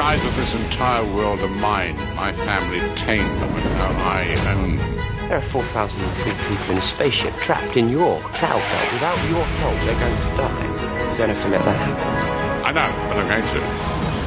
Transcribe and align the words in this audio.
size 0.00 0.24
of 0.24 0.34
this 0.34 0.54
entire 0.54 1.04
world 1.14 1.40
are 1.40 1.48
mine. 1.48 1.94
My 2.16 2.32
family 2.32 2.80
tamed 2.96 3.38
them, 3.42 3.50
and 3.54 3.64
now 3.74 3.90
I 4.08 4.22
own 4.50 4.76
them. 4.78 4.96
There 5.28 5.36
are 5.36 5.42
4,003 5.42 6.32
people 6.48 6.70
in 6.70 6.78
a 6.78 6.80
spaceship 6.80 7.34
trapped 7.34 7.76
in 7.76 7.90
your 7.90 8.18
cloud 8.20 8.62
belt. 8.70 8.92
Without 8.94 9.18
your 9.28 9.44
help, 9.60 9.76
they're 9.84 10.00
going 10.00 10.16
to 10.16 10.30
die. 10.40 11.10
You 11.10 11.16
don't 11.18 11.28
have 11.28 11.42
to 11.42 11.48
let 11.50 11.62
that 11.66 11.76
happen. 11.76 12.64
I 12.64 12.72
know, 12.72 12.90
but 13.08 13.18
I'm 13.18 13.28
going 13.28 13.48
to. 13.52 13.60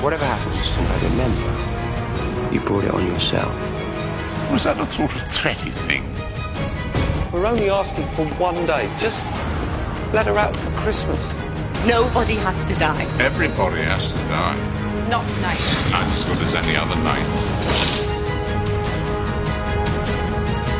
Whatever 0.03 0.25
happens 0.25 0.63
tonight, 0.75 1.01
remember, 1.09 2.53
you 2.53 2.59
brought 2.59 2.83
it 2.83 2.91
on 2.91 3.07
yourself. 3.07 3.51
Was 4.51 4.65
that 4.65 4.79
a 4.79 4.85
sort 4.91 5.11
of 5.15 5.23
threaty 5.23 5.71
thing? 5.71 6.03
We're 7.31 7.47
only 7.47 7.71
asking 7.71 8.05
for 8.09 8.27
one 8.35 8.63
day. 8.67 8.93
Just 8.99 9.23
let 10.13 10.27
her 10.27 10.37
out 10.37 10.55
for 10.55 10.71
Christmas. 10.73 11.19
Nobody 11.87 12.35
has 12.35 12.63
to 12.65 12.75
die. 12.75 13.05
Everybody 13.19 13.81
has 13.81 14.13
to 14.13 14.19
die. 14.29 14.82
Not 15.13 15.29
tonight. 15.29 15.59
Night's 15.91 16.17
as 16.17 16.23
good 16.23 16.41
as 16.41 16.55
any 16.55 16.75
other 16.75 16.95
night. 16.95 17.21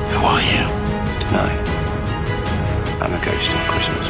Who 0.10 0.26
are 0.26 0.42
you? 0.42 0.66
Tonight, 1.22 1.62
I'm 3.00 3.14
a 3.14 3.24
ghost 3.24 3.52
of 3.52 3.60
Christmas 3.70 4.10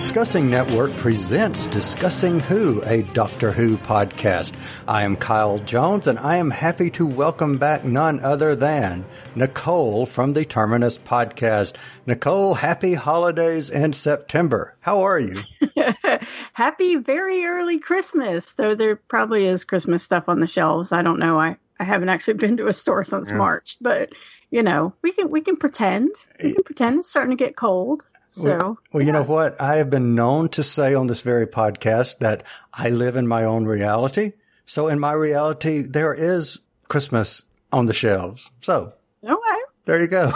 Discussing 0.00 0.48
Network 0.48 0.96
presents 0.96 1.66
Discussing 1.66 2.40
Who, 2.40 2.82
a 2.84 3.02
Doctor 3.02 3.52
Who 3.52 3.76
podcast. 3.76 4.54
I 4.88 5.04
am 5.04 5.14
Kyle 5.14 5.58
Jones 5.58 6.06
and 6.06 6.18
I 6.18 6.36
am 6.36 6.50
happy 6.50 6.90
to 6.92 7.06
welcome 7.06 7.58
back 7.58 7.84
none 7.84 8.18
other 8.20 8.56
than 8.56 9.04
Nicole 9.34 10.06
from 10.06 10.32
the 10.32 10.46
Terminus 10.46 10.96
podcast. 10.96 11.76
Nicole, 12.06 12.54
happy 12.54 12.94
holidays 12.94 13.68
in 13.68 13.92
September. 13.92 14.74
How 14.80 15.02
are 15.02 15.18
you? 15.18 15.36
Happy 16.54 16.96
very 16.96 17.44
early 17.44 17.78
Christmas. 17.78 18.54
Though 18.54 18.74
there 18.74 18.96
probably 18.96 19.46
is 19.46 19.64
Christmas 19.64 20.02
stuff 20.02 20.30
on 20.30 20.40
the 20.40 20.48
shelves. 20.48 20.92
I 20.92 21.02
don't 21.02 21.20
know. 21.20 21.38
I, 21.38 21.58
I 21.78 21.84
haven't 21.84 22.08
actually 22.08 22.34
been 22.34 22.56
to 22.56 22.68
a 22.68 22.72
store 22.72 23.04
since 23.04 23.30
March, 23.30 23.76
but 23.82 24.14
you 24.50 24.62
know, 24.62 24.94
we 25.02 25.12
can 25.12 25.30
we 25.30 25.42
can 25.42 25.56
pretend. 25.56 26.10
We 26.42 26.50
eh, 26.50 26.54
can 26.54 26.64
pretend 26.64 27.00
it's 27.00 27.10
starting 27.10 27.36
to 27.36 27.44
get 27.44 27.54
cold. 27.54 28.06
So 28.32 28.44
Well, 28.44 28.78
well, 28.92 29.02
you 29.04 29.10
know 29.10 29.24
what? 29.24 29.60
I 29.60 29.78
have 29.78 29.90
been 29.90 30.14
known 30.14 30.50
to 30.50 30.62
say 30.62 30.94
on 30.94 31.08
this 31.08 31.20
very 31.20 31.48
podcast 31.48 32.20
that 32.20 32.44
I 32.72 32.90
live 32.90 33.16
in 33.16 33.26
my 33.26 33.42
own 33.42 33.64
reality. 33.64 34.34
So 34.66 34.86
in 34.86 35.00
my 35.00 35.14
reality, 35.14 35.82
there 35.82 36.14
is 36.14 36.56
Christmas 36.86 37.42
on 37.72 37.86
the 37.86 37.92
shelves. 37.92 38.48
So 38.60 38.92
okay. 39.24 39.60
there 39.84 40.00
you 40.00 40.06
go. 40.06 40.32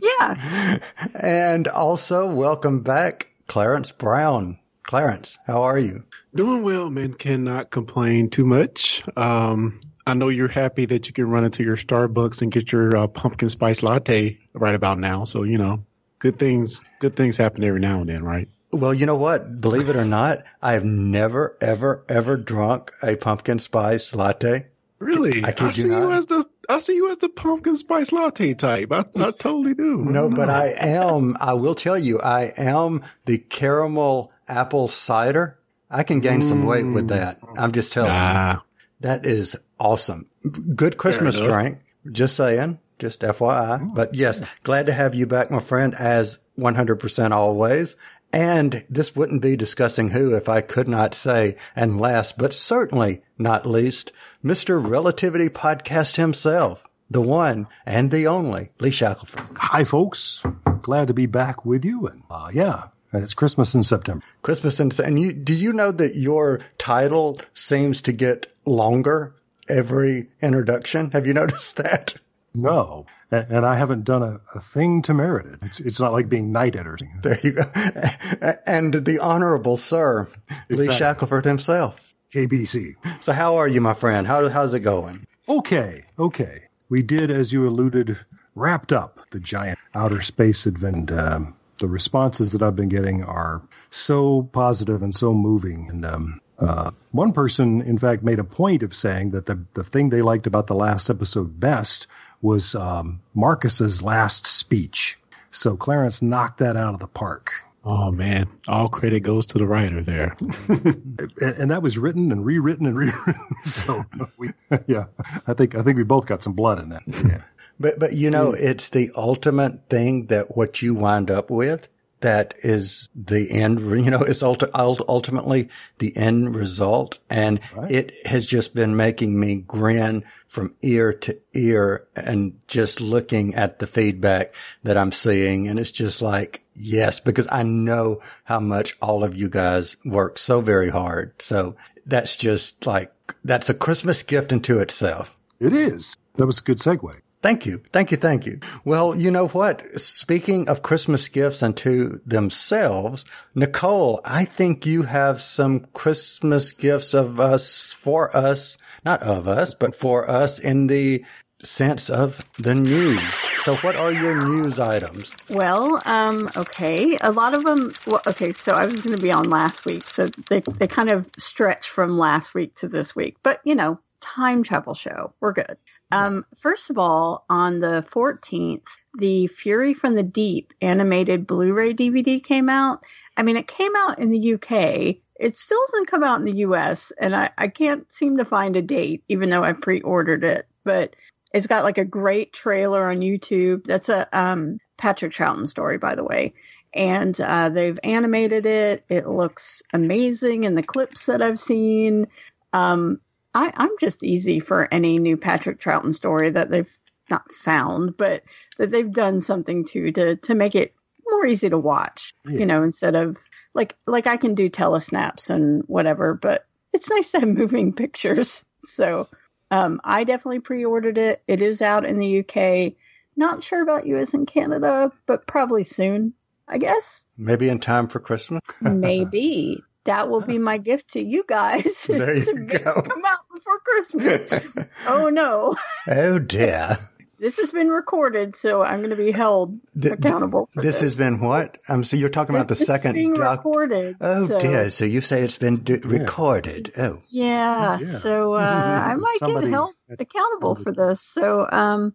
Yeah. 0.00 0.78
And 1.14 1.68
also 1.68 2.34
welcome 2.34 2.80
back, 2.80 3.28
Clarence 3.46 3.92
Brown. 3.92 4.58
Clarence, 4.82 5.38
how 5.46 5.64
are 5.64 5.78
you? 5.78 6.04
Doing 6.34 6.62
well, 6.62 6.88
man. 6.88 7.12
Cannot 7.12 7.70
complain 7.70 8.30
too 8.30 8.46
much. 8.46 9.04
Um, 9.18 9.82
I 10.06 10.14
know 10.14 10.30
you're 10.30 10.48
happy 10.48 10.86
that 10.86 11.08
you 11.08 11.12
can 11.12 11.28
run 11.28 11.44
into 11.44 11.62
your 11.62 11.76
Starbucks 11.76 12.40
and 12.40 12.50
get 12.50 12.72
your 12.72 12.96
uh, 12.96 13.06
pumpkin 13.06 13.50
spice 13.50 13.82
latte 13.82 14.38
right 14.54 14.74
about 14.74 14.98
now. 14.98 15.24
So 15.24 15.42
you 15.42 15.58
know, 15.58 15.84
good 16.24 16.38
things, 16.38 16.82
good 17.00 17.14
things 17.14 17.36
happen 17.36 17.62
every 17.62 17.80
now 17.80 18.00
and 18.00 18.08
then, 18.08 18.24
right? 18.24 18.48
Well, 18.72 18.94
you 18.94 19.04
know 19.04 19.16
what? 19.16 19.60
Believe 19.60 19.90
it 19.90 19.96
or 19.96 20.06
not, 20.06 20.38
I 20.62 20.72
have 20.72 20.82
never, 20.84 21.54
ever, 21.60 22.02
ever 22.08 22.38
drunk 22.38 22.92
a 23.02 23.14
pumpkin 23.14 23.58
spice 23.58 24.14
latte. 24.14 24.66
Really? 24.98 25.44
I 25.44 25.52
you 25.60 25.72
see 25.72 25.88
not. 25.88 26.00
you 26.02 26.12
as 26.12 26.24
the 26.24 26.48
I 26.66 26.78
see 26.78 26.94
you 26.94 27.10
as 27.10 27.18
the 27.18 27.28
pumpkin 27.28 27.76
spice 27.76 28.10
latte 28.10 28.54
type. 28.54 28.90
I, 28.90 29.00
I 29.16 29.32
totally 29.32 29.74
do. 29.74 29.98
No, 30.04 30.30
but 30.30 30.48
I 30.48 30.68
am, 30.78 31.36
I 31.38 31.52
will 31.52 31.74
tell 31.74 31.98
you, 31.98 32.20
I 32.20 32.44
am 32.56 33.02
the 33.26 33.36
caramel 33.36 34.32
apple 34.48 34.88
cider. 34.88 35.58
I 35.90 36.04
can 36.04 36.20
gain 36.20 36.40
some 36.40 36.64
weight 36.64 36.86
with 36.86 37.08
that. 37.08 37.38
I'm 37.58 37.72
just 37.72 37.92
telling 37.92 38.12
you. 38.12 38.16
Ah, 38.16 38.64
That 39.00 39.26
is 39.26 39.56
awesome. 39.78 40.26
Good 40.74 40.96
Christmas 40.96 41.38
drink. 41.38 41.80
Just 42.10 42.34
saying. 42.34 42.78
Just 42.98 43.20
FYI. 43.22 43.94
But 43.94 44.14
yes, 44.14 44.42
glad 44.62 44.86
to 44.86 44.92
have 44.92 45.14
you 45.14 45.26
back, 45.26 45.50
my 45.50 45.60
friend, 45.60 45.94
as 45.94 46.38
100% 46.58 47.30
always. 47.32 47.96
And 48.32 48.84
this 48.90 49.14
wouldn't 49.14 49.42
be 49.42 49.56
discussing 49.56 50.10
who 50.10 50.34
if 50.34 50.48
I 50.48 50.60
could 50.60 50.88
not 50.88 51.14
say, 51.14 51.56
and 51.76 52.00
last 52.00 52.36
but 52.36 52.52
certainly 52.52 53.22
not 53.38 53.64
least, 53.64 54.10
Mr. 54.44 54.84
Relativity 54.84 55.48
Podcast 55.48 56.16
himself, 56.16 56.88
the 57.08 57.20
one 57.20 57.68
and 57.86 58.10
the 58.10 58.26
only 58.26 58.70
Lee 58.80 58.90
Shackleford. 58.90 59.56
Hi, 59.56 59.84
folks. 59.84 60.42
Glad 60.82 61.08
to 61.08 61.14
be 61.14 61.26
back 61.26 61.64
with 61.64 61.84
you. 61.84 62.08
And 62.08 62.24
uh, 62.28 62.50
yeah, 62.52 62.88
and 63.12 63.22
it's 63.22 63.34
Christmas 63.34 63.74
in 63.76 63.84
September. 63.84 64.24
Christmas 64.42 64.80
and, 64.80 64.98
and 64.98 65.20
you, 65.20 65.32
do 65.32 65.54
you 65.54 65.72
know 65.72 65.92
that 65.92 66.16
your 66.16 66.60
title 66.76 67.40
seems 67.54 68.02
to 68.02 68.12
get 68.12 68.52
longer 68.66 69.36
every 69.68 70.30
introduction? 70.42 71.12
Have 71.12 71.24
you 71.24 71.34
noticed 71.34 71.76
that? 71.76 72.16
No, 72.54 73.06
and, 73.30 73.46
and 73.50 73.66
I 73.66 73.76
haven't 73.76 74.04
done 74.04 74.22
a, 74.22 74.40
a 74.54 74.60
thing 74.60 75.02
to 75.02 75.14
merit 75.14 75.46
it. 75.46 75.58
It's 75.62 75.80
it's 75.80 76.00
not 76.00 76.12
like 76.12 76.28
being 76.28 76.52
knighted 76.52 76.86
or 76.86 76.96
something. 76.98 77.20
There 77.22 77.38
you 77.42 77.52
go. 77.52 77.64
And 78.66 78.94
the 78.94 79.18
honorable 79.20 79.76
sir, 79.76 80.28
Lee 80.68 80.84
Exactly. 80.84 81.26
Shackleford 81.26 81.44
himself. 81.44 82.00
KBC. 82.32 82.94
So 83.22 83.32
how 83.32 83.56
are 83.56 83.68
you, 83.68 83.80
my 83.80 83.94
friend? 83.94 84.26
How, 84.26 84.48
how's 84.48 84.74
it 84.74 84.80
going? 84.80 85.26
Okay, 85.48 86.04
okay. 86.18 86.62
We 86.88 87.02
did, 87.02 87.30
as 87.30 87.52
you 87.52 87.68
alluded, 87.68 88.18
wrapped 88.54 88.92
up 88.92 89.20
the 89.30 89.38
giant 89.40 89.78
outer 89.94 90.20
space 90.20 90.66
event. 90.66 91.12
Um, 91.12 91.54
the 91.78 91.88
responses 91.88 92.52
that 92.52 92.62
I've 92.62 92.76
been 92.76 92.88
getting 92.88 93.22
are 93.22 93.62
so 93.90 94.48
positive 94.52 95.02
and 95.02 95.14
so 95.14 95.32
moving. 95.32 95.88
And 95.90 96.04
um, 96.04 96.40
uh, 96.58 96.90
one 97.12 97.32
person, 97.32 97.82
in 97.82 97.98
fact, 97.98 98.22
made 98.22 98.38
a 98.38 98.44
point 98.44 98.82
of 98.82 98.94
saying 98.94 99.30
that 99.30 99.46
the 99.46 99.64
the 99.74 99.84
thing 99.84 100.10
they 100.10 100.22
liked 100.22 100.46
about 100.46 100.66
the 100.66 100.74
last 100.74 101.10
episode 101.10 101.58
best 101.58 102.06
was 102.44 102.74
um, 102.74 103.20
Marcus's 103.34 104.02
last 104.02 104.46
speech. 104.46 105.18
So 105.50 105.76
Clarence 105.76 106.20
knocked 106.20 106.58
that 106.58 106.76
out 106.76 106.92
of 106.92 107.00
the 107.00 107.06
park. 107.08 107.52
oh 107.84 108.10
man, 108.10 108.48
all 108.68 108.88
credit 108.88 109.20
goes 109.20 109.46
to 109.46 109.58
the 109.58 109.66
writer 109.66 110.02
there. 110.02 110.36
and, 110.68 111.40
and 111.40 111.70
that 111.70 111.82
was 111.82 111.96
written 111.98 112.30
and 112.30 112.44
rewritten 112.44 112.86
and 112.86 112.96
rewritten. 112.96 113.34
So 113.64 114.04
we, 114.38 114.50
yeah, 114.86 115.06
I 115.46 115.54
think 115.54 115.74
I 115.74 115.82
think 115.82 115.96
we 115.96 116.04
both 116.04 116.26
got 116.26 116.42
some 116.42 116.52
blood 116.52 116.78
in 116.78 116.90
that. 116.90 117.02
Yeah. 117.06 117.42
But, 117.80 117.98
but 117.98 118.12
you 118.12 118.30
know, 118.30 118.52
it's 118.52 118.90
the 118.90 119.10
ultimate 119.16 119.88
thing 119.88 120.26
that 120.26 120.56
what 120.56 120.80
you 120.80 120.94
wind 120.94 121.30
up 121.30 121.50
with 121.50 121.88
that 122.24 122.54
is 122.62 123.10
the 123.14 123.50
end, 123.50 123.80
you 123.80 124.10
know, 124.10 124.24
ult- 124.42 125.08
ultimately 125.08 125.68
the 125.98 126.16
end 126.16 126.56
result. 126.56 127.18
And 127.28 127.60
it 127.90 128.26
has 128.26 128.46
just 128.46 128.74
been 128.74 128.96
making 128.96 129.38
me 129.38 129.56
grin 129.56 130.24
from 130.48 130.74
ear 130.80 131.12
to 131.12 131.38
ear 131.52 132.06
and 132.16 132.58
just 132.66 133.02
looking 133.02 133.54
at 133.56 133.78
the 133.78 133.86
feedback 133.86 134.54
that 134.84 134.96
I'm 134.96 135.12
seeing. 135.12 135.68
And 135.68 135.78
it's 135.78 135.92
just 135.92 136.22
like, 136.22 136.64
yes, 136.74 137.20
because 137.20 137.46
I 137.52 137.62
know 137.62 138.22
how 138.44 138.60
much 138.60 138.96
all 139.02 139.22
of 139.22 139.36
you 139.36 139.50
guys 139.50 139.98
work 140.02 140.38
so 140.38 140.62
very 140.62 140.88
hard. 140.88 141.34
So 141.42 141.76
that's 142.06 142.36
just 142.36 142.86
like, 142.86 143.12
that's 143.44 143.68
a 143.68 143.74
Christmas 143.74 144.22
gift 144.22 144.50
into 144.50 144.78
itself. 144.78 145.36
It 145.60 145.74
is. 145.74 146.16
That 146.36 146.46
was 146.46 146.58
a 146.58 146.62
good 146.62 146.78
segue. 146.78 147.20
Thank 147.44 147.66
you. 147.66 147.82
Thank 147.92 148.10
you. 148.10 148.16
Thank 148.16 148.46
you. 148.46 148.58
Well, 148.86 149.14
you 149.14 149.30
know 149.30 149.48
what? 149.48 150.00
Speaking 150.00 150.66
of 150.70 150.80
Christmas 150.80 151.28
gifts 151.28 151.62
unto 151.62 152.20
themselves, 152.24 153.26
Nicole, 153.54 154.22
I 154.24 154.46
think 154.46 154.86
you 154.86 155.02
have 155.02 155.42
some 155.42 155.80
Christmas 155.92 156.72
gifts 156.72 157.12
of 157.12 157.38
us 157.38 157.92
for 157.92 158.34
us, 158.34 158.78
not 159.04 159.22
of 159.22 159.46
us, 159.46 159.74
but 159.74 159.94
for 159.94 160.26
us 160.26 160.58
in 160.58 160.86
the 160.86 161.22
sense 161.62 162.08
of 162.08 162.40
the 162.58 162.74
news. 162.74 163.20
So 163.60 163.76
what 163.76 163.96
are 163.96 164.10
your 164.10 164.42
news 164.42 164.80
items? 164.80 165.30
Well, 165.50 166.00
um, 166.06 166.48
okay. 166.56 167.18
A 167.20 167.30
lot 167.30 167.52
of 167.52 167.62
them. 167.62 167.92
Well, 168.06 168.22
okay, 168.26 168.52
so 168.52 168.72
I 168.72 168.86
was 168.86 169.02
going 169.02 169.16
to 169.16 169.22
be 169.22 169.32
on 169.32 169.50
last 169.50 169.84
week, 169.84 170.08
so 170.08 170.30
they 170.48 170.60
they 170.60 170.86
kind 170.86 171.10
of 171.10 171.28
stretch 171.38 171.90
from 171.90 172.16
last 172.16 172.54
week 172.54 172.74
to 172.76 172.88
this 172.88 173.14
week. 173.14 173.36
But 173.42 173.60
you 173.64 173.74
know, 173.74 174.00
time 174.22 174.62
travel 174.62 174.94
show, 174.94 175.34
we're 175.40 175.52
good. 175.52 175.76
Um, 176.14 176.46
first 176.54 176.90
of 176.90 176.98
all, 176.98 177.44
on 177.50 177.80
the 177.80 178.06
14th, 178.12 178.86
the 179.18 179.48
Fury 179.48 179.94
from 179.94 180.14
the 180.14 180.22
Deep 180.22 180.72
animated 180.80 181.44
Blu-ray 181.44 181.92
DVD 181.92 182.40
came 182.40 182.68
out. 182.68 183.04
I 183.36 183.42
mean, 183.42 183.56
it 183.56 183.66
came 183.66 183.96
out 183.96 184.20
in 184.20 184.30
the 184.30 184.54
UK. 184.54 185.16
It 185.40 185.56
still 185.56 185.80
doesn't 185.86 186.06
come 186.06 186.22
out 186.22 186.38
in 186.38 186.44
the 186.44 186.60
US, 186.66 187.12
and 187.20 187.34
I, 187.34 187.50
I 187.58 187.66
can't 187.66 188.10
seem 188.12 188.36
to 188.36 188.44
find 188.44 188.76
a 188.76 188.82
date, 188.82 189.24
even 189.28 189.50
though 189.50 189.64
I 189.64 189.72
pre-ordered 189.72 190.44
it. 190.44 190.68
But 190.84 191.16
it's 191.52 191.66
got 191.66 191.82
like 191.82 191.98
a 191.98 192.04
great 192.04 192.52
trailer 192.52 193.08
on 193.08 193.18
YouTube. 193.18 193.84
That's 193.84 194.08
a 194.08 194.28
um, 194.32 194.78
Patrick 194.96 195.32
Troughton 195.32 195.66
story, 195.66 195.98
by 195.98 196.14
the 196.14 196.24
way. 196.24 196.54
And 196.94 197.38
uh, 197.40 197.70
they've 197.70 197.98
animated 198.04 198.66
it. 198.66 199.04
It 199.08 199.26
looks 199.26 199.82
amazing 199.92 200.62
in 200.62 200.76
the 200.76 200.84
clips 200.84 201.26
that 201.26 201.42
I've 201.42 201.58
seen. 201.58 202.28
Um, 202.72 203.18
I, 203.54 203.72
I'm 203.76 203.90
just 204.00 204.22
easy 204.24 204.60
for 204.60 204.88
any 204.92 205.18
new 205.18 205.36
Patrick 205.36 205.80
Troughton 205.80 206.14
story 206.14 206.50
that 206.50 206.70
they've 206.70 206.98
not 207.30 207.50
found, 207.52 208.16
but 208.16 208.42
that 208.78 208.90
they've 208.90 209.10
done 209.10 209.40
something 209.40 209.84
to 209.86 210.12
to 210.12 210.36
to 210.36 210.54
make 210.54 210.74
it 210.74 210.94
more 211.26 211.46
easy 211.46 211.70
to 211.70 211.78
watch. 211.78 212.34
Yeah. 212.44 212.60
You 212.60 212.66
know, 212.66 212.82
instead 212.82 213.14
of 213.14 213.36
like 213.74 213.96
like 214.06 214.26
I 214.26 214.36
can 214.36 214.54
do 214.54 214.68
telesnaps 214.68 215.50
and 215.50 215.82
whatever, 215.86 216.34
but 216.34 216.66
it's 216.92 217.10
nice 217.10 217.32
to 217.32 217.40
have 217.40 217.48
moving 217.60 217.92
pictures. 217.92 218.64
So 218.84 219.28
um, 219.70 220.00
I 220.04 220.24
definitely 220.24 220.60
pre-ordered 220.60 221.18
it. 221.18 221.42
It 221.46 221.62
is 221.62 221.80
out 221.82 222.04
in 222.04 222.18
the 222.18 222.40
UK. 222.40 222.94
Not 223.36 223.64
sure 223.64 223.82
about 223.82 224.06
US 224.06 224.34
and 224.34 224.46
Canada, 224.46 225.10
but 225.26 225.46
probably 225.46 225.84
soon. 225.84 226.34
I 226.66 226.78
guess 226.78 227.26
Maybe 227.36 227.68
in 227.68 227.78
time 227.78 228.08
for 228.08 228.20
Christmas. 228.20 228.62
maybe 228.80 229.82
that 230.04 230.28
will 230.28 230.40
be 230.42 230.58
my 230.58 230.78
gift 230.78 231.12
to 231.14 231.20
you 231.22 231.44
guys. 231.46 232.04
There 232.08 232.30
is 232.34 232.46
you 232.46 232.54
to 232.54 232.60
make 232.60 232.84
go. 232.84 233.02
Come 233.02 233.22
out 233.26 233.38
before 233.54 233.78
Christmas. 233.80 234.86
oh 235.06 235.28
no. 235.30 235.74
oh 236.08 236.38
dear. 236.38 236.98
This 237.36 237.58
has 237.58 237.72
been 237.72 237.88
recorded, 237.88 238.54
so 238.56 238.82
I'm 238.82 238.98
going 239.00 239.10
to 239.10 239.16
be 239.16 239.32
held 239.32 239.78
Th- 240.00 240.14
accountable 240.14 240.66
for 240.72 240.80
this 240.82 240.94
this. 241.00 241.02
has 241.02 241.18
been 241.18 241.40
what? 241.40 241.76
Um, 241.88 242.04
so 242.04 242.16
you're 242.16 242.28
talking 242.30 242.54
about 242.54 242.68
the 242.68 242.74
This 242.74 242.86
second 242.86 243.14
being 243.14 243.34
doc. 243.34 243.58
recorded. 243.58 244.16
Oh 244.20 244.46
so, 244.46 244.60
dear. 244.60 244.88
So 244.88 245.04
you 245.04 245.20
say 245.20 245.42
it's 245.42 245.58
been 245.58 245.82
d- 245.82 245.94
recorded. 246.04 246.92
Oh. 246.96 247.18
Yeah, 247.32 247.98
Yeah. 248.00 248.06
so 248.18 248.54
uh, 248.54 248.58
I 249.04 249.16
might 249.16 249.36
Somebody- 249.40 249.66
get 249.66 249.72
held 249.74 249.94
accountable 250.18 250.76
for 250.76 250.92
this. 250.92 251.20
So, 251.20 251.66
um, 251.70 252.14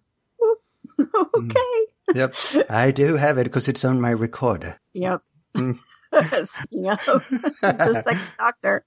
okay. 0.99 1.85
Yep. 2.15 2.35
I 2.69 2.91
do 2.91 3.15
have 3.15 3.37
it 3.37 3.43
because 3.43 3.67
it's 3.67 3.85
on 3.85 4.01
my 4.01 4.11
recorder. 4.11 4.79
Yep. 4.93 5.21
Speaking 6.43 6.89
of 6.89 6.99
the 7.29 8.01
second 8.03 8.27
doctor, 8.37 8.85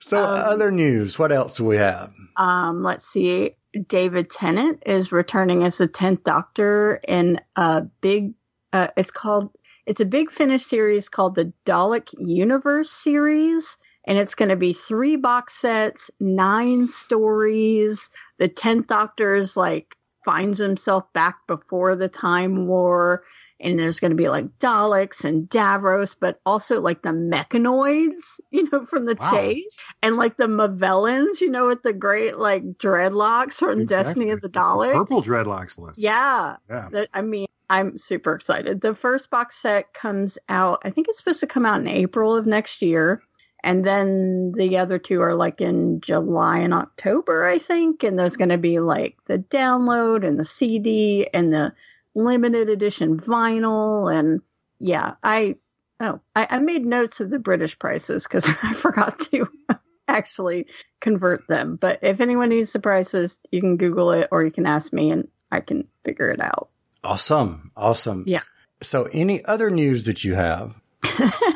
So 0.00 0.22
Um, 0.22 0.28
other 0.28 0.70
news. 0.70 1.18
What 1.18 1.32
else 1.32 1.56
do 1.56 1.64
we 1.64 1.76
have? 1.76 2.12
um, 2.36 2.82
let's 2.82 3.06
see. 3.06 3.56
David 3.88 4.30
Tennant 4.30 4.82
is 4.86 5.10
returning 5.12 5.64
as 5.64 5.78
the 5.78 5.88
tenth 5.88 6.22
Doctor 6.24 7.00
in 7.06 7.38
a 7.56 7.82
big. 8.00 8.34
Uh, 8.72 8.88
it's 8.96 9.10
called. 9.10 9.50
It's 9.86 10.00
a 10.00 10.06
Big 10.06 10.30
Finish 10.30 10.64
series 10.64 11.08
called 11.08 11.34
the 11.34 11.52
Dalek 11.66 12.14
Universe 12.18 12.90
series, 12.90 13.76
and 14.06 14.16
it's 14.16 14.34
going 14.34 14.48
to 14.48 14.56
be 14.56 14.72
three 14.72 15.16
box 15.16 15.54
sets, 15.54 16.10
nine 16.20 16.86
stories. 16.86 18.10
The 18.38 18.48
tenth 18.48 18.86
Doctor 18.86 19.34
is 19.34 19.56
like 19.56 19.96
finds 20.24 20.58
himself 20.58 21.12
back 21.12 21.46
before 21.46 21.96
the 21.96 22.08
Time 22.08 22.66
War, 22.66 23.22
and 23.60 23.78
there's 23.78 24.00
going 24.00 24.10
to 24.10 24.16
be 24.16 24.28
like 24.28 24.58
Daleks 24.58 25.24
and 25.24 25.48
Davros, 25.48 26.16
but 26.18 26.40
also 26.44 26.80
like 26.80 27.02
the 27.02 27.10
mechanoids, 27.10 28.40
you 28.50 28.68
know, 28.70 28.84
from 28.86 29.06
the 29.06 29.16
Wow. 29.20 29.30
chase, 29.30 29.80
and 30.02 30.16
like 30.16 30.36
the 30.36 30.46
Movellans, 30.46 31.40
you 31.40 31.50
know, 31.50 31.66
with 31.66 31.82
the 31.82 31.92
great 31.92 32.38
like 32.38 32.62
dreadlocks 32.64 33.54
from 33.54 33.86
Destiny 33.86 34.30
of 34.30 34.40
the 34.40 34.48
Daleks. 34.48 34.92
Purple 34.92 35.22
dreadlocks 35.22 35.78
list. 35.78 35.98
Yeah. 35.98 36.56
Yeah. 36.68 36.88
That, 36.90 37.08
I 37.12 37.22
mean, 37.22 37.46
I'm 37.70 37.96
super 37.96 38.34
excited. 38.34 38.80
The 38.80 38.94
first 38.94 39.30
box 39.30 39.56
set 39.60 39.94
comes 39.94 40.38
out, 40.48 40.82
I 40.84 40.90
think 40.90 41.08
it's 41.08 41.18
supposed 41.18 41.40
to 41.40 41.46
come 41.46 41.64
out 41.64 41.80
in 41.80 41.88
April 41.88 42.36
of 42.36 42.46
next 42.46 42.82
year. 42.82 43.22
And 43.64 43.82
then 43.82 44.52
the 44.54 44.76
other 44.76 44.98
two 44.98 45.22
are 45.22 45.34
like 45.34 45.62
in 45.62 46.02
July 46.02 46.58
and 46.58 46.74
October, 46.74 47.46
I 47.46 47.58
think. 47.58 48.04
And 48.04 48.18
there's 48.18 48.36
going 48.36 48.50
to 48.50 48.58
be 48.58 48.78
like 48.78 49.16
the 49.26 49.38
download 49.38 50.24
and 50.24 50.38
the 50.38 50.44
CD 50.44 51.26
and 51.32 51.50
the 51.50 51.72
limited 52.14 52.68
edition 52.68 53.18
vinyl. 53.18 54.14
And 54.14 54.42
yeah, 54.78 55.14
I, 55.22 55.56
oh, 55.98 56.20
I, 56.36 56.46
I 56.50 56.58
made 56.58 56.84
notes 56.84 57.20
of 57.20 57.30
the 57.30 57.38
British 57.38 57.78
prices 57.78 58.24
because 58.24 58.46
I 58.62 58.74
forgot 58.74 59.18
to 59.32 59.48
actually 60.08 60.66
convert 61.00 61.48
them. 61.48 61.76
But 61.76 62.00
if 62.02 62.20
anyone 62.20 62.50
needs 62.50 62.74
the 62.74 62.80
prices, 62.80 63.38
you 63.50 63.62
can 63.62 63.78
Google 63.78 64.10
it 64.10 64.28
or 64.30 64.44
you 64.44 64.52
can 64.52 64.66
ask 64.66 64.92
me 64.92 65.10
and 65.10 65.28
I 65.50 65.60
can 65.60 65.88
figure 66.04 66.28
it 66.28 66.42
out. 66.42 66.68
Awesome. 67.02 67.70
Awesome. 67.74 68.24
Yeah. 68.26 68.42
So 68.82 69.04
any 69.10 69.42
other 69.42 69.70
news 69.70 70.04
that 70.04 70.22
you 70.22 70.34
have? 70.34 70.74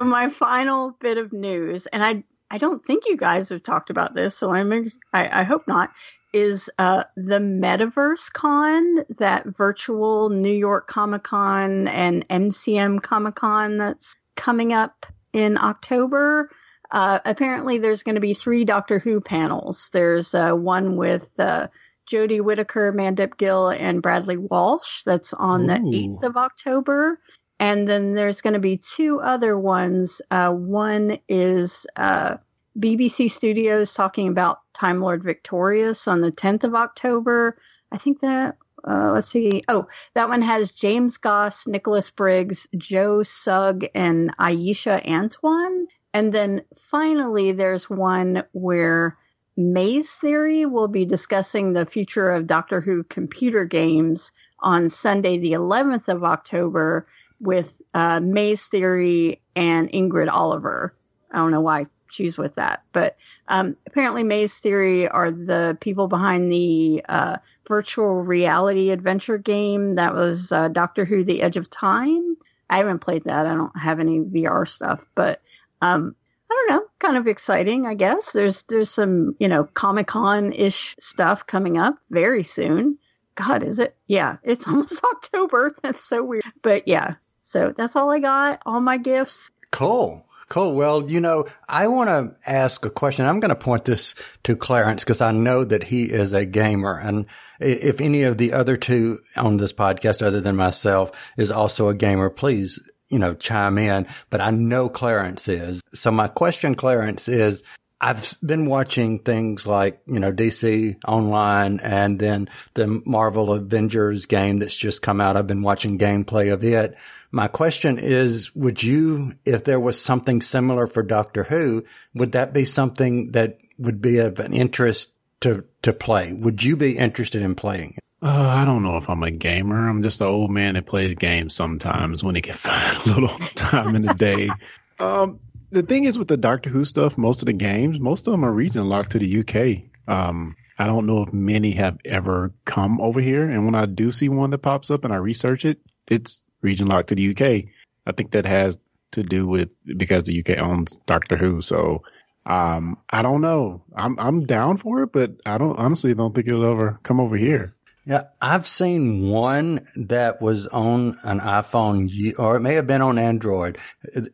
My 0.00 0.30
final 0.30 0.96
bit 0.98 1.18
of 1.18 1.32
news, 1.32 1.86
and 1.86 2.02
I 2.02 2.24
I 2.50 2.58
don't 2.58 2.84
think 2.84 3.04
you 3.06 3.16
guys 3.16 3.50
have 3.50 3.62
talked 3.62 3.90
about 3.90 4.14
this, 4.14 4.36
so 4.36 4.50
I'm 4.50 4.72
I, 5.12 5.40
I 5.40 5.42
hope 5.44 5.68
not. 5.68 5.90
Is 6.32 6.70
uh, 6.78 7.04
the 7.16 7.38
Metaverse 7.38 8.32
Con, 8.32 9.04
that 9.18 9.46
virtual 9.46 10.30
New 10.30 10.52
York 10.52 10.86
Comic 10.86 11.24
Con 11.24 11.88
and 11.88 12.26
MCM 12.28 13.02
Comic 13.02 13.34
Con 13.34 13.78
that's 13.78 14.16
coming 14.36 14.72
up 14.72 15.06
in 15.32 15.58
October? 15.58 16.48
Uh, 16.90 17.18
apparently, 17.24 17.78
there's 17.78 18.02
going 18.02 18.14
to 18.14 18.20
be 18.20 18.34
three 18.34 18.64
Doctor 18.64 18.98
Who 18.98 19.20
panels. 19.20 19.90
There's 19.92 20.34
uh, 20.34 20.52
one 20.52 20.96
with 20.96 21.28
uh, 21.38 21.68
Jodie 22.10 22.40
Whittaker, 22.40 22.92
Mandip 22.92 23.36
Gill, 23.36 23.68
and 23.68 24.02
Bradley 24.02 24.36
Walsh. 24.36 25.02
That's 25.04 25.32
on 25.32 25.66
the 25.66 25.74
8th 25.74 26.22
of 26.24 26.36
October. 26.36 27.18
And 27.60 27.86
then 27.86 28.14
there's 28.14 28.40
going 28.40 28.54
to 28.54 28.58
be 28.58 28.78
two 28.78 29.20
other 29.20 29.56
ones. 29.56 30.22
Uh, 30.30 30.50
one 30.50 31.18
is 31.28 31.86
uh, 31.94 32.38
BBC 32.78 33.30
Studios 33.30 33.92
talking 33.92 34.28
about 34.28 34.60
Time 34.72 35.02
Lord 35.02 35.22
Victorious 35.22 36.08
on 36.08 36.22
the 36.22 36.32
10th 36.32 36.64
of 36.64 36.74
October. 36.74 37.58
I 37.92 37.98
think 37.98 38.22
that, 38.22 38.56
uh, 38.82 39.10
let's 39.12 39.28
see. 39.28 39.62
Oh, 39.68 39.88
that 40.14 40.30
one 40.30 40.40
has 40.40 40.72
James 40.72 41.18
Goss, 41.18 41.66
Nicholas 41.66 42.10
Briggs, 42.10 42.66
Joe 42.78 43.22
Sugg, 43.22 43.86
and 43.94 44.34
Aisha 44.38 45.06
Antoine. 45.06 45.86
And 46.14 46.32
then 46.32 46.62
finally, 46.90 47.52
there's 47.52 47.90
one 47.90 48.42
where 48.52 49.18
Maze 49.58 50.14
Theory 50.16 50.64
will 50.64 50.88
be 50.88 51.04
discussing 51.04 51.74
the 51.74 51.84
future 51.84 52.30
of 52.30 52.46
Doctor 52.46 52.80
Who 52.80 53.04
computer 53.04 53.66
games 53.66 54.32
on 54.58 54.88
Sunday, 54.88 55.36
the 55.36 55.52
11th 55.52 56.08
of 56.08 56.24
October, 56.24 57.06
with 57.40 57.80
uh, 57.94 58.20
Maze 58.20 58.68
Theory 58.68 59.40
and 59.56 59.90
Ingrid 59.90 60.30
Oliver. 60.30 60.94
I 61.30 61.38
don't 61.38 61.50
know 61.50 61.60
why 61.60 61.86
she's 62.10 62.36
with 62.36 62.56
that, 62.56 62.82
but 62.92 63.16
um, 63.48 63.76
apparently 63.86 64.24
Maze 64.24 64.58
Theory 64.58 65.08
are 65.08 65.30
the 65.30 65.78
people 65.80 66.08
behind 66.08 66.50
the 66.50 67.04
uh, 67.08 67.36
virtual 67.66 68.14
reality 68.22 68.90
adventure 68.90 69.38
game 69.38 69.94
that 69.94 70.14
was 70.14 70.52
uh, 70.52 70.68
Doctor 70.68 71.04
Who: 71.04 71.24
The 71.24 71.42
Edge 71.42 71.56
of 71.56 71.70
Time. 71.70 72.36
I 72.68 72.78
haven't 72.78 73.00
played 73.00 73.24
that. 73.24 73.46
I 73.46 73.54
don't 73.54 73.76
have 73.78 74.00
any 74.00 74.20
VR 74.20 74.66
stuff, 74.66 75.04
but 75.14 75.40
um, 75.82 76.14
I 76.50 76.54
don't 76.54 76.76
know, 76.76 76.86
kind 76.98 77.16
of 77.16 77.28
exciting, 77.28 77.86
I 77.86 77.94
guess. 77.94 78.32
There's 78.32 78.64
there's 78.64 78.90
some, 78.90 79.36
you 79.38 79.48
know, 79.48 79.64
Comic 79.64 80.08
Con 80.08 80.52
ish 80.52 80.96
stuff 80.98 81.46
coming 81.46 81.78
up 81.78 81.98
very 82.10 82.42
soon. 82.42 82.98
God, 83.36 83.62
is 83.62 83.78
it? 83.78 83.96
Yeah, 84.06 84.36
it's 84.42 84.66
almost 84.68 85.02
October. 85.04 85.70
That's 85.82 86.04
so 86.04 86.24
weird. 86.24 86.44
But 86.62 86.88
yeah, 86.88 87.14
so 87.50 87.74
that's 87.76 87.96
all 87.96 88.08
I 88.10 88.20
got. 88.20 88.62
All 88.64 88.80
my 88.80 88.96
gifts. 88.96 89.50
Cool. 89.72 90.24
Cool. 90.48 90.76
Well, 90.76 91.10
you 91.10 91.20
know, 91.20 91.46
I 91.68 91.88
want 91.88 92.08
to 92.08 92.36
ask 92.48 92.84
a 92.84 92.90
question. 92.90 93.26
I'm 93.26 93.40
going 93.40 93.48
to 93.48 93.56
point 93.56 93.84
this 93.84 94.14
to 94.44 94.54
Clarence 94.54 95.02
because 95.02 95.20
I 95.20 95.32
know 95.32 95.64
that 95.64 95.82
he 95.82 96.04
is 96.04 96.32
a 96.32 96.44
gamer. 96.44 96.96
And 96.96 97.26
if 97.58 98.00
any 98.00 98.22
of 98.22 98.38
the 98.38 98.52
other 98.52 98.76
two 98.76 99.18
on 99.36 99.56
this 99.56 99.72
podcast, 99.72 100.24
other 100.24 100.40
than 100.40 100.54
myself, 100.54 101.10
is 101.36 101.50
also 101.50 101.88
a 101.88 101.94
gamer, 101.94 102.30
please, 102.30 102.78
you 103.08 103.18
know, 103.18 103.34
chime 103.34 103.78
in. 103.78 104.06
But 104.28 104.40
I 104.40 104.50
know 104.50 104.88
Clarence 104.88 105.48
is. 105.48 105.82
So 105.92 106.12
my 106.12 106.28
question, 106.28 106.76
Clarence, 106.76 107.26
is 107.26 107.64
I've 108.00 108.32
been 108.44 108.66
watching 108.66 109.18
things 109.18 109.66
like, 109.66 110.00
you 110.06 110.20
know, 110.20 110.32
DC 110.32 110.96
online 111.04 111.80
and 111.80 112.18
then 112.18 112.48
the 112.74 113.02
Marvel 113.04 113.52
Avengers 113.52 114.26
game 114.26 114.58
that's 114.58 114.76
just 114.76 115.02
come 115.02 115.20
out. 115.20 115.36
I've 115.36 115.48
been 115.48 115.62
watching 115.62 115.98
gameplay 115.98 116.52
of 116.52 116.62
it. 116.62 116.96
My 117.32 117.48
question 117.48 117.98
is, 117.98 118.54
would 118.54 118.82
you, 118.82 119.34
if 119.44 119.64
there 119.64 119.78
was 119.78 120.00
something 120.00 120.42
similar 120.42 120.86
for 120.86 121.02
Doctor 121.02 121.44
Who, 121.44 121.84
would 122.14 122.32
that 122.32 122.52
be 122.52 122.64
something 122.64 123.32
that 123.32 123.58
would 123.78 124.02
be 124.02 124.18
of 124.18 124.40
an 124.40 124.52
interest 124.52 125.12
to, 125.40 125.64
to 125.82 125.92
play? 125.92 126.32
Would 126.32 126.62
you 126.62 126.76
be 126.76 126.98
interested 126.98 127.42
in 127.42 127.54
playing 127.54 127.94
it? 127.96 128.04
Uh, 128.22 128.48
I 128.48 128.64
don't 128.64 128.82
know 128.82 128.96
if 128.96 129.08
I'm 129.08 129.22
a 129.22 129.30
gamer. 129.30 129.88
I'm 129.88 130.02
just 130.02 130.20
an 130.20 130.26
old 130.26 130.50
man 130.50 130.74
that 130.74 130.86
plays 130.86 131.14
games 131.14 131.54
sometimes 131.54 132.22
when 132.22 132.34
he 132.34 132.42
can 132.42 132.54
find 132.54 133.06
a 133.06 133.20
little 133.20 133.38
time 133.54 133.94
in 133.96 134.02
the 134.02 134.14
day. 134.14 134.50
Um, 135.00 135.40
the 135.70 135.82
thing 135.82 136.04
is 136.04 136.18
with 136.18 136.28
the 136.28 136.36
Doctor 136.36 136.68
Who 136.68 136.84
stuff, 136.84 137.16
most 137.16 137.40
of 137.40 137.46
the 137.46 137.54
games, 137.54 137.98
most 137.98 138.26
of 138.26 138.32
them 138.32 138.44
are 138.44 138.52
region 138.52 138.86
locked 138.86 139.12
to 139.12 139.18
the 139.18 139.40
UK. 139.40 139.84
Um, 140.06 140.56
I 140.78 140.86
don't 140.86 141.06
know 141.06 141.22
if 141.22 141.32
many 141.32 141.70
have 141.72 141.96
ever 142.04 142.52
come 142.66 143.00
over 143.00 143.18
here. 143.18 143.48
And 143.48 143.64
when 143.64 143.74
I 143.74 143.86
do 143.86 144.12
see 144.12 144.28
one 144.28 144.50
that 144.50 144.58
pops 144.58 144.90
up 144.90 145.04
and 145.04 145.12
I 145.14 145.16
research 145.16 145.64
it, 145.64 145.78
it's 146.06 146.42
region 146.62 146.88
locked 146.88 147.08
to 147.08 147.14
the 147.14 147.30
UK. 147.30 147.70
I 148.06 148.12
think 148.12 148.32
that 148.32 148.46
has 148.46 148.78
to 149.12 149.22
do 149.22 149.46
with 149.46 149.70
because 149.96 150.24
the 150.24 150.40
UK 150.40 150.58
owns 150.58 150.98
Doctor 151.06 151.36
Who. 151.36 151.60
So, 151.62 152.02
um, 152.46 152.98
I 153.10 153.22
don't 153.22 153.40
know. 153.40 153.82
I'm, 153.94 154.18
I'm 154.18 154.46
down 154.46 154.76
for 154.76 155.02
it, 155.02 155.12
but 155.12 155.32
I 155.44 155.58
don't 155.58 155.78
honestly 155.78 156.14
don't 156.14 156.34
think 156.34 156.48
it'll 156.48 156.70
ever 156.70 156.98
come 157.02 157.20
over 157.20 157.36
here. 157.36 157.72
Yeah, 158.06 158.24
I've 158.40 158.66
seen 158.66 159.28
one 159.28 159.86
that 159.94 160.40
was 160.40 160.66
on 160.66 161.18
an 161.22 161.38
iPhone, 161.38 162.10
or 162.38 162.56
it 162.56 162.60
may 162.60 162.74
have 162.74 162.86
been 162.86 163.02
on 163.02 163.18
Android 163.18 163.78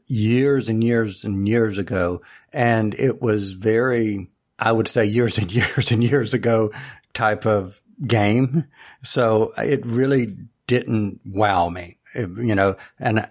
years 0.06 0.68
and 0.68 0.82
years 0.82 1.24
and 1.24 1.48
years 1.48 1.76
ago. 1.76 2.22
And 2.52 2.94
it 2.94 3.20
was 3.20 3.50
very, 3.50 4.30
I 4.58 4.70
would 4.70 4.88
say 4.88 5.04
years 5.04 5.36
and 5.36 5.52
years 5.54 5.90
and 5.90 6.02
years 6.02 6.32
ago 6.32 6.72
type 7.12 7.44
of 7.44 7.80
game. 8.06 8.66
So 9.02 9.52
it 9.58 9.84
really 9.84 10.36
didn't 10.66 11.20
wow 11.24 11.68
me, 11.68 11.98
you 12.16 12.54
know, 12.54 12.76
and 12.98 13.28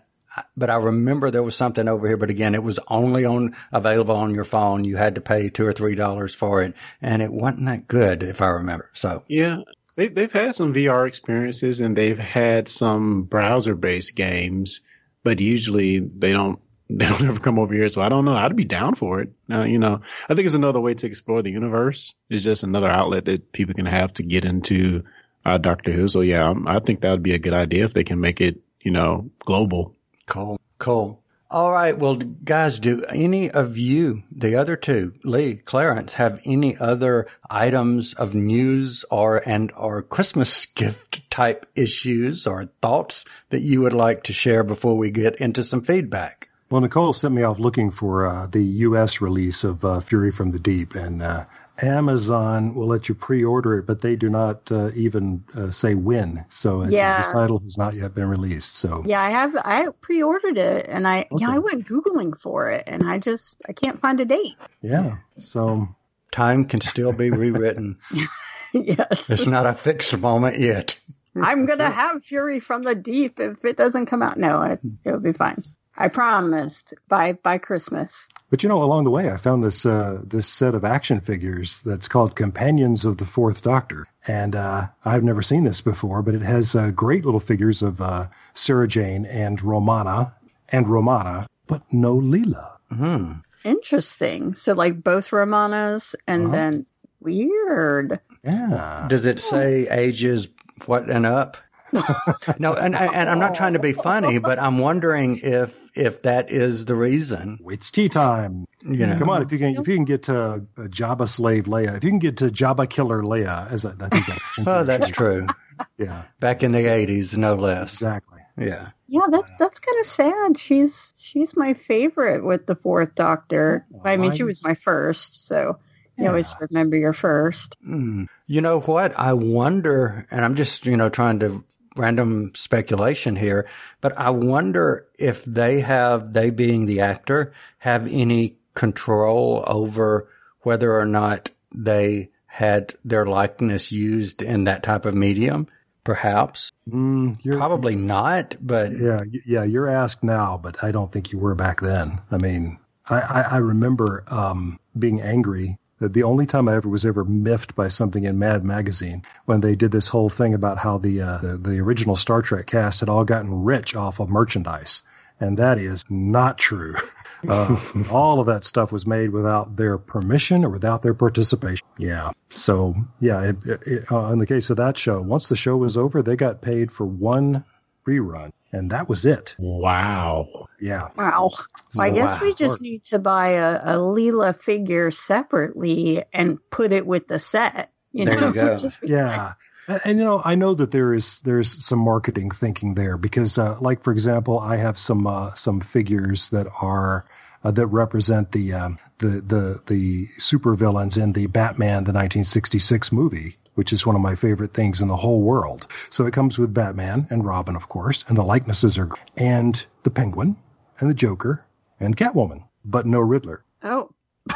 but 0.57 0.69
I 0.69 0.75
remember 0.75 1.31
there 1.31 1.43
was 1.43 1.55
something 1.55 1.87
over 1.87 2.07
here, 2.07 2.17
but 2.17 2.29
again, 2.29 2.55
it 2.55 2.63
was 2.63 2.79
only 2.87 3.25
on 3.25 3.55
available 3.71 4.15
on 4.15 4.35
your 4.35 4.43
phone. 4.43 4.83
You 4.83 4.97
had 4.97 5.15
to 5.15 5.21
pay 5.21 5.49
two 5.49 5.65
or 5.65 5.73
three 5.73 5.95
dollars 5.95 6.35
for 6.35 6.63
it, 6.63 6.73
and 7.01 7.21
it 7.21 7.31
wasn't 7.31 7.65
that 7.65 7.87
good, 7.87 8.23
if 8.23 8.41
I 8.41 8.47
remember. 8.47 8.89
So 8.93 9.23
yeah, 9.27 9.59
they, 9.95 10.07
they've 10.07 10.31
had 10.31 10.55
some 10.55 10.73
VR 10.73 11.07
experiences 11.07 11.81
and 11.81 11.95
they've 11.95 12.17
had 12.19 12.67
some 12.67 13.23
browser 13.23 13.75
based 13.75 14.15
games, 14.15 14.81
but 15.23 15.39
usually 15.39 15.99
they 15.99 16.33
don't 16.33 16.59
they 16.89 17.07
don't 17.07 17.25
ever 17.25 17.39
come 17.39 17.57
over 17.57 17.73
here. 17.73 17.89
So 17.89 18.01
I 18.01 18.09
don't 18.09 18.25
know. 18.25 18.35
I'd 18.35 18.55
be 18.55 18.65
down 18.65 18.93
for 18.93 19.21
it. 19.21 19.29
Uh, 19.51 19.63
you 19.63 19.79
know, 19.79 20.01
I 20.29 20.35
think 20.35 20.45
it's 20.45 20.53
another 20.53 20.79
way 20.79 20.93
to 20.93 21.07
explore 21.07 21.41
the 21.41 21.51
universe. 21.51 22.13
It's 22.29 22.43
just 22.43 22.61
another 22.61 22.89
outlet 22.89 23.25
that 23.25 23.51
people 23.51 23.73
can 23.73 23.87
have 23.87 24.13
to 24.13 24.23
get 24.23 24.45
into 24.45 25.03
uh, 25.43 25.57
Doctor 25.57 25.91
Who. 25.91 26.07
So 26.07 26.21
yeah, 26.21 26.53
I 26.67 26.79
think 26.79 27.01
that 27.01 27.11
would 27.11 27.23
be 27.23 27.33
a 27.33 27.39
good 27.39 27.53
idea 27.53 27.85
if 27.85 27.93
they 27.93 28.03
can 28.03 28.19
make 28.19 28.39
it, 28.39 28.61
you 28.85 28.91
know, 28.91 29.29
global. 29.39 29.93
Cool. 30.27 30.57
Cool. 30.77 31.21
All 31.51 31.71
right. 31.71 31.97
Well, 31.97 32.15
guys, 32.15 32.79
do 32.79 33.03
any 33.05 33.51
of 33.51 33.77
you, 33.77 34.23
the 34.31 34.55
other 34.55 34.75
two, 34.75 35.13
Lee, 35.23 35.55
Clarence, 35.55 36.13
have 36.13 36.41
any 36.45 36.77
other 36.77 37.27
items 37.49 38.13
of 38.13 38.33
news 38.33 39.05
or 39.11 39.47
and 39.47 39.71
or 39.75 40.01
Christmas 40.01 40.65
gift 40.75 41.29
type 41.29 41.65
issues 41.75 42.47
or 42.47 42.65
thoughts 42.81 43.25
that 43.49 43.61
you 43.61 43.81
would 43.81 43.93
like 43.93 44.23
to 44.23 44.33
share 44.33 44.63
before 44.63 44.97
we 44.97 45.11
get 45.11 45.35
into 45.35 45.63
some 45.63 45.81
feedback? 45.81 46.49
Well, 46.69 46.81
Nicole 46.81 47.13
sent 47.13 47.33
me 47.33 47.43
off 47.43 47.59
looking 47.59 47.91
for 47.91 48.25
uh, 48.25 48.47
the 48.47 48.63
U.S. 48.63 49.21
release 49.21 49.63
of 49.63 49.85
uh, 49.85 49.99
Fury 49.99 50.31
from 50.31 50.51
the 50.51 50.59
Deep, 50.59 50.95
and 50.95 51.21
uh, 51.21 51.45
Amazon 51.81 52.73
will 52.73 52.87
let 52.87 53.09
you 53.09 53.15
pre-order 53.15 53.77
it, 53.79 53.85
but 53.85 54.01
they 54.01 54.15
do 54.15 54.29
not 54.29 54.71
uh, 54.71 54.91
even 54.95 55.43
uh, 55.55 55.71
say 55.71 55.93
when. 55.95 56.45
So 56.49 56.83
Yeah. 56.85 57.17
this 57.17 57.27
title 57.29 57.59
has 57.59 57.77
not 57.77 57.95
yet 57.95 58.13
been 58.15 58.29
released. 58.29 58.75
So 58.75 59.03
Yeah, 59.05 59.21
I 59.21 59.29
have. 59.29 59.55
I 59.57 59.87
pre-ordered 60.01 60.57
it, 60.57 60.87
and 60.87 61.07
I 61.07 61.27
yeah, 61.37 61.51
I 61.51 61.59
went 61.59 61.87
googling 61.87 62.39
for 62.39 62.67
it, 62.69 62.83
and 62.87 63.03
I 63.03 63.19
just 63.19 63.61
I 63.67 63.73
can't 63.73 63.99
find 63.99 64.19
a 64.19 64.25
date. 64.25 64.55
yeah, 64.81 65.17
so 65.37 65.87
Time 66.31 66.65
can 66.65 66.81
still 66.81 67.13
be 67.13 67.29
rewritten. 67.29 67.97
yes, 68.73 69.29
it's 69.29 69.45
not 69.47 69.65
a 69.65 69.73
fixed 69.73 70.17
moment 70.17 70.59
yet. 70.59 70.99
I'm 71.37 71.65
gonna 71.65 71.89
have 71.89 72.23
Fury 72.23 72.59
from 72.59 72.83
the 72.83 72.95
Deep 72.95 73.39
if 73.39 73.63
it 73.65 73.77
doesn't 73.77 74.05
come 74.07 74.21
out. 74.21 74.37
No, 74.37 74.61
it, 74.63 74.79
it'll 75.03 75.19
be 75.19 75.33
fine. 75.33 75.63
I 75.97 76.07
promised 76.09 76.93
by 77.07 77.33
by 77.33 77.57
Christmas. 77.57 78.29
But 78.49 78.63
you 78.63 78.69
know, 78.69 78.83
along 78.83 79.05
the 79.05 79.11
way, 79.11 79.29
I 79.31 79.37
found 79.37 79.63
this 79.63 79.85
uh, 79.85 80.21
this 80.23 80.47
set 80.47 80.75
of 80.75 80.83
action 80.85 81.19
figures 81.21 81.81
that's 81.83 82.07
called 82.07 82.35
Companions 82.35 83.05
of 83.05 83.17
the 83.17 83.25
Fourth 83.25 83.61
Doctor, 83.61 84.07
and 84.27 84.55
uh, 84.55 84.87
I've 85.05 85.23
never 85.23 85.41
seen 85.41 85.63
this 85.63 85.81
before. 85.81 86.21
But 86.21 86.35
it 86.35 86.41
has 86.41 86.75
uh, 86.75 86.91
great 86.91 87.25
little 87.25 87.39
figures 87.39 87.81
of 87.81 88.01
uh, 88.01 88.27
Sarah 88.53 88.87
Jane 88.87 89.25
and 89.25 89.61
Romana 89.61 90.33
and 90.69 90.87
Romana, 90.87 91.47
but 91.67 91.81
no 91.91 92.15
Leela. 92.15 92.71
Hmm. 92.91 93.33
Interesting. 93.63 94.53
So 94.53 94.73
like 94.73 95.01
both 95.03 95.31
Romanas, 95.31 96.15
and 96.27 96.45
Uh-huh. 96.47 96.51
then 96.53 96.85
weird. 97.19 98.19
Yeah, 98.43 99.07
Does 99.09 99.25
it 99.25 99.39
say 99.39 99.87
ages 99.89 100.47
what 100.85 101.09
and 101.09 101.25
up? 101.25 101.57
no, 102.59 102.73
and, 102.73 102.95
and 102.95 103.29
I'm 103.29 103.39
not 103.39 103.55
trying 103.55 103.73
to 103.73 103.79
be 103.79 103.93
funny, 103.93 104.39
but 104.39 104.59
I'm 104.59 104.79
wondering 104.79 105.39
if 105.41 105.79
if 105.95 106.21
that 106.23 106.51
is 106.51 106.85
the 106.85 106.95
reason. 106.95 107.59
it's 107.67 107.91
tea 107.91 108.09
time. 108.09 108.65
You 108.81 109.05
know, 109.05 109.17
Come 109.17 109.29
on, 109.29 109.41
if 109.41 109.51
you 109.51 109.57
can, 109.57 109.75
if 109.75 109.87
you 109.87 109.95
can 109.95 110.05
get 110.05 110.23
to 110.23 110.41
uh, 110.41 110.59
Jabba 110.77 111.27
slave 111.27 111.65
Leia, 111.65 111.97
if 111.97 112.03
you 112.03 112.09
can 112.09 112.19
get 112.19 112.37
to 112.37 112.45
Jabba 112.45 112.89
killer 112.89 113.23
Leia, 113.23 113.71
as 113.71 113.85
I, 113.85 113.91
I 113.99 114.09
think 114.09 114.25
that. 114.25 114.39
Oh, 114.67 114.83
that's 114.83 115.09
true. 115.09 115.47
yeah, 115.97 116.23
Back 116.39 116.63
in 116.63 116.71
the 116.71 116.79
'80s, 116.79 117.35
no 117.37 117.55
less. 117.55 117.93
exactly. 117.93 118.39
Yeah. 118.57 118.89
Yeah, 119.07 119.27
that 119.29 119.57
that's 119.59 119.79
kind 119.79 119.99
of 119.99 120.05
sad. 120.05 120.57
She's 120.57 121.13
she's 121.17 121.55
my 121.55 121.73
favorite 121.73 122.43
with 122.43 122.65
the 122.65 122.75
Fourth 122.75 123.15
Doctor. 123.15 123.85
I 124.03 124.17
mean, 124.17 124.31
she 124.31 124.43
was 124.43 124.63
my 124.63 124.73
first, 124.73 125.47
so 125.47 125.77
you 126.17 126.27
always 126.27 126.53
remember 126.59 126.95
your 126.95 127.13
first. 127.13 127.75
Mm. 127.85 128.27
You 128.47 128.61
know 128.61 128.79
what? 128.79 129.17
I 129.17 129.33
wonder, 129.33 130.25
and 130.31 130.45
I'm 130.45 130.55
just, 130.55 130.85
you 130.85 130.95
know, 130.97 131.09
trying 131.09 131.39
to 131.39 131.63
random 131.95 132.51
speculation 132.55 133.35
here, 133.35 133.67
but 134.01 134.17
I 134.17 134.29
wonder 134.31 135.07
if 135.17 135.45
they 135.45 135.79
have, 135.81 136.33
they 136.33 136.49
being 136.49 136.85
the 136.85 137.01
actor, 137.01 137.53
have 137.79 138.07
any 138.07 138.57
control 138.73 139.63
over 139.65 140.29
whether 140.61 140.93
or 140.93 141.05
not 141.05 141.51
they 141.73 142.29
had 142.45 142.95
their 143.03 143.25
likeness 143.25 143.91
used 143.91 144.41
in 144.41 144.65
that 144.65 144.83
type 144.83 145.05
of 145.05 145.13
medium. 145.13 145.67
Perhaps, 146.03 146.71
Mm, 146.87 147.57
probably 147.57 147.95
not, 147.95 148.55
but 148.61 148.91
Yeah, 148.95 149.21
yeah, 149.45 149.63
you're 149.63 149.89
asked 149.89 150.23
now, 150.23 150.59
but 150.61 150.83
I 150.83 150.91
don't 150.91 151.11
think 151.11 151.31
you 151.31 151.39
were 151.39 151.55
back 151.55 151.81
then. 151.81 152.21
I 152.29 152.37
mean, 152.37 152.77
I, 153.07 153.21
I, 153.21 153.41
I 153.41 153.57
remember 153.57 154.23
um, 154.27 154.79
being 154.97 155.19
angry 155.21 155.79
the 155.99 156.23
only 156.23 156.45
time 156.45 156.67
I 156.67 156.75
ever 156.75 156.89
was 156.89 157.05
ever 157.05 157.23
miffed 157.23 157.75
by 157.75 157.87
something 157.87 158.23
in 158.23 158.39
Mad 158.39 158.63
Magazine 158.63 159.23
when 159.45 159.61
they 159.61 159.75
did 159.75 159.91
this 159.91 160.07
whole 160.07 160.29
thing 160.29 160.53
about 160.53 160.77
how 160.77 160.97
the, 160.97 161.21
uh, 161.21 161.37
the 161.37 161.57
the 161.57 161.79
original 161.79 162.15
Star 162.15 162.41
Trek 162.41 162.65
cast 162.65 162.99
had 162.99 163.09
all 163.09 163.23
gotten 163.23 163.63
rich 163.63 163.95
off 163.95 164.19
of 164.19 164.29
merchandise, 164.29 165.01
and 165.39 165.57
that 165.57 165.77
is 165.77 166.05
not 166.09 166.57
true. 166.57 166.95
Uh, 167.47 167.79
all 168.11 168.39
of 168.39 168.47
that 168.47 168.63
stuff 168.63 168.91
was 168.91 169.05
made 169.05 169.29
without 169.29 169.75
their 169.75 169.99
permission 169.99 170.65
or 170.65 170.69
without 170.69 171.03
their 171.03 171.13
participation. 171.13 171.85
Yeah. 171.95 172.31
So 172.49 172.95
yeah, 173.19 173.51
it, 173.51 173.57
it, 173.65 174.11
uh, 174.11 174.31
in 174.31 174.39
the 174.39 174.47
case 174.47 174.71
of 174.71 174.77
that 174.77 174.97
show, 174.97 175.21
once 175.21 175.47
the 175.47 175.55
show 175.55 175.77
was 175.77 175.95
over, 175.95 176.23
they 176.23 176.37
got 176.37 176.61
paid 176.61 176.91
for 176.91 177.05
one 177.05 177.63
rerun, 178.07 178.51
and 178.75 178.91
that 178.91 179.07
was 179.07 179.25
it. 179.25 179.55
Wow. 179.57 180.47
Yeah. 180.79 181.09
Wow. 181.17 181.51
I 181.99 182.09
guess 182.09 182.41
we 182.41 182.53
just 182.53 182.81
need 182.81 183.03
to 183.05 183.19
buy 183.19 183.51
a, 183.51 183.75
a 183.77 183.97
Leela 183.97 184.55
figure 184.55 185.11
separately 185.11 186.23
and 186.33 186.59
put 186.69 186.91
it 186.91 187.07
with 187.07 187.27
the 187.27 187.39
set. 187.39 187.91
You 188.11 188.25
There 188.25 188.39
know, 188.39 188.47
you 188.49 188.53
go. 188.53 188.77
Just- 188.79 188.99
Yeah. 189.01 189.53
And, 189.87 190.01
and, 190.03 190.19
you 190.19 190.25
know, 190.25 190.41
I 190.43 190.55
know 190.55 190.73
that 190.73 190.91
there 190.91 191.13
is 191.13 191.39
there's 191.41 191.85
some 191.85 191.99
marketing 191.99 192.49
thinking 192.51 192.95
there 192.95 193.17
because, 193.17 193.57
uh, 193.57 193.77
like 193.79 194.03
for 194.03 194.11
example, 194.11 194.59
I 194.59 194.77
have 194.77 194.97
some 194.97 195.27
uh, 195.27 195.53
some 195.53 195.79
figures 195.79 196.49
that 196.49 196.67
are 196.81 197.25
uh, 197.63 197.71
that 197.71 197.87
represent 197.87 198.51
the 198.51 198.73
um, 198.73 198.99
the 199.19 199.27
the 199.41 199.81
the 199.85 200.27
supervillains 200.39 201.21
in 201.21 201.33
the 201.33 201.45
Batman 201.45 202.03
the 202.03 202.13
1966 202.13 203.11
movie, 203.11 203.57
which 203.75 203.93
is 203.93 204.05
one 204.05 204.15
of 204.15 204.21
my 204.21 204.35
favorite 204.35 204.73
things 204.73 205.01
in 205.01 205.07
the 205.07 205.15
whole 205.15 205.41
world. 205.41 205.87
So 206.09 206.25
it 206.25 206.33
comes 206.33 206.57
with 206.57 206.73
Batman 206.73 207.27
and 207.29 207.45
Robin, 207.45 207.75
of 207.75 207.87
course, 207.87 208.25
and 208.27 208.37
the 208.37 208.43
likenesses 208.43 208.97
are 208.97 209.09
and 209.37 209.85
the 210.03 210.09
Penguin 210.09 210.55
and 210.99 211.09
the 211.09 211.13
Joker 211.13 211.63
and 211.99 212.17
Catwoman, 212.17 212.63
but 212.83 213.05
no 213.05 213.19
Riddler. 213.19 213.63
oh. 213.83 214.09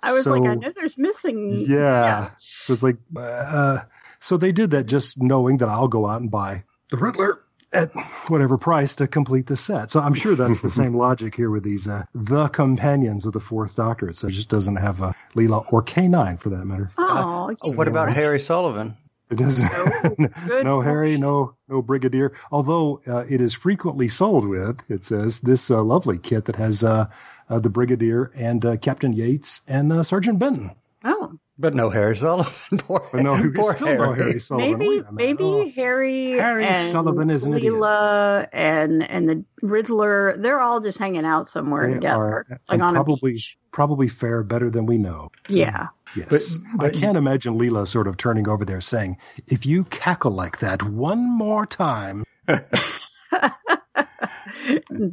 I 0.00 0.12
was 0.12 0.26
like, 0.26 0.42
I 0.42 0.54
know 0.54 0.72
there's 0.76 0.96
missing. 0.96 1.64
Yeah. 1.68 2.30
So 2.38 2.72
it's 2.72 2.84
like, 2.84 2.98
uh, 3.16 3.80
so 4.20 4.36
they 4.36 4.52
did 4.52 4.70
that 4.70 4.84
just 4.86 5.20
knowing 5.20 5.56
that 5.56 5.68
I'll 5.68 5.88
go 5.88 6.06
out 6.06 6.20
and 6.20 6.30
buy 6.30 6.62
the 6.90 6.96
Riddler 6.96 7.40
at 7.72 7.92
whatever 8.28 8.56
price 8.56 8.96
to 8.96 9.06
complete 9.06 9.46
the 9.46 9.56
set. 9.56 9.90
So 9.90 10.00
I'm 10.00 10.14
sure 10.14 10.34
that's 10.34 10.60
the 10.60 10.68
same 10.80 10.96
logic 10.96 11.34
here 11.34 11.50
with 11.50 11.64
these, 11.64 11.86
uh, 11.88 12.04
the 12.14 12.48
companions 12.48 13.26
of 13.26 13.32
the 13.32 13.40
fourth 13.40 13.76
doctor. 13.76 14.12
So 14.12 14.28
it 14.28 14.32
just 14.32 14.48
doesn't 14.48 14.76
have 14.76 15.00
a 15.00 15.14
Leela 15.34 15.70
or 15.72 15.82
K9 15.82 16.38
for 16.40 16.50
that 16.50 16.64
matter. 16.64 16.90
Oh, 16.96 17.54
Oh, 17.62 17.72
what 17.72 17.88
about 17.88 18.12
Harry 18.12 18.40
Sullivan? 18.40 18.96
It 19.30 19.36
doesn't. 19.36 19.68
good 20.46 20.64
no 20.64 20.80
Harry, 20.80 21.18
no 21.18 21.54
no 21.68 21.82
Brigadier. 21.82 22.32
Although 22.50 23.02
uh, 23.06 23.24
it 23.28 23.42
is 23.42 23.52
frequently 23.52 24.08
sold 24.08 24.46
with, 24.48 24.80
it 24.88 25.04
says 25.04 25.40
this 25.40 25.70
uh, 25.70 25.82
lovely 25.82 26.18
kit 26.18 26.46
that 26.46 26.56
has 26.56 26.82
uh, 26.82 27.08
uh, 27.50 27.58
the 27.58 27.68
Brigadier 27.68 28.30
and 28.34 28.64
uh, 28.64 28.76
Captain 28.78 29.12
Yates 29.12 29.60
and 29.68 29.92
uh, 29.92 30.02
Sergeant 30.02 30.38
Benton. 30.38 30.70
oh. 31.04 31.32
But 31.60 31.74
no 31.74 31.90
Harry 31.90 32.16
Sullivan. 32.16 32.78
Poor, 32.78 33.04
But 33.10 33.22
no, 33.22 33.50
poor 33.52 33.74
still 33.74 33.88
Harry. 33.88 33.98
no 33.98 34.12
Harry 34.12 34.38
Sullivan. 34.38 34.78
Maybe 34.78 34.88
Wait 34.88 35.04
a 35.08 35.12
maybe 35.12 35.44
Oh. 35.44 35.70
Harry, 35.74 36.30
Harry 36.32 36.64
and 36.64 36.92
Sullivan 36.92 37.30
is 37.30 37.42
an 37.44 37.54
idiot. 37.54 37.72
Leela 37.74 38.46
and 38.52 39.02
and 39.10 39.28
the 39.28 39.44
Riddler, 39.62 40.36
they're 40.38 40.60
all 40.60 40.78
just 40.80 40.98
hanging 40.98 41.24
out 41.24 41.48
somewhere 41.48 41.88
They 41.88 41.94
together, 41.94 42.22
are, 42.22 42.46
like 42.48 42.60
and 42.68 42.82
on 42.82 42.94
a 42.94 42.98
probably 42.98 43.32
beach. 43.32 43.58
probably 43.72 44.06
fare 44.08 44.44
better 44.44 44.70
than 44.70 44.86
we 44.86 44.98
know. 44.98 45.32
Yeah. 45.48 45.88
Yes, 46.16 46.58
But- 46.58 46.78
but- 46.78 46.86
I 46.86 46.90
can't 46.90 47.16
imagine 47.16 47.58
Leela 47.58 47.86
sort 47.88 48.06
of 48.06 48.16
turning 48.16 48.48
over 48.48 48.64
there 48.64 48.80
saying, 48.80 49.16
"If 49.48 49.66
you 49.66 49.82
cackle 49.84 50.30
like 50.30 50.60
that 50.60 50.82
one 50.84 51.18
more 51.36 51.66
time, 51.66 52.22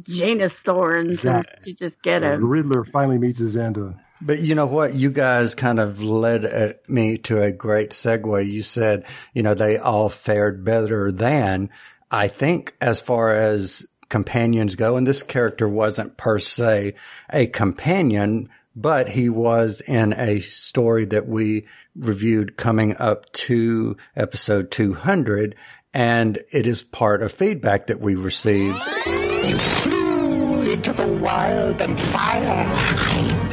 Janis 0.02 0.60
Thorns, 0.60 1.12
Exactly. 1.14 1.54
and 1.56 1.66
you 1.66 1.74
just 1.74 2.02
get 2.02 2.20
the 2.20 2.34
him. 2.34 2.44
Riddler 2.48 2.84
finally 2.84 3.18
meets 3.18 3.38
his 3.38 3.56
end." 3.56 3.78
Uh, 3.78 3.90
But 4.20 4.40
you 4.40 4.54
know 4.54 4.66
what? 4.66 4.94
You 4.94 5.10
guys 5.10 5.54
kind 5.54 5.78
of 5.78 6.00
led 6.02 6.44
uh, 6.44 6.72
me 6.88 7.18
to 7.18 7.42
a 7.42 7.52
great 7.52 7.90
segue. 7.90 8.46
You 8.46 8.62
said, 8.62 9.04
you 9.34 9.42
know, 9.42 9.54
they 9.54 9.78
all 9.78 10.08
fared 10.08 10.64
better 10.64 11.12
than. 11.12 11.70
I 12.10 12.28
think 12.28 12.74
as 12.80 13.00
far 13.00 13.34
as 13.34 13.86
companions 14.08 14.76
go, 14.76 14.96
and 14.96 15.06
this 15.06 15.22
character 15.22 15.68
wasn't 15.68 16.16
per 16.16 16.38
se 16.38 16.94
a 17.30 17.46
companion, 17.46 18.48
but 18.74 19.08
he 19.08 19.28
was 19.28 19.80
in 19.80 20.12
a 20.12 20.40
story 20.40 21.06
that 21.06 21.26
we 21.26 21.66
reviewed 21.94 22.56
coming 22.56 22.96
up 22.98 23.30
to 23.32 23.96
episode 24.14 24.70
200 24.70 25.56
and 25.96 26.38
it 26.52 26.66
is 26.66 26.82
part 26.82 27.22
of 27.22 27.32
feedback 27.32 27.86
that 27.86 28.02
we 28.02 28.16
received. 28.16 28.76
You 29.06 29.56
flew 29.56 30.70
into 30.70 30.92
the 30.92 31.06
wild 31.06 31.80
and 31.80 31.98
fire. 31.98 32.66
Oh, 32.68 33.45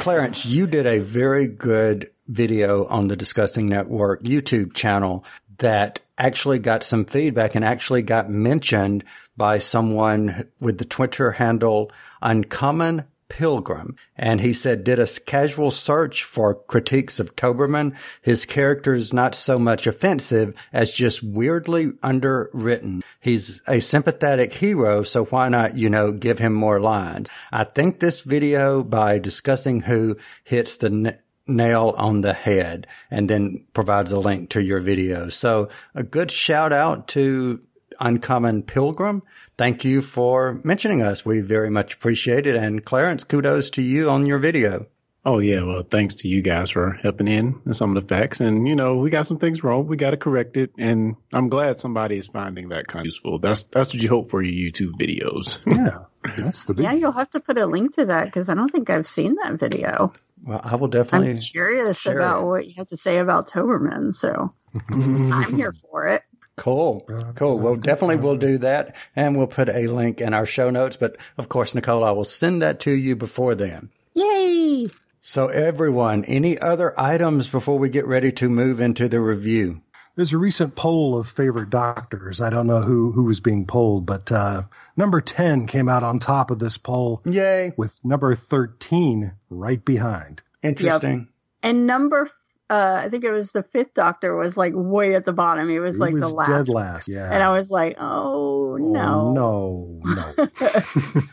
Clarence, 0.00 0.44
you 0.44 0.66
did 0.66 0.86
a 0.86 0.98
very 0.98 1.46
good 1.46 2.10
video 2.28 2.86
on 2.86 3.08
the 3.08 3.16
Discussing 3.16 3.66
Network 3.66 4.22
YouTube 4.22 4.74
channel 4.74 5.24
that 5.58 6.00
actually 6.18 6.58
got 6.58 6.84
some 6.84 7.04
feedback 7.04 7.54
and 7.54 7.64
actually 7.64 8.02
got 8.02 8.28
mentioned 8.28 9.04
by 9.36 9.58
someone 9.58 10.48
with 10.60 10.78
the 10.78 10.84
Twitter 10.84 11.30
handle 11.30 11.90
Uncommon 12.20 13.04
Pilgrim. 13.32 13.96
And 14.14 14.42
he 14.42 14.52
said, 14.52 14.84
did 14.84 14.98
a 14.98 15.06
casual 15.06 15.70
search 15.70 16.22
for 16.22 16.54
critiques 16.54 17.18
of 17.18 17.34
Toberman. 17.34 17.96
His 18.20 18.44
character 18.44 18.92
is 18.92 19.14
not 19.14 19.34
so 19.34 19.58
much 19.58 19.86
offensive 19.86 20.54
as 20.70 20.90
just 20.90 21.22
weirdly 21.22 21.92
underwritten. 22.02 23.02
He's 23.20 23.62
a 23.66 23.80
sympathetic 23.80 24.52
hero, 24.52 25.02
so 25.02 25.24
why 25.24 25.48
not, 25.48 25.78
you 25.78 25.88
know, 25.88 26.12
give 26.12 26.38
him 26.38 26.52
more 26.52 26.78
lines? 26.78 27.30
I 27.50 27.64
think 27.64 28.00
this 28.00 28.20
video 28.20 28.82
by 28.82 29.18
discussing 29.18 29.80
who 29.80 30.18
hits 30.44 30.76
the 30.76 31.18
nail 31.46 31.94
on 31.96 32.20
the 32.20 32.34
head 32.34 32.86
and 33.10 33.30
then 33.30 33.64
provides 33.72 34.12
a 34.12 34.18
link 34.18 34.50
to 34.50 34.62
your 34.62 34.80
video. 34.80 35.30
So 35.30 35.70
a 35.94 36.02
good 36.02 36.30
shout 36.30 36.74
out 36.74 37.08
to 37.08 37.62
Uncommon 37.98 38.62
Pilgrim. 38.64 39.22
Thank 39.56 39.84
you 39.84 40.02
for 40.02 40.60
mentioning 40.64 41.02
us. 41.02 41.24
We 41.24 41.40
very 41.40 41.70
much 41.70 41.94
appreciate 41.94 42.46
it. 42.46 42.56
And 42.56 42.84
Clarence, 42.84 43.24
kudos 43.24 43.70
to 43.70 43.82
you 43.82 44.10
on 44.10 44.26
your 44.26 44.38
video. 44.38 44.86
Oh 45.24 45.38
yeah, 45.38 45.62
well, 45.62 45.82
thanks 45.82 46.16
to 46.16 46.28
you 46.28 46.42
guys 46.42 46.70
for 46.70 46.98
helping 47.00 47.28
in 47.28 47.72
some 47.72 47.96
of 47.96 48.02
the 48.02 48.08
facts. 48.08 48.40
And 48.40 48.66
you 48.66 48.74
know, 48.74 48.96
we 48.96 49.08
got 49.08 49.28
some 49.28 49.38
things 49.38 49.62
wrong. 49.62 49.86
We 49.86 49.96
got 49.96 50.10
to 50.10 50.16
correct 50.16 50.56
it. 50.56 50.72
And 50.78 51.14
I'm 51.32 51.48
glad 51.48 51.78
somebody 51.78 52.16
is 52.16 52.26
finding 52.26 52.70
that 52.70 52.88
kind 52.88 53.02
of 53.02 53.06
useful. 53.06 53.38
That's 53.38 53.62
that's 53.64 53.94
what 53.94 54.02
you 54.02 54.08
hope 54.08 54.30
for 54.30 54.42
your 54.42 54.70
YouTube 54.70 54.92
videos. 54.98 55.58
Yeah, 55.82 56.04
that's 56.36 56.64
the 56.64 56.74
big. 56.74 56.84
Yeah, 56.84 56.92
you'll 56.92 57.12
have 57.12 57.30
to 57.30 57.40
put 57.40 57.58
a 57.58 57.66
link 57.66 57.94
to 57.96 58.06
that 58.06 58.26
because 58.26 58.48
I 58.48 58.54
don't 58.54 58.70
think 58.70 58.90
I've 58.90 59.06
seen 59.06 59.36
that 59.42 59.58
video. 59.58 60.12
Well, 60.44 60.60
I 60.62 60.76
will 60.76 60.88
definitely. 60.88 61.30
I'm 61.30 61.36
curious 61.36 61.98
share 61.98 62.18
about 62.18 62.42
it. 62.42 62.46
what 62.46 62.66
you 62.66 62.74
have 62.76 62.88
to 62.88 62.96
say 62.96 63.18
about 63.18 63.48
Toberman, 63.48 64.14
so 64.14 64.52
I'm 64.90 65.56
here 65.56 65.72
for 65.72 66.06
it. 66.06 66.22
Cool. 66.56 67.06
Cool. 67.34 67.58
Well, 67.58 67.76
definitely 67.76 68.16
we'll 68.16 68.36
do 68.36 68.58
that 68.58 68.94
and 69.16 69.36
we'll 69.36 69.46
put 69.46 69.68
a 69.68 69.86
link 69.86 70.20
in 70.20 70.34
our 70.34 70.46
show 70.46 70.70
notes. 70.70 70.96
But 70.96 71.16
of 71.38 71.48
course, 71.48 71.74
Nicole, 71.74 72.04
I 72.04 72.10
will 72.10 72.24
send 72.24 72.62
that 72.62 72.80
to 72.80 72.90
you 72.90 73.16
before 73.16 73.54
then. 73.54 73.90
Yay! 74.14 74.88
So 75.20 75.48
everyone, 75.48 76.24
any 76.24 76.58
other 76.58 76.98
items 76.98 77.48
before 77.48 77.78
we 77.78 77.88
get 77.88 78.06
ready 78.06 78.32
to 78.32 78.48
move 78.48 78.80
into 78.80 79.08
the 79.08 79.20
review? 79.20 79.80
There's 80.14 80.34
a 80.34 80.38
recent 80.38 80.74
poll 80.74 81.18
of 81.18 81.28
favorite 81.28 81.70
doctors. 81.70 82.42
I 82.42 82.50
don't 82.50 82.66
know 82.66 82.82
who 82.82 83.12
who 83.12 83.24
was 83.24 83.40
being 83.40 83.66
polled, 83.66 84.04
but 84.04 84.30
uh, 84.30 84.64
number 84.94 85.22
ten 85.22 85.66
came 85.66 85.88
out 85.88 86.02
on 86.02 86.18
top 86.18 86.50
of 86.50 86.58
this 86.58 86.76
poll 86.76 87.22
Yay. 87.24 87.72
with 87.78 88.04
number 88.04 88.34
thirteen 88.34 89.32
right 89.48 89.82
behind. 89.82 90.42
Interesting. 90.62 91.28
And 91.62 91.86
number, 91.86 92.28
uh, 92.72 93.02
I 93.04 93.08
think 93.10 93.24
it 93.24 93.30
was 93.30 93.52
the 93.52 93.62
fifth 93.62 93.92
Doctor 93.94 94.34
was 94.34 94.56
like 94.56 94.72
way 94.74 95.14
at 95.14 95.24
the 95.26 95.32
bottom. 95.32 95.68
He 95.68 95.78
was 95.78 95.96
He 95.96 96.00
like 96.00 96.14
was 96.14 96.30
the 96.30 96.34
last. 96.34 96.48
dead 96.48 96.68
last. 96.68 97.08
Yeah. 97.08 97.30
And 97.30 97.42
I 97.42 97.50
was 97.56 97.70
like, 97.70 97.96
oh 97.98 98.62
Oh, 98.72 98.76
no. 98.78 99.32
no, 99.32 100.00
no. 100.04 100.48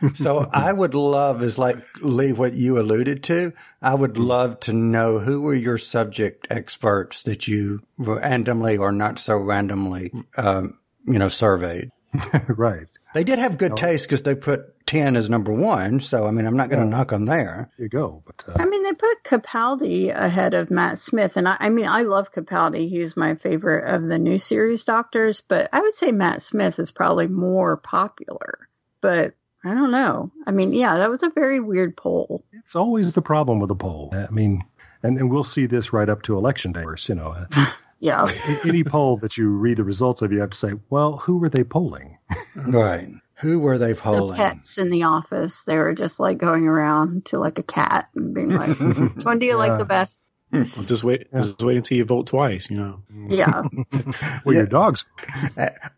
So 0.13 0.47
I 0.51 0.73
would 0.81 0.93
love 0.93 1.41
is 1.41 1.57
like 1.57 1.77
Lee, 2.01 2.33
what 2.33 2.53
you 2.53 2.79
alluded 2.79 3.23
to. 3.23 3.53
I 3.81 3.95
would 3.95 4.17
love 4.17 4.59
to 4.61 4.73
know 4.73 5.19
who 5.19 5.41
were 5.41 5.53
your 5.53 5.77
subject 5.77 6.47
experts 6.49 7.23
that 7.23 7.47
you 7.47 7.81
randomly 7.97 8.77
or 8.77 8.91
not 8.91 9.19
so 9.19 9.37
randomly, 9.37 10.11
um, 10.35 10.77
you 11.07 11.17
know, 11.19 11.29
surveyed. 11.29 11.91
right. 12.49 12.87
They 13.13 13.23
did 13.23 13.39
have 13.39 13.57
good 13.57 13.77
taste 13.77 14.05
because 14.05 14.23
they 14.23 14.35
put 14.35 14.78
10 14.89 15.15
as 15.15 15.29
number 15.29 15.53
one. 15.53 15.99
So, 15.99 16.25
I 16.25 16.31
mean, 16.31 16.47
I'm 16.47 16.57
not 16.57 16.69
going 16.69 16.81
to 16.81 16.89
knock 16.89 17.09
them 17.09 17.25
there. 17.25 17.69
There 17.77 17.85
you 17.85 17.89
go. 17.89 18.23
But 18.25 18.43
uh, 18.47 18.57
I 18.59 18.65
mean, 18.65 18.81
they 18.81 18.93
put 18.93 19.23
Capaldi 19.23 20.09
ahead 20.09 20.55
of 20.55 20.71
Matt 20.71 20.97
Smith, 20.97 21.37
and 21.37 21.47
I, 21.47 21.57
I 21.59 21.69
mean, 21.69 21.85
I 21.87 22.01
love 22.01 22.31
Capaldi. 22.31 22.89
He's 22.89 23.15
my 23.15 23.35
favorite 23.35 23.87
of 23.87 24.07
the 24.07 24.17
new 24.17 24.39
series 24.39 24.85
doctors, 24.85 25.43
but 25.47 25.69
I 25.71 25.81
would 25.81 25.93
say 25.93 26.11
Matt 26.11 26.41
Smith 26.41 26.79
is 26.79 26.89
probably 26.89 27.27
more 27.27 27.77
popular. 27.77 28.67
But 28.99 29.35
I 29.63 29.75
don't 29.75 29.91
know. 29.91 30.31
I 30.47 30.51
mean, 30.51 30.73
yeah, 30.73 30.97
that 30.97 31.11
was 31.11 31.21
a 31.21 31.29
very 31.29 31.59
weird 31.59 31.95
poll. 31.95 32.43
it's 32.53 32.75
always 32.75 33.13
the 33.13 33.21
problem 33.21 33.59
with 33.59 33.69
a 33.69 33.75
poll. 33.75 34.09
I 34.11 34.31
mean, 34.31 34.63
and, 35.03 35.19
and 35.19 35.29
we'll 35.29 35.43
see 35.43 35.67
this 35.67 35.93
right 35.93 36.09
up 36.09 36.23
to 36.23 36.35
election 36.35 36.71
day. 36.71 36.83
You 37.07 37.15
know, 37.15 37.35
uh, 37.55 37.71
Yeah, 37.99 38.27
any 38.65 38.83
poll 38.83 39.17
that 39.17 39.37
you 39.37 39.49
read 39.49 39.77
the 39.77 39.83
results 39.83 40.23
of, 40.23 40.31
you 40.31 40.39
have 40.39 40.49
to 40.49 40.57
say, 40.57 40.73
well, 40.89 41.17
who 41.17 41.37
were 41.37 41.49
they 41.49 41.63
polling? 41.63 42.17
Right. 42.55 43.09
Who 43.41 43.59
were 43.59 43.77
they 43.77 43.93
polling? 43.93 44.31
the 44.31 44.35
pets 44.37 44.77
in 44.77 44.89
the 44.89 45.03
office, 45.03 45.63
they 45.63 45.77
were 45.77 45.93
just 45.93 46.19
like 46.19 46.37
going 46.37 46.67
around 46.67 47.25
to 47.27 47.39
like 47.39 47.59
a 47.59 47.63
cat 47.63 48.09
and 48.15 48.33
being 48.33 48.49
like, 48.49 48.77
"Which 48.79 49.23
one 49.25 49.39
do 49.39 49.45
you 49.45 49.53
Yeah. 49.53 49.57
like 49.57 49.77
the 49.77 49.85
best?" 49.85 50.21
Well, 50.51 50.65
just 50.85 51.03
wait, 51.03 51.31
just 51.31 51.61
wait 51.61 51.77
until 51.77 51.97
you 51.97 52.05
vote 52.05 52.27
twice. 52.27 52.69
You 52.69 52.77
know. 52.77 53.03
Yeah, 53.29 53.61
Well, 54.43 54.53
Yeah. 54.55 54.61
your 54.61 54.65
dogs. 54.65 55.05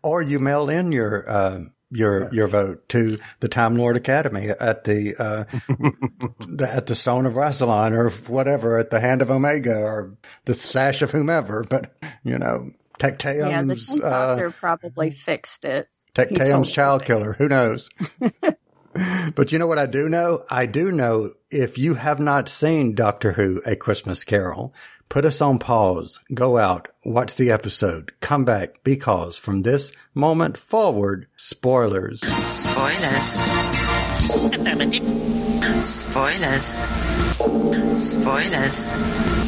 Or 0.02 0.20
you 0.22 0.38
mail 0.38 0.68
in 0.68 0.92
your, 0.92 1.28
uh, 1.28 1.60
your 1.90 2.28
your 2.32 2.48
vote 2.48 2.88
to 2.90 3.18
the 3.40 3.48
Time 3.48 3.76
Lord 3.76 3.96
Academy 3.96 4.48
at 4.48 4.84
the, 4.84 5.14
uh, 5.18 5.44
the 6.46 6.68
at 6.70 6.86
the 6.86 6.94
Stone 6.94 7.26
of 7.26 7.32
Rassilon 7.34 7.92
or 7.92 8.10
whatever 8.32 8.78
at 8.78 8.90
the 8.90 9.00
Hand 9.00 9.22
of 9.22 9.30
Omega 9.30 9.76
or 9.78 10.16
the 10.44 10.54
Sash 10.54 11.02
of 11.02 11.10
whomever. 11.10 11.64
But 11.64 11.94
you 12.24 12.38
know, 12.38 12.70
yeah. 13.00 13.10
The 13.10 13.12
Tecteun's 13.74 13.86
tenth 13.88 14.04
uh, 14.04 14.10
doctor 14.36 14.50
probably 14.50 15.10
fixed 15.10 15.64
it. 15.64 15.88
Tecteun's 16.14 16.50
told 16.50 16.68
child 16.68 17.04
killer. 17.04 17.32
Who 17.34 17.48
knows? 17.48 17.88
but 19.34 19.52
you 19.52 19.58
know 19.58 19.66
what 19.66 19.78
I 19.78 19.86
do 19.86 20.08
know? 20.08 20.44
I 20.50 20.66
do 20.66 20.92
know 20.92 21.32
if 21.50 21.78
you 21.78 21.94
have 21.94 22.20
not 22.20 22.48
seen 22.48 22.94
Doctor 22.94 23.32
Who: 23.32 23.62
A 23.64 23.76
Christmas 23.76 24.24
Carol, 24.24 24.74
put 25.08 25.24
us 25.24 25.40
on 25.40 25.58
pause, 25.58 26.20
go 26.32 26.58
out, 26.58 26.88
watch 27.04 27.36
the 27.36 27.50
episode, 27.50 28.12
come 28.20 28.44
back 28.44 28.82
because 28.84 29.36
from 29.36 29.62
this 29.62 29.92
moment 30.14 30.58
forward, 30.58 31.26
spoilers. 31.36 32.20
Spoilers. 32.20 33.40
Spoilers. 35.84 36.82
Spoilers. 37.94 39.41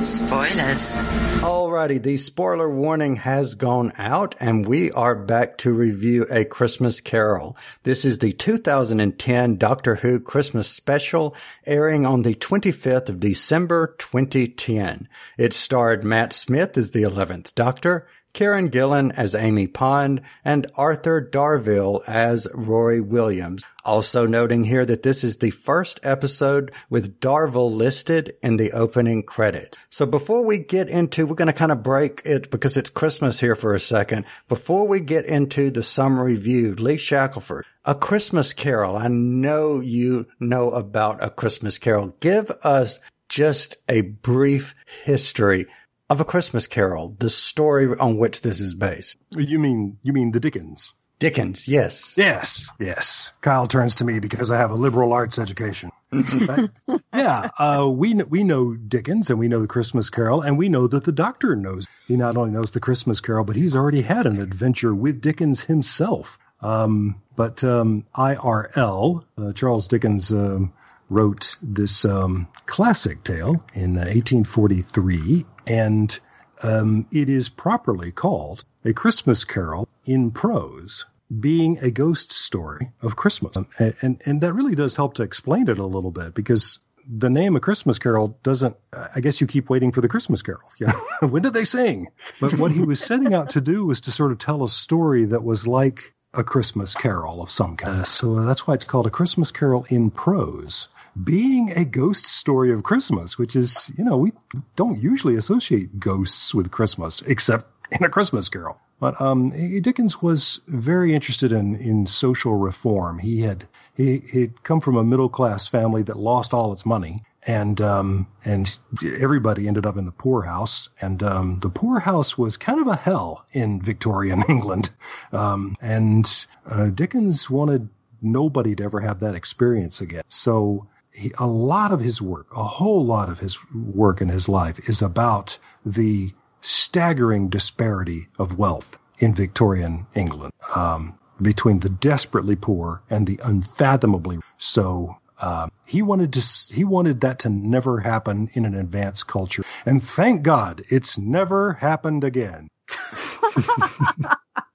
Spoilers. 0.00 0.96
Alrighty, 1.42 2.02
the 2.02 2.16
spoiler 2.16 2.70
warning 2.74 3.16
has 3.16 3.54
gone 3.54 3.92
out 3.98 4.34
and 4.40 4.66
we 4.66 4.90
are 4.92 5.14
back 5.14 5.58
to 5.58 5.72
review 5.72 6.26
A 6.30 6.46
Christmas 6.46 7.02
Carol. 7.02 7.56
This 7.82 8.06
is 8.06 8.18
the 8.18 8.32
2010 8.32 9.56
Doctor 9.56 9.96
Who 9.96 10.18
Christmas 10.20 10.68
special 10.68 11.34
airing 11.66 12.06
on 12.06 12.22
the 12.22 12.34
25th 12.34 13.10
of 13.10 13.20
December 13.20 13.94
2010. 13.98 15.06
It 15.36 15.52
starred 15.52 16.02
Matt 16.02 16.32
Smith 16.32 16.78
as 16.78 16.92
the 16.92 17.02
11th 17.02 17.54
Doctor, 17.54 18.06
Karen 18.32 18.70
Gillan 18.70 19.12
as 19.16 19.34
Amy 19.34 19.66
Pond, 19.66 20.22
and 20.44 20.70
Arthur 20.74 21.28
Darvill 21.30 22.02
as 22.06 22.46
Rory 22.54 23.00
Williams. 23.00 23.64
Also 23.84 24.26
noting 24.26 24.64
here 24.64 24.84
that 24.84 25.02
this 25.02 25.24
is 25.24 25.38
the 25.38 25.50
first 25.50 26.00
episode 26.02 26.72
with 26.88 27.18
Darvill 27.20 27.72
listed 27.72 28.34
in 28.42 28.56
the 28.56 28.72
opening 28.72 29.22
credit. 29.22 29.78
So 29.88 30.06
before 30.06 30.44
we 30.44 30.58
get 30.58 30.88
into, 30.88 31.26
we're 31.26 31.34
going 31.34 31.46
to 31.46 31.52
kind 31.52 31.72
of 31.72 31.82
break 31.82 32.22
it 32.24 32.50
because 32.50 32.76
it's 32.76 32.90
Christmas 32.90 33.40
here 33.40 33.56
for 33.56 33.74
a 33.74 33.80
second. 33.80 34.26
Before 34.48 34.86
we 34.86 35.00
get 35.00 35.24
into 35.24 35.70
the 35.70 35.82
summary 35.82 36.36
view, 36.36 36.74
Lee 36.74 36.96
Shackleford, 36.96 37.62
A 37.84 37.94
Christmas 37.94 38.52
Carol. 38.52 38.96
I 38.96 39.08
know 39.08 39.80
you 39.80 40.26
know 40.38 40.70
about 40.70 41.24
A 41.24 41.30
Christmas 41.30 41.78
Carol. 41.78 42.14
Give 42.20 42.50
us 42.62 43.00
just 43.28 43.76
a 43.88 44.02
brief 44.02 44.74
history 45.04 45.66
of 46.10 46.20
A 46.20 46.24
Christmas 46.24 46.66
Carol, 46.66 47.14
the 47.18 47.30
story 47.30 47.96
on 47.96 48.18
which 48.18 48.42
this 48.42 48.58
is 48.58 48.74
based. 48.74 49.16
You 49.30 49.60
mean 49.60 49.98
you 50.02 50.12
mean 50.12 50.32
the 50.32 50.40
Dickens? 50.40 50.92
Dickens, 51.20 51.68
yes. 51.68 52.14
Yes, 52.16 52.70
yes. 52.80 53.32
Kyle 53.42 53.66
turns 53.66 53.96
to 53.96 54.06
me 54.06 54.20
because 54.20 54.50
I 54.50 54.56
have 54.56 54.70
a 54.70 54.74
liberal 54.74 55.12
arts 55.12 55.38
education. 55.38 55.92
But, 56.10 56.70
yeah, 57.14 57.50
uh, 57.58 57.88
we 57.88 58.14
we 58.14 58.42
know 58.42 58.74
Dickens 58.74 59.30
and 59.30 59.38
we 59.38 59.46
know 59.46 59.60
the 59.60 59.68
Christmas 59.68 60.10
Carol 60.10 60.40
and 60.40 60.58
we 60.58 60.68
know 60.68 60.88
that 60.88 61.04
the 61.04 61.12
Doctor 61.12 61.54
knows. 61.54 61.86
He 62.08 62.16
not 62.16 62.36
only 62.36 62.50
knows 62.50 62.72
the 62.72 62.80
Christmas 62.80 63.20
Carol, 63.20 63.44
but 63.44 63.54
he's 63.54 63.76
already 63.76 64.00
had 64.00 64.26
an 64.26 64.40
adventure 64.40 64.94
with 64.94 65.20
Dickens 65.20 65.62
himself. 65.62 66.38
Um, 66.60 67.22
but 67.36 67.62
um, 67.62 68.04
IRL, 68.14 69.24
uh, 69.38 69.52
Charles 69.52 69.88
Dickens 69.88 70.32
um, 70.32 70.72
wrote 71.10 71.58
this 71.60 72.04
um, 72.04 72.48
classic 72.66 73.22
tale 73.24 73.62
in 73.74 73.96
uh, 73.96 74.08
1843, 74.08 75.44
and 75.70 76.18
um, 76.62 77.06
it 77.12 77.28
is 77.30 77.48
properly 77.48 78.10
called 78.12 78.64
A 78.84 78.92
Christmas 78.92 79.44
Carol 79.44 79.88
in 80.04 80.30
Prose. 80.30 81.06
being 81.40 81.78
a 81.78 81.90
ghost 81.90 82.32
story 82.32 82.90
of 83.02 83.14
Christmas. 83.16 83.56
And, 83.78 83.94
and, 84.02 84.20
and 84.26 84.40
that 84.40 84.52
really 84.52 84.74
does 84.74 84.96
help 84.96 85.14
to 85.14 85.22
explain 85.22 85.68
it 85.68 85.78
a 85.78 85.86
little 85.86 86.10
bit 86.10 86.34
because 86.34 86.80
the 87.08 87.30
name 87.30 87.56
A 87.56 87.60
Christmas 87.60 87.98
Carol 87.98 88.36
doesn't, 88.42 88.76
I 88.92 89.20
guess 89.20 89.40
you 89.40 89.46
keep 89.46 89.70
waiting 89.70 89.92
for 89.92 90.00
the 90.00 90.08
Christmas 90.08 90.42
Carol. 90.42 90.68
Yeah. 90.80 90.92
when 91.20 91.42
did 91.42 91.52
they 91.54 91.64
sing? 91.64 92.08
But 92.40 92.58
what 92.58 92.72
he 92.72 92.82
was 92.82 93.00
setting 93.00 93.32
out 93.32 93.50
to 93.50 93.60
do 93.60 93.86
was 93.86 94.02
to 94.02 94.10
sort 94.12 94.32
of 94.32 94.38
tell 94.38 94.64
a 94.64 94.68
story 94.68 95.24
that 95.26 95.42
was 95.44 95.66
like 95.66 96.14
a 96.34 96.44
Christmas 96.44 96.94
Carol 96.94 97.42
of 97.42 97.50
some 97.50 97.76
kind. 97.76 98.06
So 98.06 98.44
that's 98.44 98.66
why 98.66 98.74
it's 98.74 98.84
called 98.84 99.06
A 99.06 99.10
Christmas 99.10 99.50
Carol 99.50 99.86
in 99.88 100.10
prose. 100.10 100.88
Being 101.22 101.72
a 101.76 101.84
ghost 101.84 102.26
story 102.26 102.72
of 102.72 102.82
Christmas, 102.82 103.36
which 103.38 103.56
is, 103.56 103.90
you 103.96 104.04
know, 104.04 104.16
we 104.16 104.32
don't 104.76 104.98
usually 104.98 105.36
associate 105.36 105.98
ghosts 105.98 106.54
with 106.54 106.70
Christmas, 106.70 107.22
except 107.22 107.66
in 107.90 108.04
a 108.04 108.08
Christmas 108.08 108.48
Carol. 108.48 108.78
But 109.00 109.20
um, 109.20 109.50
Dickens 109.80 110.20
was 110.20 110.60
very 110.68 111.14
interested 111.14 111.52
in 111.52 111.74
in 111.76 112.06
social 112.06 112.54
reform. 112.54 113.18
He 113.18 113.40
had 113.40 113.66
he 113.94 114.18
he'd 114.18 114.62
come 114.62 114.80
from 114.80 114.96
a 114.96 115.04
middle 115.04 115.30
class 115.30 115.66
family 115.66 116.02
that 116.02 116.18
lost 116.18 116.52
all 116.52 116.72
its 116.72 116.84
money, 116.84 117.24
and 117.42 117.80
um, 117.80 118.26
and 118.44 118.78
everybody 119.02 119.66
ended 119.66 119.86
up 119.86 119.96
in 119.96 120.04
the 120.04 120.12
poorhouse. 120.12 120.90
And 121.00 121.22
um, 121.22 121.60
the 121.60 121.70
poorhouse 121.70 122.36
was 122.36 122.58
kind 122.58 122.78
of 122.78 122.88
a 122.88 122.96
hell 122.96 123.46
in 123.52 123.80
Victorian 123.80 124.44
England. 124.48 124.90
Um, 125.32 125.76
and 125.80 126.46
uh, 126.70 126.90
Dickens 126.90 127.48
wanted 127.48 127.88
nobody 128.20 128.76
to 128.76 128.84
ever 128.84 129.00
have 129.00 129.20
that 129.20 129.34
experience 129.34 130.02
again. 130.02 130.24
So 130.28 130.88
he, 131.12 131.32
a 131.38 131.46
lot 131.46 131.92
of 131.92 132.00
his 132.00 132.20
work, 132.22 132.46
a 132.54 132.64
whole 132.64 133.04
lot 133.04 133.28
of 133.28 133.38
his 133.38 133.58
work 133.74 134.20
in 134.20 134.28
his 134.28 134.48
life, 134.48 134.88
is 134.88 135.02
about 135.02 135.58
the 135.84 136.32
staggering 136.62 137.48
disparity 137.48 138.28
of 138.38 138.58
wealth 138.58 138.98
in 139.18 139.34
Victorian 139.34 140.06
England 140.14 140.52
um, 140.74 141.18
between 141.40 141.80
the 141.80 141.88
desperately 141.88 142.56
poor 142.56 143.02
and 143.10 143.26
the 143.26 143.40
unfathomably 143.42 144.38
so. 144.58 145.16
Um, 145.40 145.70
he 145.86 146.02
wanted 146.02 146.34
to. 146.34 146.74
He 146.74 146.84
wanted 146.84 147.22
that 147.22 147.40
to 147.40 147.48
never 147.48 147.98
happen 147.98 148.50
in 148.52 148.66
an 148.66 148.74
advanced 148.74 149.26
culture, 149.26 149.64
and 149.86 150.02
thank 150.02 150.42
God 150.42 150.84
it's 150.90 151.16
never 151.16 151.72
happened 151.72 152.24
again. 152.24 152.68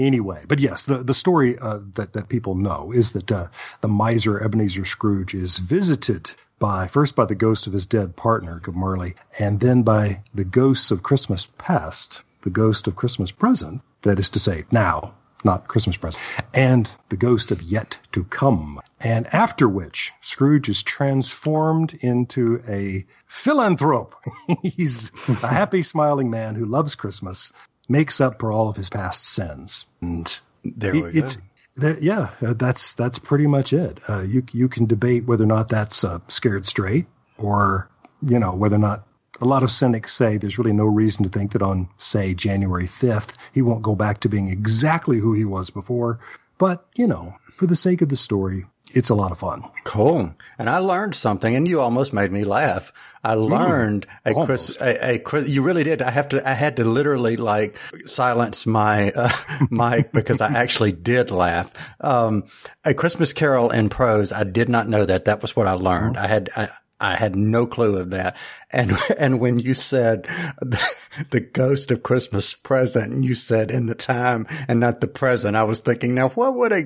anyway, 0.00 0.44
but 0.48 0.60
yes, 0.60 0.86
the 0.86 0.98
the 0.98 1.14
story 1.14 1.58
uh, 1.58 1.80
that 1.94 2.14
that 2.14 2.28
people 2.28 2.54
know 2.54 2.92
is 2.92 3.12
that 3.12 3.30
uh, 3.30 3.48
the 3.80 3.88
miser 3.88 4.42
Ebenezer 4.42 4.84
Scrooge 4.84 5.34
is 5.34 5.58
visited 5.58 6.30
by 6.58 6.88
first 6.88 7.16
by 7.16 7.24
the 7.24 7.34
ghost 7.34 7.66
of 7.66 7.72
his 7.72 7.86
dead 7.86 8.16
partner, 8.16 8.60
Marley, 8.72 9.14
and 9.38 9.60
then 9.60 9.82
by 9.82 10.22
the 10.34 10.44
ghosts 10.44 10.90
of 10.90 11.02
Christmas 11.02 11.46
past, 11.58 12.22
the 12.42 12.50
ghost 12.50 12.86
of 12.86 12.96
Christmas 12.96 13.30
present, 13.30 13.80
that 14.02 14.18
is 14.18 14.30
to 14.30 14.38
say, 14.38 14.64
now, 14.70 15.14
not 15.42 15.68
Christmas 15.68 15.96
present, 15.96 16.22
and 16.52 16.94
the 17.08 17.16
ghost 17.16 17.50
of 17.50 17.62
yet 17.62 17.98
to 18.12 18.24
come. 18.24 18.80
And 19.00 19.26
after 19.32 19.68
which, 19.68 20.12
Scrooge 20.20 20.68
is 20.68 20.82
transformed 20.82 21.94
into 21.94 22.62
a 22.68 23.06
philanthrope. 23.26 24.14
He's 24.62 25.12
a 25.28 25.46
happy, 25.46 25.82
smiling 25.82 26.30
man 26.30 26.54
who 26.54 26.66
loves 26.66 26.94
Christmas, 26.94 27.52
makes 27.90 28.20
up 28.20 28.40
for 28.40 28.52
all 28.52 28.68
of 28.68 28.76
his 28.76 28.88
past 28.88 29.24
sins. 29.24 29.84
And 30.00 30.40
There 30.64 30.92
we 30.92 31.04
it's, 31.04 31.36
go. 31.36 31.42
that, 31.76 32.02
yeah, 32.02 32.30
uh, 32.40 32.54
that's 32.54 32.92
that's 32.94 33.18
pretty 33.18 33.46
much 33.46 33.72
it. 33.72 34.00
Uh, 34.08 34.22
you 34.22 34.44
you 34.52 34.68
can 34.68 34.86
debate 34.86 35.26
whether 35.26 35.44
or 35.44 35.48
not 35.48 35.68
that's 35.68 36.04
uh, 36.04 36.20
scared 36.28 36.64
straight, 36.64 37.06
or 37.36 37.88
you 38.22 38.38
know 38.38 38.54
whether 38.54 38.76
or 38.76 38.80
not 38.80 39.06
a 39.40 39.44
lot 39.46 39.62
of 39.62 39.70
cynics 39.70 40.12
say 40.12 40.36
there's 40.36 40.58
really 40.58 40.72
no 40.72 40.84
reason 40.84 41.24
to 41.24 41.30
think 41.30 41.52
that 41.52 41.62
on 41.62 41.88
say 41.98 42.34
January 42.34 42.86
5th 42.86 43.30
he 43.52 43.62
won't 43.62 43.82
go 43.82 43.94
back 43.94 44.20
to 44.20 44.28
being 44.28 44.48
exactly 44.48 45.18
who 45.18 45.32
he 45.32 45.44
was 45.44 45.70
before. 45.70 46.20
But 46.60 46.84
you 46.94 47.06
know, 47.06 47.34
for 47.50 47.66
the 47.66 47.74
sake 47.74 48.02
of 48.02 48.10
the 48.10 48.18
story, 48.18 48.66
it's 48.92 49.08
a 49.08 49.14
lot 49.14 49.32
of 49.32 49.38
fun. 49.38 49.64
Cool. 49.84 50.34
And 50.58 50.68
I 50.68 50.76
learned 50.76 51.14
something, 51.14 51.56
and 51.56 51.66
you 51.66 51.80
almost 51.80 52.12
made 52.12 52.30
me 52.30 52.44
laugh. 52.44 52.92
I 53.24 53.32
learned 53.32 54.06
a 54.26 54.34
Chris, 54.34 54.76
a, 54.78 55.14
a 55.14 55.18
Chris, 55.18 55.48
you 55.48 55.62
really 55.62 55.84
did. 55.84 56.02
I 56.02 56.10
have 56.10 56.28
to, 56.30 56.46
I 56.46 56.52
had 56.52 56.76
to 56.76 56.84
literally 56.84 57.38
like 57.38 57.78
silence 58.04 58.66
my 58.66 59.10
uh, 59.16 59.30
mic 59.70 60.12
because 60.12 60.42
I 60.42 60.52
actually 60.52 60.92
did 60.92 61.30
laugh. 61.30 61.72
Um, 61.98 62.44
a 62.84 62.92
Christmas 62.92 63.32
Carol 63.32 63.70
in 63.70 63.88
prose. 63.88 64.30
I 64.30 64.44
did 64.44 64.68
not 64.68 64.86
know 64.86 65.06
that. 65.06 65.24
That 65.24 65.40
was 65.40 65.56
what 65.56 65.66
I 65.66 65.72
learned. 65.72 66.18
I 66.18 66.26
had, 66.26 66.50
I, 66.54 66.68
I 67.00 67.16
had 67.16 67.34
no 67.34 67.66
clue 67.66 67.96
of 67.96 68.10
that. 68.10 68.36
And, 68.70 68.96
and 69.18 69.40
when 69.40 69.58
you 69.58 69.74
said 69.74 70.24
the, 70.60 71.40
ghost 71.40 71.90
of 71.90 72.02
Christmas 72.02 72.52
present, 72.52 73.12
and 73.12 73.24
you 73.24 73.34
said 73.34 73.70
in 73.70 73.86
the 73.86 73.94
time 73.94 74.46
and 74.68 74.78
not 74.78 75.00
the 75.00 75.08
present, 75.08 75.56
I 75.56 75.64
was 75.64 75.80
thinking, 75.80 76.14
now 76.14 76.28
what 76.28 76.54
would 76.54 76.72
a 76.72 76.84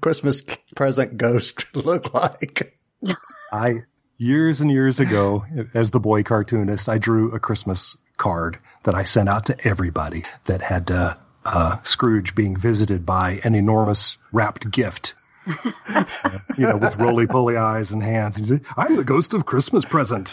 Christmas 0.00 0.42
present 0.74 1.16
ghost 1.16 1.64
look 1.74 2.14
like? 2.14 2.78
I 3.52 3.82
years 4.16 4.60
and 4.60 4.70
years 4.70 5.00
ago, 5.00 5.44
as 5.74 5.90
the 5.90 6.00
boy 6.00 6.22
cartoonist, 6.22 6.88
I 6.88 6.98
drew 6.98 7.32
a 7.32 7.40
Christmas 7.40 7.96
card 8.16 8.58
that 8.84 8.94
I 8.94 9.04
sent 9.04 9.28
out 9.28 9.46
to 9.46 9.66
everybody 9.66 10.24
that 10.46 10.60
had 10.60 10.90
uh, 10.90 11.16
uh, 11.44 11.78
Scrooge 11.82 12.34
being 12.34 12.56
visited 12.56 13.06
by 13.06 13.40
an 13.44 13.54
enormous 13.54 14.16
wrapped 14.32 14.70
gift. 14.70 15.14
You 16.56 16.66
know, 16.66 16.76
with 16.76 16.96
roly 16.96 17.26
poly 17.26 17.56
eyes 17.56 17.92
and 17.92 18.02
hands. 18.02 18.50
And 18.50 18.60
he 18.60 18.66
I'm 18.76 18.96
the 18.96 19.04
ghost 19.04 19.32
of 19.32 19.46
Christmas 19.46 19.84
present. 19.84 20.32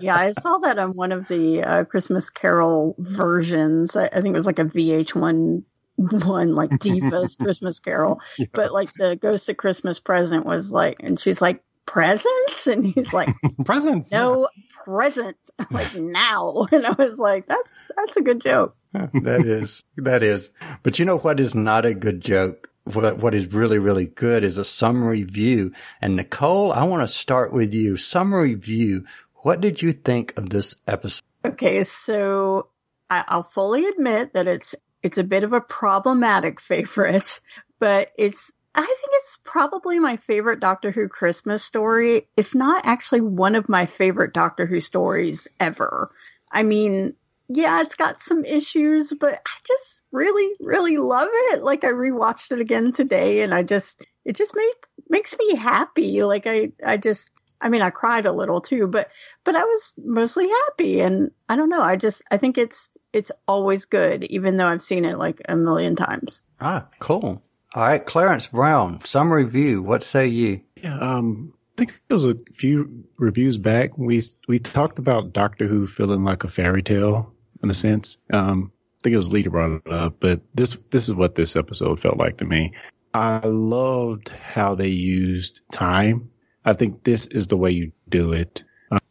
yeah, 0.00 0.14
I 0.14 0.32
saw 0.38 0.58
that 0.58 0.78
on 0.78 0.90
one 0.90 1.10
of 1.10 1.26
the 1.28 1.62
uh, 1.62 1.84
Christmas 1.84 2.28
Carol 2.28 2.94
versions. 2.98 3.96
I, 3.96 4.06
I 4.06 4.20
think 4.20 4.34
it 4.34 4.38
was 4.38 4.46
like 4.46 4.58
a 4.58 4.66
VH1 4.66 5.62
one, 5.96 6.54
like 6.54 6.70
Divas 6.70 7.38
Christmas 7.42 7.78
Carol. 7.78 8.20
But 8.52 8.72
like 8.72 8.92
the 8.94 9.16
Ghost 9.16 9.48
of 9.48 9.56
Christmas 9.56 10.00
Present 10.00 10.44
was 10.44 10.72
like, 10.72 10.96
and 11.00 11.18
she's 11.18 11.40
like, 11.40 11.62
presents? 11.86 12.66
And 12.66 12.84
he's 12.84 13.12
like, 13.12 13.34
presents. 13.64 14.10
no 14.10 14.48
presents, 14.84 15.50
like 15.70 15.94
now. 15.94 16.66
And 16.70 16.86
I 16.86 16.92
was 16.92 17.18
like, 17.18 17.46
that's 17.46 17.78
that's 17.96 18.16
a 18.16 18.22
good 18.22 18.40
joke. 18.40 18.76
that 18.92 19.42
is, 19.44 19.82
that 19.96 20.22
is. 20.22 20.50
But 20.82 20.98
you 20.98 21.04
know 21.04 21.18
what 21.18 21.40
is 21.40 21.54
not 21.54 21.86
a 21.86 21.94
good 21.94 22.20
joke? 22.20 22.70
What, 22.92 23.18
what 23.18 23.34
is 23.34 23.52
really, 23.52 23.78
really 23.78 24.06
good 24.06 24.44
is 24.44 24.58
a 24.58 24.64
summary 24.64 25.24
view. 25.24 25.72
And 26.00 26.16
Nicole, 26.16 26.72
I 26.72 26.84
want 26.84 27.06
to 27.06 27.12
start 27.12 27.52
with 27.52 27.74
you. 27.74 27.96
Summary 27.96 28.54
view. 28.54 29.04
What 29.42 29.60
did 29.60 29.82
you 29.82 29.92
think 29.92 30.36
of 30.36 30.50
this 30.50 30.76
episode? 30.86 31.22
Okay, 31.44 31.82
so 31.82 32.68
I, 33.10 33.24
I'll 33.28 33.42
fully 33.42 33.86
admit 33.86 34.34
that 34.34 34.46
it's 34.46 34.74
it's 35.02 35.18
a 35.18 35.24
bit 35.24 35.44
of 35.44 35.52
a 35.52 35.60
problematic 35.60 36.60
favorite, 36.60 37.40
but 37.78 38.12
it's 38.16 38.52
I 38.74 38.84
think 38.84 39.10
it's 39.12 39.38
probably 39.42 39.98
my 39.98 40.16
favorite 40.16 40.60
Doctor 40.60 40.90
Who 40.90 41.08
Christmas 41.08 41.64
story, 41.64 42.28
if 42.36 42.54
not 42.54 42.84
actually 42.84 43.22
one 43.22 43.54
of 43.54 43.68
my 43.68 43.86
favorite 43.86 44.34
Doctor 44.34 44.66
Who 44.66 44.80
stories 44.80 45.48
ever. 45.58 46.10
I 46.52 46.62
mean, 46.62 47.14
yeah, 47.48 47.80
it's 47.82 47.94
got 47.94 48.20
some 48.20 48.44
issues, 48.44 49.12
but 49.12 49.34
I 49.34 49.58
just 49.66 50.00
really, 50.12 50.54
really 50.60 50.96
love 50.96 51.28
it. 51.32 51.62
Like 51.62 51.84
I 51.84 51.88
rewatched 51.88 52.52
it 52.52 52.60
again 52.60 52.92
today 52.92 53.42
and 53.42 53.54
I 53.54 53.62
just, 53.62 54.06
it 54.24 54.34
just 54.36 54.54
make, 54.54 54.86
makes 55.08 55.36
me 55.38 55.56
happy. 55.56 56.22
Like 56.22 56.46
I, 56.46 56.72
I 56.84 56.96
just, 56.96 57.30
I 57.60 57.68
mean, 57.68 57.82
I 57.82 57.90
cried 57.90 58.26
a 58.26 58.32
little 58.32 58.60
too, 58.60 58.86
but, 58.86 59.10
but 59.44 59.56
I 59.56 59.64
was 59.64 59.94
mostly 60.04 60.48
happy. 60.48 61.00
And 61.00 61.30
I 61.48 61.56
don't 61.56 61.68
know. 61.70 61.82
I 61.82 61.96
just, 61.96 62.22
I 62.30 62.36
think 62.36 62.58
it's, 62.58 62.90
it's 63.12 63.32
always 63.48 63.84
good, 63.84 64.24
even 64.24 64.56
though 64.56 64.66
I've 64.66 64.82
seen 64.82 65.04
it 65.04 65.18
like 65.18 65.40
a 65.48 65.56
million 65.56 65.96
times. 65.96 66.42
Ah, 66.60 66.86
cool. 66.98 67.42
All 67.74 67.82
right, 67.82 68.04
Clarence 68.04 68.46
Brown, 68.46 69.04
summary 69.04 69.44
view. 69.44 69.82
What 69.82 70.02
say 70.02 70.26
you? 70.26 70.62
Yeah, 70.82 70.98
um, 70.98 71.52
I 71.54 71.76
think 71.76 72.00
it 72.08 72.12
was 72.14 72.24
a 72.24 72.36
few 72.52 73.04
reviews 73.18 73.58
back. 73.58 73.98
We 73.98 74.22
we 74.48 74.58
talked 74.58 74.98
about 74.98 75.34
Doctor 75.34 75.66
Who 75.66 75.86
feeling 75.86 76.24
like 76.24 76.44
a 76.44 76.48
fairy 76.48 76.82
tale 76.82 77.34
in 77.62 77.70
a 77.70 77.74
sense. 77.74 78.18
Um, 78.32 78.72
I 79.00 79.02
think 79.02 79.14
it 79.14 79.18
was 79.18 79.30
that 79.30 79.50
brought 79.50 79.82
it 79.86 79.92
up, 79.92 80.16
but 80.20 80.40
this 80.54 80.76
this 80.90 81.08
is 81.08 81.14
what 81.14 81.34
this 81.34 81.56
episode 81.56 82.00
felt 82.00 82.18
like 82.18 82.38
to 82.38 82.44
me. 82.44 82.72
I 83.14 83.40
loved 83.46 84.28
how 84.28 84.74
they 84.74 84.88
used 84.88 85.62
time. 85.72 86.30
I 86.64 86.72
think 86.72 87.04
this 87.04 87.26
is 87.26 87.46
the 87.46 87.56
way 87.56 87.70
you 87.70 87.92
do 88.08 88.32
it. 88.32 88.64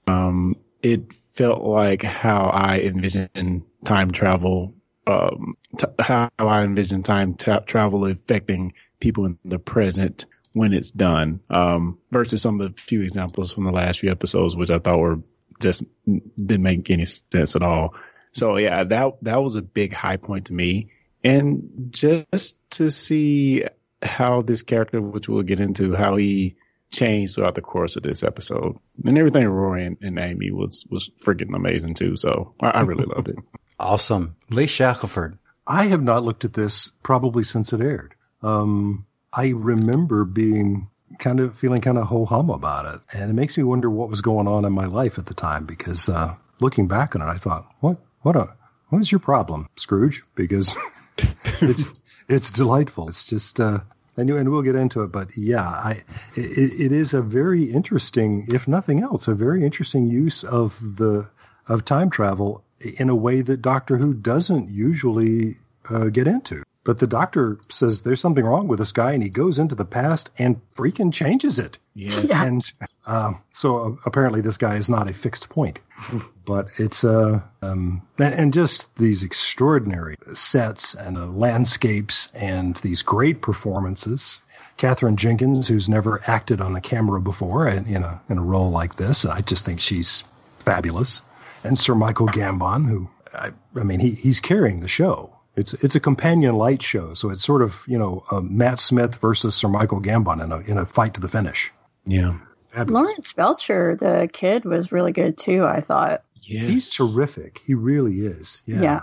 Um, 0.05 0.57
it 0.83 1.13
felt 1.13 1.63
like 1.63 2.03
how 2.03 2.43
I 2.53 2.79
envision 2.79 3.65
time 3.83 4.11
travel, 4.11 4.75
um, 5.07 5.55
t- 5.77 5.87
how 5.99 6.29
I 6.37 6.63
envision 6.63 7.03
time 7.03 7.35
ta- 7.35 7.59
travel 7.59 8.05
affecting 8.05 8.73
people 8.99 9.25
in 9.25 9.39
the 9.43 9.59
present 9.59 10.25
when 10.53 10.73
it's 10.73 10.91
done, 10.91 11.39
um, 11.49 11.97
versus 12.11 12.41
some 12.41 12.59
of 12.61 12.75
the 12.75 12.81
few 12.81 13.01
examples 13.01 13.51
from 13.51 13.63
the 13.63 13.71
last 13.71 13.99
few 13.99 14.11
episodes, 14.11 14.55
which 14.55 14.69
I 14.69 14.79
thought 14.79 14.99
were 14.99 15.19
just 15.59 15.83
didn't 16.05 16.63
make 16.63 16.89
any 16.89 17.05
sense 17.05 17.55
at 17.55 17.61
all. 17.61 17.95
So 18.35 18.57
yeah, 18.57 18.83
that 18.83 19.13
that 19.21 19.41
was 19.41 19.55
a 19.55 19.61
big 19.61 19.93
high 19.93 20.17
point 20.17 20.47
to 20.47 20.53
me, 20.53 20.91
and 21.23 21.87
just 21.89 22.57
to 22.71 22.91
see 22.91 23.63
how 24.01 24.41
this 24.41 24.61
character, 24.61 25.01
which 25.01 25.29
we'll 25.29 25.43
get 25.43 25.61
into, 25.61 25.95
how 25.95 26.17
he 26.17 26.57
changed 26.91 27.35
throughout 27.35 27.55
the 27.55 27.61
course 27.61 27.95
of 27.95 28.03
this 28.03 28.23
episode, 28.23 28.77
and 29.05 29.17
everything 29.17 29.47
Roy 29.47 29.85
and, 29.85 29.97
and 30.01 30.19
Amy 30.19 30.51
was 30.51 30.85
was 30.89 31.09
freaking 31.23 31.55
amazing 31.55 31.93
too. 31.93 32.17
So 32.17 32.53
I, 32.61 32.71
I 32.71 32.81
really 32.81 33.05
loved 33.05 33.29
it. 33.29 33.37
Awesome. 33.77 34.37
Lee 34.49 34.67
Shackleford. 34.67 35.37
I 35.67 35.87
have 35.87 36.01
not 36.01 36.23
looked 36.23 36.45
at 36.45 36.53
this 36.53 36.91
probably 37.03 37.43
since 37.43 37.73
it 37.73 37.81
aired. 37.81 38.15
Um, 38.41 39.05
I 39.33 39.49
remember 39.49 40.23
being 40.23 40.87
kind 41.19 41.41
of 41.41 41.57
feeling 41.57 41.81
kind 41.81 41.97
of 41.97 42.07
ho 42.07 42.23
hum 42.23 42.49
about 42.49 42.85
it, 42.85 43.01
and 43.11 43.29
it 43.29 43.33
makes 43.33 43.57
me 43.57 43.65
wonder 43.65 43.89
what 43.89 44.09
was 44.09 44.21
going 44.21 44.47
on 44.47 44.63
in 44.63 44.71
my 44.71 44.85
life 44.85 45.17
at 45.17 45.25
the 45.25 45.33
time. 45.33 45.65
Because 45.65 46.07
uh, 46.07 46.35
looking 46.61 46.87
back 46.87 47.17
on 47.17 47.21
it, 47.21 47.25
I 47.25 47.37
thought, 47.37 47.67
what, 47.81 47.97
what 48.25 48.35
a, 48.35 48.51
what 48.89 49.01
is 49.01 49.11
your 49.11 49.19
problem, 49.19 49.69
Scrooge? 49.75 50.23
Because 50.33 50.75
it's 51.61 51.87
it's 52.27 52.51
delightful. 52.51 53.07
It's 53.07 53.23
just, 53.23 53.59
uh, 53.59 53.81
and 54.17 54.27
and 54.31 54.51
we'll 54.51 54.63
get 54.63 54.73
into 54.73 55.03
it, 55.03 55.11
but 55.11 55.37
yeah, 55.37 55.61
I 55.61 56.01
it, 56.35 56.81
it 56.81 56.91
is 56.91 57.13
a 57.13 57.21
very 57.21 57.65
interesting, 57.65 58.47
if 58.49 58.67
nothing 58.67 59.03
else, 59.03 59.27
a 59.27 59.35
very 59.35 59.63
interesting 59.63 60.07
use 60.07 60.43
of 60.43 60.75
the 60.81 61.29
of 61.67 61.85
time 61.85 62.09
travel 62.09 62.63
in 62.79 63.09
a 63.09 63.15
way 63.15 63.41
that 63.41 63.61
Doctor 63.61 63.95
Who 63.95 64.15
doesn't 64.15 64.71
usually 64.71 65.57
uh, 65.87 66.05
get 66.05 66.27
into. 66.27 66.63
But 66.85 66.99
the 66.99 67.07
doctor 67.07 67.57
says 67.69 68.03
there's 68.03 68.21
something 68.21 68.45
wrong 68.45 68.67
with 68.67 68.77
this 68.77 68.91
guy, 68.91 69.13
and 69.13 69.23
he 69.23 69.29
goes 69.29 69.57
into 69.57 69.73
the 69.73 69.85
past 69.85 70.29
and 70.37 70.61
freaking 70.75 71.11
changes 71.11 71.57
it. 71.57 71.79
Yes. 71.95 72.25
Yeah. 72.25 72.45
And 72.45 72.61
um, 73.07 73.41
so 73.53 73.77
uh, 73.77 73.95
apparently 74.05 74.39
this 74.41 74.57
guy 74.57 74.75
is 74.75 74.87
not 74.87 75.09
a 75.09 75.13
fixed 75.13 75.49
point, 75.49 75.79
but 76.45 76.69
it's 76.77 77.03
uh 77.03 77.41
um 77.63 78.03
and 78.19 78.53
just 78.53 78.95
these 78.97 79.23
extraordinary 79.23 80.15
sets 80.33 80.93
and 80.93 81.17
uh, 81.17 81.25
landscapes 81.25 82.29
and 82.35 82.75
these 82.77 83.01
great 83.01 83.41
performances. 83.41 84.43
Katherine 84.77 85.17
Jenkins, 85.17 85.67
who's 85.67 85.89
never 85.89 86.21
acted 86.27 86.61
on 86.61 86.75
a 86.75 86.81
camera 86.81 87.19
before 87.19 87.67
in 87.67 87.87
in 87.87 88.03
a 88.03 88.21
in 88.29 88.37
a 88.37 88.43
role 88.43 88.69
like 88.69 88.97
this, 88.97 89.25
I 89.25 89.41
just 89.41 89.65
think 89.65 89.79
she's 89.79 90.23
fabulous. 90.59 91.23
And 91.63 91.79
Sir 91.79 91.95
Michael 91.95 92.27
Gambon, 92.27 92.87
who 92.87 93.09
I, 93.33 93.53
I 93.75 93.83
mean 93.83 93.99
he 93.99 94.11
he's 94.11 94.39
carrying 94.39 94.81
the 94.81 94.87
show. 94.87 95.34
It's 95.55 95.73
it's 95.75 95.95
a 95.95 95.99
companion 95.99 96.55
light 96.55 96.81
show, 96.81 97.13
so 97.13 97.29
it's 97.29 97.43
sort 97.43 97.61
of 97.61 97.83
you 97.87 97.97
know 97.97 98.23
uh, 98.29 98.41
Matt 98.41 98.79
Smith 98.79 99.15
versus 99.15 99.55
Sir 99.55 99.69
Michael 99.69 100.01
Gambon 100.01 100.43
in 100.43 100.51
a 100.51 100.57
in 100.59 100.77
a 100.77 100.85
fight 100.85 101.13
to 101.15 101.21
the 101.21 101.27
finish. 101.29 101.71
Yeah. 102.05 102.37
Fabulous. 102.69 103.07
Laurence 103.07 103.33
Belcher, 103.33 103.95
the 103.95 104.29
kid, 104.31 104.65
was 104.65 104.91
really 104.91 105.13
good 105.13 105.37
too. 105.37 105.63
I 105.65 105.79
thought. 105.81 106.23
Yes. 106.41 106.69
He's 106.69 106.93
terrific. 106.93 107.61
He 107.65 107.73
really 107.73 108.19
is. 108.19 108.61
Yeah. 108.65 108.81
Yeah. 108.81 109.01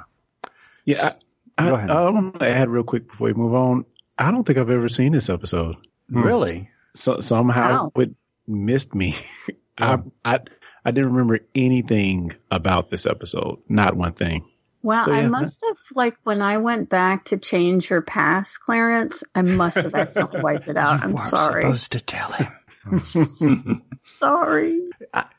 Yeah. 0.85 1.12
I, 1.59 1.69
Go 1.69 1.75
I, 1.75 1.79
ahead. 1.79 1.91
I 1.91 2.11
want 2.11 2.41
to 2.41 2.49
add 2.49 2.69
real 2.69 2.85
quick 2.85 3.09
before 3.09 3.27
we 3.29 3.35
move 3.35 3.55
on. 3.55 3.85
I 4.19 4.31
don't 4.31 4.45
think 4.45 4.59
I've 4.59 4.71
ever 4.71 4.88
seen 4.88 5.12
this 5.12 5.29
episode. 5.31 5.77
Really? 6.09 6.71
So 6.95 7.21
somehow 7.21 7.91
Wow. 7.95 8.03
it 8.03 8.11
missed 8.47 8.95
me. 8.95 9.17
I, 9.79 9.99
I 10.25 10.41
I 10.85 10.91
didn't 10.91 11.12
remember 11.12 11.41
anything 11.55 12.33
about 12.51 12.91
this 12.91 13.07
episode. 13.07 13.59
Not 13.69 13.97
one 13.97 14.12
thing. 14.12 14.45
Well, 14.83 15.05
So, 15.05 15.12
I 15.12 15.27
must 15.27 15.64
have 15.66 15.77
like 15.95 16.16
when 16.25 16.42
I 16.42 16.59
went 16.59 16.88
back 16.88 17.27
to 17.27 17.37
change 17.37 17.88
your 17.90 18.03
pass, 18.03 18.57
Clarence. 18.57 19.23
I 19.35 19.42
must 19.42 19.77
have 19.77 19.95
accidentally 19.95 20.40
wiped 20.42 20.68
it 20.68 20.77
out. 20.77 20.99
You 20.99 21.05
I'm 21.05 21.12
weren't 21.12 21.31
sorry. 21.31 21.62
supposed 21.62 21.92
to 21.92 22.01
tell 22.01 22.33
him. 22.33 22.53
Sorry. 24.03 24.81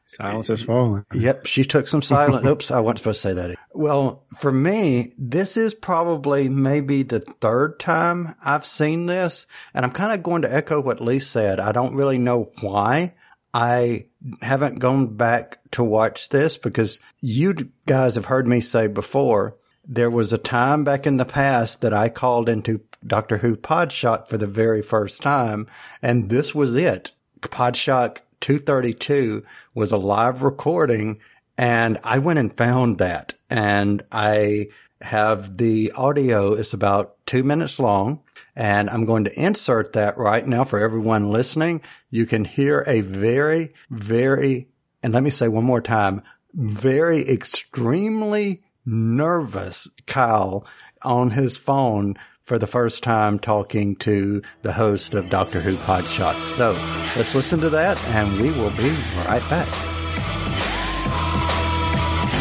Silence 0.05 0.47
has 0.47 0.61
fallen. 0.61 1.05
Yep, 1.13 1.45
she 1.45 1.63
took 1.65 1.87
some 1.87 2.01
silent. 2.01 2.45
Oops, 2.47 2.71
I 2.71 2.79
wasn't 2.79 2.99
supposed 2.99 3.21
to 3.23 3.27
say 3.29 3.33
that. 3.33 3.57
Well, 3.73 4.23
for 4.37 4.51
me, 4.51 5.13
this 5.17 5.57
is 5.57 5.73
probably 5.73 6.47
maybe 6.49 7.03
the 7.03 7.19
third 7.19 7.79
time 7.79 8.35
I've 8.43 8.65
seen 8.65 9.07
this, 9.07 9.47
and 9.73 9.83
I'm 9.85 9.91
kind 9.91 10.13
of 10.13 10.23
going 10.23 10.43
to 10.43 10.53
echo 10.53 10.79
what 10.81 11.01
Lee 11.01 11.19
said. 11.19 11.59
I 11.59 11.71
don't 11.73 11.95
really 11.95 12.17
know 12.17 12.51
why 12.61 13.13
I 13.53 14.07
haven't 14.41 14.79
gone 14.79 15.15
back 15.15 15.59
to 15.71 15.83
watch 15.83 16.29
this 16.29 16.57
because 16.57 16.99
you 17.21 17.53
guys 17.85 18.15
have 18.15 18.25
heard 18.25 18.47
me 18.47 18.59
say 18.59 18.87
before. 18.87 19.55
There 19.85 20.09
was 20.09 20.33
a 20.33 20.37
time 20.37 20.83
back 20.83 21.05
in 21.05 21.17
the 21.17 21.25
past 21.25 21.81
that 21.81 21.93
I 21.93 22.09
called 22.09 22.49
into 22.49 22.81
Doctor 23.05 23.37
Who 23.37 23.55
Podshock 23.55 24.27
for 24.27 24.37
the 24.37 24.47
very 24.47 24.81
first 24.81 25.21
time, 25.21 25.67
and 26.01 26.29
this 26.29 26.55
was 26.55 26.73
it. 26.75 27.11
Podshock 27.41 28.19
232 28.39 29.43
was 29.73 29.91
a 29.91 29.97
live 29.97 30.41
recording, 30.41 31.19
and 31.57 31.99
I 32.03 32.19
went 32.19 32.39
and 32.39 32.55
found 32.55 32.97
that. 32.97 33.33
And 33.49 34.03
I 34.11 34.69
have 35.01 35.57
the 35.57 35.91
audio, 35.95 36.53
it's 36.53 36.73
about 36.73 37.17
two 37.25 37.43
minutes 37.43 37.77
long, 37.77 38.21
and 38.55 38.89
I'm 38.89 39.05
going 39.05 39.23
to 39.25 39.39
insert 39.39 39.93
that 39.93 40.17
right 40.17 40.47
now 40.47 40.63
for 40.63 40.79
everyone 40.79 41.31
listening. 41.31 41.81
You 42.09 42.25
can 42.25 42.45
hear 42.45 42.83
a 42.87 43.01
very, 43.01 43.73
very, 43.89 44.67
and 45.01 45.13
let 45.13 45.23
me 45.23 45.29
say 45.29 45.47
one 45.47 45.63
more 45.63 45.81
time, 45.81 46.21
very 46.53 47.27
extremely 47.27 48.63
nervous 48.85 49.87
Kyle 50.05 50.65
on 51.01 51.31
his 51.31 51.57
phone 51.57 52.15
for 52.43 52.59
the 52.59 52.67
first 52.67 53.03
time 53.03 53.39
talking 53.39 53.95
to 53.95 54.41
the 54.61 54.73
host 54.73 55.13
of 55.15 55.29
Doctor 55.29 55.61
Who 55.61 55.75
Podshock. 55.77 56.35
So 56.47 56.73
let's 57.15 57.33
listen 57.33 57.61
to 57.61 57.69
that 57.69 58.01
and 58.07 58.39
we 58.39 58.51
will 58.51 58.71
be 58.71 58.89
right 59.25 59.43
back. 59.49 59.67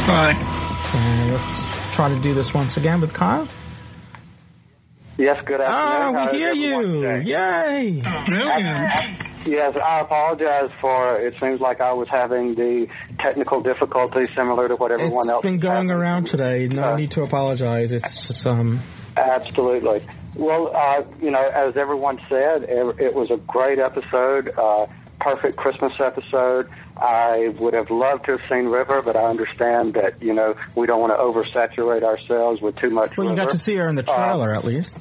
Right. 0.09 0.37
And 0.95 1.33
let's 1.33 1.95
try 1.95 2.09
to 2.09 2.21
do 2.21 2.35
this 2.35 2.53
once 2.53 2.77
again 2.77 3.01
with 3.01 3.15
Kyle. 3.15 3.49
Yes, 5.19 5.37
good 5.45 5.61
Ah, 5.61 6.09
afternoon. 6.09 6.15
How 6.15 6.33
we 6.33 6.45
is 6.45 6.59
hear 6.59 6.73
everyone 6.73 6.95
you. 6.95 7.03
today? 7.03 7.23
Yay. 7.31 8.03
Yes, 9.45 9.75
I 9.77 10.01
apologize 10.01 10.71
for 10.81 11.19
it 11.21 11.35
seems 11.41 11.61
like 11.61 11.81
I 11.81 11.93
was 11.93 12.09
having 12.11 12.55
the 12.55 12.87
technical 13.21 13.61
difficulties 13.61 14.29
similar 14.37 14.69
to 14.69 14.77
what 14.77 14.93
everyone 14.93 15.23
It's 15.25 15.31
else 15.31 15.39
It's 15.45 15.47
been 15.51 15.55
is 15.57 15.63
going 15.63 15.89
having. 15.89 15.91
around 15.91 16.27
today. 16.29 16.67
No 16.69 16.83
Uh, 16.93 16.97
need 16.97 17.11
to 17.13 17.23
apologize. 17.25 17.93
It's 17.93 18.27
just, 18.27 18.47
um, 18.47 18.83
Absolutely. 19.17 20.01
Well, 20.37 20.71
uh, 20.75 21.03
you 21.21 21.31
know, 21.31 21.45
as 21.45 21.77
everyone 21.77 22.19
said, 22.29 22.63
it, 22.63 23.01
it 23.01 23.15
was 23.15 23.31
a 23.31 23.37
great 23.37 23.79
episode, 23.79 24.51
uh, 24.57 24.87
perfect 25.23 25.57
Christmas 25.57 25.93
episode. 26.01 26.69
I 26.97 27.55
would 27.59 27.75
have 27.75 27.91
loved 27.91 28.27
to 28.27 28.33
have 28.33 28.41
seen 28.49 28.67
River, 28.67 29.03
but 29.03 29.17
I 29.17 29.25
understand 29.25 29.95
that, 29.95 30.21
you 30.21 30.35
know, 30.35 30.55
we 30.75 30.87
don't 30.87 31.01
want 31.01 31.13
to 31.13 31.19
oversaturate 31.19 32.03
ourselves 32.03 32.61
with 32.61 32.77
too 32.77 32.91
much 32.91 33.17
well, 33.17 33.31
you 33.31 33.37
got 33.37 33.51
to 33.51 33.59
see 33.59 33.75
her 33.77 33.89
in 33.89 33.95
the 33.95 34.03
Uh, 34.03 34.15
trailer 34.17 34.55
at 34.55 34.65
least. 34.65 34.99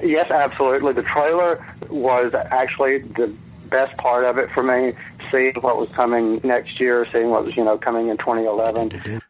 Yes, 0.00 0.30
absolutely. 0.30 0.92
The 0.94 1.02
trailer 1.02 1.64
was 1.88 2.32
actually 2.34 2.98
the 2.98 3.34
best 3.70 3.96
part 3.98 4.24
of 4.24 4.36
it 4.38 4.50
for 4.52 4.62
me. 4.62 4.94
Seeing 5.30 5.54
what 5.60 5.78
was 5.78 5.88
coming 5.94 6.40
next 6.44 6.78
year, 6.80 7.06
seeing 7.12 7.30
what 7.30 7.44
was 7.44 7.56
you 7.56 7.64
know 7.64 7.78
coming 7.78 8.08
in 8.08 8.18
2011. 8.18 9.20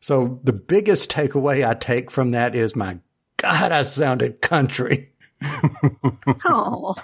So 0.00 0.40
the 0.44 0.52
biggest 0.52 1.10
takeaway 1.10 1.66
I 1.66 1.74
take 1.74 2.10
from 2.10 2.32
that 2.32 2.54
is 2.54 2.76
my 2.76 2.98
God, 3.38 3.72
I 3.72 3.82
sounded 3.82 4.40
country. 4.40 5.11
Oh, 6.44 6.94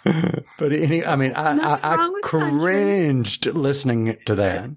But 0.58 0.72
any, 0.72 1.04
I 1.04 1.16
mean, 1.16 1.32
I, 1.34 1.54
Nothing 1.54 1.84
I, 1.84 1.94
I 1.96 2.08
with 2.08 2.22
country. 2.22 2.58
cringed 2.58 3.46
listening 3.46 4.16
to 4.26 4.34
that. 4.36 4.70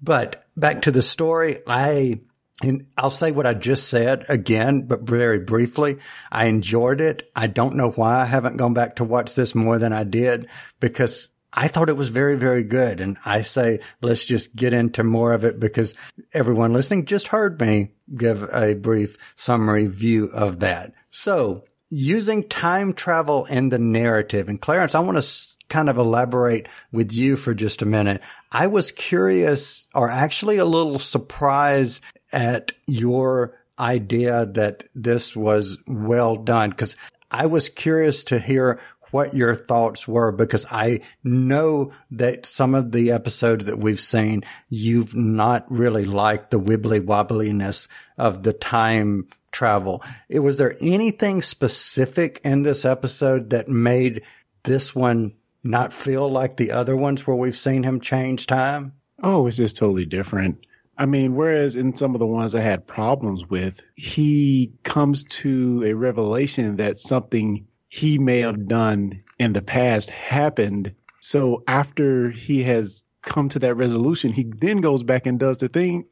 But 0.00 0.44
back 0.56 0.82
to 0.82 0.90
the 0.90 1.02
story, 1.02 1.60
I, 1.66 2.20
and 2.62 2.86
I'll 2.96 3.10
say 3.10 3.32
what 3.32 3.46
I 3.46 3.54
just 3.54 3.88
said 3.88 4.24
again, 4.28 4.82
but 4.86 5.02
very 5.02 5.40
briefly. 5.40 5.98
I 6.30 6.46
enjoyed 6.46 7.00
it. 7.00 7.30
I 7.34 7.46
don't 7.46 7.76
know 7.76 7.90
why 7.90 8.20
I 8.20 8.24
haven't 8.24 8.56
gone 8.58 8.74
back 8.74 8.96
to 8.96 9.04
watch 9.04 9.34
this 9.34 9.54
more 9.54 9.78
than 9.78 9.92
I 9.92 10.04
did 10.04 10.48
because 10.80 11.28
I 11.52 11.68
thought 11.68 11.88
it 11.88 11.96
was 11.96 12.08
very, 12.10 12.36
very 12.36 12.62
good. 12.62 13.00
And 13.00 13.16
I 13.24 13.42
say, 13.42 13.80
let's 14.02 14.24
just 14.24 14.54
get 14.54 14.72
into 14.74 15.02
more 15.02 15.32
of 15.32 15.44
it 15.44 15.58
because 15.58 15.94
everyone 16.32 16.72
listening 16.74 17.06
just 17.06 17.28
heard 17.28 17.60
me 17.60 17.92
give 18.14 18.42
a 18.52 18.74
brief 18.74 19.16
summary 19.36 19.86
view 19.86 20.26
of 20.26 20.60
that. 20.60 20.92
So 21.10 21.64
using 21.90 22.48
time 22.48 22.92
travel 22.92 23.46
in 23.46 23.68
the 23.68 23.78
narrative 23.78 24.48
and 24.48 24.60
Clarence, 24.60 24.94
I 24.94 25.00
want 25.00 25.22
to 25.22 25.56
kind 25.68 25.88
of 25.88 25.98
elaborate 25.98 26.68
with 26.92 27.12
you 27.12 27.36
for 27.36 27.54
just 27.54 27.82
a 27.82 27.86
minute. 27.86 28.20
I 28.50 28.66
was 28.66 28.92
curious 28.92 29.86
or 29.94 30.08
actually 30.08 30.58
a 30.58 30.64
little 30.64 30.98
surprised 30.98 32.02
at 32.32 32.72
your 32.86 33.58
idea 33.78 34.46
that 34.46 34.84
this 34.94 35.36
was 35.36 35.78
well 35.86 36.36
done 36.36 36.70
because 36.70 36.96
I 37.30 37.46
was 37.46 37.68
curious 37.68 38.24
to 38.24 38.38
hear 38.38 38.80
what 39.10 39.34
your 39.34 39.54
thoughts 39.54 40.06
were 40.06 40.32
because 40.32 40.66
I 40.70 41.00
know 41.24 41.92
that 42.10 42.44
some 42.44 42.74
of 42.74 42.92
the 42.92 43.12
episodes 43.12 43.66
that 43.66 43.78
we've 43.78 44.00
seen, 44.00 44.44
you've 44.68 45.14
not 45.14 45.70
really 45.70 46.04
liked 46.04 46.50
the 46.50 46.60
wibbly 46.60 47.00
wobbliness 47.00 47.88
of 48.18 48.42
the 48.42 48.52
time 48.52 49.28
travel. 49.52 50.02
It 50.28 50.40
was 50.40 50.56
there 50.56 50.76
anything 50.80 51.42
specific 51.42 52.40
in 52.44 52.62
this 52.62 52.84
episode 52.84 53.50
that 53.50 53.68
made 53.68 54.22
this 54.62 54.94
one 54.94 55.34
not 55.64 55.92
feel 55.92 56.28
like 56.30 56.56
the 56.56 56.72
other 56.72 56.96
ones 56.96 57.26
where 57.26 57.36
we've 57.36 57.56
seen 57.56 57.82
him 57.82 58.00
change 58.00 58.46
time? 58.46 58.92
Oh, 59.22 59.46
it's 59.46 59.56
just 59.56 59.76
totally 59.76 60.04
different. 60.04 60.64
I 60.96 61.06
mean, 61.06 61.36
whereas 61.36 61.76
in 61.76 61.94
some 61.94 62.14
of 62.14 62.18
the 62.18 62.26
ones 62.26 62.54
I 62.54 62.60
had 62.60 62.86
problems 62.86 63.48
with, 63.48 63.82
he 63.94 64.72
comes 64.82 65.24
to 65.24 65.84
a 65.86 65.92
revelation 65.94 66.76
that 66.76 66.98
something 66.98 67.66
he 67.88 68.18
may 68.18 68.40
have 68.40 68.66
done 68.66 69.22
in 69.38 69.52
the 69.52 69.62
past 69.62 70.10
happened. 70.10 70.94
So 71.20 71.62
after 71.68 72.30
he 72.30 72.64
has 72.64 73.04
come 73.22 73.48
to 73.50 73.60
that 73.60 73.76
resolution, 73.76 74.32
he 74.32 74.44
then 74.44 74.78
goes 74.78 75.02
back 75.02 75.26
and 75.26 75.38
does 75.38 75.58
the 75.58 75.68
thing. 75.68 76.06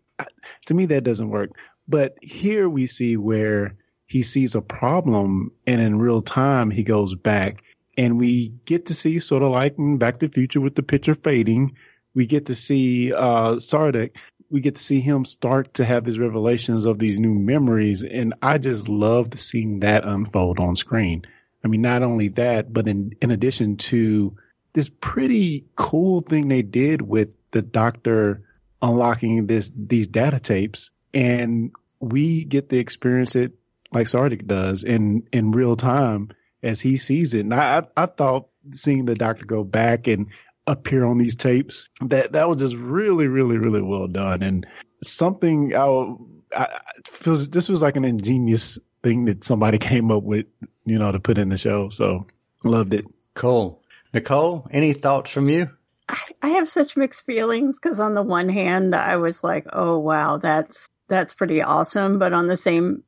To 0.66 0.74
me, 0.74 0.86
that 0.86 1.04
doesn't 1.04 1.30
work. 1.30 1.50
But 1.88 2.16
here 2.22 2.68
we 2.68 2.86
see 2.86 3.16
where 3.16 3.76
he 4.06 4.22
sees 4.22 4.54
a 4.54 4.62
problem 4.62 5.52
and 5.66 5.80
in 5.80 5.98
real 5.98 6.22
time 6.22 6.70
he 6.70 6.84
goes 6.84 7.14
back 7.14 7.62
and 7.96 8.18
we 8.18 8.48
get 8.64 8.86
to 8.86 8.94
see 8.94 9.18
sort 9.18 9.42
of 9.42 9.50
like 9.50 9.74
Back 9.78 10.18
to 10.18 10.28
the 10.28 10.32
Future 10.32 10.60
with 10.60 10.74
the 10.74 10.82
picture 10.82 11.14
fading. 11.14 11.76
We 12.14 12.26
get 12.26 12.46
to 12.46 12.54
see, 12.54 13.12
uh. 13.12 13.58
We 14.48 14.60
get 14.60 14.76
to 14.76 14.82
see 14.82 15.00
him 15.00 15.24
start 15.24 15.74
to 15.74 15.84
have 15.84 16.04
these 16.04 16.20
revelations 16.20 16.84
of 16.84 16.98
these 16.98 17.18
new 17.18 17.34
memories. 17.34 18.04
And 18.04 18.34
I 18.40 18.58
just 18.58 18.88
loved 18.88 19.38
seeing 19.38 19.80
that 19.80 20.04
unfold 20.04 20.60
on 20.60 20.76
screen. 20.76 21.26
I 21.64 21.68
mean, 21.68 21.82
not 21.82 22.02
only 22.02 22.28
that, 22.28 22.72
but 22.72 22.86
in, 22.86 23.16
in 23.20 23.32
addition 23.32 23.76
to 23.76 24.36
this 24.72 24.88
pretty 24.88 25.66
cool 25.74 26.20
thing 26.20 26.46
they 26.48 26.62
did 26.62 27.02
with 27.02 27.34
the 27.50 27.62
doctor 27.62 28.42
unlocking 28.80 29.46
this, 29.46 29.72
these 29.74 30.06
data 30.06 30.38
tapes 30.38 30.90
and 31.16 31.72
we 31.98 32.44
get 32.44 32.68
to 32.68 32.76
experience 32.76 33.36
it 33.36 33.52
like 33.90 34.06
Sardick 34.06 34.46
does 34.46 34.84
in, 34.84 35.26
in 35.32 35.50
real 35.50 35.74
time 35.74 36.28
as 36.62 36.78
he 36.78 36.98
sees 36.98 37.32
it. 37.32 37.40
And 37.40 37.54
I, 37.54 37.78
I, 37.78 38.02
I 38.02 38.06
thought 38.06 38.50
seeing 38.72 39.06
the 39.06 39.14
doctor 39.14 39.46
go 39.46 39.64
back 39.64 40.08
and 40.08 40.26
appear 40.66 41.06
on 41.06 41.16
these 41.16 41.36
tapes 41.36 41.88
that 42.02 42.32
that 42.32 42.48
was 42.50 42.60
just 42.60 42.76
really, 42.76 43.28
really, 43.28 43.56
really 43.56 43.80
well 43.80 44.08
done 44.08 44.42
and 44.42 44.66
something 45.02 45.74
I, 45.74 46.16
I 46.54 46.80
feels 47.06 47.48
this 47.48 47.68
was 47.70 47.80
like 47.80 47.96
an 47.96 48.04
ingenious 48.04 48.78
thing 49.02 49.24
that 49.24 49.42
somebody 49.42 49.78
came 49.90 50.10
up 50.10 50.22
with, 50.22 50.46
you 50.84 50.98
know, 50.98 51.12
to 51.12 51.20
put 51.20 51.38
in 51.38 51.48
the 51.48 51.56
show. 51.56 51.88
So 51.88 52.26
loved 52.62 52.92
it. 52.92 53.06
Cool. 53.32 53.82
Nicole, 54.12 54.66
any 54.70 54.92
thoughts 54.92 55.30
from 55.30 55.48
you? 55.48 55.70
I 56.42 56.50
have 56.50 56.68
such 56.68 56.96
mixed 56.96 57.24
feelings 57.24 57.78
because 57.78 58.00
on 58.00 58.14
the 58.14 58.22
one 58.22 58.48
hand, 58.48 58.94
I 58.94 59.16
was 59.16 59.42
like, 59.42 59.66
"Oh 59.72 59.98
wow, 59.98 60.38
that's 60.38 60.88
that's 61.08 61.34
pretty 61.34 61.62
awesome," 61.62 62.18
but 62.18 62.32
on 62.32 62.46
the 62.46 62.56
same 62.56 63.02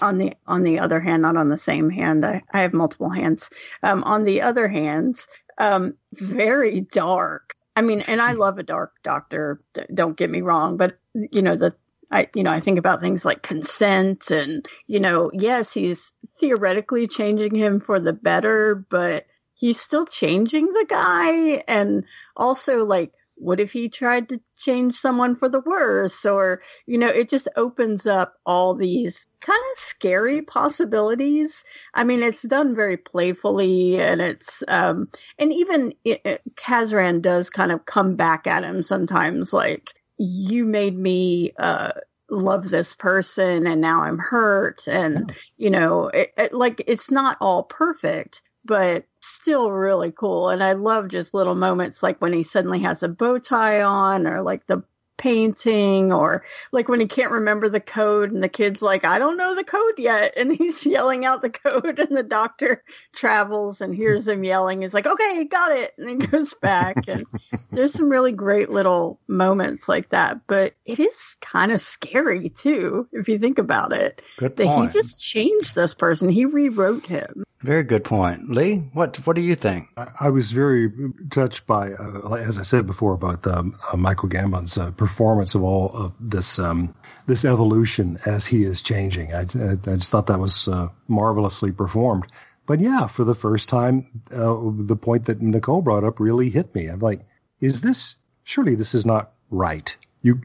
on 0.00 0.18
the 0.18 0.34
on 0.46 0.62
the 0.62 0.78
other 0.78 1.00
hand, 1.00 1.22
not 1.22 1.36
on 1.36 1.48
the 1.48 1.58
same 1.58 1.90
hand, 1.90 2.24
I, 2.24 2.42
I 2.52 2.62
have 2.62 2.72
multiple 2.72 3.10
hands. 3.10 3.50
Um, 3.82 4.04
on 4.04 4.24
the 4.24 4.42
other 4.42 4.68
hands, 4.68 5.26
um, 5.58 5.94
very 6.12 6.80
dark. 6.80 7.54
I 7.76 7.82
mean, 7.82 8.02
and 8.08 8.20
I 8.20 8.32
love 8.32 8.58
a 8.58 8.62
dark 8.62 8.92
doctor. 9.02 9.62
Don't 9.92 10.16
get 10.16 10.30
me 10.30 10.42
wrong, 10.42 10.76
but 10.76 10.98
you 11.14 11.42
know 11.42 11.56
the 11.56 11.74
I 12.10 12.28
you 12.34 12.42
know 12.42 12.50
I 12.50 12.60
think 12.60 12.78
about 12.78 13.00
things 13.00 13.24
like 13.24 13.42
consent 13.42 14.30
and 14.30 14.66
you 14.86 15.00
know 15.00 15.30
yes 15.32 15.72
he's 15.72 16.12
theoretically 16.38 17.06
changing 17.06 17.54
him 17.54 17.80
for 17.80 18.00
the 18.00 18.12
better, 18.12 18.74
but 18.90 19.26
he's 19.54 19.80
still 19.80 20.06
changing 20.06 20.66
the 20.66 20.86
guy 20.88 21.62
and 21.68 22.04
also 22.36 22.84
like 22.84 23.12
what 23.40 23.58
if 23.60 23.72
he 23.72 23.88
tried 23.88 24.28
to 24.28 24.40
change 24.58 24.96
someone 24.96 25.34
for 25.34 25.48
the 25.48 25.60
worse? 25.60 26.24
Or 26.24 26.62
you 26.86 26.98
know 26.98 27.08
it 27.08 27.28
just 27.28 27.48
opens 27.56 28.06
up 28.06 28.34
all 28.44 28.74
these 28.74 29.26
kind 29.40 29.62
of 29.72 29.78
scary 29.78 30.42
possibilities. 30.42 31.64
I 31.94 32.04
mean 32.04 32.22
it's 32.22 32.42
done 32.42 32.76
very 32.76 32.96
playfully 32.96 34.00
and 34.00 34.20
it's 34.20 34.62
um 34.68 35.08
and 35.38 35.52
even 35.52 35.94
it, 36.04 36.20
it, 36.24 36.42
kazran 36.54 37.22
does 37.22 37.50
kind 37.50 37.72
of 37.72 37.84
come 37.86 38.16
back 38.16 38.46
at 38.46 38.64
him 38.64 38.82
sometimes 38.82 39.52
like 39.52 39.94
you 40.18 40.66
made 40.66 40.96
me 40.96 41.52
uh 41.58 41.92
love 42.30 42.68
this 42.68 42.94
person 42.94 43.66
and 43.66 43.80
now 43.80 44.02
i'm 44.02 44.18
hurt. 44.18 44.86
And 44.86 45.34
you 45.56 45.70
know 45.70 46.08
it, 46.08 46.52
like 46.52 46.82
it's 46.86 47.10
not 47.10 47.38
all 47.40 47.64
perfect 47.64 48.42
but 48.64 49.04
still 49.20 49.70
really 49.70 50.12
cool. 50.12 50.48
And 50.48 50.62
I 50.62 50.72
love 50.72 51.08
just 51.08 51.34
little 51.34 51.54
moments 51.54 52.02
like 52.02 52.20
when 52.20 52.32
he 52.32 52.42
suddenly 52.42 52.80
has 52.80 53.02
a 53.02 53.08
bow 53.08 53.38
tie 53.38 53.82
on 53.82 54.26
or 54.26 54.42
like 54.42 54.66
the 54.66 54.82
painting 55.20 56.12
or 56.12 56.42
like 56.72 56.88
when 56.88 56.98
he 56.98 57.06
can't 57.06 57.30
remember 57.30 57.68
the 57.68 57.78
code 57.78 58.32
and 58.32 58.42
the 58.42 58.48
kid's 58.48 58.80
like, 58.80 59.04
I 59.04 59.18
don't 59.18 59.36
know 59.36 59.54
the 59.54 59.64
code 59.64 59.98
yet. 59.98 60.32
And 60.36 60.50
he's 60.56 60.84
yelling 60.86 61.26
out 61.26 61.42
the 61.42 61.50
code 61.50 61.98
and 61.98 62.16
the 62.16 62.22
doctor 62.22 62.82
travels 63.12 63.82
and 63.82 63.94
hears 63.94 64.26
him 64.26 64.42
yelling. 64.42 64.80
He's 64.80 64.94
like, 64.94 65.06
okay, 65.06 65.44
got 65.44 65.72
it. 65.72 65.92
And 65.98 66.08
then 66.08 66.18
goes 66.30 66.54
back. 66.54 67.06
And 67.06 67.26
there's 67.70 67.92
some 67.92 68.08
really 68.08 68.32
great 68.32 68.70
little 68.70 69.20
moments 69.28 69.88
like 69.88 70.08
that. 70.08 70.40
But 70.46 70.72
it 70.86 70.98
is 70.98 71.36
kind 71.42 71.70
of 71.70 71.82
scary 71.82 72.48
too, 72.48 73.06
if 73.12 73.28
you 73.28 73.38
think 73.38 73.58
about 73.58 73.92
it. 73.92 74.22
Good 74.38 74.56
that 74.56 74.66
point. 74.66 74.92
he 74.92 74.98
just 74.98 75.20
changed 75.20 75.74
this 75.74 75.92
person. 75.92 76.30
He 76.30 76.46
rewrote 76.46 77.06
him. 77.06 77.44
Very 77.62 77.82
good 77.84 78.04
point. 78.04 78.50
Lee, 78.50 78.76
what 78.94 79.18
what 79.26 79.36
do 79.36 79.42
you 79.42 79.54
think? 79.54 79.88
I, 79.94 80.08
I 80.18 80.30
was 80.30 80.50
very 80.50 80.90
touched 81.30 81.66
by, 81.66 81.92
uh, 81.92 82.32
as 82.36 82.58
I 82.58 82.62
said 82.62 82.86
before, 82.86 83.12
about 83.12 83.46
um, 83.46 83.78
uh, 83.92 83.98
Michael 83.98 84.30
Gambon's 84.30 84.78
uh, 84.78 84.92
performance 84.92 85.54
of 85.54 85.62
all 85.62 85.90
of 85.92 86.14
this 86.18 86.58
um, 86.58 86.94
this 87.26 87.44
evolution 87.44 88.18
as 88.24 88.46
he 88.46 88.64
is 88.64 88.80
changing. 88.80 89.34
I, 89.34 89.40
I, 89.40 89.72
I 89.72 89.96
just 89.96 90.10
thought 90.10 90.28
that 90.28 90.40
was 90.40 90.68
uh, 90.68 90.88
marvelously 91.06 91.70
performed. 91.70 92.32
But 92.64 92.80
yeah, 92.80 93.08
for 93.08 93.24
the 93.24 93.34
first 93.34 93.68
time, 93.68 94.22
uh, 94.32 94.56
the 94.62 94.96
point 94.96 95.26
that 95.26 95.42
Nicole 95.42 95.82
brought 95.82 96.04
up 96.04 96.18
really 96.18 96.48
hit 96.48 96.74
me. 96.74 96.86
I'm 96.86 97.00
like, 97.00 97.20
is 97.60 97.82
this 97.82 98.16
surely 98.44 98.74
this 98.74 98.94
is 98.94 99.04
not 99.04 99.32
right? 99.50 99.94
You 100.22 100.40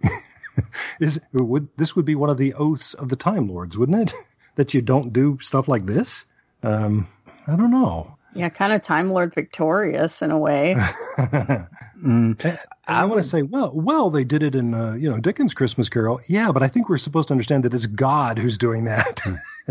is 0.99 1.21
would 1.32 1.69
this 1.78 1.95
would 1.95 2.06
be 2.06 2.15
one 2.15 2.30
of 2.30 2.38
the 2.38 2.56
oaths 2.56 2.93
of 2.93 3.08
the 3.08 3.15
Time 3.15 3.47
Lords, 3.47 3.78
wouldn't 3.78 4.12
it? 4.12 4.13
that 4.56 4.73
you 4.73 4.82
don't 4.82 5.13
do 5.13 5.38
stuff 5.39 5.69
like 5.69 5.86
this. 5.86 6.25
Um, 6.65 7.08
I 7.47 7.56
don't 7.56 7.71
know. 7.71 8.17
Yeah, 8.34 8.49
kind 8.49 8.73
of 8.73 8.82
Time 8.82 9.12
Lord 9.12 9.34
victorious 9.34 10.21
in 10.21 10.32
a 10.32 10.38
way. 10.38 10.75
mm. 11.17 12.60
I 12.86 13.06
want 13.06 13.23
to 13.23 13.30
say, 13.30 13.43
well, 13.43 13.71
well, 13.73 14.10
they 14.10 14.25
did 14.25 14.43
it 14.43 14.56
in 14.56 14.73
uh, 14.73 14.93
you 14.95 15.10
know 15.10 15.19
Dickens' 15.19 15.54
Christmas 15.54 15.88
Carol. 15.88 16.19
Yeah, 16.28 16.51
but 16.51 16.62
I 16.62 16.67
think 16.67 16.89
we're 16.89 16.97
supposed 16.97 17.30
to 17.30 17.34
understand 17.34 17.63
that 17.63 17.73
it's 17.73 17.86
God 17.86 18.38
who's 18.38 18.58
doing 18.58 18.86
that, 18.86 19.21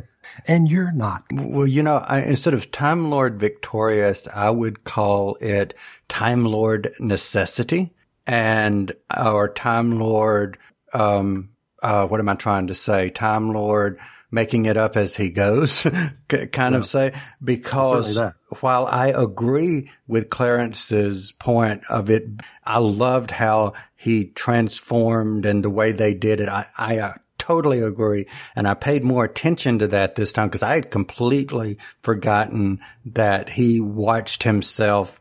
and 0.46 0.66
you're 0.66 0.92
not. 0.92 1.24
Well, 1.30 1.66
you 1.66 1.82
know, 1.82 1.96
I, 1.96 2.22
instead 2.22 2.54
of 2.54 2.70
Time 2.70 3.10
Lord 3.10 3.38
victorious, 3.38 4.26
I 4.28 4.48
would 4.48 4.84
call 4.84 5.36
it 5.42 5.74
Time 6.08 6.46
Lord 6.46 6.94
necessity, 7.00 7.92
and 8.26 8.92
our 9.10 9.48
Time 9.48 9.98
Lord. 9.98 10.56
Um, 10.94 11.50
uh, 11.82 12.06
what 12.06 12.20
am 12.20 12.30
I 12.30 12.34
trying 12.34 12.68
to 12.68 12.74
say? 12.74 13.10
Time 13.10 13.52
Lord 13.52 13.98
making 14.34 14.66
it 14.66 14.76
up 14.76 14.96
as 14.96 15.14
he 15.14 15.30
goes, 15.30 15.82
kind 16.28 16.50
yeah. 16.52 16.74
of 16.74 16.86
say, 16.86 17.14
because 17.42 18.20
while 18.60 18.86
I 18.86 19.08
agree 19.08 19.90
with 20.06 20.28
Clarence's 20.28 21.32
point 21.32 21.82
of 21.88 22.10
it, 22.10 22.26
I 22.64 22.78
loved 22.78 23.30
how 23.30 23.74
he 23.94 24.26
transformed 24.26 25.46
and 25.46 25.64
the 25.64 25.70
way 25.70 25.92
they 25.92 26.14
did 26.14 26.40
it. 26.40 26.48
I, 26.48 26.66
I 26.76 26.98
uh, 26.98 27.12
totally 27.38 27.80
agree. 27.80 28.26
And 28.56 28.66
I 28.66 28.74
paid 28.74 29.04
more 29.04 29.24
attention 29.24 29.78
to 29.78 29.88
that 29.88 30.16
this 30.16 30.32
time 30.32 30.48
because 30.48 30.62
I 30.62 30.74
had 30.74 30.90
completely 30.90 31.78
forgotten 32.02 32.80
that 33.06 33.48
he 33.48 33.80
watched 33.80 34.42
himself 34.42 35.20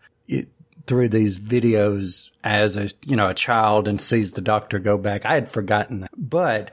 through 0.86 1.10
these 1.10 1.38
videos 1.38 2.30
as 2.43 2.76
a, 2.76 2.89
you 3.06 3.15
know, 3.15 3.30
a 3.30 3.34
child 3.34 3.88
and 3.88 4.02
sees 4.02 4.34
the 4.34 4.41
doctor 4.41 4.80
go 4.80 4.97
back. 4.97 5.26
I 5.26 5.36
had 5.36 5.52
forgotten 5.52 6.02
that, 6.02 6.12
but 6.17 6.71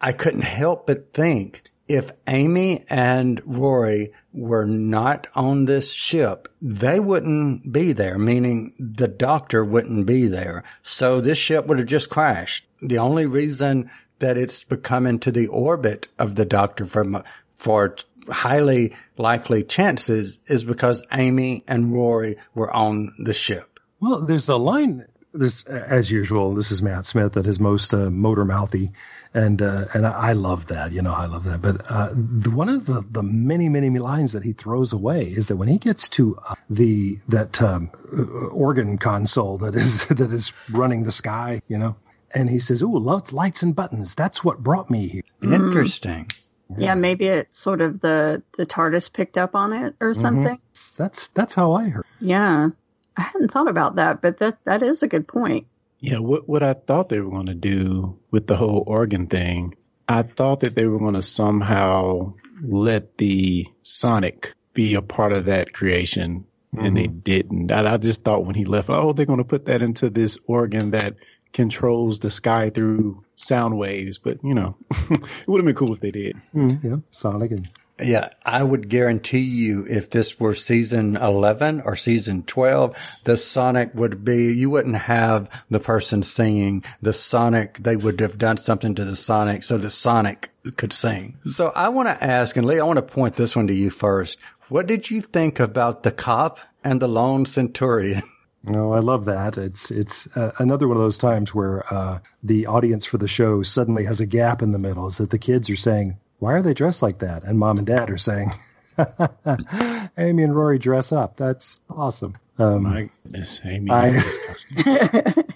I 0.00 0.12
couldn't 0.12 0.42
help 0.42 0.86
but 0.86 1.12
think 1.12 1.62
if 1.88 2.12
Amy 2.26 2.84
and 2.88 3.40
Rory 3.44 4.12
were 4.32 4.66
not 4.66 5.26
on 5.34 5.64
this 5.64 5.92
ship, 5.92 6.48
they 6.60 7.00
wouldn't 7.00 7.72
be 7.72 7.92
there, 7.92 8.18
meaning 8.18 8.74
the 8.78 9.08
doctor 9.08 9.64
wouldn't 9.64 10.06
be 10.06 10.26
there. 10.26 10.64
So 10.82 11.20
this 11.20 11.38
ship 11.38 11.66
would 11.66 11.78
have 11.78 11.88
just 11.88 12.10
crashed. 12.10 12.66
The 12.82 12.98
only 12.98 13.26
reason 13.26 13.90
that 14.18 14.36
it's 14.36 14.62
become 14.64 15.06
into 15.06 15.32
the 15.32 15.46
orbit 15.46 16.08
of 16.18 16.34
the 16.34 16.44
doctor 16.44 16.84
for, 16.84 17.24
for 17.56 17.96
highly 18.28 18.94
likely 19.16 19.64
chances 19.64 20.38
is 20.46 20.64
because 20.64 21.02
Amy 21.12 21.64
and 21.66 21.92
Rory 21.92 22.36
were 22.54 22.74
on 22.74 23.14
the 23.18 23.34
ship. 23.34 23.80
Well, 24.00 24.20
there's 24.20 24.48
a 24.48 24.56
line 24.56 25.06
this, 25.34 25.64
as 25.64 26.10
usual, 26.10 26.54
this 26.54 26.72
is 26.72 26.82
Matt 26.82 27.04
Smith 27.04 27.36
at 27.36 27.44
his 27.44 27.60
most 27.60 27.92
uh, 27.92 28.10
motor 28.10 28.44
mouthy, 28.44 28.92
and 29.34 29.60
uh, 29.60 29.86
and 29.94 30.06
I 30.06 30.32
love 30.32 30.68
that. 30.68 30.92
You 30.92 31.02
know, 31.02 31.12
I 31.12 31.26
love 31.26 31.44
that. 31.44 31.60
But 31.60 31.82
uh, 31.90 32.10
the, 32.14 32.50
one 32.50 32.68
of 32.68 32.86
the, 32.86 33.04
the 33.10 33.22
many 33.22 33.68
many 33.68 33.90
lines 33.98 34.32
that 34.32 34.42
he 34.42 34.52
throws 34.52 34.92
away 34.92 35.24
is 35.24 35.48
that 35.48 35.56
when 35.56 35.68
he 35.68 35.78
gets 35.78 36.08
to 36.10 36.38
uh, 36.48 36.54
the 36.70 37.18
that 37.28 37.60
um, 37.62 37.90
uh, 38.16 38.46
organ 38.48 38.98
console 38.98 39.58
that 39.58 39.74
is 39.74 40.04
that 40.08 40.32
is 40.32 40.52
running 40.70 41.02
the 41.02 41.12
sky, 41.12 41.60
you 41.68 41.78
know, 41.78 41.96
and 42.34 42.48
he 42.48 42.58
says, 42.58 42.82
"Oh, 42.82 42.88
lights 42.88 43.62
and 43.62 43.74
buttons. 43.74 44.14
That's 44.14 44.42
what 44.42 44.62
brought 44.62 44.90
me 44.90 45.08
here." 45.08 45.22
Interesting. 45.42 46.30
Yeah. 46.70 46.76
yeah, 46.78 46.94
maybe 46.94 47.26
it's 47.26 47.58
sort 47.58 47.80
of 47.80 48.00
the 48.00 48.42
the 48.56 48.66
TARDIS 48.66 49.12
picked 49.12 49.38
up 49.38 49.54
on 49.54 49.72
it 49.72 49.94
or 50.00 50.14
something. 50.14 50.56
Mm-hmm. 50.56 51.02
That's 51.02 51.28
that's 51.28 51.54
how 51.54 51.72
I 51.72 51.88
heard. 51.88 52.04
Yeah. 52.20 52.70
I 53.18 53.22
hadn't 53.22 53.50
thought 53.50 53.68
about 53.68 53.96
that, 53.96 54.22
but 54.22 54.38
that 54.38 54.58
that 54.64 54.82
is 54.82 55.02
a 55.02 55.08
good 55.08 55.26
point. 55.26 55.66
Yeah, 56.00 56.18
what 56.18 56.48
what 56.48 56.62
I 56.62 56.74
thought 56.74 57.08
they 57.08 57.20
were 57.20 57.30
going 57.30 57.46
to 57.46 57.54
do 57.54 58.18
with 58.30 58.46
the 58.46 58.56
whole 58.56 58.84
organ 58.86 59.26
thing, 59.26 59.74
I 60.08 60.22
thought 60.22 60.60
that 60.60 60.74
they 60.74 60.86
were 60.86 60.98
going 60.98 61.14
to 61.14 61.22
somehow 61.22 62.34
let 62.62 63.18
the 63.18 63.66
Sonic 63.82 64.54
be 64.74 64.94
a 64.94 65.02
part 65.02 65.32
of 65.32 65.46
that 65.46 65.72
creation, 65.72 66.46
mm-hmm. 66.74 66.84
and 66.84 66.96
they 66.96 67.08
didn't. 67.08 67.72
I, 67.72 67.94
I 67.94 67.96
just 67.96 68.22
thought 68.22 68.44
when 68.44 68.54
he 68.54 68.64
left, 68.64 68.90
oh, 68.90 69.12
they're 69.12 69.26
going 69.26 69.38
to 69.38 69.44
put 69.44 69.66
that 69.66 69.82
into 69.82 70.08
this 70.08 70.38
organ 70.46 70.92
that 70.92 71.16
controls 71.52 72.20
the 72.20 72.30
sky 72.30 72.70
through 72.70 73.24
sound 73.36 73.76
waves. 73.76 74.18
But 74.18 74.38
you 74.44 74.54
know, 74.54 74.76
it 75.10 75.48
would 75.48 75.58
have 75.58 75.66
been 75.66 75.74
cool 75.74 75.94
if 75.94 76.00
they 76.00 76.12
did. 76.12 76.36
Mm, 76.54 76.84
yeah, 76.84 76.96
Sonic 77.10 77.50
and 77.50 77.68
Yeah, 78.00 78.30
I 78.44 78.62
would 78.62 78.88
guarantee 78.88 79.40
you 79.40 79.84
if 79.88 80.10
this 80.10 80.38
were 80.38 80.54
season 80.54 81.16
11 81.16 81.82
or 81.84 81.96
season 81.96 82.44
12, 82.44 82.96
the 83.24 83.36
Sonic 83.36 83.92
would 83.94 84.24
be, 84.24 84.52
you 84.52 84.70
wouldn't 84.70 84.96
have 84.96 85.50
the 85.68 85.80
person 85.80 86.22
singing 86.22 86.84
the 87.02 87.12
Sonic. 87.12 87.78
They 87.78 87.96
would 87.96 88.20
have 88.20 88.38
done 88.38 88.56
something 88.56 88.94
to 88.94 89.04
the 89.04 89.16
Sonic 89.16 89.64
so 89.64 89.78
the 89.78 89.90
Sonic 89.90 90.50
could 90.76 90.92
sing. 90.92 91.38
So 91.44 91.72
I 91.74 91.88
want 91.88 92.08
to 92.08 92.24
ask, 92.24 92.56
and 92.56 92.66
Lee, 92.66 92.78
I 92.78 92.84
want 92.84 92.98
to 92.98 93.02
point 93.02 93.36
this 93.36 93.56
one 93.56 93.66
to 93.66 93.74
you 93.74 93.90
first. 93.90 94.38
What 94.68 94.86
did 94.86 95.10
you 95.10 95.20
think 95.20 95.58
about 95.58 96.02
the 96.02 96.12
cop 96.12 96.60
and 96.84 97.00
the 97.00 97.08
lone 97.08 97.46
centurion? 97.46 98.22
No, 98.64 98.92
I 98.92 98.98
love 98.98 99.26
that. 99.26 99.56
It's 99.56 99.92
it's 99.92 100.26
uh, 100.36 100.50
another 100.58 100.88
one 100.88 100.96
of 100.96 101.02
those 101.02 101.16
times 101.16 101.54
where 101.54 101.90
uh, 101.94 102.18
the 102.42 102.66
audience 102.66 103.06
for 103.06 103.16
the 103.16 103.28
show 103.28 103.62
suddenly 103.62 104.04
has 104.04 104.20
a 104.20 104.26
gap 104.26 104.62
in 104.62 104.72
the 104.72 104.80
middle. 104.80 105.06
Is 105.06 105.18
that 105.18 105.30
the 105.30 105.38
kids 105.38 105.70
are 105.70 105.76
saying, 105.76 106.18
"Why 106.38 106.54
are 106.54 106.62
they 106.62 106.74
dressed 106.74 107.02
like 107.02 107.18
that?" 107.20 107.44
and 107.44 107.58
mom 107.58 107.78
and 107.78 107.86
dad 107.86 108.10
are 108.10 108.18
saying, 108.18 108.52
"Amy 110.18 110.42
and 110.42 110.54
Rory 110.54 110.78
dress 110.78 111.12
up. 111.12 111.36
That's 111.36 111.80
awesome." 111.90 112.36
Um, 112.58 112.82
My 112.82 113.08
goodness, 113.22 113.60
Amy. 113.64 113.90
I, 113.90 114.08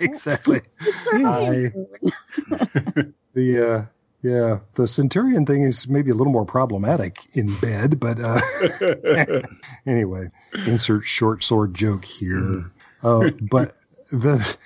exactly. 0.00 0.60
I, 0.80 1.72
the 3.34 3.68
uh, 3.68 3.84
yeah, 4.22 4.60
the 4.74 4.86
Centurion 4.86 5.44
thing 5.46 5.62
is 5.64 5.88
maybe 5.88 6.12
a 6.12 6.14
little 6.14 6.32
more 6.32 6.44
problematic 6.46 7.26
in 7.34 7.52
bed, 7.58 7.98
but 7.98 8.18
uh, 8.20 8.40
anyway, 9.84 10.30
insert 10.66 11.04
short 11.04 11.42
sword 11.42 11.74
joke 11.74 12.04
here. 12.04 12.70
Uh, 13.02 13.30
but 13.40 13.74
the 14.12 14.56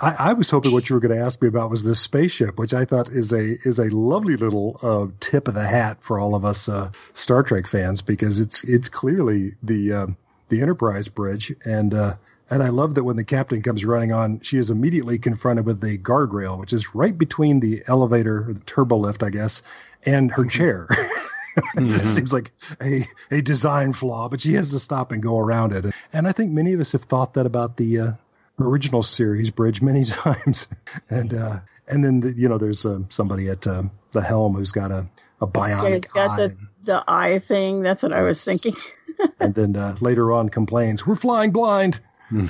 I, 0.00 0.30
I, 0.30 0.32
was 0.32 0.50
hoping 0.50 0.72
what 0.72 0.88
you 0.88 0.96
were 0.96 1.00
going 1.00 1.16
to 1.16 1.24
ask 1.24 1.40
me 1.40 1.48
about 1.48 1.70
was 1.70 1.84
this 1.84 2.00
spaceship, 2.00 2.58
which 2.58 2.74
I 2.74 2.84
thought 2.84 3.08
is 3.08 3.32
a 3.32 3.56
is 3.66 3.78
a 3.78 3.84
lovely 3.84 4.36
little 4.36 4.78
uh, 4.82 5.06
tip 5.20 5.48
of 5.48 5.54
the 5.54 5.66
hat 5.66 5.98
for 6.00 6.18
all 6.18 6.34
of 6.34 6.44
us 6.44 6.68
uh, 6.68 6.90
Star 7.14 7.42
Trek 7.42 7.66
fans 7.66 8.02
because 8.02 8.40
it's 8.40 8.64
it's 8.64 8.88
clearly 8.88 9.54
the 9.62 9.92
uh, 9.92 10.06
the 10.48 10.60
Enterprise 10.62 11.08
bridge 11.08 11.54
and. 11.64 11.94
Uh, 11.94 12.16
and 12.48 12.62
I 12.62 12.68
love 12.68 12.94
that 12.94 13.02
when 13.02 13.16
the 13.16 13.24
captain 13.24 13.60
comes 13.60 13.84
running 13.84 14.12
on, 14.12 14.38
she 14.38 14.56
is 14.56 14.70
immediately 14.70 15.18
confronted 15.18 15.66
with 15.66 15.80
the 15.80 15.98
guardrail, 15.98 16.60
which 16.60 16.72
is 16.72 16.94
right 16.94 17.18
between 17.18 17.58
the 17.58 17.82
elevator 17.88 18.48
or 18.48 18.52
the 18.52 18.60
turbo 18.60 18.98
lift, 18.98 19.24
I 19.24 19.30
guess, 19.30 19.64
and 20.04 20.30
her 20.30 20.44
chair. 20.44 20.86
it 20.90 21.64
mm-hmm. 21.64 21.88
just 21.88 22.14
seems 22.14 22.32
like 22.32 22.52
a, 22.80 23.08
a 23.32 23.40
design 23.40 23.92
flaw, 23.92 24.28
but 24.28 24.40
she 24.40 24.54
has 24.54 24.70
to 24.70 24.78
stop 24.78 25.10
and 25.10 25.20
go 25.20 25.40
around 25.40 25.72
it. 25.72 25.92
And 26.12 26.28
I 26.28 26.30
think 26.30 26.52
many 26.52 26.72
of 26.72 26.78
us 26.78 26.92
have 26.92 27.02
thought 27.02 27.34
that 27.34 27.46
about 27.46 27.76
the 27.76 27.98
uh, 27.98 28.12
original 28.58 29.02
series 29.02 29.50
bridge 29.50 29.82
many 29.82 30.04
times. 30.04 30.66
and 31.10 31.34
uh, 31.34 31.60
and 31.88 32.04
then 32.04 32.20
the, 32.20 32.32
you 32.32 32.48
know 32.48 32.58
there's 32.58 32.84
uh, 32.86 33.00
somebody 33.08 33.48
at 33.48 33.66
uh, 33.66 33.84
the 34.12 34.22
helm 34.22 34.54
who's 34.54 34.72
got 34.72 34.90
a 34.90 35.06
a 35.40 35.46
bionic 35.46 35.90
yeah, 35.90 35.96
it's 35.96 36.12
got 36.12 36.30
eye. 36.30 36.46
the 36.48 36.56
the 36.84 37.04
eye 37.06 37.38
thing. 37.38 37.82
That's 37.82 38.02
what 38.02 38.12
I 38.12 38.22
was 38.22 38.42
thinking. 38.44 38.76
and 39.40 39.54
then 39.54 39.76
uh, 39.76 39.96
later 40.00 40.32
on 40.32 40.48
complains, 40.48 41.06
"We're 41.06 41.16
flying 41.16 41.50
blind." 41.50 42.00
um, 42.30 42.48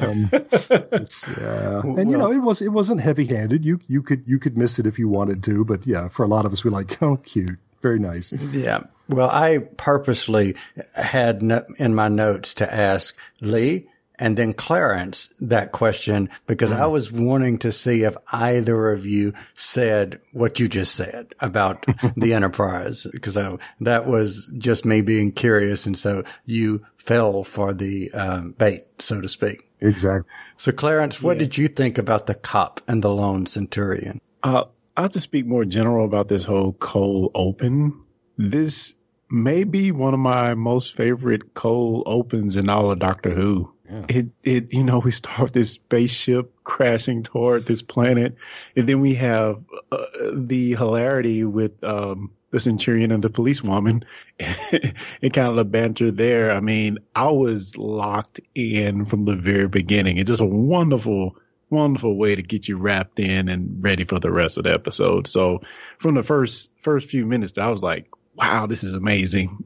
yeah. 0.00 1.82
And 1.84 2.10
you 2.10 2.16
know, 2.16 2.32
it 2.32 2.38
was 2.38 2.62
it 2.62 2.70
wasn't 2.70 3.02
heavy 3.02 3.26
handed. 3.26 3.64
You 3.66 3.78
you 3.86 4.02
could 4.02 4.24
you 4.26 4.38
could 4.38 4.56
miss 4.56 4.78
it 4.78 4.86
if 4.86 4.98
you 4.98 5.08
wanted 5.08 5.42
to, 5.44 5.64
but 5.64 5.86
yeah, 5.86 6.08
for 6.08 6.24
a 6.24 6.28
lot 6.28 6.46
of 6.46 6.52
us, 6.52 6.64
we're 6.64 6.70
like, 6.70 7.02
oh, 7.02 7.16
cute, 7.16 7.58
very 7.82 7.98
nice. 7.98 8.32
Yeah. 8.32 8.84
Well, 9.08 9.28
I 9.28 9.58
purposely 9.58 10.54
had 10.94 11.42
no, 11.42 11.64
in 11.76 11.94
my 11.94 12.08
notes 12.08 12.54
to 12.56 12.72
ask 12.72 13.14
Lee 13.40 13.88
and 14.20 14.36
then 14.36 14.52
Clarence 14.52 15.30
that 15.40 15.72
question 15.72 16.28
because 16.46 16.70
I 16.70 16.86
was 16.86 17.10
wanting 17.10 17.58
to 17.60 17.72
see 17.72 18.04
if 18.04 18.14
either 18.30 18.92
of 18.92 19.06
you 19.06 19.32
said 19.54 20.20
what 20.32 20.60
you 20.60 20.68
just 20.68 20.94
said 20.94 21.34
about 21.40 21.86
the 22.16 22.34
Enterprise 22.34 23.06
because 23.10 23.34
that 23.80 24.06
was 24.06 24.48
just 24.58 24.84
me 24.84 25.00
being 25.00 25.32
curious. 25.32 25.86
And 25.86 25.96
so 25.96 26.24
you 26.44 26.84
fell 26.98 27.42
for 27.42 27.72
the 27.72 28.12
um, 28.12 28.52
bait, 28.52 28.84
so 28.98 29.22
to 29.22 29.28
speak. 29.28 29.66
Exactly. 29.80 30.30
So 30.58 30.70
Clarence, 30.70 31.22
what 31.22 31.38
yeah. 31.38 31.44
did 31.44 31.58
you 31.58 31.68
think 31.68 31.96
about 31.96 32.26
the 32.26 32.34
cop 32.34 32.82
and 32.86 33.02
the 33.02 33.08
lone 33.10 33.46
centurion? 33.46 34.20
Uh, 34.42 34.64
I'll 34.98 35.08
just 35.08 35.24
speak 35.24 35.46
more 35.46 35.64
general 35.64 36.04
about 36.04 36.28
this 36.28 36.44
whole 36.44 36.74
cold 36.74 37.32
open. 37.34 38.04
This 38.36 38.94
may 39.30 39.64
be 39.64 39.92
one 39.92 40.12
of 40.12 40.20
my 40.20 40.54
most 40.54 40.94
favorite 40.94 41.54
cold 41.54 42.02
opens 42.04 42.58
in 42.58 42.68
all 42.68 42.90
of 42.90 42.98
Doctor 42.98 43.30
Who. 43.30 43.72
Yeah. 43.90 44.06
It, 44.08 44.28
it, 44.44 44.72
you 44.72 44.84
know, 44.84 45.00
we 45.00 45.10
start 45.10 45.40
with 45.40 45.52
this 45.52 45.72
spaceship 45.72 46.52
crashing 46.62 47.24
toward 47.24 47.66
this 47.66 47.82
planet, 47.82 48.36
and 48.76 48.88
then 48.88 49.00
we 49.00 49.14
have 49.14 49.62
uh, 49.90 50.04
the 50.32 50.74
hilarity 50.74 51.44
with 51.44 51.82
um, 51.82 52.30
the 52.50 52.60
centurion 52.60 53.10
and 53.10 53.22
the 53.22 53.30
policewoman, 53.30 54.04
and 54.38 54.94
kind 55.32 55.48
of 55.48 55.56
the 55.56 55.64
banter 55.64 56.12
there. 56.12 56.52
I 56.52 56.60
mean, 56.60 56.98
I 57.16 57.30
was 57.30 57.76
locked 57.76 58.40
in 58.54 59.06
from 59.06 59.24
the 59.24 59.34
very 59.34 59.66
beginning. 59.66 60.18
It's 60.18 60.28
just 60.28 60.40
a 60.40 60.46
wonderful, 60.46 61.36
wonderful 61.68 62.16
way 62.16 62.36
to 62.36 62.42
get 62.42 62.68
you 62.68 62.76
wrapped 62.76 63.18
in 63.18 63.48
and 63.48 63.82
ready 63.82 64.04
for 64.04 64.20
the 64.20 64.30
rest 64.30 64.56
of 64.56 64.64
the 64.64 64.72
episode. 64.72 65.26
So, 65.26 65.62
from 65.98 66.14
the 66.14 66.22
first 66.22 66.70
first 66.78 67.08
few 67.10 67.26
minutes, 67.26 67.58
I 67.58 67.68
was 67.68 67.82
like, 67.82 68.06
"Wow, 68.36 68.66
this 68.66 68.84
is 68.84 68.94
amazing." 68.94 69.64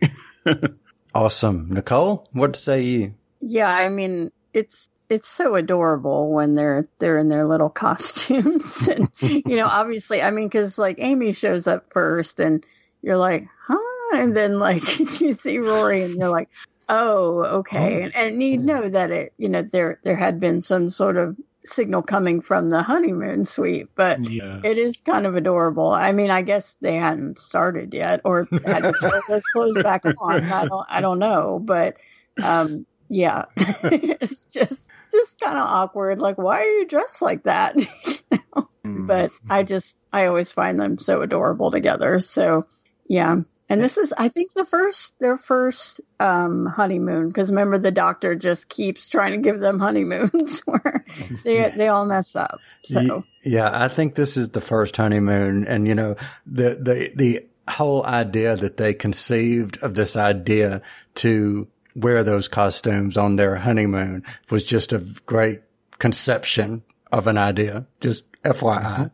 awesome, 1.14 1.68
Nicole. 1.70 2.28
What 2.32 2.54
to 2.54 2.60
say 2.60 2.82
you? 2.82 3.14
Yeah, 3.46 3.68
I 3.68 3.88
mean, 3.88 4.32
it's 4.52 4.88
it's 5.08 5.28
so 5.28 5.54
adorable 5.54 6.32
when 6.32 6.54
they're 6.54 6.88
they're 6.98 7.18
in 7.18 7.28
their 7.28 7.46
little 7.46 7.68
costumes 7.84 8.88
and 8.88 9.08
you 9.20 9.56
know 9.56 9.66
obviously 9.66 10.22
i 10.22 10.30
mean 10.30 10.48
because 10.48 10.78
like 10.78 10.96
amy 10.98 11.32
shows 11.32 11.66
up 11.66 11.92
first 11.92 12.40
and 12.40 12.64
you're 13.02 13.16
like 13.16 13.46
huh? 13.66 13.78
And 14.14 14.34
then 14.36 14.58
like 14.58 14.98
you 15.20 15.34
see 15.34 15.58
rory 15.58 16.02
and 16.02 16.14
you're 16.14 16.30
like 16.30 16.48
oh 16.88 17.42
okay. 17.44 17.78
Oh, 17.78 18.04
and, 18.04 18.16
and 18.16 18.42
you 18.42 18.58
know 18.58 18.88
that 18.88 19.10
it 19.10 19.32
you 19.36 19.48
know 19.48 19.62
there 19.62 19.98
there 20.04 20.16
had 20.16 20.40
been 20.40 20.62
some 20.62 20.90
sort 20.90 21.16
of 21.16 21.36
signal 21.64 22.02
coming 22.02 22.40
from 22.40 22.68
the 22.70 22.82
honeymoon 22.82 23.44
suite 23.44 23.88
but 23.94 24.22
yeah. 24.22 24.60
it 24.62 24.76
is 24.78 25.00
kind 25.00 25.26
of 25.26 25.34
adorable. 25.34 25.90
I 25.90 26.12
mean 26.12 26.30
i 26.30 26.42
guess 26.42 26.76
they 26.80 26.96
hadn't 26.96 27.38
started 27.38 27.92
yet 27.92 28.20
or 28.24 28.46
had 28.66 28.84
to 28.84 28.92
throw 28.92 29.20
those 29.28 29.44
clothes 29.52 29.82
back 29.82 30.04
on. 30.04 30.44
I 30.44 30.64
don't 30.66 30.86
i 30.88 31.00
don't 31.00 31.18
know 31.18 31.58
but 31.62 31.96
um 32.42 32.86
yeah, 33.08 33.44
it's 33.56 34.44
just 34.46 34.90
just 35.12 35.40
kind 35.40 35.56
of 35.56 35.64
awkward. 35.66 36.20
Like, 36.20 36.38
why 36.38 36.60
are 36.60 36.78
you 36.78 36.86
dressed 36.86 37.22
like 37.22 37.44
that? 37.44 37.76
mm. 38.84 39.06
But 39.06 39.30
I 39.48 39.62
just 39.62 39.96
I 40.12 40.26
always 40.26 40.52
find 40.52 40.78
them 40.78 40.98
so 40.98 41.22
adorable 41.22 41.70
together. 41.70 42.20
So 42.20 42.66
yeah. 43.06 43.36
And 43.70 43.82
this 43.82 43.96
is, 43.96 44.12
I 44.16 44.28
think, 44.28 44.52
the 44.52 44.66
first 44.66 45.14
their 45.20 45.38
first 45.38 46.00
um, 46.20 46.66
honeymoon 46.66 47.28
because 47.28 47.48
remember 47.48 47.78
the 47.78 47.90
doctor 47.90 48.34
just 48.34 48.68
keeps 48.68 49.08
trying 49.08 49.32
to 49.32 49.38
give 49.38 49.58
them 49.58 49.78
honeymoons 49.78 50.60
where 50.66 51.04
they 51.44 51.72
they 51.74 51.88
all 51.88 52.04
mess 52.04 52.36
up. 52.36 52.58
So 52.84 53.24
yeah, 53.42 53.70
I 53.72 53.88
think 53.88 54.16
this 54.16 54.36
is 54.36 54.50
the 54.50 54.60
first 54.60 54.96
honeymoon, 54.96 55.66
and 55.66 55.88
you 55.88 55.94
know 55.94 56.16
the 56.44 56.78
the 56.80 57.12
the 57.14 57.46
whole 57.66 58.04
idea 58.04 58.54
that 58.56 58.76
they 58.76 58.92
conceived 58.92 59.82
of 59.82 59.94
this 59.94 60.16
idea 60.16 60.82
to 61.14 61.66
wear 61.94 62.24
those 62.24 62.48
costumes 62.48 63.16
on 63.16 63.36
their 63.36 63.56
honeymoon 63.56 64.24
was 64.50 64.64
just 64.64 64.92
a 64.92 64.98
great 65.26 65.62
conception 65.98 66.82
of 67.12 67.26
an 67.26 67.38
idea. 67.38 67.86
Just 68.00 68.24
FYI. 68.42 69.10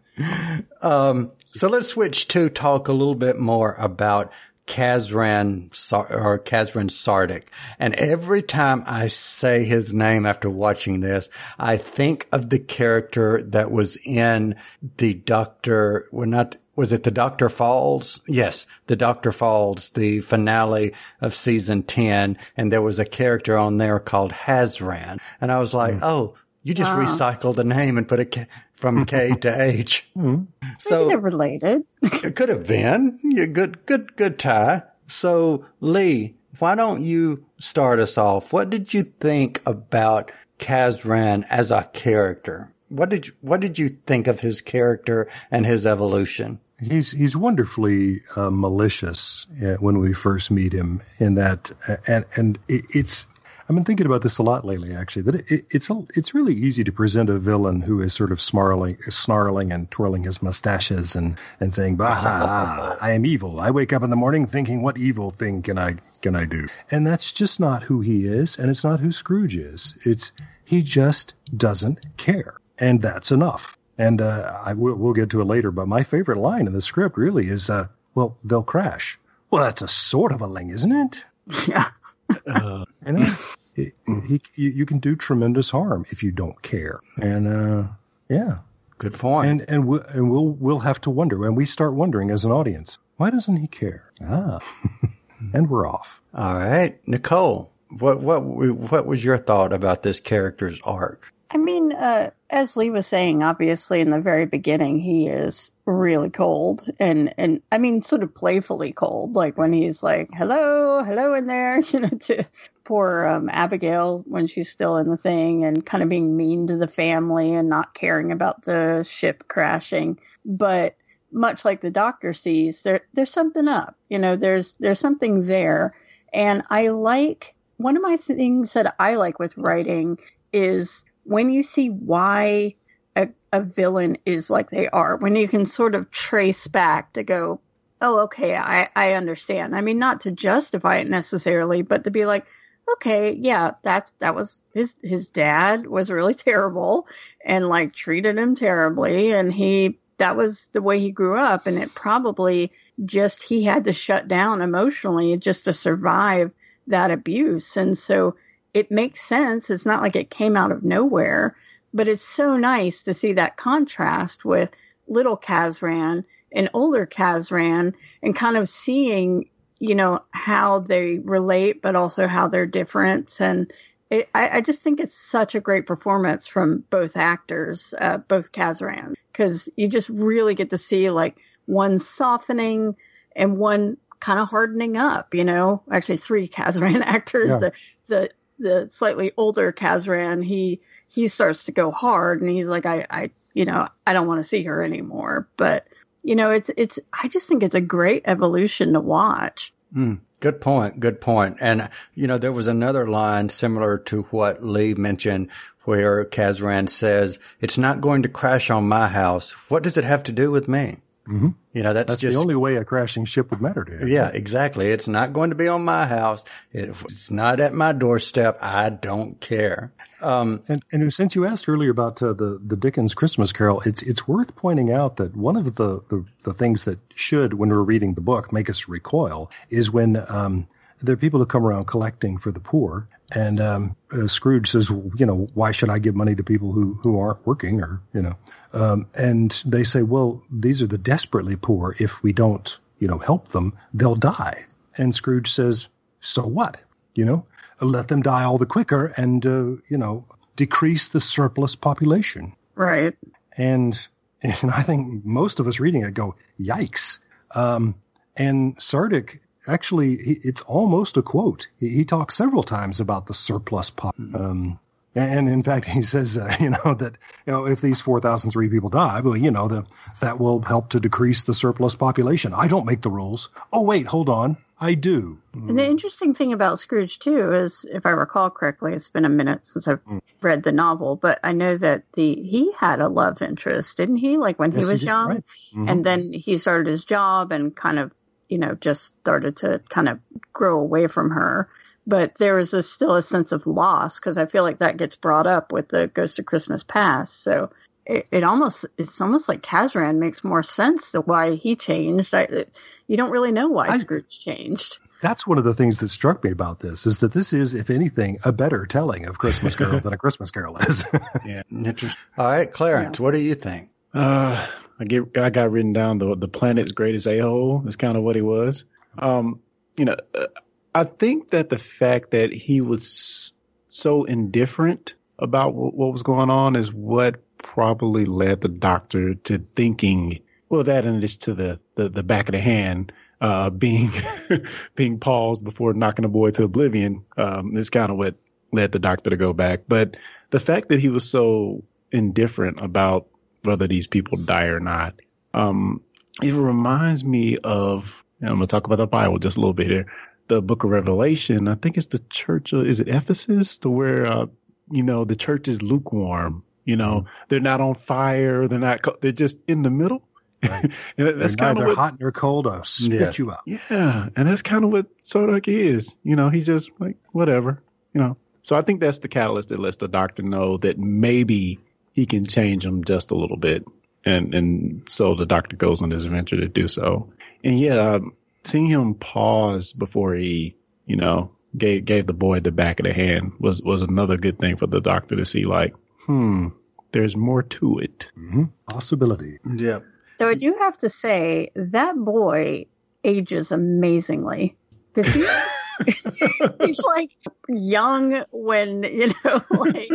Um, 0.83 1.33
so 1.47 1.69
let's 1.69 1.89
switch 1.89 2.29
to 2.29 2.49
talk 2.49 2.89
a 2.89 2.93
little 2.93 3.15
bit 3.15 3.39
more 3.39 3.75
about 3.79 4.33
Kazran 4.67 5.67
or 6.11 6.39
Kazran 6.39 6.91
Sardick. 6.91 7.49
And 7.79 7.95
every 7.95 8.43
time 8.43 8.85
I 8.87 9.09
say 9.09 9.65
his 9.65 9.93
name 9.93 10.27
after 10.27 10.49
watching 10.49 11.01
this, 11.01 11.29
I 11.59 11.77
think 11.77 12.29
of 12.31 12.51
the 12.51 12.61
character 12.61 13.43
that 13.49 13.71
was 13.71 13.97
in 14.05 14.55
the 14.99 15.15
Doctor, 15.15 16.09
well, 16.13 16.29
not 16.29 16.57
was 16.81 16.93
it 16.95 17.03
the 17.03 17.11
Doctor 17.11 17.51
Falls? 17.51 18.23
Yes, 18.27 18.67
the 18.87 18.97
Doctor 18.97 19.33
Falls, 19.33 19.91
the 19.91 20.21
finale 20.21 20.95
of 21.21 21.35
season 21.35 21.83
10. 21.83 22.39
And 22.57 22.73
there 22.73 22.81
was 22.81 22.99
a 22.99 23.05
character 23.05 23.59
on 23.59 23.77
there 23.77 23.99
called 23.99 24.33
Hazran. 24.33 25.19
And 25.43 25.53
I 25.53 25.59
was 25.59 25.75
like, 25.75 25.97
mm. 25.97 26.01
oh, 26.03 26.37
you 26.63 26.73
just 26.73 26.91
uh-huh. 26.91 27.03
recycled 27.03 27.57
the 27.57 27.65
name 27.65 27.99
and 27.99 28.09
put 28.09 28.19
it 28.19 28.31
K- 28.31 28.47
from 28.73 29.05
K 29.05 29.35
to 29.43 29.63
H. 29.63 30.09
Mm. 30.17 30.47
So 30.79 31.07
they're 31.07 31.21
related. 31.21 31.85
it 32.03 32.35
could 32.35 32.49
have 32.49 32.67
been. 32.67 33.21
Yeah, 33.25 33.45
good, 33.45 33.85
good, 33.85 34.17
good 34.17 34.39
tie. 34.39 34.85
So 35.07 35.67
Lee, 35.81 36.35
why 36.61 36.77
don't 36.77 37.03
you 37.03 37.45
start 37.59 37.99
us 37.99 38.17
off? 38.17 38.55
What 38.55 38.71
did 38.71 38.95
you 38.95 39.03
think 39.03 39.61
about 39.67 40.33
Kazran 40.59 41.45
as 41.51 41.71
a 41.71 41.91
character? 41.93 42.73
What 42.89 43.11
did 43.11 43.27
you, 43.27 43.35
what 43.43 43.61
did 43.61 43.79
you 43.79 43.91
think 43.91 44.27
of 44.27 44.41
his 44.41 44.63
character 44.63 45.29
and 45.51 45.67
his 45.67 45.85
evolution? 45.85 46.59
He's 46.81 47.11
he's 47.11 47.37
wonderfully 47.37 48.23
uh, 48.37 48.51
malicious 48.51 49.47
uh, 49.63 49.75
when 49.75 49.99
we 49.99 50.15
first 50.15 50.51
meet 50.51 50.73
him. 50.73 51.03
In 51.19 51.35
that, 51.35 51.71
uh, 51.87 51.97
and 52.07 52.25
and 52.37 52.59
it, 52.69 52.85
it's 52.95 53.27
I've 53.71 53.77
been 53.77 53.85
thinking 53.85 54.07
about 54.07 54.23
this 54.23 54.39
a 54.39 54.43
lot 54.43 54.65
lately, 54.65 54.97
actually. 54.97 55.23
That 55.23 55.51
it, 55.53 55.65
it's 55.71 55.91
a, 55.91 56.05
it's 56.17 56.35
really 56.35 56.55
easy 56.55 56.83
to 56.83 56.91
present 56.91 57.31
a 57.31 57.39
villain 57.39 57.81
who 57.81 58.01
is 58.01 58.13
sort 58.13 58.33
of 58.33 58.41
snarling, 58.41 58.99
snarling 59.11 59.71
and 59.71 59.89
twirling 59.93 60.25
his 60.25 60.43
mustaches 60.43 61.15
and 61.15 61.37
and 61.61 61.73
saying, 61.73 61.95
"Bah, 61.95 62.97
I 63.01 63.13
am 63.13 63.25
evil. 63.25 63.61
I 63.61 63.71
wake 63.71 63.93
up 63.93 64.03
in 64.03 64.11
the 64.11 64.17
morning 64.17 64.47
thinking, 64.47 64.83
what 64.83 64.99
evil 64.99 65.31
thing 65.31 65.63
can 65.63 65.79
I 65.79 65.95
can 66.21 66.35
I 66.35 66.47
do?" 66.47 66.67
And 66.91 67.07
that's 67.07 67.33
just 67.33 67.61
not 67.61 67.85
who 67.85 68.01
he 68.01 68.27
is, 68.27 68.59
and 68.59 68.71
it's 68.71 68.83
not 68.83 68.99
who 68.99 69.13
Scrooge 69.13 69.55
is. 69.55 69.97
It's 70.05 70.33
he 70.65 70.83
just 70.83 71.35
doesn't 71.57 72.17
care, 72.17 72.57
and 72.77 73.01
that's 73.01 73.31
enough. 73.31 73.77
And 74.01 74.23
uh, 74.23 74.59
I 74.65 74.73
will, 74.73 74.95
we'll 74.95 75.13
get 75.13 75.29
to 75.31 75.43
it 75.43 75.45
later, 75.45 75.71
but 75.71 75.87
my 75.87 76.05
favorite 76.05 76.39
line 76.39 76.67
in 76.67 76.73
the 76.73 76.81
script 76.81 77.19
really 77.19 77.49
is, 77.49 77.69
uh, 77.69 77.89
"Well, 78.15 78.39
they'll 78.43 78.63
crash." 78.63 79.19
Well, 79.51 79.63
that's 79.63 79.83
a 79.83 79.89
sort 79.89 80.33
of 80.33 80.41
a 80.41 80.47
ling, 80.47 80.71
isn't 80.71 80.91
it? 80.91 81.25
Yeah. 81.69 81.91
uh, 82.47 82.87
you 83.05 83.13
know, 83.13 83.35
he, 83.77 83.93
he, 84.27 84.41
you, 84.55 84.71
you 84.71 84.87
can 84.87 85.01
do 85.01 85.17
tremendous 85.17 85.69
harm 85.69 86.07
if 86.09 86.23
you 86.23 86.31
don't 86.31 86.63
care. 86.63 87.01
And 87.21 87.47
uh, 87.47 87.89
yeah, 88.31 88.61
good 88.97 89.13
point. 89.13 89.51
And 89.51 89.69
and 89.69 89.87
we'll, 89.87 90.01
and 90.01 90.31
we'll 90.31 90.49
we'll 90.49 90.79
have 90.79 91.03
to 91.03 91.11
wonder, 91.11 91.45
and 91.45 91.55
we 91.55 91.67
start 91.67 91.93
wondering 91.93 92.31
as 92.31 92.47
an 92.47 92.53
audience, 92.53 92.97
why 93.19 93.29
doesn't 93.29 93.57
he 93.57 93.67
care? 93.67 94.11
Ah, 94.25 94.61
and 95.53 95.69
we're 95.69 95.87
off. 95.87 96.23
All 96.33 96.57
right, 96.57 96.99
Nicole, 97.07 97.71
what 97.99 98.23
what 98.23 98.45
what 98.45 99.05
was 99.05 99.23
your 99.23 99.37
thought 99.37 99.75
about 99.75 100.03
this 100.03 100.21
character's 100.21 100.81
arc? 100.85 101.35
I 101.53 101.59
mean, 101.59 101.93
uh, 101.93 102.31
as 102.49 102.77
Lee 102.77 102.91
was 102.91 103.09
saying, 103.09 103.43
obviously 103.43 104.01
in 104.01 104.11
the 104.11 104.21
very 104.21 104.47
beginning, 104.47 105.01
he 105.01 105.27
is 105.27 105.73
really 105.85 106.31
cold 106.31 106.89
and, 107.01 107.35
and 107.39 107.61
I 107.73 107.79
mean, 107.79 108.03
sort 108.03 108.23
of 108.23 108.37
playfully 108.37 108.93
cold, 108.93 109.35
like 109.35 109.59
when 109.59 109.73
he's 109.73 110.01
like, 110.01 110.29
hello, 110.33 111.03
hello 111.03 111.35
in 111.35 111.47
there, 111.47 111.81
you 111.93 112.01
know, 112.01 112.09
to 112.09 112.45
poor, 112.85 113.27
um, 113.27 113.49
Abigail 113.53 114.23
when 114.29 114.47
she's 114.47 114.71
still 114.71 114.97
in 114.99 115.09
the 115.09 115.17
thing 115.17 115.65
and 115.65 115.85
kind 115.85 116.05
of 116.05 116.09
being 116.09 116.37
mean 116.37 116.69
to 116.69 116.77
the 116.77 116.87
family 116.87 117.53
and 117.53 117.69
not 117.69 117.95
caring 117.95 118.31
about 118.31 118.63
the 118.63 119.03
ship 119.03 119.49
crashing. 119.49 120.21
But 120.45 120.95
much 121.33 121.65
like 121.65 121.81
the 121.81 121.91
doctor 121.91 122.33
sees, 122.33 122.85
there, 122.85 123.01
there's 123.13 123.33
something 123.33 123.67
up, 123.67 123.97
you 124.09 124.21
know, 124.21 124.37
there's, 124.37 124.75
there's 124.75 125.01
something 125.01 125.47
there. 125.47 125.97
And 126.33 126.63
I 126.71 126.89
like, 126.89 127.57
one 127.77 127.97
of 127.97 128.03
my 128.05 128.19
things 128.19 128.75
that 128.75 128.95
I 129.01 129.17
like 129.17 129.41
with 129.41 129.57
writing 129.57 130.19
is 130.53 131.05
when 131.31 131.49
you 131.49 131.63
see 131.63 131.89
why 131.91 132.75
a, 133.15 133.29
a 133.53 133.61
villain 133.61 134.17
is 134.27 134.51
like 134.51 134.69
they 134.69 134.89
are, 134.89 135.17
when 135.17 135.37
you 135.37 135.47
can 135.47 135.65
sort 135.65 135.95
of 135.95 136.11
trace 136.11 136.67
back 136.67 137.13
to 137.13 137.23
go, 137.23 137.61
oh, 138.01 138.23
okay, 138.23 138.57
I, 138.57 138.89
I 138.97 139.13
understand. 139.13 139.77
I 139.77 139.81
mean, 139.81 140.01
not 140.01 140.23
to 140.23 140.33
justify 140.33 140.97
it 140.97 141.09
necessarily, 141.09 141.83
but 141.83 142.03
to 142.03 142.11
be 142.11 142.25
like, 142.25 142.47
okay, 142.95 143.33
yeah, 143.33 143.75
that's, 143.85 144.11
that 144.19 144.35
was 144.35 144.61
his, 144.75 144.97
his 145.05 145.29
dad 145.29 145.87
was 145.87 146.11
really 146.11 146.35
terrible 146.49 147.07
and 147.45 147.69
like 147.69 147.95
treated 147.95 148.37
him 148.37 148.57
terribly. 148.57 149.31
And 149.31 149.55
he, 149.55 150.01
that 150.19 150.37
was 150.37 150.69
the 150.73 150.83
way 150.83 150.99
he 150.99 151.13
grew 151.13 151.39
up. 151.39 151.69
And 151.69 151.79
it 151.79 151.95
probably 151.95 152.73
just, 153.05 153.41
he 153.45 153.63
had 153.63 153.85
to 153.85 153.93
shut 153.93 154.27
down 154.27 154.63
emotionally 154.63 155.37
just 155.37 155.67
to 155.67 155.73
survive 155.73 156.51
that 156.89 157.13
abuse. 157.13 157.77
And 157.77 157.97
so, 157.97 158.35
it 158.75 158.91
makes 158.91 159.23
sense. 159.23 159.71
It's 159.71 159.87
not 159.87 160.03
like 160.03 160.17
it 160.17 160.31
came 160.31 160.57
out 160.57 160.73
of 160.73 160.85
nowhere, 160.85 161.57
but 161.93 162.09
it's 162.09 162.23
so 162.23 162.57
nice 162.57 163.05
to 163.05 163.15
see 163.15 163.35
that 163.35 163.57
contrast 163.57 164.45
with 164.45 164.71
little 165.09 165.37
Kazran 165.37 166.25
and 166.53 166.71
older 166.73 167.07
Kazran 167.07 167.95
and 168.23 168.37
kind 168.37 168.57
of 168.57 168.69
seeing, 168.69 169.49
you 169.79 169.95
know, 169.95 170.21
how 170.31 170.81
they 170.81 171.19
relate, 171.19 171.83
but 171.83 171.97
also 171.97 172.27
how 172.27 172.49
they're 172.49 172.67
different. 172.67 173.41
And 173.41 173.73
it, 174.11 174.29
I, 174.35 174.59
I, 174.59 174.61
just 174.61 174.81
think 174.83 174.99
it's 174.99 175.15
such 175.15 175.55
a 175.55 175.61
great 175.61 175.87
performance 175.87 176.47
from 176.47 176.85
both 176.91 177.17
actors, 177.17 177.95
uh, 177.99 178.19
both 178.19 178.51
Kazran, 178.51 179.15
because 179.33 179.69
you 179.77 179.89
just 179.89 180.09
really 180.09 180.55
get 180.55 180.71
to 180.71 180.79
see 180.79 181.11
like 181.11 181.37
one 181.67 182.01
softening 182.01 182.97
and 183.37 183.57
one 183.57 183.97
kind 184.19 184.41
of 184.41 184.49
hardening 184.49 184.97
up, 184.97 185.35
you 185.35 185.45
know, 185.45 185.83
actually 185.91 186.19
three 186.19 186.49
Kazran 186.49 187.01
actors, 187.05 187.51
yeah. 187.51 187.59
the, 187.59 187.73
the 188.09 188.31
the 188.61 188.89
slightly 188.91 189.33
older 189.37 189.73
Kazran, 189.73 190.45
he 190.45 190.81
he 191.09 191.29
starts 191.29 191.65
to 191.65 191.73
go 191.73 191.91
hard, 191.91 192.41
and 192.41 192.51
he's 192.51 192.69
like, 192.69 192.87
I, 192.87 193.05
I, 193.11 193.31
you 193.53 193.65
know, 193.65 193.89
I 194.07 194.13
don't 194.13 194.29
want 194.29 194.41
to 194.41 194.49
see 194.49 194.63
her 194.63 194.83
anymore. 194.83 195.49
But 195.57 195.89
you 196.23 196.37
know, 196.37 196.51
it's 196.51 196.71
it's. 196.77 196.99
I 197.13 197.29
just 197.29 197.49
think 197.49 197.63
it's 197.63 197.75
a 197.75 197.81
great 197.81 198.23
evolution 198.27 198.93
to 198.93 199.01
watch. 199.01 199.73
Mm, 199.95 200.21
good 200.39 200.61
point. 200.61 201.01
Good 201.01 201.21
point. 201.21 201.57
And 201.61 201.89
you 202.15 202.27
know, 202.27 202.39
there 202.39 202.53
was 202.53 202.69
another 202.69 203.09
line 203.09 203.49
similar 203.49 203.99
to 203.99 204.23
what 204.25 204.65
Lee 204.65 204.95
mentioned, 204.95 205.49
where 205.85 206.25
Kazran 206.25 206.89
says, 206.89 207.39
"It's 207.61 207.79
not 207.79 208.01
going 208.01 208.23
to 208.23 208.29
crash 208.29 208.71
on 208.71 208.89
my 208.89 209.09
house. 209.09 209.53
What 209.69 209.83
does 209.83 209.97
it 209.97 210.05
have 210.05 210.23
to 210.25 210.33
do 210.33 210.51
with 210.51 210.69
me?" 210.69 210.99
Mm-hmm. 211.31 211.49
You 211.73 211.83
know, 211.85 211.93
that's, 211.93 212.09
that's 212.09 212.21
just 212.21 212.35
the 212.35 212.41
only 212.41 212.57
way 212.57 212.75
a 212.77 212.85
crashing 212.85 213.25
ship 213.25 213.51
would 213.51 213.61
matter 213.61 213.85
to 213.85 213.93
you. 213.93 214.07
Yeah, 214.13 214.31
exactly. 214.35 214.89
It's 214.91 215.07
not 215.07 215.33
going 215.33 215.51
to 215.51 215.57
be 215.57 215.69
on 215.69 215.85
my 215.85 216.05
house. 216.05 216.45
It's 216.73 217.31
not 217.31 217.61
at 217.61 217.73
my 217.73 217.93
doorstep. 217.93 218.59
I 218.61 218.91
don't 218.91 219.41
care. 219.41 219.93
Um, 220.21 220.63
and, 220.67 220.85
and 220.91 221.13
since 221.13 221.37
you 221.37 221.47
asked 221.47 221.69
earlier 221.69 221.91
about 221.91 222.21
uh, 222.23 222.33
the 222.33 222.61
the 222.63 222.77
Dickens 222.77 223.15
Christmas 223.15 223.53
Carol, 223.53 223.81
it's 223.83 224.03
it's 224.03 224.27
worth 224.27 224.57
pointing 224.57 224.91
out 224.93 225.19
that 225.19 225.37
one 225.37 225.57
of 225.57 225.77
the, 225.77 226.03
the, 226.09 226.25
the 226.43 226.53
things 226.53 226.85
that 226.85 226.99
should, 227.15 227.55
when 227.55 227.69
we're 227.69 227.79
reading 227.79 228.15
the 228.15 228.21
book, 228.21 228.53
make 228.53 228.69
us 228.69 228.89
recoil 228.89 229.51
is 229.71 229.91
when 229.91 230.23
um, 230.29 230.67
there 231.01 231.13
are 231.13 231.17
people 231.17 231.39
who 231.39 231.47
come 231.47 231.65
around 231.65 231.87
collecting 231.87 232.39
for 232.39 232.51
the 232.51 232.61
poor, 232.61 233.09
and 233.31 233.61
um, 233.61 233.97
uh, 234.13 234.27
Scrooge 234.27 234.71
says, 234.71 234.91
you 234.91 235.27
know, 235.27 235.49
why 235.55 235.71
should 235.71 235.89
I 235.89 236.01
give 236.01 236.17
money 236.17 236.35
to 236.35 236.43
people 236.43 236.73
who 236.73 236.99
who 237.03 237.21
aren't 237.21 237.47
working, 237.47 237.81
or 237.81 238.03
you 238.13 238.23
know, 238.23 238.37
um, 238.73 239.07
and 239.15 239.51
they 239.67 239.85
say, 239.85 240.03
well, 240.03 240.43
these 240.51 240.83
are 240.83 240.87
the 240.87 240.99
desperately 240.99 241.57
poor. 241.57 241.97
If 241.99 242.23
we 242.23 242.33
don't, 242.33 242.79
you 242.99 243.09
know, 243.09 243.19
help 243.19 243.49
them, 243.49 243.77
they'll 243.93 244.15
die. 244.15 244.65
And 244.97 245.15
Scrooge 245.15 245.53
says, 245.53 245.89
so 246.21 246.43
what? 246.43 246.77
You 247.15 247.25
know, 247.25 247.47
let 247.81 248.09
them 248.09 248.23
die 248.23 248.45
all 248.45 248.59
the 248.59 248.67
quicker 248.67 249.07
and, 249.17 249.45
uh, 249.45 249.77
you 249.89 249.99
know, 249.99 250.27
decrease 250.57 251.09
the 251.09 251.21
surplus 251.21 251.75
population. 251.75 252.55
Right. 252.75 253.17
And, 253.57 253.99
and 254.43 254.71
I 254.71 254.83
think 254.83 255.25
most 255.25 255.61
of 255.61 255.67
us 255.67 255.81
reading 255.81 256.05
it 256.05 256.15
go, 256.15 256.37
yikes. 256.61 257.19
Um, 257.55 257.95
and 258.37 258.77
Sardick 258.77 259.41
actually, 259.67 260.15
it's 260.15 260.63
almost 260.63 261.17
a 261.17 261.23
quote. 261.23 261.69
He, 261.79 261.89
he, 261.89 262.05
talks 262.05 262.37
several 262.37 262.63
times 262.63 263.01
about 263.01 263.27
the 263.27 263.35
surplus 263.35 263.91
pop, 263.91 264.15
um, 264.19 264.79
and 265.15 265.49
in 265.49 265.63
fact, 265.63 265.87
he 265.87 266.03
says, 266.03 266.39
uh, 266.39 266.55
you 266.61 266.71
know, 266.71 266.95
that, 266.95 267.19
you 267.47 267.53
know, 267.53 267.67
if 267.67 267.81
these 267.81 268.01
4,003 268.01 268.69
people 268.69 268.89
die, 268.89 269.21
well, 269.21 269.37
you 269.37 269.51
know, 269.51 269.69
the, 269.69 269.87
that 270.21 270.39
will 270.39 270.61
help 270.61 270.91
to 270.91 271.01
decrease 271.01 271.45
the 271.45 271.55
surplus 271.55 271.95
population. 271.95 272.55
I 272.55 272.69
don't 272.69 272.87
make 272.87 273.01
the 273.01 273.11
rules. 273.11 273.49
Oh, 273.73 273.83
wait, 273.83 274.07
hold 274.07 274.29
on. 274.29 274.57
I 274.83 274.95
do. 274.95 275.37
And 275.53 275.79
the 275.79 275.87
interesting 275.87 276.33
thing 276.33 276.55
about 276.55 276.79
Scrooge, 276.79 277.19
too, 277.19 277.53
is 277.53 277.85
if 277.85 278.07
I 278.07 278.11
recall 278.11 278.49
correctly, 278.49 278.95
it's 278.95 279.09
been 279.09 279.27
a 279.27 279.29
minute 279.29 279.67
since 279.67 279.87
I've 279.87 280.03
mm. 280.07 280.23
read 280.41 280.63
the 280.63 280.73
novel, 280.73 281.17
but 281.17 281.39
I 281.45 281.53
know 281.53 281.77
that 281.77 282.05
the, 282.15 282.35
he 282.35 282.73
had 282.73 283.01
a 283.01 283.09
love 283.09 283.43
interest, 283.43 283.99
didn't 283.99 284.17
he? 284.17 284.39
Like 284.39 284.59
when 284.59 284.73
yes, 284.73 284.85
he 284.87 284.93
was 284.93 285.01
he 285.03 285.07
young. 285.07 285.29
Right. 285.29 285.45
Mm-hmm. 285.75 285.89
And 285.89 286.05
then 286.05 286.33
he 286.33 286.57
started 286.57 286.87
his 286.87 287.05
job 287.05 287.53
and 287.53 287.77
kind 287.77 287.99
of, 287.99 288.13
you 288.49 288.57
know, 288.57 288.75
just 288.75 289.15
started 289.21 289.59
to 289.59 289.83
kind 289.91 290.09
of 290.09 290.19
grow 290.51 290.81
away 290.81 291.09
from 291.09 291.31
her 291.31 291.69
but 292.11 292.35
there 292.35 292.59
is 292.59 292.75
a, 292.75 292.83
still 292.83 293.15
a 293.15 293.23
sense 293.23 293.53
of 293.53 293.69
loss 293.69 294.19
because 294.19 294.37
I 294.37 294.47
feel 294.47 294.65
like 294.65 294.81
that 294.81 294.97
gets 294.97 295.15
brought 295.15 295.47
up 295.47 295.71
with 295.71 295.89
the 295.89 296.09
Ghost 296.09 296.41
of 296.41 296.45
Christmas 296.45 296.83
Past. 296.83 297.43
So 297.43 297.71
it, 298.05 298.27
it 298.33 298.43
almost 298.43 298.85
it's 298.99 299.21
almost 299.21 299.49
like 299.49 299.63
Kazran 299.63 300.17
makes 300.17 300.43
more 300.43 300.65
sense 300.65 301.13
to 301.13 301.21
why 301.21 301.55
he 301.55 301.77
changed. 301.77 302.35
I, 302.35 302.67
you 303.07 303.17
don't 303.17 303.31
really 303.31 303.53
know 303.53 303.69
why 303.69 303.89
I, 303.89 303.99
Scrooge 303.99 304.41
changed. 304.41 304.99
That's 305.23 305.47
one 305.47 305.57
of 305.59 305.65
the 305.65 305.75
things 305.75 306.01
that 306.01 306.09
struck 306.09 306.43
me 306.43 306.51
about 306.51 306.81
this 306.81 307.07
is 307.07 307.19
that 307.19 307.33
this 307.33 307.53
is, 307.53 307.75
if 307.75 307.91
anything, 307.91 308.39
a 308.43 308.51
better 308.51 308.87
telling 308.87 309.27
of 309.27 309.39
Christmas 309.39 309.77
Carol 309.77 310.01
than 310.03 310.13
a 310.13 310.19
Christmas 310.19 310.51
Carol 310.51 310.79
is. 310.79 311.05
yeah, 311.47 311.63
interesting. 311.71 312.21
All 312.37 312.49
right, 312.49 312.71
Clarence, 312.71 313.21
yeah. 313.21 313.23
what 313.23 313.35
do 313.35 313.41
you 313.41 313.55
think? 313.55 313.91
Uh, 314.13 314.67
I 314.99 315.05
get 315.05 315.39
I 315.39 315.51
got 315.51 315.71
written 315.71 315.93
down 315.93 316.19
the 316.19 316.35
the 316.35 316.49
planet's 316.49 316.91
greatest 316.91 317.29
a 317.29 317.39
hole 317.39 317.85
is 317.87 317.95
kind 317.95 318.17
of 318.17 318.25
what 318.25 318.35
he 318.35 318.43
was. 318.43 318.85
Um, 319.17 319.61
you 319.97 320.07
know, 320.07 320.17
uh, 320.35 320.47
I 320.95 321.05
think 321.05 321.51
that 321.51 321.69
the 321.69 321.79
fact 321.79 322.33
that 322.33 322.53
he 322.53 322.81
was 322.81 323.53
so 323.89 324.25
indifferent 324.25 325.15
about 325.39 325.75
what, 325.75 325.95
what 325.95 326.13
was 326.13 326.23
going 326.23 326.51
on 326.51 326.77
is 326.77 326.93
what 326.93 327.43
probably 327.59 328.25
led 328.25 328.61
the 328.61 328.69
doctor 328.69 329.35
to 329.35 329.59
thinking, 329.77 330.41
well, 330.69 330.85
that 330.85 331.07
and 331.07 331.23
it's 331.23 331.37
to 331.37 331.55
the, 331.55 331.81
the, 331.95 332.09
the 332.09 332.23
back 332.23 332.49
of 332.49 332.53
the 332.53 332.61
hand, 332.61 333.13
uh, 333.41 333.71
being, 333.71 334.11
being 334.97 335.19
paused 335.19 335.65
before 335.65 335.93
knocking 335.95 336.25
a 336.25 336.29
boy 336.29 336.51
to 336.51 336.65
oblivion, 336.65 337.25
um, 337.37 337.77
is 337.77 337.91
kind 337.91 338.11
of 338.11 338.19
what 338.19 338.35
led 338.73 338.93
the 338.93 338.99
doctor 338.99 339.31
to 339.31 339.37
go 339.37 339.53
back. 339.53 339.81
But 339.89 340.17
the 340.51 340.61
fact 340.61 340.89
that 340.89 341.01
he 341.01 341.09
was 341.09 341.29
so 341.29 341.85
indifferent 342.11 342.81
about 342.81 343.29
whether 343.63 343.87
these 343.87 344.07
people 344.07 344.39
die 344.39 344.67
or 344.67 344.81
not, 344.81 345.15
um, 345.55 346.03
it 346.43 346.55
reminds 346.55 347.23
me 347.25 347.57
of, 347.59 348.25
I'm 348.43 348.49
going 348.49 348.61
to 348.61 348.67
talk 348.67 348.87
about 348.87 348.97
the 348.97 349.07
Bible 349.07 349.39
just 349.39 349.57
a 349.57 349.61
little 349.61 349.75
bit 349.75 349.89
here 349.89 350.07
the 350.51 350.61
Book 350.61 350.85
of 350.85 350.91
Revelation. 350.91 351.69
I 351.69 351.77
think 351.77 351.97
it's 351.97 352.09
the 352.09 352.19
church. 352.29 352.73
Of, 352.75 352.85
is 352.87 353.01
it 353.01 353.09
Ephesus? 353.09 353.79
To 353.79 353.89
where 353.89 354.27
uh, 354.27 354.47
you 354.91 355.03
know 355.03 355.25
the 355.25 355.37
church 355.37 355.69
is 355.69 355.81
lukewarm. 355.81 356.65
You 356.85 356.97
know, 356.97 357.27
they're 357.49 357.61
not 357.61 357.81
on 357.81 357.95
fire. 357.95 358.67
They're 358.69 358.79
not. 358.81 359.21
They're 359.23 359.33
just 359.33 359.59
in 359.69 359.83
the 359.83 359.91
middle. 359.91 360.23
They're 361.17 361.33
that's 361.33 361.57
kind 361.57 361.79
of 361.79 361.95
hot 361.97 362.21
nor 362.21 362.33
cold. 362.33 362.67
I'll 362.67 362.85
spit 362.85 363.13
Yeah. 363.21 363.33
you 363.37 363.51
out. 363.51 363.61
yeah, 363.65 364.29
and 364.37 364.47
that's 364.47 364.61
kind 364.61 364.85
of 364.85 364.91
what 364.93 365.07
Sardick 365.21 365.69
is. 365.69 366.15
You 366.23 366.37
know, 366.37 366.51
he's 366.51 366.67
just 366.67 366.91
like 366.99 367.17
whatever. 367.33 367.83
You 368.13 368.21
know, 368.21 368.37
so 368.63 368.77
I 368.77 368.83
think 368.83 369.01
that's 369.01 369.21
the 369.21 369.29
catalyst 369.29 369.71
that 369.71 369.79
lets 369.79 369.97
the 369.97 370.09
doctor 370.09 370.43
know 370.43 370.77
that 370.79 370.99
maybe 370.99 371.79
he 372.13 372.27
can 372.27 372.45
change 372.45 372.85
him 372.85 373.05
just 373.05 373.31
a 373.31 373.37
little 373.37 373.57
bit, 373.57 373.85
and 374.25 374.55
and 374.55 375.09
so 375.09 375.35
the 375.35 375.47
doctor 375.47 375.77
goes 375.77 376.03
on 376.03 376.11
this 376.11 376.25
adventure 376.25 376.57
to 376.57 376.69
do 376.69 376.89
so. 376.89 377.33
And 377.65 377.79
yeah, 377.79 378.15
um, 378.17 378.33
seeing 378.65 378.87
him 378.87 379.15
pause 379.15 379.93
before 379.93 380.35
he, 380.35 380.77
you 381.07 381.17
know, 381.17 381.53
gave 381.77 382.05
gave 382.05 382.27
the 382.27 382.35
boy 382.35 382.61
the 382.61 382.73
back 382.73 383.01
of 383.01 383.05
the 383.07 383.13
hand 383.13 383.53
was 383.59 383.83
was 383.83 384.03
another 384.03 384.37
good 384.37 384.59
thing 384.59 384.77
for 384.77 384.87
the 384.87 385.01
doctor 385.01 385.37
to 385.37 385.45
see. 385.45 385.65
Like, 385.65 385.95
hmm, 386.27 386.69
there's 387.13 387.37
more 387.37 387.63
to 387.63 387.99
it. 387.99 388.31
hmm 388.35 388.65
Possibility. 388.89 389.59
Yeah. 389.67 390.01
Though 390.39 390.49
I 390.49 390.55
do 390.55 390.75
have 390.79 390.97
to 390.99 391.11
say 391.11 391.71
that 391.77 392.17
boy 392.17 392.87
ages 393.23 393.73
amazingly 393.73 394.77
because 395.13 395.33
he, 395.35 395.47
he's 396.81 397.01
like 397.01 397.31
young 397.69 398.45
when 398.51 399.03
you 399.03 399.33
know 399.45 399.63
like 399.71 400.09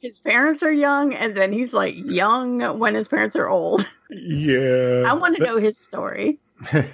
his 0.00 0.20
parents 0.20 0.62
are 0.62 0.72
young, 0.72 1.14
and 1.14 1.36
then 1.36 1.52
he's 1.52 1.72
like 1.72 1.94
young 1.96 2.78
when 2.78 2.94
his 2.94 3.08
parents 3.08 3.36
are 3.36 3.48
old. 3.48 3.86
Yeah, 4.10 5.02
I 5.06 5.14
want 5.14 5.36
to 5.36 5.42
know 5.42 5.58
his 5.58 5.78
story. 5.78 6.38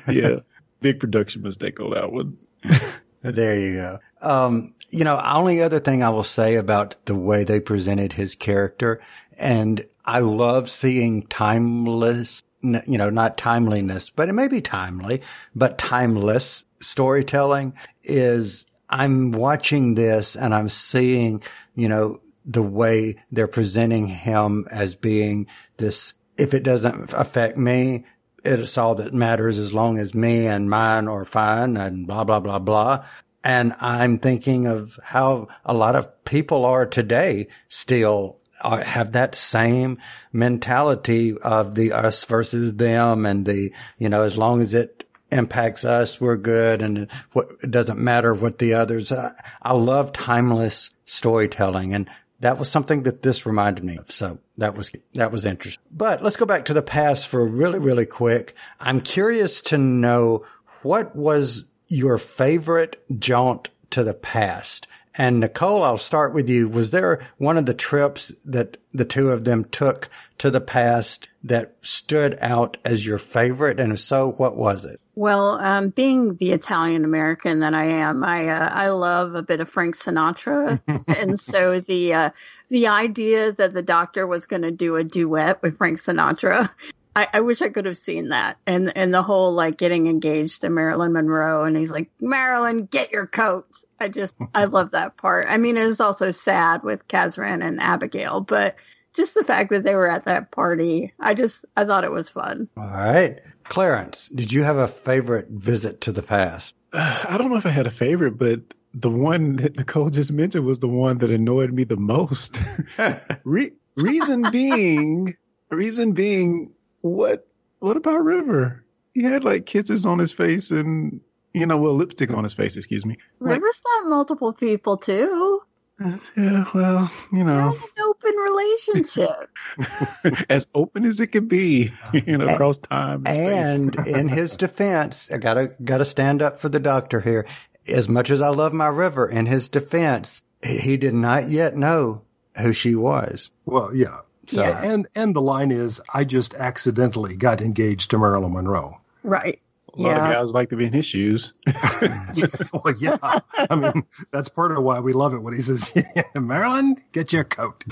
yeah, 0.08 0.40
big 0.84 1.00
production 1.00 1.40
mistake 1.40 1.80
on 1.80 1.90
that 1.90 2.12
one. 2.12 2.36
There 3.26 3.58
you 3.58 3.76
go. 3.76 4.00
Um, 4.20 4.74
you 4.90 5.02
know, 5.02 5.18
only 5.18 5.62
other 5.62 5.80
thing 5.80 6.02
I 6.02 6.10
will 6.10 6.22
say 6.22 6.56
about 6.56 6.96
the 7.06 7.14
way 7.14 7.42
they 7.42 7.58
presented 7.58 8.12
his 8.12 8.34
character, 8.34 9.00
and 9.38 9.82
I 10.04 10.18
love 10.18 10.68
seeing 10.68 11.22
timeless, 11.28 12.42
you 12.60 12.98
know, 12.98 13.08
not 13.08 13.38
timeliness, 13.38 14.10
but 14.10 14.28
it 14.28 14.34
may 14.34 14.46
be 14.48 14.60
timely, 14.60 15.22
but 15.54 15.78
timeless 15.78 16.66
storytelling 16.80 17.72
is 18.02 18.66
I'm 18.90 19.32
watching 19.32 19.94
this 19.94 20.36
and 20.36 20.54
I'm 20.54 20.68
seeing, 20.68 21.42
you 21.74 21.88
know, 21.88 22.20
the 22.44 22.62
way 22.62 23.16
they're 23.32 23.48
presenting 23.48 24.06
him 24.06 24.68
as 24.70 24.94
being 24.94 25.46
this, 25.78 26.12
if 26.36 26.52
it 26.52 26.62
doesn't 26.62 27.14
affect 27.14 27.56
me, 27.56 28.04
it's 28.44 28.78
all 28.78 28.96
that 28.96 29.14
matters 29.14 29.58
as 29.58 29.72
long 29.72 29.98
as 29.98 30.14
me 30.14 30.46
and 30.46 30.68
mine 30.68 31.08
are 31.08 31.24
fine 31.24 31.76
and 31.76 32.06
blah, 32.06 32.24
blah, 32.24 32.40
blah, 32.40 32.58
blah. 32.58 33.04
And 33.42 33.74
I'm 33.80 34.18
thinking 34.18 34.66
of 34.66 34.98
how 35.02 35.48
a 35.64 35.74
lot 35.74 35.96
of 35.96 36.24
people 36.24 36.64
are 36.64 36.86
today 36.86 37.48
still 37.68 38.38
are, 38.60 38.82
have 38.82 39.12
that 39.12 39.34
same 39.34 39.98
mentality 40.32 41.36
of 41.36 41.74
the 41.74 41.92
us 41.92 42.24
versus 42.24 42.74
them 42.74 43.26
and 43.26 43.44
the, 43.44 43.72
you 43.98 44.08
know, 44.08 44.22
as 44.22 44.36
long 44.38 44.60
as 44.60 44.74
it 44.74 45.04
impacts 45.30 45.84
us, 45.84 46.20
we're 46.20 46.36
good. 46.36 46.80
And 46.80 47.10
what, 47.32 47.48
it 47.62 47.70
doesn't 47.70 47.98
matter 47.98 48.32
what 48.32 48.58
the 48.58 48.74
others, 48.74 49.12
I, 49.12 49.32
I 49.60 49.74
love 49.74 50.12
timeless 50.12 50.90
storytelling 51.04 51.92
and 51.92 52.08
that 52.40 52.58
was 52.58 52.68
something 52.68 53.04
that 53.04 53.22
this 53.22 53.46
reminded 53.46 53.84
me 53.84 53.96
of. 53.96 54.10
So 54.10 54.38
that 54.58 54.76
was, 54.76 54.90
that 55.14 55.32
was 55.32 55.44
interesting. 55.44 55.82
But 55.90 56.22
let's 56.22 56.36
go 56.36 56.46
back 56.46 56.66
to 56.66 56.74
the 56.74 56.82
past 56.82 57.28
for 57.28 57.46
really, 57.46 57.78
really 57.78 58.06
quick. 58.06 58.54
I'm 58.80 59.00
curious 59.00 59.60
to 59.62 59.78
know 59.78 60.44
what 60.82 61.14
was 61.16 61.64
your 61.88 62.18
favorite 62.18 63.02
jaunt 63.18 63.70
to 63.90 64.04
the 64.04 64.14
past? 64.14 64.86
And 65.16 65.40
Nicole, 65.40 65.84
I'll 65.84 65.98
start 65.98 66.34
with 66.34 66.48
you. 66.48 66.68
Was 66.68 66.90
there 66.90 67.26
one 67.38 67.56
of 67.56 67.66
the 67.66 67.74
trips 67.74 68.28
that 68.44 68.76
the 68.92 69.04
two 69.04 69.30
of 69.30 69.44
them 69.44 69.64
took 69.64 70.08
to 70.38 70.50
the 70.50 70.60
past 70.60 71.28
that 71.44 71.76
stood 71.82 72.36
out 72.40 72.76
as 72.84 73.06
your 73.06 73.18
favorite? 73.18 73.78
And 73.78 73.92
if 73.92 74.00
so, 74.00 74.32
what 74.32 74.56
was 74.56 74.84
it? 74.84 75.00
Well, 75.14 75.60
um, 75.60 75.90
being 75.90 76.34
the 76.36 76.52
Italian 76.52 77.04
American 77.04 77.60
that 77.60 77.74
I 77.74 77.84
am, 77.84 78.24
I 78.24 78.48
uh, 78.48 78.68
I 78.68 78.88
love 78.88 79.36
a 79.36 79.42
bit 79.42 79.60
of 79.60 79.68
Frank 79.68 79.96
Sinatra, 79.96 80.80
and 81.20 81.38
so 81.38 81.78
the 81.80 82.14
uh, 82.14 82.30
the 82.68 82.88
idea 82.88 83.52
that 83.52 83.72
the 83.72 83.82
doctor 83.82 84.26
was 84.26 84.46
going 84.46 84.62
to 84.62 84.72
do 84.72 84.96
a 84.96 85.04
duet 85.04 85.62
with 85.62 85.78
Frank 85.78 85.98
Sinatra, 85.98 86.68
I, 87.16 87.28
I 87.34 87.40
wish 87.42 87.62
I 87.62 87.68
could 87.68 87.84
have 87.84 87.98
seen 87.98 88.30
that, 88.30 88.56
and 88.66 88.96
and 88.96 89.14
the 89.14 89.22
whole 89.22 89.52
like 89.52 89.78
getting 89.78 90.08
engaged 90.08 90.62
to 90.62 90.70
Marilyn 90.70 91.12
Monroe, 91.12 91.64
and 91.64 91.76
he's 91.76 91.92
like, 91.92 92.10
Marilyn, 92.20 92.86
get 92.86 93.12
your 93.12 93.26
coat. 93.26 93.68
I 94.00 94.08
just 94.08 94.34
I 94.52 94.64
love 94.64 94.90
that 94.92 95.16
part. 95.16 95.46
I 95.48 95.58
mean, 95.58 95.76
it 95.76 95.86
was 95.86 96.00
also 96.00 96.32
sad 96.32 96.82
with 96.82 97.06
Kazran 97.06 97.64
and 97.64 97.80
Abigail, 97.80 98.40
but 98.40 98.74
just 99.14 99.34
the 99.34 99.44
fact 99.44 99.70
that 99.70 99.84
they 99.84 99.94
were 99.94 100.10
at 100.10 100.26
that 100.26 100.50
party, 100.50 101.12
I 101.18 101.34
just 101.34 101.64
I 101.76 101.84
thought 101.84 102.04
it 102.04 102.12
was 102.12 102.28
fun. 102.28 102.68
All 102.76 102.86
right. 102.86 103.40
Clarence, 103.64 104.28
did 104.34 104.52
you 104.52 104.62
have 104.62 104.76
a 104.76 104.88
favorite 104.88 105.48
visit 105.48 106.00
to 106.02 106.12
the 106.12 106.22
past? 106.22 106.74
I 106.92 107.36
don't 107.38 107.50
know 107.50 107.56
if 107.56 107.66
I 107.66 107.70
had 107.70 107.86
a 107.86 107.90
favorite, 107.90 108.38
but 108.38 108.60
the 108.92 109.10
one 109.10 109.56
that 109.56 109.76
Nicole 109.76 110.10
just 110.10 110.32
mentioned 110.32 110.64
was 110.64 110.78
the 110.78 110.88
one 110.88 111.18
that 111.18 111.30
annoyed 111.30 111.72
me 111.72 111.84
the 111.84 111.96
most. 111.96 112.58
Re- 113.44 113.72
reason 113.96 114.44
being, 114.52 115.36
reason 115.70 116.12
being, 116.12 116.72
what 117.00 117.46
what 117.80 117.96
about 117.96 118.24
River? 118.24 118.84
He 119.12 119.22
had 119.22 119.44
like 119.44 119.66
kisses 119.66 120.06
on 120.06 120.18
his 120.18 120.32
face 120.32 120.70
and 120.70 121.20
you 121.52 121.66
know, 121.66 121.76
well, 121.76 121.94
lipstick 121.94 122.32
on 122.32 122.42
his 122.42 122.52
face. 122.52 122.76
Excuse 122.76 123.06
me. 123.06 123.16
Like, 123.38 123.54
River's 123.54 123.80
got 123.80 124.08
multiple 124.08 124.52
people 124.52 124.96
too. 124.96 125.62
Uh, 126.02 126.16
yeah, 126.36 126.64
well, 126.74 127.10
you 127.32 127.44
know, 127.44 127.68
An 127.68 128.04
open 128.04 128.34
relationship. 128.34 129.50
as 130.50 130.66
open 130.74 131.04
as 131.04 131.20
it 131.20 131.28
could 131.28 131.48
be, 131.48 131.92
you 132.12 132.38
know, 132.38 132.48
across 132.48 132.78
time 132.78 133.26
and. 133.26 133.96
And 133.96 134.06
in 134.06 134.28
his 134.28 134.56
defense, 134.56 135.30
I 135.30 135.38
gotta, 135.38 135.74
gotta 135.82 136.04
stand 136.04 136.42
up 136.42 136.60
for 136.60 136.68
the 136.68 136.80
doctor 136.80 137.20
here. 137.20 137.46
As 137.86 138.08
much 138.08 138.30
as 138.30 138.40
I 138.40 138.48
love 138.48 138.72
my 138.72 138.88
river, 138.88 139.28
in 139.28 139.46
his 139.46 139.68
defense, 139.68 140.42
he 140.62 140.78
he 140.78 140.96
did 140.96 141.14
not 141.14 141.50
yet 141.50 141.76
know 141.76 142.22
who 142.56 142.72
she 142.72 142.94
was. 142.94 143.50
Well, 143.66 143.94
yeah. 143.94 144.20
So, 144.46 144.62
And 144.62 145.06
and 145.14 145.34
the 145.34 145.42
line 145.42 145.70
is, 145.70 146.00
I 146.12 146.24
just 146.24 146.54
accidentally 146.54 147.36
got 147.36 147.60
engaged 147.60 148.10
to 148.10 148.18
Marilyn 148.18 148.52
Monroe. 148.52 148.98
right. 149.22 149.60
A 149.96 150.02
lot 150.02 150.08
yeah. 150.08 150.26
of 150.26 150.32
guys 150.32 150.52
like 150.52 150.70
to 150.70 150.76
be 150.76 150.86
in 150.86 150.92
his 150.92 151.06
shoes. 151.06 151.54
well, 152.72 152.94
yeah. 152.98 153.18
I 153.22 153.76
mean, 153.76 154.04
that's 154.30 154.48
part 154.48 154.72
of 154.72 154.82
why 154.82 155.00
we 155.00 155.12
love 155.12 155.34
it 155.34 155.38
when 155.38 155.54
he 155.54 155.60
says, 155.60 155.90
yeah, 155.94 156.24
Marilyn, 156.34 156.96
get 157.12 157.32
your 157.32 157.44
coat. 157.44 157.84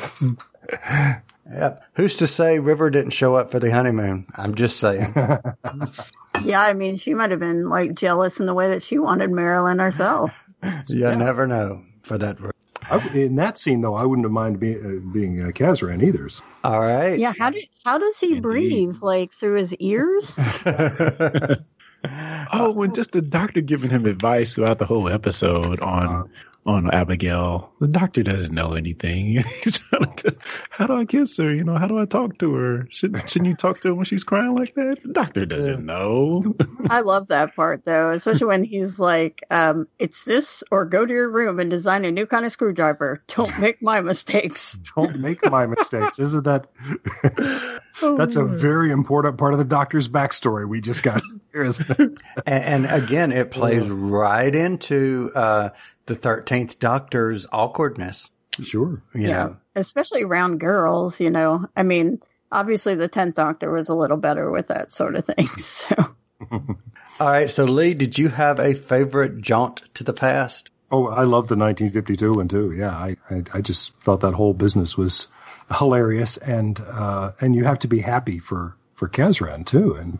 Yep. 1.50 1.84
Who's 1.94 2.16
to 2.16 2.26
say 2.26 2.58
River 2.58 2.90
didn't 2.90 3.10
show 3.10 3.34
up 3.34 3.50
for 3.50 3.58
the 3.58 3.70
honeymoon? 3.70 4.26
I'm 4.34 4.54
just 4.54 4.78
saying. 4.78 5.14
Yeah, 6.40 6.62
I 6.62 6.72
mean, 6.72 6.96
she 6.96 7.14
might 7.14 7.30
have 7.30 7.38
been 7.38 7.68
like 7.68 7.94
jealous 7.94 8.40
in 8.40 8.46
the 8.46 8.54
way 8.54 8.70
that 8.70 8.82
she 8.82 8.98
wanted 8.98 9.30
Marilyn 9.30 9.78
herself. 9.78 10.48
you 10.88 11.14
never 11.14 11.46
know 11.46 11.84
for 12.02 12.18
that. 12.18 12.38
I, 12.82 13.06
in 13.10 13.36
that 13.36 13.58
scene, 13.58 13.82
though, 13.82 13.94
I 13.94 14.04
wouldn't 14.04 14.24
have 14.24 14.32
mind 14.32 14.58
be, 14.58 14.74
uh, 14.74 14.98
being 15.12 15.40
uh, 15.40 15.48
Kazran 15.48 16.02
either. 16.02 16.28
All 16.64 16.80
right. 16.80 17.18
Yeah, 17.18 17.32
how 17.38 17.50
did 17.50 17.68
how 17.84 17.98
does 17.98 18.18
he 18.18 18.40
breathe? 18.40 18.96
Like 19.02 19.32
through 19.32 19.58
his 19.58 19.74
ears? 19.74 20.40
Oh, 22.04 22.82
and 22.82 22.94
just 22.94 23.12
the 23.12 23.22
doctor 23.22 23.60
giving 23.60 23.90
him 23.90 24.06
advice 24.06 24.54
throughout 24.54 24.78
the 24.78 24.86
whole 24.86 25.08
episode 25.08 25.80
on 25.80 26.30
on 26.64 26.90
Abigail. 26.90 27.72
The 27.80 27.88
doctor 27.88 28.22
doesn't 28.22 28.54
know 28.54 28.74
anything. 28.74 29.26
He's 29.62 29.78
trying 29.78 30.14
to, 30.16 30.36
how 30.70 30.86
do 30.86 30.94
I 30.94 31.04
kiss 31.04 31.36
her? 31.38 31.52
You 31.52 31.64
know, 31.64 31.76
how 31.76 31.88
do 31.88 31.98
I 31.98 32.04
talk 32.04 32.38
to 32.38 32.54
her? 32.54 32.86
Should 32.90 33.16
shouldn't 33.28 33.48
you 33.48 33.56
talk 33.56 33.80
to 33.80 33.88
her 33.88 33.94
when 33.94 34.04
she's 34.04 34.22
crying 34.22 34.54
like 34.54 34.74
that? 34.74 35.02
The 35.02 35.12
doctor 35.12 35.44
doesn't 35.44 35.84
know. 35.84 36.54
I 36.88 37.00
love 37.00 37.28
that 37.28 37.56
part 37.56 37.84
though, 37.84 38.10
especially 38.10 38.46
when 38.46 38.64
he's 38.64 39.00
like, 39.00 39.42
um, 39.50 39.88
"It's 39.98 40.22
this, 40.22 40.62
or 40.70 40.84
go 40.84 41.04
to 41.04 41.12
your 41.12 41.28
room 41.28 41.58
and 41.58 41.70
design 41.70 42.04
a 42.04 42.12
new 42.12 42.26
kind 42.26 42.44
of 42.44 42.52
screwdriver. 42.52 43.22
Don't 43.26 43.58
make 43.58 43.82
my 43.82 44.00
mistakes." 44.00 44.78
Don't 44.96 45.18
make 45.18 45.50
my 45.50 45.66
mistakes. 45.66 46.18
Isn't 46.18 46.44
that? 46.44 46.68
That's 48.00 48.36
a 48.36 48.44
very 48.44 48.90
important 48.90 49.38
part 49.38 49.52
of 49.52 49.58
the 49.58 49.64
doctor's 49.64 50.08
backstory 50.08 50.68
we 50.68 50.80
just 50.80 51.02
got 51.02 51.22
here, 51.52 51.64
isn't 51.64 51.90
it? 51.90 51.98
and, 52.46 52.86
and 52.86 52.86
again, 52.86 53.32
it 53.32 53.50
plays 53.50 53.88
right 53.88 54.54
into 54.54 55.30
uh, 55.34 55.70
the 56.14 56.20
thirteenth 56.20 56.78
Doctor's 56.78 57.46
awkwardness. 57.50 58.30
Sure, 58.60 59.02
you 59.14 59.28
yeah, 59.28 59.44
know. 59.44 59.56
especially 59.74 60.22
around 60.22 60.58
girls. 60.58 61.20
You 61.20 61.30
know, 61.30 61.66
I 61.74 61.82
mean, 61.82 62.20
obviously 62.50 62.94
the 62.94 63.08
tenth 63.08 63.34
Doctor 63.34 63.70
was 63.70 63.88
a 63.88 63.94
little 63.94 64.18
better 64.18 64.50
with 64.50 64.68
that 64.68 64.92
sort 64.92 65.16
of 65.16 65.24
thing. 65.24 65.48
So 65.58 66.14
All 67.20 67.28
right, 67.28 67.50
so 67.50 67.64
Lee, 67.64 67.94
did 67.94 68.18
you 68.18 68.28
have 68.28 68.58
a 68.58 68.74
favorite 68.74 69.40
jaunt 69.40 69.82
to 69.94 70.04
the 70.04 70.12
past? 70.12 70.70
Oh, 70.90 71.06
I 71.06 71.22
love 71.22 71.48
the 71.48 71.56
1952 71.56 72.34
one 72.34 72.48
too. 72.48 72.72
Yeah, 72.72 72.90
I, 72.90 73.16
I, 73.30 73.42
I 73.54 73.60
just 73.60 73.94
thought 74.02 74.20
that 74.20 74.34
whole 74.34 74.52
business 74.52 74.98
was 74.98 75.28
hilarious, 75.78 76.36
and 76.36 76.78
uh, 76.86 77.32
and 77.40 77.54
you 77.54 77.64
have 77.64 77.78
to 77.80 77.88
be 77.88 78.00
happy 78.00 78.38
for 78.38 78.76
for 78.94 79.08
Kazran 79.08 79.64
too. 79.64 79.94
And 79.94 80.18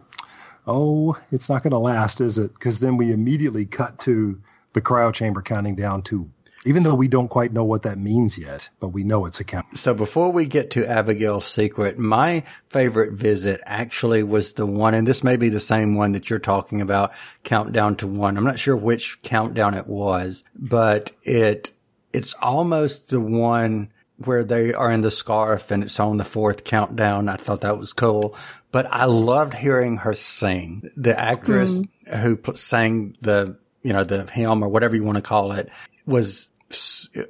oh, 0.67 1.19
it's 1.31 1.49
not 1.49 1.63
going 1.63 1.73
to 1.73 1.79
last, 1.79 2.21
is 2.21 2.39
it? 2.39 2.55
Because 2.55 2.79
then 2.79 2.97
we 2.97 3.13
immediately 3.13 3.67
cut 3.67 3.99
to 4.01 4.41
the 4.73 4.81
cryo 4.81 5.13
chamber 5.13 5.43
counting 5.43 5.75
down 5.75 6.03
to. 6.03 6.31
Even 6.65 6.85
though 6.85 6.95
we 6.95 7.09
don't 7.09 7.29
quite 7.29 7.53
know 7.53 7.65
what 7.65 7.83
that 7.83 7.99
means 7.99 8.39
yet, 8.39 8.69
but 8.79 8.89
we 8.89 9.03
know 9.03 9.27
it's 9.27 9.41
a 9.41 9.45
count. 9.45 9.77
So 9.77 9.95
before 9.95 10.31
we 10.31 10.47
get 10.47 10.71
to 10.71 10.87
Abigail's 10.87 11.45
secret, 11.45 11.99
my 11.99 12.45
favorite 12.69 13.15
visit 13.15 13.61
actually 13.65 14.23
was 14.23 14.53
the 14.53 14.65
one, 14.65 14.95
and 14.95 15.05
this 15.05 15.25
may 15.25 15.37
be 15.37 15.49
the 15.49 15.59
same 15.59 15.97
one 15.97 16.13
that 16.13 16.31
you're 16.31 16.39
talking 16.39 16.81
about, 16.81 17.13
countdown 17.43 17.97
to 17.97 18.07
one. 18.07 18.37
I'm 18.37 18.45
not 18.45 18.61
sure 18.61 18.77
which 18.77 19.21
countdown 19.23 19.75
it 19.75 19.89
was, 19.89 20.45
but 20.55 21.11
it, 21.25 21.73
it's 22.13 22.35
almost 22.35 23.09
the 23.09 23.21
one 23.21 23.91
where 24.19 24.45
they 24.45 24.73
are 24.73 24.93
in 24.93 25.01
the 25.01 25.11
scarf 25.11 25.73
and 25.73 25.83
it's 25.83 25.99
on 25.99 26.17
the 26.17 26.25
fourth 26.25 26.63
countdown. 26.63 27.29
I 27.29 27.37
thought 27.37 27.63
that 27.63 27.79
was 27.79 27.93
cool, 27.93 28.37
but 28.71 28.87
I 28.87 29.07
loved 29.07 29.55
hearing 29.55 29.97
her 29.99 30.15
sing. 30.15 30.91
The 30.97 31.19
actress 31.19 31.73
mm-hmm. 31.73 32.19
who 32.19 32.37
pl- 32.37 32.57
sang 32.57 33.17
the, 33.21 33.57
you 33.83 33.93
know, 33.93 34.05
the 34.05 34.25
hymn 34.27 34.63
or 34.63 34.69
whatever 34.69 34.95
you 34.97 35.05
want 35.05 35.17
to 35.17 35.23
call 35.23 35.53
it 35.53 35.69
was, 36.07 36.49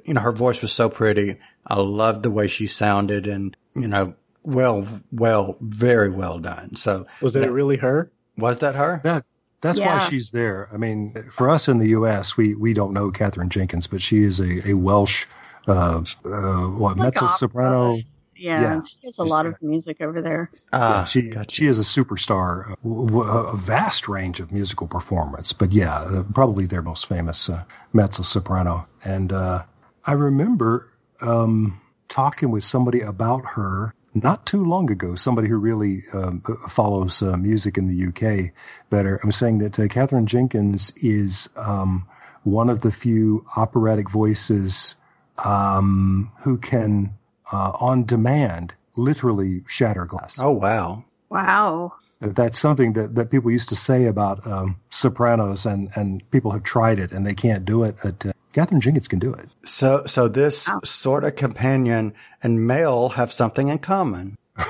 you 0.05 0.13
know, 0.13 0.21
her 0.21 0.31
voice 0.31 0.61
was 0.61 0.71
so 0.71 0.89
pretty. 0.89 1.37
I 1.65 1.75
loved 1.75 2.23
the 2.23 2.31
way 2.31 2.47
she 2.47 2.67
sounded 2.67 3.27
and, 3.27 3.55
you 3.75 3.87
know, 3.87 4.13
well, 4.43 4.85
well, 5.11 5.55
very 5.61 6.09
well 6.11 6.39
done. 6.39 6.75
So 6.75 7.07
Was 7.21 7.33
that 7.33 7.51
really 7.51 7.77
her? 7.77 8.11
was 8.37 8.57
that 8.59 8.75
her? 8.75 8.99
That 9.03 9.25
that's 9.61 9.77
Yeah. 9.79 9.99
why 9.99 10.09
she's 10.09 10.31
there. 10.31 10.67
I 10.73 10.77
mean, 10.77 11.29
for 11.31 11.49
us 11.49 11.69
in 11.69 11.77
the 11.77 11.89
U.S., 11.89 12.35
we 12.35 12.53
we 12.55 12.73
don't 12.73 12.93
know 12.93 13.09
Katherine 13.11 13.49
Jenkins, 13.49 13.87
but 13.87 14.01
she 14.01 14.23
is 14.23 14.41
a, 14.41 14.69
a 14.71 14.73
Welsh, 14.73 15.25
uh, 15.67 16.03
uh, 16.25 16.67
what 16.67 16.97
Like 16.97 17.13
mezzo 17.13 17.25
opera. 17.25 17.37
soprano. 17.37 17.97
Yeah, 18.43 18.61
Yeah. 18.61 18.81
she 18.83 18.97
does 19.03 19.19
a 19.19 19.23
lot 19.23 19.45
of 19.45 19.55
music 19.61 20.01
over 20.01 20.21
there. 20.21 20.49
Yeah, 20.73 21.05
she 21.05 21.31
she 21.47 21.65
is 21.67 21.79
a 21.79 21.83
superstar, 21.83 22.73
a, 22.73 22.75
w- 22.83 23.07
w- 23.07 23.29
a 23.29 23.55
vast 23.55 24.09
range 24.09 24.41
of 24.41 24.51
musical 24.51 24.87
performance. 24.87 25.53
But 25.53 25.71
yeah, 25.71 25.95
uh, 25.99 26.23
probably 26.23 26.65
their 26.65 26.81
most 26.81 27.07
famous 27.07 27.49
uh, 27.49 27.63
mezzo 27.93 28.21
soprano. 28.23 28.85
And 29.03 29.31
uh, 29.31 29.63
I 30.03 30.11
remember 30.13 30.89
um, 31.21 31.79
talking 32.09 32.51
with 32.51 32.65
somebody 32.65 32.99
about 32.99 33.45
her 33.55 33.93
not 34.13 34.45
too 34.45 34.65
long 34.65 34.91
ago. 34.91 35.15
Somebody 35.15 35.47
who 35.47 35.55
really 35.57 36.03
um, 36.11 36.41
follows 36.69 37.23
uh, 37.23 37.37
music 37.37 37.77
in 37.77 37.87
the 37.87 38.07
UK 38.09 38.51
better. 38.89 39.21
I'm 39.23 39.31
saying 39.31 39.59
that 39.59 39.79
uh, 39.79 39.87
Katherine 39.87 40.25
Jenkins 40.27 40.91
is 40.97 41.49
um, 41.55 42.07
one 42.43 42.69
of 42.69 42.81
the 42.81 42.91
few 42.91 43.45
operatic 43.55 44.09
voices 44.09 44.97
um, 45.37 46.31
who 46.41 46.57
can, 46.57 47.17
uh, 47.53 47.71
on 47.79 48.03
demand, 48.05 48.73
literally 48.95 49.63
shatter 49.67 50.05
glass. 50.05 50.39
Oh, 50.41 50.51
wow. 50.51 51.05
Wow. 51.29 51.93
That's 52.19 52.57
something 52.57 52.93
that, 52.93 53.15
that 53.15 53.29
people 53.29 53.51
used 53.51 53.69
to 53.69 53.75
say 53.75 54.05
about 54.05 54.47
um, 54.47 54.77
sopranos, 54.89 55.65
and, 55.65 55.89
and 55.95 56.29
people 56.31 56.51
have 56.51 56.63
tried 56.63 56.99
it 56.99 57.11
and 57.11 57.25
they 57.25 57.35
can't 57.35 57.65
do 57.65 57.83
it. 57.83 57.97
But 58.01 58.25
uh, 58.25 58.33
Katherine 58.53 58.81
Jenkins 58.81 59.07
can 59.07 59.19
do 59.19 59.33
it. 59.33 59.49
So, 59.65 60.05
so 60.05 60.27
this 60.27 60.69
sort 60.83 61.25
of 61.25 61.35
companion 61.35 62.13
and 62.41 62.65
Mel 62.65 63.09
have 63.09 63.31
something 63.31 63.67
in 63.69 63.79
common. 63.79 64.37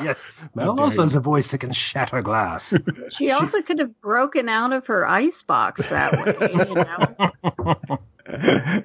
Yes, 0.00 0.40
Mel 0.54 0.78
also 0.78 1.02
has 1.02 1.14
a 1.14 1.20
voice 1.20 1.48
that 1.48 1.58
can 1.58 1.72
shatter 1.72 2.22
glass. 2.22 2.74
She 3.10 3.30
also 3.30 3.62
could 3.62 3.78
have 3.78 4.00
broken 4.00 4.48
out 4.48 4.72
of 4.72 4.86
her 4.86 5.06
ice 5.06 5.42
box 5.42 5.88
that 5.88 6.12
way. 6.12 6.50
You 6.68 6.74
know? 6.74 7.98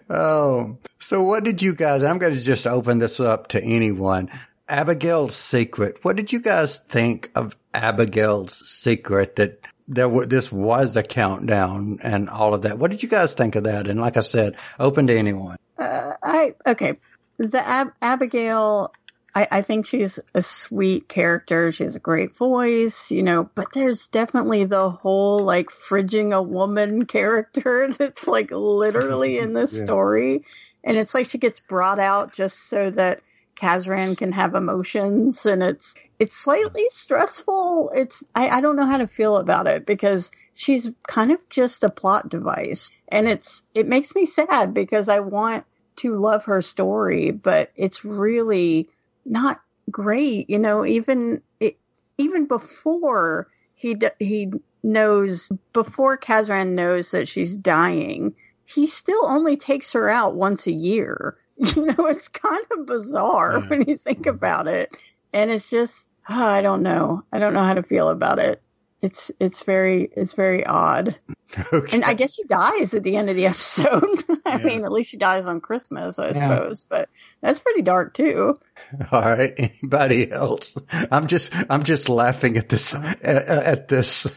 Oh, 0.09 0.77
so 0.99 1.21
what 1.21 1.43
did 1.43 1.61
you 1.61 1.75
guys, 1.75 2.03
I'm 2.03 2.17
going 2.17 2.33
to 2.33 2.41
just 2.41 2.67
open 2.67 2.99
this 2.99 3.19
up 3.19 3.47
to 3.49 3.61
anyone. 3.61 4.29
Abigail's 4.69 5.35
secret. 5.35 5.99
What 6.03 6.15
did 6.15 6.31
you 6.33 6.41
guys 6.41 6.77
think 6.89 7.31
of 7.35 7.55
Abigail's 7.73 8.67
secret 8.67 9.38
that 9.38 9.61
there 9.88 10.09
were, 10.09 10.25
this 10.25 10.51
was 10.51 10.95
a 10.97 11.03
countdown 11.03 11.99
and 12.01 12.29
all 12.29 12.53
of 12.53 12.63
that? 12.63 12.77
What 12.77 12.91
did 12.91 13.01
you 13.01 13.09
guys 13.09 13.33
think 13.33 13.55
of 13.55 13.63
that? 13.63 13.88
And 13.88 14.01
like 14.01 14.17
I 14.17 14.21
said, 14.21 14.57
open 14.79 15.07
to 15.07 15.17
anyone. 15.17 15.57
Uh, 15.77 16.13
I 16.21 16.55
okay. 16.65 16.97
The 17.38 17.65
Ab- 17.65 17.93
Abigail, 18.01 18.91
I, 19.38 19.47
I 19.51 19.61
think 19.61 19.85
she's 19.85 20.19
a 20.33 20.41
sweet 20.41 21.07
character. 21.07 21.71
She 21.71 21.83
has 21.83 21.95
a 21.95 21.99
great 21.99 22.35
voice, 22.35 23.11
you 23.11 23.21
know. 23.21 23.47
But 23.53 23.71
there's 23.71 24.07
definitely 24.07 24.63
the 24.63 24.89
whole 24.89 25.45
like 25.45 25.69
fridging 25.69 26.35
a 26.35 26.41
woman 26.41 27.05
character 27.17 27.93
that's 27.99 28.27
like 28.27 28.49
literally 28.51 29.38
in 29.38 29.53
this 29.53 29.73
Yeah. 29.73 29.83
story, 29.83 30.43
and 30.83 30.97
it's 30.97 31.13
like 31.13 31.27
she 31.27 31.38
gets 31.38 31.59
brought 31.59 31.99
out 31.99 32.33
just 32.33 32.67
so 32.67 32.89
that 32.89 33.21
Kazran 33.55 34.17
can 34.17 34.31
have 34.31 34.55
emotions, 34.55 35.45
and 35.45 35.61
it's 35.61 35.93
it's 36.17 36.35
slightly 36.35 36.85
stressful. 36.89 37.91
It's 37.95 38.23
I, 38.33 38.49
I 38.49 38.61
don't 38.61 38.75
know 38.75 38.88
how 38.88 38.97
to 38.97 39.07
feel 39.07 39.38
about 39.38 39.67
it 39.67 39.85
because 39.85 40.31
she's 40.55 40.89
kind 41.07 41.31
of 41.31 41.38
just 41.51 41.83
a 41.83 41.91
plot 41.91 42.27
device, 42.29 42.89
and 43.07 43.27
it's 43.27 43.61
it 43.75 43.88
makes 43.88 44.15
me 44.15 44.25
sad 44.25 44.73
because 44.73 45.09
I 45.09 45.19
want 45.19 45.63
to 45.97 46.15
love 46.15 46.45
her 46.45 46.63
story, 46.63 47.29
but 47.29 47.71
it's 47.75 48.03
really 48.03 48.89
not 49.30 49.61
great. 49.91 50.49
You 50.49 50.59
know, 50.59 50.86
even 50.86 51.41
it, 51.59 51.78
even 52.17 52.45
before 52.45 53.47
he 53.75 53.95
he 54.19 54.51
knows 54.84 55.51
before 55.73 56.17
Kazran 56.17 56.69
knows 56.73 57.11
that 57.11 57.28
she's 57.28 57.55
dying, 57.55 58.36
he 58.65 58.88
still 58.88 59.25
only 59.25 59.57
takes 59.57 59.93
her 59.93 60.09
out 60.09 60.36
once 60.36 60.67
a 60.67 60.71
year. 60.73 61.38
You 61.75 61.88
know, 61.88 62.05
it's 62.05 62.28
kind 62.28 62.63
of 62.78 62.86
bizarre 62.86 63.59
Yeah. 63.59 63.67
when 63.69 63.82
you 63.88 63.97
think 63.97 64.28
about 64.28 64.67
it, 64.67 64.91
and 65.34 65.49
it's 65.49 65.67
just 65.69 66.07
ah, 66.30 66.47
I 66.51 66.61
don't 66.61 66.84
know. 66.84 67.23
I 67.34 67.39
don't 67.39 67.55
know 67.55 67.63
how 67.63 67.73
to 67.73 67.82
feel 67.82 68.09
about 68.09 68.38
it. 68.38 68.61
It's 69.02 69.32
it's 69.39 69.62
very 69.64 70.10
it's 70.16 70.34
very 70.34 70.66
odd. 70.66 71.16
Okay. 71.72 71.95
And 71.95 72.04
I 72.04 72.14
guess 72.14 72.34
she 72.36 72.43
dies 72.43 72.93
at 72.93 73.04
the 73.04 73.16
end 73.16 73.30
of 73.30 73.38
the 73.38 73.45
episode. 73.54 74.22
I 74.45 74.58
Yeah. 74.58 74.64
mean, 74.66 74.84
at 74.84 74.91
least 74.91 75.12
she 75.12 75.16
dies 75.18 75.45
on 75.48 75.62
Christmas, 75.62 76.20
I 76.20 76.32
Yeah. 76.32 76.34
suppose. 76.58 76.86
But 76.89 77.08
that's 77.41 77.60
pretty 77.60 77.84
dark 77.84 78.14
too. 78.16 78.58
All 79.14 79.22
right. 79.22 79.54
Anybody 79.58 80.30
else? 80.30 80.76
I'm 81.10 81.28
just, 81.28 81.54
I'm 81.70 81.84
just 81.84 82.10
laughing 82.10 82.58
at 82.58 82.68
this, 82.68 82.93
at, 82.93 83.24
at 83.24 83.88
this 83.88 84.28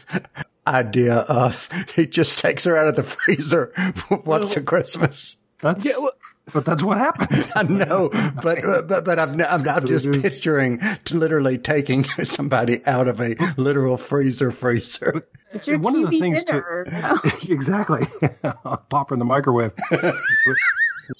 idea 0.65 1.15
of 1.17 1.67
he 1.95 2.07
just 2.07 2.39
takes 2.39 2.63
her 2.63 2.77
out 2.77 2.87
of 2.87 2.95
the 2.95 3.03
freezer 3.03 3.73
once 4.25 4.55
a 4.55 4.61
Christmas. 4.61 5.35
That's 5.59 5.85
Yeah, 5.85 5.93
well- 5.99 6.13
but 6.53 6.65
that's 6.65 6.83
what 6.83 6.97
happens. 6.97 7.49
I 7.55 7.63
know, 7.63 8.09
but, 8.41 8.59
but, 8.87 9.05
but 9.05 9.19
I'm, 9.19 9.39
I'm, 9.41 9.67
I'm 9.67 9.87
just 9.87 10.05
it 10.05 10.15
is- 10.15 10.21
picturing 10.21 10.79
literally 11.11 11.57
taking 11.57 12.03
somebody 12.23 12.85
out 12.85 13.07
of 13.07 13.19
a 13.21 13.35
literal 13.57 13.97
freezer 13.97 14.51
freezer. 14.51 15.27
It's 15.53 15.67
your 15.67 15.79
One 15.79 15.95
of 16.03 16.09
the 16.09 16.19
things 16.19 16.43
to- 16.45 16.53
dinner. 16.53 16.85
you 16.87 16.91
know? 17.01 17.55
exactly. 17.55 18.01
Pop 18.89 19.11
in 19.11 19.19
the 19.19 19.25
microwave. 19.25 19.73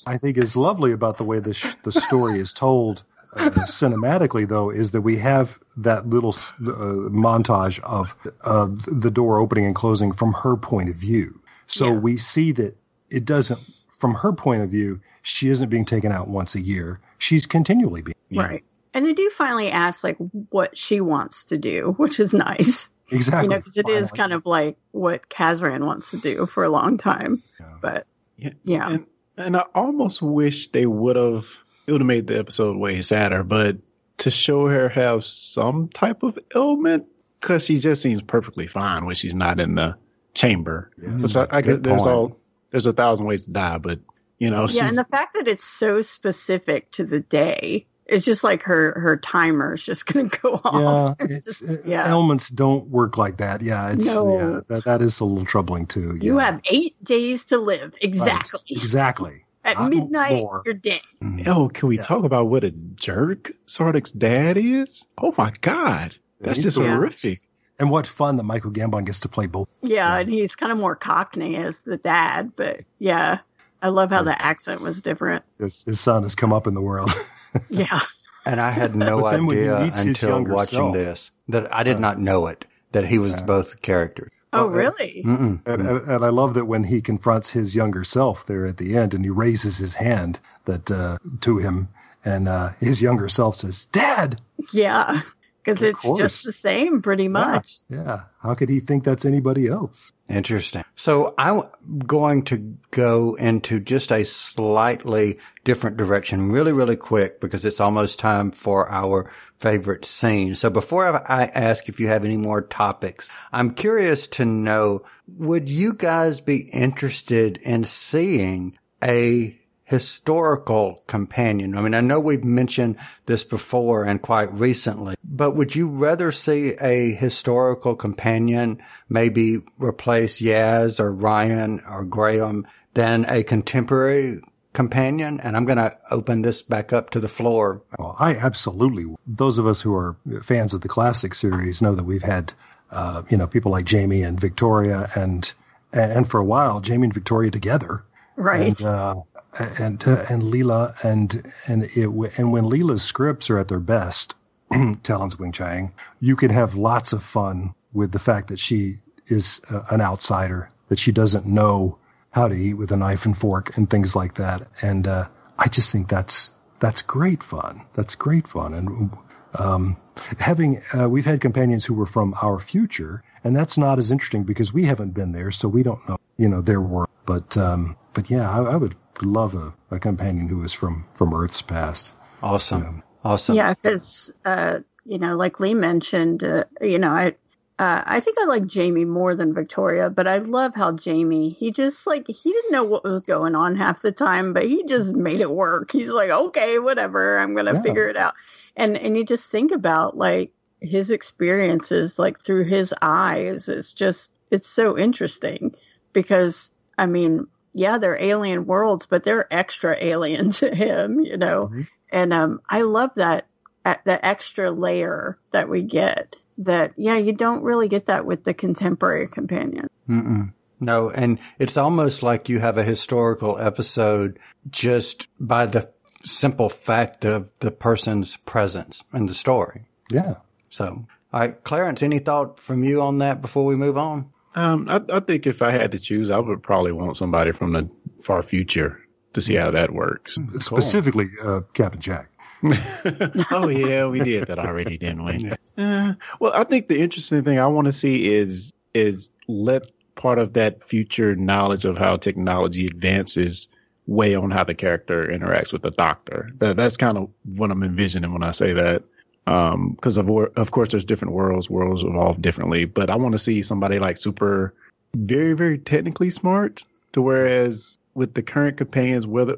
I 0.05 0.17
think 0.17 0.38
is 0.38 0.55
lovely 0.55 0.91
about 0.91 1.17
the 1.17 1.24
way 1.24 1.39
the 1.39 1.53
sh- 1.53 1.76
the 1.84 1.91
story 1.91 2.39
is 2.39 2.53
told 2.53 3.03
uh, 3.36 3.49
cinematically, 3.67 4.47
though, 4.47 4.69
is 4.69 4.91
that 4.91 5.01
we 5.01 5.17
have 5.17 5.59
that 5.78 6.07
little 6.07 6.30
uh, 6.30 7.09
montage 7.09 7.80
of 7.82 8.15
uh, 8.43 8.67
the 8.88 9.11
door 9.11 9.39
opening 9.39 9.65
and 9.65 9.76
closing 9.76 10.11
from 10.11 10.34
her 10.34 10.55
point 10.55 10.89
of 10.89 10.95
view. 10.95 11.39
So 11.67 11.86
Yeah. 11.88 11.99
we 11.99 12.17
see 12.17 12.51
that 12.53 12.78
it 13.09 13.26
doesn't, 13.26 13.59
from 13.99 14.13
her 14.15 14.32
point 14.34 14.61
of 14.63 14.69
view, 14.69 14.99
she 15.22 15.49
isn't 15.49 15.69
being 15.69 15.86
taken 15.86 16.11
out 16.11 16.28
once 16.28 16.55
a 16.55 16.61
year. 16.61 16.99
She's 17.17 17.45
continually 17.45 18.01
being. 18.01 18.15
Right. 18.34 18.63
And 18.93 19.05
they 19.05 19.13
do 19.13 19.30
finally 19.30 19.69
ask 19.69 20.03
like 20.03 20.17
what 20.49 20.78
she 20.78 20.99
wants 21.01 21.45
to 21.45 21.57
do, 21.57 21.93
which 21.97 22.19
is 22.19 22.34
nice. 22.34 22.89
Exactly. 23.09 23.43
You 23.43 23.49
know, 23.49 23.57
because 23.57 23.78
it 23.78 23.89
is 23.89 24.09
Finally. 24.11 24.17
kind 24.17 24.34
of 24.34 24.45
like 24.45 24.78
what 24.91 25.28
Kazran 25.30 25.86
wants 25.86 26.11
to 26.11 26.17
do 26.17 26.45
for 26.45 26.63
a 26.63 26.69
long 26.69 26.97
time. 26.97 27.43
Yeah. 27.59 27.65
But 27.82 28.07
Yeah. 28.38 28.51
yeah. 28.63 28.89
And 28.89 29.05
and 29.38 29.57
I 29.57 29.65
almost 29.76 30.22
wish 30.22 30.72
they 30.72 30.86
would 30.86 31.15
have 31.15 31.45
it 31.88 31.91
would 31.91 32.01
have 32.01 32.07
made 32.07 32.28
the 32.28 32.38
episode 32.39 32.78
way 32.78 33.01
sadder, 33.01 33.43
but 33.43 33.78
to 34.19 34.32
show 34.32 34.67
her 34.67 34.88
have 34.89 35.26
some 35.26 35.88
type 35.89 36.24
of 36.24 36.38
ailment 36.55 37.07
because 37.39 37.65
she 37.65 37.80
just 37.80 38.01
seems 38.01 38.22
perfectly 38.22 38.67
fine 38.67 39.05
when 39.05 39.15
she's 39.15 39.34
not 39.36 39.59
in 39.59 39.76
the 39.76 39.97
chamber. 40.34 40.91
Yes. 41.01 41.24
Which 41.24 41.36
I, 41.36 41.47
I 41.49 41.61
Good 41.61 41.84
get 41.84 41.84
there's 41.84 42.01
point. 42.03 42.09
all 42.15 42.38
there's 42.69 42.86
a 42.86 42.93
thousand 42.93 43.26
ways 43.26 43.45
to 43.45 43.51
die, 43.51 43.78
but 43.78 43.99
you 44.42 44.50
know, 44.50 44.68
yeah, 44.68 44.88
and 44.88 44.98
the 44.98 45.06
fact 45.06 45.36
that 45.36 45.48
it's 45.48 45.64
so 45.64 46.02
specific 46.02 46.92
to 46.94 47.04
the 47.04 47.20
day, 47.20 47.86
it's 48.08 48.26
just 48.26 48.44
like 48.44 48.64
her 48.64 49.00
her 49.00 49.18
timer 49.18 49.74
is 49.76 49.84
just 49.84 50.06
going 50.12 50.30
to 50.30 50.39
go 50.39 50.60
Yeah, 50.66 50.72
off. 50.72 51.18
it's, 51.20 51.46
Just- 51.46 51.70
uh, 51.70 51.78
yeah. 51.86 52.10
ailments 52.10 52.50
don't 52.50 52.88
work 52.89 53.18
like 53.18 53.38
that. 53.38 53.62
Yeah, 53.62 53.92
it's 53.92 54.06
No. 54.08 54.38
yeah, 54.38 54.60
that 54.68 54.86
that 54.86 55.02
is 55.02 55.20
a 55.20 55.26
little 55.26 55.46
troubling 55.46 55.86
too. 55.86 56.18
Yeah. 56.20 56.24
You 56.26 56.38
have 56.39 56.62
eight 56.70 57.02
days 57.04 57.46
to 57.46 57.58
live. 57.60 57.94
Right. 57.94 58.04
Exactly. 58.04 58.62
exactly. 58.70 59.46
At 59.64 59.78
Not 59.78 59.92
midnight, 59.92 60.38
more. 60.42 60.64
you're 60.66 60.74
dead. 60.74 61.02
oh, 61.46 61.70
can 61.70 61.88
we 61.89 61.98
Yeah. 61.98 62.02
talk 62.02 62.24
about 62.24 62.48
what 62.48 62.64
a 62.64 62.72
jerk 62.72 63.52
Sardick's 63.68 64.10
dad 64.10 64.58
is? 64.58 65.06
Oh 65.20 65.36
my 65.38 65.52
god, 65.62 66.16
that's 66.39 66.58
He's 66.58 66.66
just 66.66 66.78
the 66.78 66.84
worst. 66.84 66.96
horrific. 66.96 67.42
And 67.78 67.89
what 67.92 68.06
fun 68.08 68.38
that 68.38 68.44
Michael 68.44 68.72
Gambon 68.72 69.06
gets 69.06 69.22
to 69.22 69.30
play 69.30 69.46
both. 69.48 69.68
Yeah, 69.82 70.18
and 70.20 70.30
he's 70.30 70.56
kind 70.56 70.72
of 70.72 70.78
more 70.78 70.96
cockney 70.96 71.56
as 71.56 71.82
the 71.82 71.98
dad, 71.98 72.52
but 72.56 72.82
yeah, 73.00 73.39
I 73.82 73.89
love 73.89 74.11
how 74.11 74.23
the 74.23 74.39
accent 74.39 74.82
was 74.82 75.01
different. 75.01 75.43
His, 75.59 75.84
his 75.84 75.99
son 75.99 76.23
has 76.23 76.36
come 76.36 76.53
up 76.53 76.67
in 76.67 76.73
the 76.73 76.82
world. 76.82 77.11
Yeah. 77.69 77.99
And 78.45 78.61
I 78.61 78.71
had 78.71 78.95
no 78.95 79.19
But 79.19 79.32
then 79.32 79.45
when 79.45 79.57
he 79.57 79.67
idea 79.67 80.01
until 80.01 80.41
watching 80.45 80.77
self- 80.77 80.93
this 80.93 81.34
that 81.49 81.75
I 81.75 81.84
did 81.84 81.99
not 81.99 82.17
know 82.17 82.47
it, 82.47 82.63
that 82.93 83.05
he 83.05 83.17
was 83.17 83.41
both 83.41 83.82
characters. 83.82 84.32
Oh, 84.53 84.67
really? 84.67 85.21
And, 85.25 85.61
and, 85.65 85.82
and 85.82 86.25
I 86.25 86.29
love 86.29 86.53
that 86.53 86.65
when 86.65 86.86
he 86.86 87.01
confronts 87.01 87.49
his 87.49 87.75
younger 87.75 88.05
self 88.05 88.45
there 88.45 88.65
at 88.65 88.77
the 88.77 88.97
end, 88.97 89.13
and 89.13 89.25
he 89.25 89.29
raises 89.29 89.77
his 89.77 89.93
hand 89.93 90.39
that 90.63 90.89
uh, 90.89 91.17
to 91.41 91.57
him, 91.57 91.89
and 92.23 92.47
uh, 92.47 92.69
his 92.79 93.01
younger 93.01 93.27
self 93.27 93.57
says, 93.57 93.86
"Dad." 93.91 94.39
Yeah, 94.71 95.21
because 95.64 95.84
it's 95.84 96.01
course. 96.01 96.20
just 96.20 96.45
the 96.45 96.51
same, 96.51 97.01
pretty 97.01 97.28
much. 97.28 97.80
Yeah. 97.89 98.24
How 98.41 98.55
could 98.55 98.70
he 98.70 98.80
think 98.80 99.03
that's 99.03 99.26
anybody 99.26 99.68
else? 99.68 100.12
Interesting. 100.28 100.84
So 100.95 101.34
I'm 101.38 101.64
going 102.05 102.43
to 102.45 102.57
go 102.89 103.36
into 103.36 103.80
just 103.80 104.12
a 104.12 104.24
slightly 104.24 105.39
different 105.64 105.97
direction 105.97 106.51
really, 106.51 106.72
really 106.72 106.95
quick 106.95 107.39
because 107.39 107.64
it's 107.66 107.80
almost 107.80 108.18
time 108.20 108.51
for 108.51 108.89
our 108.89 109.32
favorite 109.57 110.05
scene. 110.05 110.55
So 110.55 110.70
before 110.70 111.05
I 111.05 111.43
I 111.43 111.45
ask 111.45 111.88
if 111.88 111.99
you 111.99 112.07
have 112.07 112.26
any 112.26 112.38
more 112.38 112.62
topics, 112.62 113.30
I'm 113.51 113.74
curious 113.74 114.28
to 114.28 114.45
know, 114.45 115.03
would 115.28 115.70
you 115.70 115.93
guys 115.93 116.41
be 116.41 116.70
interested 116.72 117.57
in 117.57 117.84
seeing 117.84 118.78
a 119.03 119.61
historical 119.92 121.04
companion? 121.06 121.78
I 121.78 121.82
mean, 121.82 121.94
I 121.94 122.00
know 122.00 122.18
we've 122.18 122.46
mentioned 122.46 122.96
this 123.26 123.44
before 123.44 124.06
and 124.06 124.22
quite 124.22 124.54
recently, 124.54 125.16
but 125.22 125.52
would 125.52 125.76
you 125.76 125.89
rather 125.89 126.32
see 126.32 126.76
a 126.80 127.12
historical 127.12 127.96
companion 127.96 128.82
maybe 129.10 129.60
replace 129.78 130.39
Yaz 130.39 131.02
or 131.02 131.14
Ryan 131.14 131.84
or 131.86 132.06
Graham 132.06 132.66
than 132.94 133.26
a 133.26 133.44
contemporary 133.44 134.42
companion? 134.72 135.42
And 135.42 135.58
I'm 135.58 135.66
going 135.66 135.78
to 135.78 135.98
open 136.10 136.42
this 136.42 136.62
back 136.62 136.94
up 136.94 137.10
to 137.10 137.20
the 137.20 137.28
floor. 137.28 137.84
Well, 138.00 138.16
I 138.18 138.36
absolutely. 138.36 139.14
Those 139.28 139.60
of 139.60 139.68
us 139.68 139.82
who 139.82 139.94
are 139.94 140.16
fans 140.42 140.74
of 140.74 140.80
the 140.80 140.88
classic 140.88 141.34
series 141.34 141.82
know 141.82 141.96
that 141.96 142.06
we've 142.06 142.24
had, 142.24 142.54
uh, 142.92 143.24
you 143.30 143.36
know, 143.36 143.46
people 143.46 143.74
like 143.74 143.84
Jamie 143.84 144.24
and 144.24 144.39
Victoria, 144.39 145.12
and 145.16 145.52
and 145.92 146.32
for 146.32 146.39
a 146.39 146.46
while, 146.46 146.80
Jamie 146.80 147.08
and 147.08 147.14
Victoria 147.14 147.52
together, 147.52 148.06
Right. 148.42 148.80
And 148.80 148.88
uh, 148.88 149.16
and 149.58 150.08
uh, 150.08 150.26
and 150.30 150.41
Leela, 150.41 151.04
and 151.04 151.52
and 151.68 151.84
it 151.84 152.08
and 152.38 152.52
when 152.52 152.66
Leela's 152.66 153.04
scripts 153.04 153.49
are 153.49 153.58
at 153.58 153.68
their 153.68 153.80
best, 153.80 154.36
Talon's 155.04 155.36
Weng-Chiang, 155.36 155.93
you 156.20 156.36
can 156.36 156.49
have 156.52 156.76
lots 156.76 157.14
of 157.14 157.24
fun 157.24 157.74
with 157.93 158.12
the 158.12 158.20
fact 158.20 158.49
that 158.49 158.60
she 158.60 158.99
is 159.28 159.62
uh, 159.70 159.84
an 159.89 160.02
outsider, 160.02 160.70
that 160.88 160.99
she 160.99 161.12
doesn't 161.12 161.45
know 161.45 161.97
how 162.30 162.47
to 162.47 162.56
eat 162.56 162.76
with 162.76 162.91
a 162.91 162.97
knife 162.97 163.26
and 163.26 163.38
fork 163.38 163.76
and 163.78 163.89
things 163.89 164.16
like 164.16 164.36
that. 164.36 164.68
And 164.82 165.06
uh, 165.08 165.28
I 165.58 165.68
just 165.68 165.91
think 165.91 166.10
that's 166.10 166.52
that's 166.80 167.02
great 167.02 167.43
fun. 167.43 167.86
That's 167.93 168.16
great 168.16 168.47
fun. 168.47 168.74
And 168.74 169.12
um, 169.60 169.97
having 170.39 170.82
uh, 170.97 171.10
we've 171.10 171.26
had 171.26 171.41
companions 171.41 171.86
who 171.86 171.93
were 171.93 172.06
from 172.06 172.34
our 172.41 172.60
future, 172.60 173.22
and 173.43 173.56
that's 173.56 173.78
not 173.78 173.99
as 173.99 174.12
interesting 174.12 174.43
because 174.43 174.74
we 174.74 174.86
haven't 174.86 175.12
been 175.12 175.34
there, 175.34 175.52
so 175.52 175.68
we 175.68 175.84
don't 175.84 176.08
know 176.08 176.18
you 176.38 176.49
know 176.49 176.62
their 176.62 176.82
world. 176.82 177.10
But 177.26 177.56
um, 177.58 177.97
but 178.14 178.30
yeah, 178.30 178.49
I, 178.49 178.64
I 178.64 178.76
would 178.76 178.95
love 179.26 179.55
a, 179.55 179.74
a 179.89 179.99
companion 179.99 180.47
who 180.47 180.63
is 180.63 180.74
from 180.74 181.05
from 181.13 181.34
Earth's 181.34 181.61
past. 181.61 182.13
Awesome. 182.41 183.03
Awesome. 183.24 183.55
Yeah, 183.55 183.74
because 183.74 184.32
uh, 184.45 184.80
you 185.05 185.19
know, 185.19 185.36
like 185.36 185.59
Lee 185.59 185.74
mentioned, 185.74 186.43
uh, 186.43 186.65
you 186.82 186.99
know, 186.99 187.11
I 187.11 187.36
uh, 187.80 188.03
I 188.05 188.19
think 188.19 188.38
I 188.39 188.45
like 188.45 188.65
Jamie 188.67 189.05
more 189.05 189.34
than 189.36 189.53
Victoria, 189.53 190.09
but 190.09 190.28
I 190.28 190.38
love 190.38 190.74
how 190.76 190.91
Jamie 190.91 191.49
he 191.49 191.72
just 191.72 192.05
like 192.05 192.28
he 192.28 192.51
didn't 192.51 192.72
know 192.72 192.84
what 192.84 193.03
was 193.03 193.22
going 193.22 193.55
on 193.55 193.76
half 193.76 194.01
the 194.01 194.11
time, 194.11 194.53
but 194.53 194.65
he 194.65 194.84
just 194.86 195.13
made 195.13 195.41
it 195.41 195.49
work. 195.49 195.91
He's 195.91 196.09
like, 196.09 196.30
okay, 196.30 196.80
whatever, 196.80 197.38
I'm 197.38 197.55
gonna 197.55 197.74
Yeah. 197.74 197.82
figure 197.82 198.07
it 198.07 198.17
out. 198.17 198.34
And 198.76 198.97
and 198.97 199.17
you 199.17 199.26
just 199.26 199.49
think 199.49 199.72
about 199.72 200.17
like 200.17 200.51
his 200.80 201.11
experiences 201.11 202.17
like 202.19 202.39
through 202.39 202.65
his 202.65 202.93
eyes. 203.01 203.69
It's 203.69 203.91
just 203.93 204.32
it's 204.51 204.67
so 204.67 204.97
interesting 204.97 205.76
because 206.13 206.72
I 206.97 207.05
mean, 207.07 207.47
yeah, 207.74 207.97
they're 207.97 208.22
alien 208.22 208.65
worlds, 208.65 209.05
but 209.05 209.24
they're 209.24 209.51
extra 209.53 209.95
alien 209.99 210.49
to 210.61 210.74
him, 210.74 211.19
you 211.19 211.38
know. 211.38 211.72
And 212.09 212.34
um, 212.34 212.61
I 212.69 212.82
love 212.82 213.11
that 213.15 213.47
uh, 213.86 213.95
the 214.05 214.24
extra 214.26 214.72
layer 214.72 215.38
that 215.51 215.69
we 215.69 215.84
get. 215.84 216.36
That 216.59 216.93
yeah, 216.97 217.17
you 217.17 217.34
don't 217.34 217.63
really 217.63 217.88
get 217.88 218.07
that 218.07 218.26
with 218.26 218.43
the 218.43 218.53
contemporary 218.53 219.28
companion. 219.28 219.89
Mm-mm. 220.07 220.53
No, 220.80 221.09
and 221.09 221.39
it's 221.59 221.78
almost 221.78 222.24
like 222.24 222.49
you 222.49 222.59
have 222.59 222.78
a 222.78 222.84
historical 222.84 223.57
episode 223.57 224.39
just 224.69 225.28
by 225.39 225.65
the 225.65 225.89
simple 226.24 226.69
fact 226.69 227.24
of 227.26 227.51
the 227.59 227.72
person's 227.72 228.38
presence 228.38 229.03
in 229.13 229.28
the 229.28 229.34
story. 229.34 229.86
Yeah. 230.11 230.36
So, 230.69 231.05
all 231.34 231.39
right, 231.39 231.63
Clarence, 231.63 232.03
any 232.03 232.19
thought 232.19 232.59
from 232.59 232.84
you 232.84 233.01
on 233.01 233.19
that 233.19 233.41
before 233.41 233.65
we 233.65 233.76
move 233.76 233.97
on? 233.97 234.32
Um, 234.56 234.88
I, 234.89 235.02
I 235.10 235.20
think 235.22 235.47
if 235.47 235.62
I 235.62 235.72
had 235.72 235.91
to 235.91 235.99
choose, 235.99 236.30
I 236.30 236.39
would 236.39 236.62
probably 236.62 236.91
want 236.91 237.18
somebody 237.18 237.52
from 237.52 237.72
the 237.72 237.89
far 238.22 238.41
future 238.41 239.02
to 239.34 239.41
see 239.41 239.56
how 239.56 239.72
that 239.72 239.91
works. 239.93 240.38
Specifically, 240.60 241.30
uh, 241.41 241.62
Captain 241.74 242.02
Jack. 242.02 242.30
oh 243.52 243.70
yeah, 243.70 244.08
we 244.08 244.20
did 244.20 244.47
that 244.47 244.60
already, 244.60 244.97
didn't 244.97 245.24
we? 245.24 245.52
Uh, 245.78 246.14
well, 246.39 246.52
I 246.54 246.64
think 246.64 246.88
the 246.88 246.99
interesting 246.99 247.43
thing 247.43 247.58
I 247.58 247.68
want 247.68 247.86
to 247.86 247.93
see 247.93 248.32
is 248.32 248.72
is 248.93 249.32
let 249.47 249.88
part 250.16 250.38
of 250.38 250.54
that 250.54 250.84
future 250.84 251.36
knowledge 251.36 251.86
of 251.86 251.97
how 251.97 252.18
technology 252.18 252.86
advances 252.86 253.68
weigh 254.06 254.36
on 254.36 254.52
how 254.52 254.64
the 254.64 254.76
character 254.76 255.26
interacts 255.28 255.74
with 255.74 255.82
the 255.82 255.91
doctor. 255.91 256.52
That 256.60 256.78
that's 256.78 256.97
kind 256.97 257.18
of 257.18 257.30
what 257.45 257.72
I'm 257.72 257.84
envisioning 257.84 258.32
when 258.34 258.43
I 258.43 258.52
say 258.52 258.74
that. 258.74 259.04
Um, 259.48 259.98
cause 260.00 260.18
of, 260.18 260.28
wor- 260.28 260.52
of 260.56 260.72
course 260.72 260.89
there's 260.89 261.04
different 261.04 261.34
worlds, 261.34 261.70
worlds 261.70 262.04
evolve 262.04 262.42
differently, 262.42 262.86
but 262.86 263.10
I 263.10 263.16
want 263.16 263.34
to 263.34 263.39
see 263.39 263.62
somebody 263.64 264.00
like 264.00 264.18
super, 264.18 264.74
very, 265.16 265.54
very 265.54 265.78
technically 265.78 266.30
smart 266.30 266.84
to 267.14 267.22
whereas 267.22 268.00
with 268.14 268.34
the 268.34 268.44
current 268.44 268.78
companions, 268.78 269.26
whether 269.26 269.58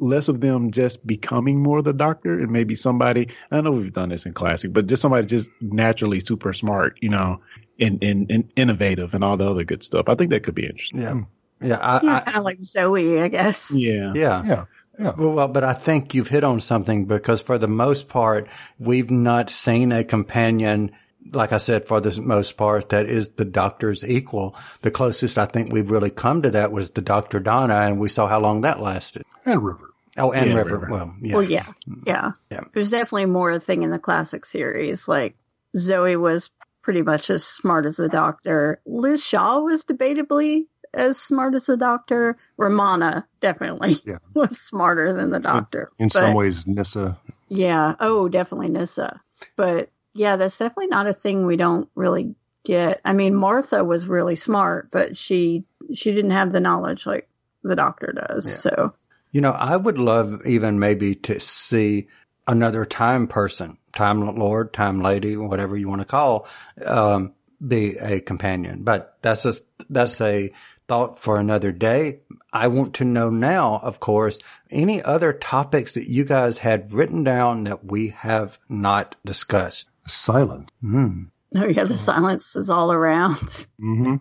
less 0.00 0.28
of 0.28 0.40
them 0.40 0.72
just 0.72 1.06
becoming 1.06 1.62
more 1.62 1.82
the 1.82 1.92
doctor 1.92 2.40
and 2.40 2.50
maybe 2.50 2.74
somebody, 2.74 3.28
I 3.50 3.60
know 3.60 3.70
we've 3.72 3.92
done 3.92 4.08
this 4.08 4.26
in 4.26 4.32
classic, 4.32 4.72
but 4.72 4.86
just 4.86 5.02
somebody 5.02 5.26
just 5.26 5.50
naturally 5.60 6.20
super 6.20 6.52
smart, 6.52 6.98
you 7.00 7.08
know, 7.08 7.40
and, 7.78 8.02
and, 8.02 8.30
and 8.30 8.52
innovative 8.56 9.14
and 9.14 9.22
all 9.22 9.36
the 9.36 9.48
other 9.48 9.64
good 9.64 9.84
stuff. 9.84 10.08
I 10.08 10.16
think 10.16 10.30
that 10.30 10.42
could 10.42 10.56
be 10.56 10.66
interesting. 10.66 11.02
Yeah. 11.02 11.20
Yeah. 11.60 11.78
I, 11.78 12.00
Yeah, 12.02 12.16
I, 12.16 12.20
kind 12.20 12.36
of 12.38 12.44
like 12.44 12.60
Zoe, 12.60 13.20
I 13.20 13.28
guess. 13.28 13.70
Yeah. 13.72 14.12
yeah. 14.14 14.44
Yeah. 14.44 14.64
Yeah. 14.98 15.12
Well, 15.16 15.32
well, 15.32 15.48
but 15.48 15.64
I 15.64 15.74
think 15.74 16.14
you've 16.14 16.28
hit 16.28 16.44
on 16.44 16.60
something 16.60 17.06
because 17.06 17.40
for 17.40 17.58
the 17.58 17.68
most 17.68 18.08
part, 18.08 18.48
we've 18.78 19.10
not 19.10 19.50
seen 19.50 19.90
a 19.90 20.04
companion, 20.04 20.92
like 21.30 21.52
I 21.52 21.58
said, 21.58 21.86
for 21.86 22.00
the 22.00 22.20
most 22.20 22.56
part, 22.56 22.90
that 22.90 23.06
is 23.06 23.30
the 23.30 23.44
doctor's 23.44 24.04
equal. 24.04 24.54
The 24.82 24.90
closest 24.90 25.38
I 25.38 25.46
think 25.46 25.72
we've 25.72 25.90
really 25.90 26.10
come 26.10 26.42
to 26.42 26.50
that 26.50 26.72
was 26.72 26.90
the 26.90 27.00
Dr. 27.00 27.40
Donna, 27.40 27.74
and 27.74 27.98
we 27.98 28.08
saw 28.08 28.26
how 28.26 28.40
long 28.40 28.62
that 28.62 28.80
lasted. 28.80 29.22
And 29.44 29.64
River. 29.64 29.88
Oh, 30.18 30.32
and 30.32 30.50
Yeah, 30.50 30.56
River. 30.56 30.78
River. 30.78 30.88
Well, 30.90 31.14
yeah. 31.22 31.34
Well, 31.34 31.42
yeah, 31.42 31.66
yeah. 32.06 32.30
Yeah. 32.50 32.60
There's 32.74 32.90
definitely 32.90 33.26
more 33.26 33.50
a 33.50 33.60
thing 33.60 33.82
in 33.82 33.90
the 33.90 33.98
classic 33.98 34.44
series. 34.44 35.08
Like 35.08 35.36
Zoe 35.76 36.16
was 36.16 36.50
pretty 36.82 37.02
much 37.02 37.30
as 37.30 37.44
smart 37.44 37.86
as 37.86 37.96
the 37.96 38.08
Doctor. 38.08 38.80
Liz 38.84 39.24
Shaw 39.24 39.60
was 39.60 39.84
debatably 39.84 40.66
as 40.94 41.18
smart 41.18 41.54
as 41.54 41.66
the 41.66 41.76
Doctor. 41.76 42.36
Romana 42.56 43.26
definitely 43.40 43.96
Yeah. 44.04 44.18
was 44.34 44.60
smarter 44.60 45.12
than 45.12 45.30
the 45.30 45.40
Doctor. 45.40 45.90
In 45.98 46.06
But- 46.08 46.12
some 46.12 46.34
ways, 46.34 46.66
Nyssa. 46.66 47.18
Yeah. 47.48 47.94
Oh, 48.00 48.28
definitely 48.28 48.68
Nyssa. 48.68 49.20
But 49.56 49.90
yeah, 50.14 50.36
that's 50.36 50.58
definitely 50.58 50.88
not 50.88 51.06
a 51.06 51.12
thing 51.12 51.46
we 51.46 51.56
don't 51.56 51.88
really 51.94 52.34
get. 52.64 53.00
I 53.04 53.12
mean, 53.12 53.34
Martha 53.34 53.82
was 53.84 54.06
really 54.06 54.36
smart, 54.36 54.90
but 54.90 55.16
she 55.16 55.64
she 55.94 56.12
didn't 56.12 56.30
have 56.32 56.52
the 56.52 56.60
knowledge 56.60 57.06
like 57.06 57.28
the 57.62 57.76
Doctor 57.76 58.12
does. 58.12 58.60
So 58.60 58.94
You 59.32 59.40
know, 59.40 59.50
I 59.52 59.76
would 59.76 59.98
love 59.98 60.46
even 60.46 60.78
maybe 60.78 61.14
to 61.16 61.40
see 61.40 62.08
another 62.46 62.84
time 62.84 63.26
person, 63.28 63.78
time 63.94 64.20
lord, 64.36 64.72
time 64.72 65.00
lady, 65.00 65.36
whatever 65.36 65.76
you 65.76 65.88
want 65.88 66.00
to 66.02 66.06
call, 66.06 66.46
um, 66.84 67.32
be 67.66 67.96
a 67.98 68.20
companion. 68.20 68.82
But 68.82 69.16
that's 69.22 69.44
a, 69.44 69.54
that's 69.88 70.20
a 70.20 70.52
thought 70.88 71.18
for 71.18 71.38
another 71.38 71.72
day. 71.72 72.20
I 72.52 72.68
want 72.68 72.94
to 72.94 73.04
know 73.04 73.30
now, 73.30 73.80
of 73.82 74.00
course, 74.00 74.38
any 74.70 75.00
other 75.02 75.32
topics 75.32 75.92
that 75.92 76.08
you 76.08 76.24
guys 76.24 76.58
had 76.58 76.92
written 76.92 77.24
down 77.24 77.64
that 77.64 77.84
we 77.84 78.08
have 78.08 78.58
not 78.68 79.16
discussed. 79.24 79.88
Silence. 80.06 80.68
Hmm. 80.80 81.24
oh 81.54 81.66
yeah, 81.66 81.84
the 81.84 81.96
silence 81.96 82.56
is 82.56 82.68
all 82.70 82.92
around. 82.92 83.38
Mm-hmm. 83.80 84.16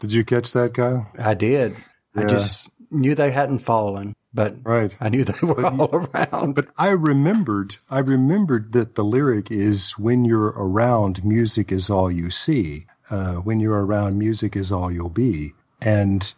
Did 0.00 0.12
you 0.12 0.24
catch 0.24 0.52
that, 0.52 0.74
Kyle? 0.74 1.06
I 1.18 1.34
did. 1.34 1.76
I 2.16 2.24
just 2.24 2.68
knew 2.90 3.14
they 3.14 3.30
hadn't 3.30 3.60
fallen, 3.60 4.14
but 4.32 4.56
Right. 4.64 4.94
I 5.00 5.08
knew 5.08 5.24
they 5.24 5.46
were 5.46 5.64
all 5.64 5.90
around. 5.94 6.54
But 6.54 6.68
I 6.76 6.88
remembered, 6.88 7.76
I 7.88 8.00
remembered 8.00 8.72
that 8.72 8.94
the 8.94 9.04
lyric 9.04 9.50
is 9.50 9.92
"When 9.92 10.24
you're 10.24 10.46
around, 10.56 11.24
music 11.24 11.72
is 11.72 11.90
all 11.90 12.10
you 12.10 12.30
see. 12.30 12.86
Uh, 13.10 13.34
when 13.36 13.60
you're 13.60 13.84
around, 13.84 14.18
music 14.18 14.56
is 14.56 14.72
all 14.72 14.90
you'll 14.90 15.08
be." 15.08 15.54
And 15.84 16.34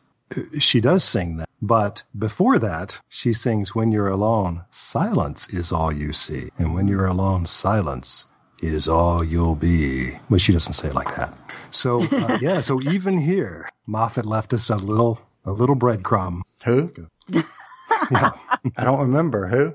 she 0.58 0.80
does 0.80 1.04
sing 1.04 1.36
that. 1.38 1.48
But 1.62 2.02
before 2.18 2.58
that, 2.58 3.00
she 3.08 3.32
sings, 3.32 3.74
"When 3.74 3.92
you're 3.92 4.08
alone, 4.08 4.64
silence 4.70 5.48
is 5.48 5.72
all 5.72 5.90
you 5.92 6.12
see. 6.12 6.50
And 6.58 6.74
when 6.74 6.88
you're 6.88 7.06
alone, 7.06 7.46
silence 7.46 8.26
is 8.60 8.88
all 8.88 9.24
you'll 9.24 9.54
be. 9.54 10.18
Well, 10.28 10.38
she 10.38 10.52
doesn't 10.52 10.74
say 10.74 10.88
it 10.88 10.94
like 10.94 11.14
that. 11.16 11.32
So 11.70 12.02
uh, 12.02 12.38
yeah, 12.42 12.60
so 12.60 12.80
even 12.82 13.18
here, 13.18 13.68
Moffat 13.86 14.26
left 14.26 14.52
us 14.52 14.68
a 14.68 14.76
little 14.76 15.20
a 15.44 15.52
little 15.52 15.76
breadcrumb. 15.76 16.42
Who? 16.64 16.90
Yeah. 17.30 17.42
I 18.76 18.84
don't 18.84 19.00
remember 19.00 19.46
who. 19.46 19.74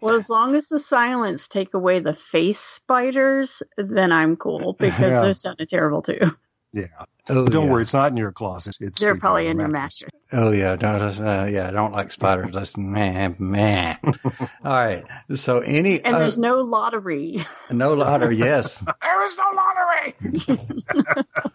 Well, 0.00 0.14
as 0.14 0.28
long 0.28 0.54
as 0.54 0.68
the 0.68 0.80
silence 0.80 1.48
take 1.48 1.74
away 1.74 2.00
the 2.00 2.14
face 2.14 2.58
spiders, 2.60 3.62
then 3.76 4.12
I'm 4.12 4.36
cool 4.36 4.74
because 4.74 4.98
Yeah. 5.00 5.20
those 5.22 5.40
sounded 5.40 5.68
terrible 5.68 6.02
too. 6.02 6.36
Yeah. 6.72 6.86
Oh, 7.30 7.46
Don't 7.48 7.64
yeah. 7.66 7.70
worry, 7.70 7.82
it's 7.82 7.92
not 7.94 8.10
in 8.10 8.16
your 8.16 8.32
closet. 8.32 8.76
It's 8.80 8.98
They're 9.00 9.16
probably 9.16 9.46
in 9.46 9.58
your 9.58 9.68
mattress. 9.68 10.10
mattress. 10.32 10.46
Oh 10.48 10.52
yeah, 10.52 10.74
no, 10.74 10.98
that's, 10.98 11.20
uh, 11.20 11.48
yeah, 11.50 11.68
I 11.68 11.70
don't 11.70 11.92
like 11.92 12.10
spiders. 12.10 12.52
That's 12.54 12.76
man, 12.76 13.36
man. 13.38 13.98
All 14.04 14.44
right. 14.64 15.04
So 15.34 15.60
any 15.60 16.02
And 16.02 16.14
uh, 16.16 16.18
there's 16.18 16.38
no 16.38 16.56
lottery. 16.56 17.38
no 17.70 17.94
lottery? 17.94 18.36
Yes. 18.36 18.78
There 19.00 19.24
is 19.24 19.38
no 19.38 19.44
lottery. 19.56 20.14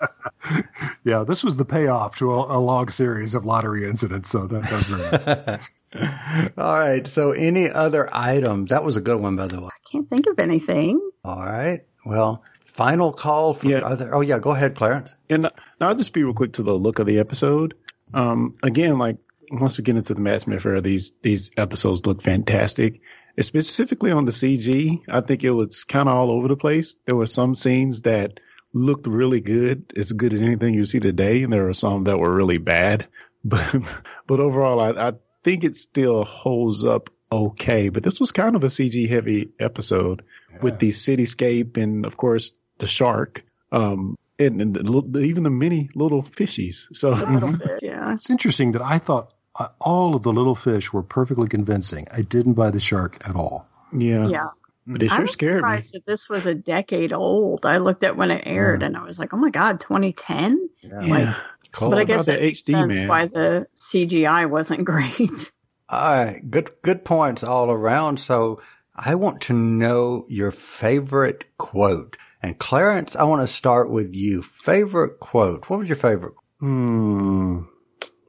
Yeah, 1.03 1.23
this 1.23 1.43
was 1.43 1.57
the 1.57 1.65
payoff 1.65 2.17
to 2.17 2.31
a, 2.31 2.57
a 2.57 2.59
long 2.59 2.89
series 2.89 3.33
of 3.35 3.45
lottery 3.45 3.87
incidents. 3.89 4.29
So 4.29 4.45
that, 4.47 4.69
does 4.69 4.87
very. 4.87 6.51
All 6.57 6.73
right. 6.73 7.05
So 7.07 7.31
any 7.31 7.69
other 7.69 8.09
items? 8.13 8.69
That 8.69 8.83
was 8.83 8.95
a 8.95 9.01
good 9.01 9.19
one, 9.19 9.35
by 9.35 9.47
the 9.47 9.59
way. 9.61 9.67
I 9.67 9.89
can't 9.91 10.07
think 10.09 10.27
of 10.27 10.39
anything. 10.39 10.99
All 11.23 11.43
right. 11.43 11.81
Well, 12.05 12.43
final 12.75 13.11
call 13.13 13.53
for 13.53 13.67
Yeah. 13.67 13.79
other. 13.79 14.13
Oh 14.13 14.21
yeah, 14.21 14.39
go 14.39 14.51
ahead, 14.51 14.75
Clarence. 14.75 15.15
And 15.29 15.43
now 15.43 15.51
I'll 15.79 15.95
just 15.95 16.13
be 16.13 16.23
real 16.23 16.33
quick 16.33 16.53
to 16.53 16.63
the 16.63 16.73
look 16.73 16.99
of 16.99 17.05
the 17.07 17.19
episode. 17.19 17.73
Um, 18.13 18.55
again, 18.61 18.97
like 18.97 19.17
once 19.49 19.77
we 19.77 19.83
get 19.83 19.95
into 19.95 20.13
the 20.13 20.21
Matt 20.21 20.41
Smith 20.41 20.65
era, 20.65 20.81
these 20.81 21.13
these 21.21 21.51
episodes 21.57 22.05
look 22.05 22.21
fantastic. 22.21 23.01
Specifically 23.39 24.11
on 24.11 24.25
the 24.25 24.31
CG, 24.31 25.01
I 25.09 25.21
think 25.21 25.43
it 25.43 25.51
was 25.51 25.83
kind 25.83 26.07
of 26.07 26.15
all 26.15 26.31
over 26.31 26.47
the 26.47 26.55
place. 26.57 26.95
There 27.05 27.15
were 27.15 27.25
some 27.25 27.53
scenes 27.55 28.01
that 28.03 28.39
looked 28.73 29.07
really 29.07 29.41
good, 29.41 29.93
as 29.97 30.11
good 30.11 30.33
as 30.33 30.41
anything 30.41 30.73
you 30.73 30.85
see 30.85 30.99
today, 30.99 31.43
and 31.43 31.51
there 31.51 31.63
were 31.65 31.73
some 31.73 32.05
that 32.05 32.17
were 32.19 32.33
really 32.33 32.57
bad. 32.59 33.07
But 33.47 33.75
but 34.25 34.39
overall, 34.39 34.79
I, 34.79 35.09
I 35.09 35.13
think 35.43 35.63
it 35.63 35.75
still 35.75 36.23
holds 36.23 36.83
up 36.83 37.11
okay. 37.31 37.89
But 37.89 38.01
this 38.03 38.19
was 38.19 38.31
kind 38.31 38.55
of 38.55 38.63
a 38.63 38.67
CG 38.67 39.07
heavy 39.07 39.49
episode 39.59 40.23
with 40.63 40.79
the 40.79 40.89
cityscape 40.89 41.77
and 41.77 42.05
of 42.07 42.17
course 42.17 42.53
the 42.79 42.87
shark. 42.87 43.43
Um, 43.71 44.15
and, 44.37 44.61
and 44.61 44.73
the, 44.75 44.83
little- 44.83 45.17
even 45.19 45.43
the 45.43 45.49
many 45.49 45.89
little 45.95 46.21
fishies. 46.23 46.87
So 46.95 47.11
Little 47.11 47.51
bit, 47.57 47.79
yeah. 47.81 48.13
It's 48.13 48.29
interesting 48.29 48.73
that 48.73 48.81
I 48.81 48.97
thought 48.99 49.31
uh, 49.57 49.69
all 49.79 50.15
of 50.15 50.23
the 50.23 50.33
little 50.33 50.55
fish 50.55 50.91
were 50.91 51.03
perfectly 51.03 51.47
convincing. 51.47 52.07
I 52.11 52.21
didn't 52.21 52.53
buy 52.53 52.71
the 52.71 52.79
shark 52.79 53.21
at 53.27 53.35
all. 53.35 53.67
yeah, 53.97 54.27
Yeah. 54.27 54.47
but 54.85 55.03
it 55.03 55.11
I 55.11 55.15
sure 55.15 55.21
was 55.23 55.31
scared 55.31 55.53
me. 55.55 55.59
surprised 55.59 55.93
that 55.93 56.05
this 56.05 56.27
was 56.29 56.45
a 56.45 56.53
decade 56.55 57.13
old. 57.13 57.65
I 57.65 57.77
looked 57.77 58.03
at 58.03 58.17
when 58.17 58.29
it 58.31 58.43
aired 58.45 58.83
and 58.83 58.97
I 58.97 59.03
was 59.03 59.17
like, 59.17 59.33
oh 59.33 59.37
my 59.37 59.49
God, 59.51 59.79
2010? 59.79 60.69
Yeah, 60.81 61.39
Cool. 61.71 61.89
But 61.89 61.99
I 61.99 62.03
guess 62.05 62.25
that 62.27 62.39
it 62.39 62.43
makes 62.43 62.61
HD, 62.61 62.71
sense 62.71 62.99
man. 62.99 63.07
why 63.07 63.27
the 63.27 63.67
CGI 63.75 64.49
wasn't 64.49 64.85
great. 64.85 65.51
All 65.89 65.99
right. 66.25 66.41
Good. 66.49 66.71
Good 66.81 67.03
points 67.05 67.43
all 67.43 67.69
around. 67.71 68.19
So 68.19 68.61
I 68.95 69.15
want 69.15 69.41
to 69.43 69.53
know 69.53 70.25
your 70.29 70.51
favorite 70.51 71.45
quote. 71.57 72.17
And 72.45 72.59
Clarence, 72.59 73.15
I 73.15 73.23
want 73.23 73.41
to 73.41 73.51
start 73.51 73.89
with 73.89 74.13
you. 74.13 74.43
Favorite 74.43 75.19
quote. 75.19 75.67
What 75.67 75.79
was 75.79 75.89
your 75.89 75.95
favorite? 75.95 76.35
Hmm. 76.59 77.61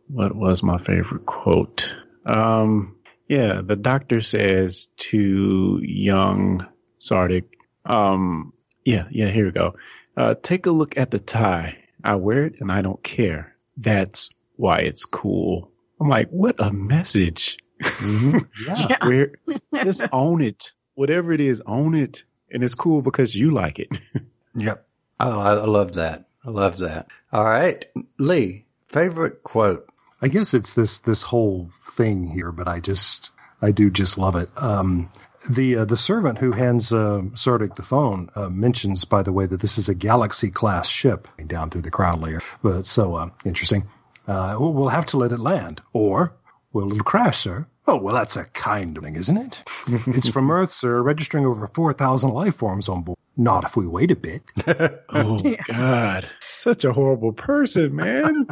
What 0.08 0.34
was 0.34 0.62
my 0.62 0.78
favorite 0.78 1.26
quote? 1.26 1.94
Um, 2.24 2.96
yeah, 3.28 3.60
the 3.62 3.76
doctor 3.76 4.22
says 4.22 4.88
to 5.10 5.80
young 5.82 6.66
Sardick, 6.98 7.44
um, 7.84 8.54
yeah, 8.86 9.04
yeah, 9.10 9.28
here 9.28 9.44
we 9.44 9.50
go. 9.50 9.74
Uh, 10.16 10.34
take 10.42 10.64
a 10.64 10.70
look 10.70 10.96
at 10.96 11.10
the 11.10 11.18
tie. 11.18 11.76
I 12.02 12.14
wear 12.14 12.46
it 12.46 12.54
and 12.60 12.72
I 12.72 12.80
don't 12.80 13.02
care. 13.02 13.54
That's 13.76 14.30
why 14.54 14.78
it's 14.78 15.04
cool. 15.04 15.72
I'm 16.00 16.08
like, 16.08 16.30
what 16.30 16.56
a 16.58 16.72
message. 16.72 17.58
Yeah. 18.02 18.96
Wear, 19.06 19.32
just 19.74 20.02
own 20.10 20.40
it. 20.40 20.72
Whatever 20.94 21.34
it 21.34 21.42
is, 21.42 21.60
own 21.66 21.94
it. 21.94 22.24
And 22.50 22.62
it's 22.62 22.74
cool 22.74 23.02
because 23.02 23.34
you 23.34 23.50
like 23.50 23.78
it. 23.78 23.88
Yep. 24.56 24.86
Oh, 25.20 25.38
I 25.40 25.50
I 25.50 25.66
love 25.66 25.94
that. 25.94 26.28
I 26.42 26.50
love 26.50 26.78
that. 26.78 27.08
All 27.30 27.44
right. 27.44 27.84
Lee, 28.18 28.64
favorite 28.86 29.42
quote. 29.42 29.88
I 30.22 30.28
guess 30.28 30.54
it's 30.54 30.74
this 30.74 31.00
this 31.00 31.20
whole 31.20 31.68
thing 31.90 32.26
here, 32.26 32.52
but 32.52 32.66
I 32.66 32.80
just 32.80 33.32
I 33.60 33.72
do 33.72 33.90
just 33.90 34.16
love 34.16 34.36
it. 34.36 34.48
Um, 34.56 35.10
the 35.50 35.76
uh, 35.76 35.84
the 35.84 35.96
servant 35.96 36.38
who 36.38 36.52
hands 36.52 36.92
uh, 36.92 37.20
Sardick 37.34 37.74
the 37.74 37.82
phone 37.82 38.30
uh, 38.34 38.48
mentions, 38.48 39.04
by 39.04 39.22
the 39.22 39.32
way, 39.32 39.46
that 39.46 39.60
this 39.60 39.76
is 39.78 39.88
a 39.88 39.94
Galaxy 39.94 40.50
class 40.50 40.88
ship 40.88 41.28
down 41.46 41.70
through 41.70 41.82
the 41.82 41.90
crown 41.90 42.20
layer. 42.20 42.40
But 42.62 42.86
so 42.86 43.14
uh, 43.14 43.30
interesting. 43.44 43.88
Uh, 44.26 44.56
we'll 44.58 44.72
we'll 44.72 44.88
have 44.88 45.06
to 45.06 45.18
let 45.18 45.32
it 45.32 45.38
land, 45.38 45.82
or 45.92 46.32
will 46.72 46.92
it 46.92 47.04
crash, 47.04 47.38
sir? 47.38 47.66
Oh 47.88 47.96
well, 47.96 48.14
that's 48.14 48.36
a 48.36 48.44
kind 48.46 48.96
of 48.96 49.04
thing, 49.04 49.16
isn't 49.16 49.36
it? 49.36 49.62
it's 50.08 50.28
from 50.28 50.50
Earth, 50.50 50.72
sir, 50.72 51.00
registering 51.02 51.46
over 51.46 51.68
four 51.68 51.92
thousand 51.92 52.30
life 52.30 52.56
forms 52.56 52.88
on 52.88 53.02
board. 53.02 53.18
Not 53.36 53.64
if 53.64 53.76
we 53.76 53.86
wait 53.86 54.10
a 54.10 54.16
bit. 54.16 54.42
Oh 55.08 55.38
God, 55.68 56.28
such 56.56 56.84
a 56.84 56.92
horrible 56.92 57.32
person, 57.32 57.94
man. 57.94 58.46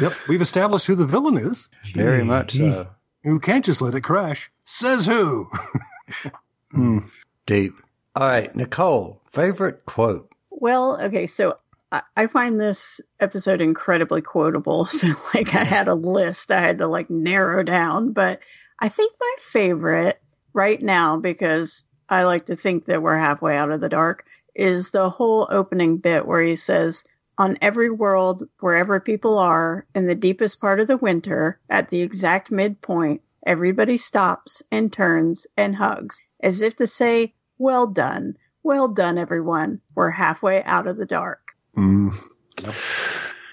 yep, 0.00 0.14
we've 0.26 0.40
established 0.40 0.86
who 0.86 0.94
the 0.94 1.06
villain 1.06 1.36
is. 1.36 1.68
Very 1.92 2.22
hmm. 2.22 2.28
much 2.28 2.52
so. 2.52 2.88
Who 3.24 3.38
can't 3.40 3.64
just 3.64 3.82
let 3.82 3.94
it 3.94 4.00
crash? 4.00 4.50
Says 4.64 5.04
who? 5.04 5.50
Hmm. 6.72 7.00
Deep. 7.46 7.74
All 8.16 8.26
right. 8.26 8.54
Nicole, 8.56 9.20
favorite 9.26 9.84
quote. 9.86 10.32
Well, 10.50 11.00
okay, 11.00 11.26
so 11.26 11.58
I, 11.90 12.26
find 12.26 12.60
this 12.60 13.00
episode 13.18 13.62
incredibly 13.62 14.20
quotable. 14.20 14.84
So, 14.98 15.08
like, 15.34 15.54
I 15.54 15.64
had 15.64 15.88
a 15.88 15.94
list 15.94 16.50
I 16.50 16.60
had 16.60 16.78
to 16.78 16.86
like 16.86 17.08
narrow 17.08 17.62
down, 17.62 18.12
but 18.12 18.40
I 18.78 18.90
think 18.90 19.14
my 19.18 19.36
favorite 19.40 20.20
right 20.52 20.80
now, 20.80 21.16
because 21.16 21.84
I 22.08 22.24
like 22.24 22.46
to 22.46 22.56
think 22.56 22.86
that 22.86 23.02
we're 23.02 23.16
halfway 23.16 23.56
out 23.56 23.70
of 23.70 23.80
the 23.80 23.88
dark, 23.88 24.26
is 24.54 24.90
the 24.90 25.08
whole 25.08 25.48
opening 25.50 25.96
bit 25.98 26.26
where 26.26 26.42
he 26.42 26.56
says, 26.56 27.04
on 27.38 27.56
every 27.62 27.88
world, 27.88 28.48
wherever 28.60 28.98
people 29.00 29.38
are, 29.38 29.86
in 29.94 30.06
the 30.06 30.14
deepest 30.14 30.60
part 30.60 30.80
of 30.80 30.88
the 30.88 30.96
winter, 30.96 31.60
at 31.70 31.88
the 31.88 32.02
exact 32.02 32.50
midpoint, 32.50 33.22
everybody 33.46 33.96
stops 33.96 34.62
and 34.70 34.92
turns 34.92 35.46
and 35.56 35.74
hugs, 35.76 36.20
as 36.40 36.60
if 36.60 36.76
to 36.76 36.86
say, 36.86 37.34
Well 37.56 37.86
done. 37.86 38.36
Well 38.62 38.88
done, 38.88 39.16
everyone. 39.16 39.80
We're 39.94 40.10
halfway 40.10 40.62
out 40.64 40.88
of 40.88 40.96
the 40.96 41.06
dark. 41.06 41.54
Mm. 41.78 42.74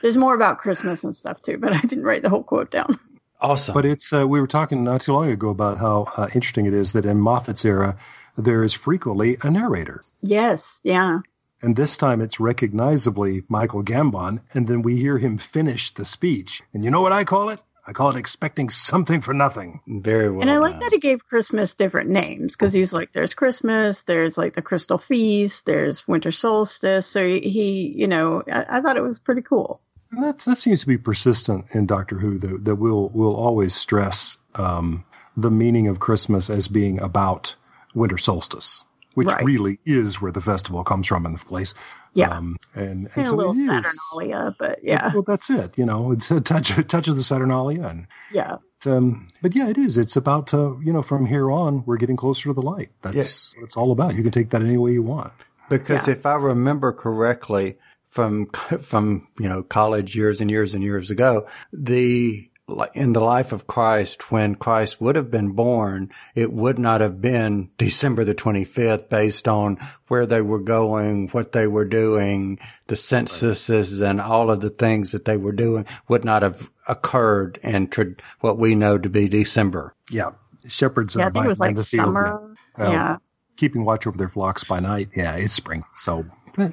There's 0.01 0.17
more 0.17 0.35
about 0.35 0.57
Christmas 0.57 1.03
and 1.03 1.15
stuff 1.15 1.41
too, 1.41 1.57
but 1.57 1.73
I 1.73 1.81
didn't 1.81 2.03
write 2.03 2.21
the 2.21 2.29
whole 2.29 2.43
quote 2.43 2.71
down. 2.71 2.99
Awesome. 3.41 3.73
But 3.73 3.85
it's 3.85 4.11
uh, 4.13 4.25
we 4.27 4.39
were 4.39 4.47
talking 4.47 4.83
not 4.83 5.01
too 5.01 5.13
long 5.13 5.29
ago 5.29 5.49
about 5.49 5.77
how 5.77 6.07
uh, 6.15 6.27
interesting 6.33 6.65
it 6.65 6.73
is 6.73 6.93
that 6.93 7.05
in 7.05 7.19
Moffat's 7.19 7.65
era 7.65 7.97
there 8.37 8.63
is 8.63 8.73
frequently 8.73 9.37
a 9.43 9.49
narrator, 9.51 10.03
Yes, 10.21 10.81
yeah. 10.83 11.19
and 11.61 11.75
this 11.75 11.95
time 11.97 12.21
it's 12.21 12.39
recognizably 12.39 13.43
Michael 13.47 13.83
Gambon, 13.83 14.41
and 14.53 14.67
then 14.67 14.81
we 14.81 14.97
hear 14.97 15.17
him 15.17 15.37
finish 15.37 15.93
the 15.93 16.05
speech. 16.05 16.61
And 16.73 16.83
you 16.83 16.91
know 16.91 17.01
what 17.01 17.11
I 17.13 17.23
call 17.23 17.49
it? 17.49 17.61
I 17.87 17.93
call 17.93 18.09
it 18.09 18.15
expecting 18.15 18.69
something 18.69 19.21
for 19.21 19.33
nothing. 19.33 19.81
Very 19.87 20.31
well. 20.31 20.41
and 20.41 20.49
I 20.49 20.57
like 20.57 20.73
done. 20.73 20.79
that 20.81 20.91
he 20.93 20.99
gave 20.99 21.25
Christmas 21.25 21.75
different 21.75 22.09
names 22.09 22.55
because 22.55 22.73
he's 22.73 22.91
like, 22.91 23.11
there's 23.11 23.35
Christmas, 23.35 24.03
there's 24.03 24.37
like 24.37 24.53
the 24.53 24.63
Crystal 24.63 24.97
Feast, 24.97 25.65
there's 25.67 26.07
Winter 26.07 26.31
Solstice. 26.31 27.05
So 27.05 27.23
he, 27.23 27.39
he 27.41 27.93
you 27.95 28.07
know, 28.07 28.41
I, 28.51 28.77
I 28.77 28.81
thought 28.81 28.97
it 28.97 29.03
was 29.03 29.19
pretty 29.19 29.43
cool. 29.43 29.81
And 30.11 30.23
that's, 30.23 30.45
that 30.45 30.57
seems 30.57 30.81
to 30.81 30.87
be 30.87 30.97
persistent 30.97 31.65
in 31.73 31.85
Doctor 31.85 32.17
Who, 32.17 32.39
that, 32.39 32.65
that 32.65 32.75
we'll, 32.75 33.09
we'll 33.13 33.35
always 33.35 33.75
stress 33.75 34.37
um, 34.55 35.05
the 35.37 35.51
meaning 35.51 35.87
of 35.87 35.99
Christmas 35.99 36.49
as 36.49 36.67
being 36.67 36.99
about 36.99 37.55
winter 37.93 38.17
solstice, 38.17 38.83
which 39.15 39.27
Right. 39.27 39.43
really 39.43 39.79
is 39.85 40.21
where 40.21 40.31
the 40.31 40.41
festival 40.41 40.83
comes 40.83 41.07
from 41.07 41.25
in 41.25 41.33
the 41.33 41.39
place. 41.39 41.73
Yeah. 42.13 42.29
Um, 42.29 42.55
and, 42.75 42.89
and 42.89 43.09
And 43.15 43.23
a 43.23 43.25
so 43.25 43.35
little 43.35 43.51
it 43.53 43.57
is. 43.57 43.65
Saturnalia, 44.13 44.55
but 44.59 44.79
yeah, 44.83 45.11
Well, 45.13 45.23
that's 45.27 45.49
it. 45.49 45.77
You 45.77 45.85
know, 45.85 46.11
it's 46.11 46.31
a 46.31 46.39
touch, 46.39 46.77
a 46.77 46.83
touch 46.83 47.07
of 47.09 47.17
the 47.17 47.23
Saturnalia. 47.23 47.83
And, 47.87 48.07
yeah. 48.31 48.57
um, 48.85 49.27
but 49.41 49.55
yeah, 49.55 49.67
it 49.67 49.77
is. 49.77 49.97
It's 49.97 50.15
about, 50.15 50.53
uh, 50.53 50.77
you 50.79 50.93
know, 50.93 51.01
from 51.01 51.25
here 51.25 51.51
on, 51.51 51.83
we're 51.85 51.97
getting 51.97 52.15
closer 52.15 52.49
to 52.49 52.53
the 52.53 52.61
light. 52.61 52.89
That's 53.01 53.53
what 53.57 53.65
it's 53.65 53.75
all 53.75 53.91
about. 53.91 54.15
You 54.15 54.23
can 54.23 54.31
take 54.31 54.51
that 54.51 54.61
any 54.61 54.77
way 54.77 54.91
you 54.93 55.03
want. 55.03 55.33
Because 55.69 56.07
Yeah. 56.07 56.13
if 56.13 56.25
I 56.25 56.35
remember 56.35 56.93
correctly 56.93 57.77
from, 58.09 58.45
from, 58.81 59.27
you 59.39 59.49
know, 59.49 59.63
college 59.63 60.15
years 60.15 60.39
and 60.39 60.49
years 60.49 60.73
and 60.73 60.83
years 60.83 61.11
ago, 61.11 61.47
the, 61.73 62.49
in 62.95 63.13
the 63.13 63.19
life 63.21 63.51
of 63.51 63.67
Christ, 63.67 64.31
when 64.31 64.55
Christ 64.55 64.99
would 64.99 65.15
have 65.15 65.29
been 65.29 65.51
born, 65.51 66.11
it 66.33 66.51
would 66.51 66.79
not 66.79 67.01
have 67.01 67.21
been 67.21 67.69
December 67.77 68.23
the 68.23 68.33
25th 68.33 69.07
based 69.07 69.47
on 69.47 69.77
where 70.07 70.25
they 70.25 70.41
were 70.41 70.59
going, 70.59 71.29
what 71.29 71.51
they 71.51 71.67
were 71.67 71.85
doing, 71.85 72.57
the 72.87 72.95
censuses 72.95 73.99
and 74.01 74.19
all 74.19 74.49
of 74.49 74.61
the 74.61 74.71
things 74.71 75.11
that 75.11 75.25
they 75.25 75.37
were 75.37 75.51
doing 75.51 75.85
would 76.07 76.25
not 76.25 76.41
have 76.41 76.69
occurred 76.87 77.59
in 77.61 77.87
tra- 77.87 78.15
what 78.39 78.57
we 78.57 78.73
know 78.73 78.97
to 78.97 79.09
be 79.09 79.27
December. 79.27 79.93
Yeah. 80.09 80.31
Shepherds. 80.67 81.15
Yeah, 81.15 81.25
uh, 81.25 81.27
I 81.27 81.31
think 81.31 81.45
it 81.45 81.49
was 81.49 81.59
by- 81.59 81.65
by 81.65 81.69
like 81.69 81.75
the 81.75 81.83
field, 81.83 82.05
summer. 82.05 82.55
yeah. 82.79 82.91
Yeah. 82.91 83.17
keeping 83.57 83.85
watch 83.85 84.07
over 84.07 84.17
their 84.17 84.27
flocks 84.29 84.63
by 84.63 84.79
night. 84.79 85.09
Yeah, 85.15 85.35
it's 85.35 85.53
spring, 85.53 85.83
so 85.99 86.25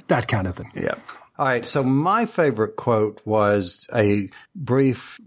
that 0.08 0.26
kind 0.28 0.46
of 0.46 0.56
thing. 0.56 0.70
Yeah. 0.74 0.94
All 1.42 1.48
right. 1.48 1.66
So 1.66 1.82
my 1.82 2.26
favorite 2.26 2.76
quote 2.76 3.20
was 3.24 3.88
a 3.92 4.30
brief, 4.54 5.20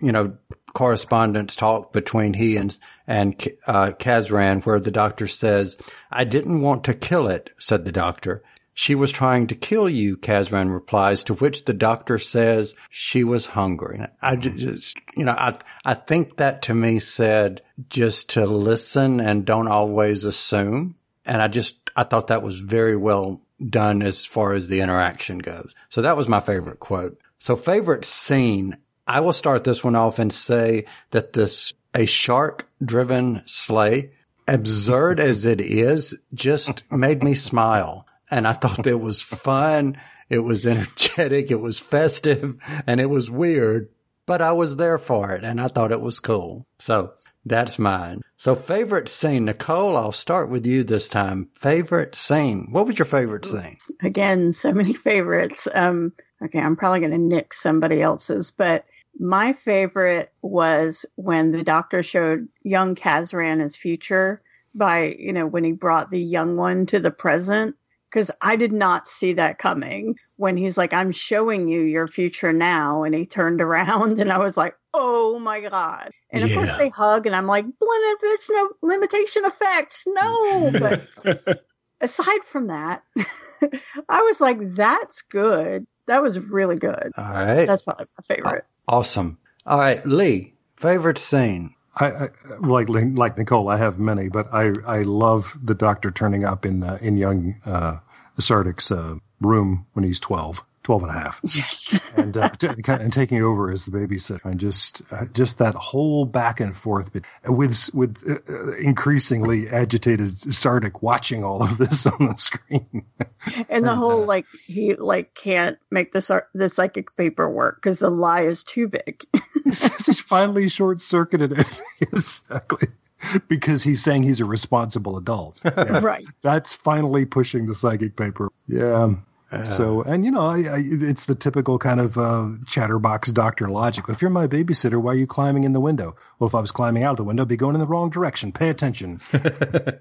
you 0.00 0.12
know, 0.12 0.36
correspondence 0.74 1.56
talk 1.56 1.92
between 1.92 2.34
he 2.34 2.56
and 2.56 2.78
and 3.08 3.34
uh, 3.66 3.90
Kazran, 3.98 4.64
where 4.64 4.78
the 4.78 4.92
doctor 4.92 5.26
says, 5.26 5.76
"I 6.08 6.22
didn't 6.22 6.60
want 6.60 6.84
to 6.84 6.94
kill 6.94 7.26
it," 7.26 7.50
said 7.58 7.84
the 7.84 7.90
doctor. 7.90 8.44
She 8.74 8.94
was 8.94 9.10
trying 9.10 9.48
to 9.48 9.56
kill 9.56 9.88
you, 9.88 10.16
Kazran 10.16 10.72
replies, 10.72 11.24
to 11.24 11.34
which 11.34 11.64
the 11.64 11.74
doctor 11.74 12.20
says 12.20 12.76
she 12.88 13.24
was 13.24 13.46
hungry. 13.46 14.06
I 14.22 14.36
just, 14.36 14.96
you 15.16 15.24
know, 15.24 15.32
I, 15.32 15.58
I 15.84 15.94
think 15.94 16.36
that 16.36 16.62
to 16.62 16.74
me 16.74 17.00
said 17.00 17.62
just 17.90 18.30
to 18.34 18.46
listen 18.46 19.18
and 19.18 19.44
don't 19.44 19.66
always 19.66 20.24
assume. 20.24 20.94
And 21.24 21.42
I 21.42 21.48
just, 21.48 21.74
I 21.96 22.04
thought 22.04 22.28
that 22.28 22.44
was 22.44 22.60
very 22.60 22.96
well 22.96 23.40
done 23.64 24.02
as 24.02 24.24
far 24.24 24.52
as 24.52 24.68
the 24.68 24.80
interaction 24.80 25.38
goes. 25.38 25.74
So 25.88 26.02
that 26.02 26.16
was 26.16 26.28
my 26.28 26.40
favorite 26.40 26.80
quote. 26.80 27.18
So 27.38 27.56
favorite 27.56 28.04
scene, 28.04 28.76
I 29.06 29.20
will 29.20 29.32
start 29.32 29.64
this 29.64 29.84
one 29.84 29.96
off 29.96 30.18
and 30.18 30.32
say 30.32 30.86
that 31.10 31.32
this, 31.32 31.74
a 31.94 32.06
shark 32.06 32.68
driven 32.84 33.42
sleigh, 33.46 34.10
absurd 34.48 35.20
as 35.20 35.44
it 35.44 35.60
is, 35.60 36.18
just 36.34 36.82
made 36.90 37.22
me 37.22 37.34
smile 37.34 38.06
and 38.30 38.46
I 38.46 38.52
thought 38.52 38.86
it 38.86 39.00
was 39.00 39.20
fun. 39.22 39.98
It 40.28 40.40
was 40.40 40.66
energetic. 40.66 41.50
It 41.50 41.60
was 41.60 41.78
festive 41.78 42.58
and 42.86 43.00
it 43.00 43.10
was 43.10 43.30
weird, 43.30 43.90
but 44.26 44.42
I 44.42 44.52
was 44.52 44.76
there 44.76 44.98
for 44.98 45.32
it 45.32 45.44
and 45.44 45.60
I 45.60 45.68
thought 45.68 45.92
it 45.92 46.00
was 46.00 46.20
cool. 46.20 46.66
So 46.78 47.12
that's 47.46 47.78
mine. 47.78 48.22
So 48.36 48.54
favorite 48.54 49.08
scene, 49.08 49.44
Nicole, 49.44 49.96
I'll 49.96 50.12
start 50.12 50.50
with 50.50 50.66
you 50.66 50.82
this 50.82 51.08
time. 51.08 51.48
Favorite 51.54 52.14
scene. 52.14 52.68
What 52.72 52.86
was 52.86 52.98
your 52.98 53.06
favorite 53.06 53.46
scene? 53.46 53.78
Again, 54.02 54.52
so 54.52 54.72
many 54.72 54.92
favorites. 54.94 55.68
Um, 55.72 56.12
okay, 56.44 56.58
I'm 56.58 56.76
probably 56.76 57.00
going 57.00 57.12
to 57.12 57.18
nick 57.18 57.54
somebody 57.54 58.02
else's, 58.02 58.50
but 58.50 58.84
my 59.18 59.52
favorite 59.52 60.32
was 60.42 61.06
when 61.14 61.52
the 61.52 61.62
doctor 61.62 62.02
showed 62.02 62.48
young 62.62 62.96
Kazran 62.96 63.62
his 63.62 63.76
future 63.76 64.42
by, 64.74 65.16
you 65.18 65.32
know, 65.32 65.46
when 65.46 65.64
he 65.64 65.72
brought 65.72 66.10
the 66.10 66.20
young 66.20 66.56
one 66.56 66.84
to 66.86 66.98
the 66.98 67.10
present 67.10 67.76
because 68.16 68.30
I 68.40 68.56
did 68.56 68.72
not 68.72 69.06
see 69.06 69.34
that 69.34 69.58
coming 69.58 70.18
when 70.36 70.56
he's 70.56 70.78
like, 70.78 70.94
I'm 70.94 71.12
showing 71.12 71.68
you 71.68 71.82
your 71.82 72.08
future 72.08 72.50
now. 72.50 73.02
And 73.02 73.14
he 73.14 73.26
turned 73.26 73.60
around 73.60 74.18
and 74.20 74.32
I 74.32 74.38
was 74.38 74.56
like, 74.56 74.74
oh 74.94 75.38
my 75.38 75.60
God. 75.60 76.12
And 76.30 76.42
of 76.42 76.50
course 76.50 76.74
they 76.78 76.88
hug 76.88 77.26
and 77.26 77.36
I'm 77.36 77.46
like, 77.46 77.66
it's 77.78 78.48
no 78.48 78.70
limitation 78.80 79.44
effect. 79.44 80.00
No. 80.06 80.70
But 80.72 81.62
aside 82.00 82.42
from 82.46 82.68
that, 82.68 83.02
I 84.08 84.22
was 84.22 84.40
like, 84.40 84.60
that's 84.74 85.20
good. 85.20 85.86
That 86.06 86.22
was 86.22 86.38
really 86.38 86.76
good. 86.76 87.12
All 87.18 87.24
right. 87.30 87.66
That's 87.66 87.82
probably 87.82 88.06
my 88.16 88.34
favorite. 88.34 88.64
Awesome. 88.88 89.36
All 89.66 89.78
right. 89.78 90.04
Lee, 90.06 90.54
favorite 90.76 91.18
scene. 91.18 91.74
I, 91.96 92.06
I, 92.06 92.28
like 92.60 92.88
like 92.90 93.38
Nicole, 93.38 93.68
I 93.70 93.78
have 93.78 93.98
many, 93.98 94.28
but 94.28 94.52
I 94.52 94.72
I 94.86 95.02
love 95.02 95.56
the 95.62 95.74
doctor 95.74 96.10
turning 96.10 96.44
up 96.44 96.66
in 96.66 96.82
uh, 96.82 96.98
in 97.00 97.16
young 97.16 97.56
uh, 97.64 97.98
Sardick's 98.42 98.90
uh, 98.92 99.16
room 99.40 99.86
when 99.92 100.04
he's 100.04 100.20
12, 100.20 100.64
12 100.82 101.02
and 101.02 101.10
a 101.10 101.14
half. 101.14 101.40
Yes. 101.42 102.00
and, 102.16 102.36
uh, 102.36 102.48
t- 102.50 102.68
and 102.86 103.12
taking 103.12 103.42
over 103.42 103.70
as 103.70 103.84
the 103.84 103.90
babysitter 103.90 104.44
and 104.44 104.60
just, 104.60 105.02
uh, 105.10 105.26
just 105.26 105.58
that 105.58 105.74
whole 105.74 106.24
back 106.24 106.60
and 106.60 106.76
forth 106.76 107.10
with, 107.46 107.90
with 107.94 108.42
uh, 108.48 108.76
increasingly 108.76 109.68
agitated 109.68 110.28
Sardick 110.28 111.02
watching 111.02 111.44
all 111.44 111.62
of 111.62 111.78
this 111.78 112.06
on 112.06 112.26
the 112.26 112.36
screen. 112.36 113.04
and 113.68 113.84
the 113.84 113.94
whole, 113.94 114.24
like, 114.24 114.46
he, 114.66 114.94
like, 114.94 115.34
can't 115.34 115.78
make 115.90 116.12
the, 116.12 116.44
the 116.54 116.68
psychic 116.68 117.16
paper 117.16 117.50
work 117.50 117.76
because 117.76 117.98
the 117.98 118.10
lie 118.10 118.42
is 118.42 118.62
too 118.62 118.88
big. 118.88 119.24
he's 119.64 120.20
finally 120.20 120.68
short 120.68 121.00
circuited 121.00 121.52
it. 121.52 121.82
exactly. 122.00 122.88
because 123.48 123.82
he's 123.82 124.02
saying 124.02 124.22
he's 124.22 124.40
a 124.40 124.44
responsible 124.44 125.16
adult. 125.16 125.60
Yeah. 125.76 126.00
right. 126.00 126.24
That's 126.42 126.72
finally 126.72 127.26
pushing 127.26 127.66
the 127.66 127.74
psychic 127.74 128.16
paper. 128.16 128.50
Yeah. 128.66 129.16
Uh, 129.52 129.64
so, 129.64 130.02
and 130.02 130.24
you 130.24 130.30
know, 130.30 130.40
I, 130.40 130.56
I, 130.62 130.82
it's 130.82 131.26
the 131.26 131.34
typical 131.34 131.78
kind 131.78 132.00
of 132.00 132.16
uh, 132.18 132.48
chatterbox 132.66 133.30
doctor 133.30 133.68
logic. 133.68 134.06
If 134.08 134.22
you're 134.22 134.30
my 134.30 134.46
babysitter, 134.46 135.00
why 135.00 135.12
are 135.12 135.16
you 135.16 135.26
climbing 135.26 135.64
in 135.64 135.72
the 135.72 135.80
window? 135.80 136.16
Well, 136.38 136.48
if 136.48 136.54
I 136.54 136.60
was 136.60 136.72
climbing 136.72 137.04
out 137.04 137.12
of 137.12 137.16
the 137.18 137.24
window, 137.24 137.42
I'd 137.42 137.48
be 137.48 137.56
going 137.56 137.74
in 137.74 137.80
the 137.80 137.86
wrong 137.86 138.10
direction. 138.10 138.52
Pay 138.52 138.70
attention. 138.70 139.20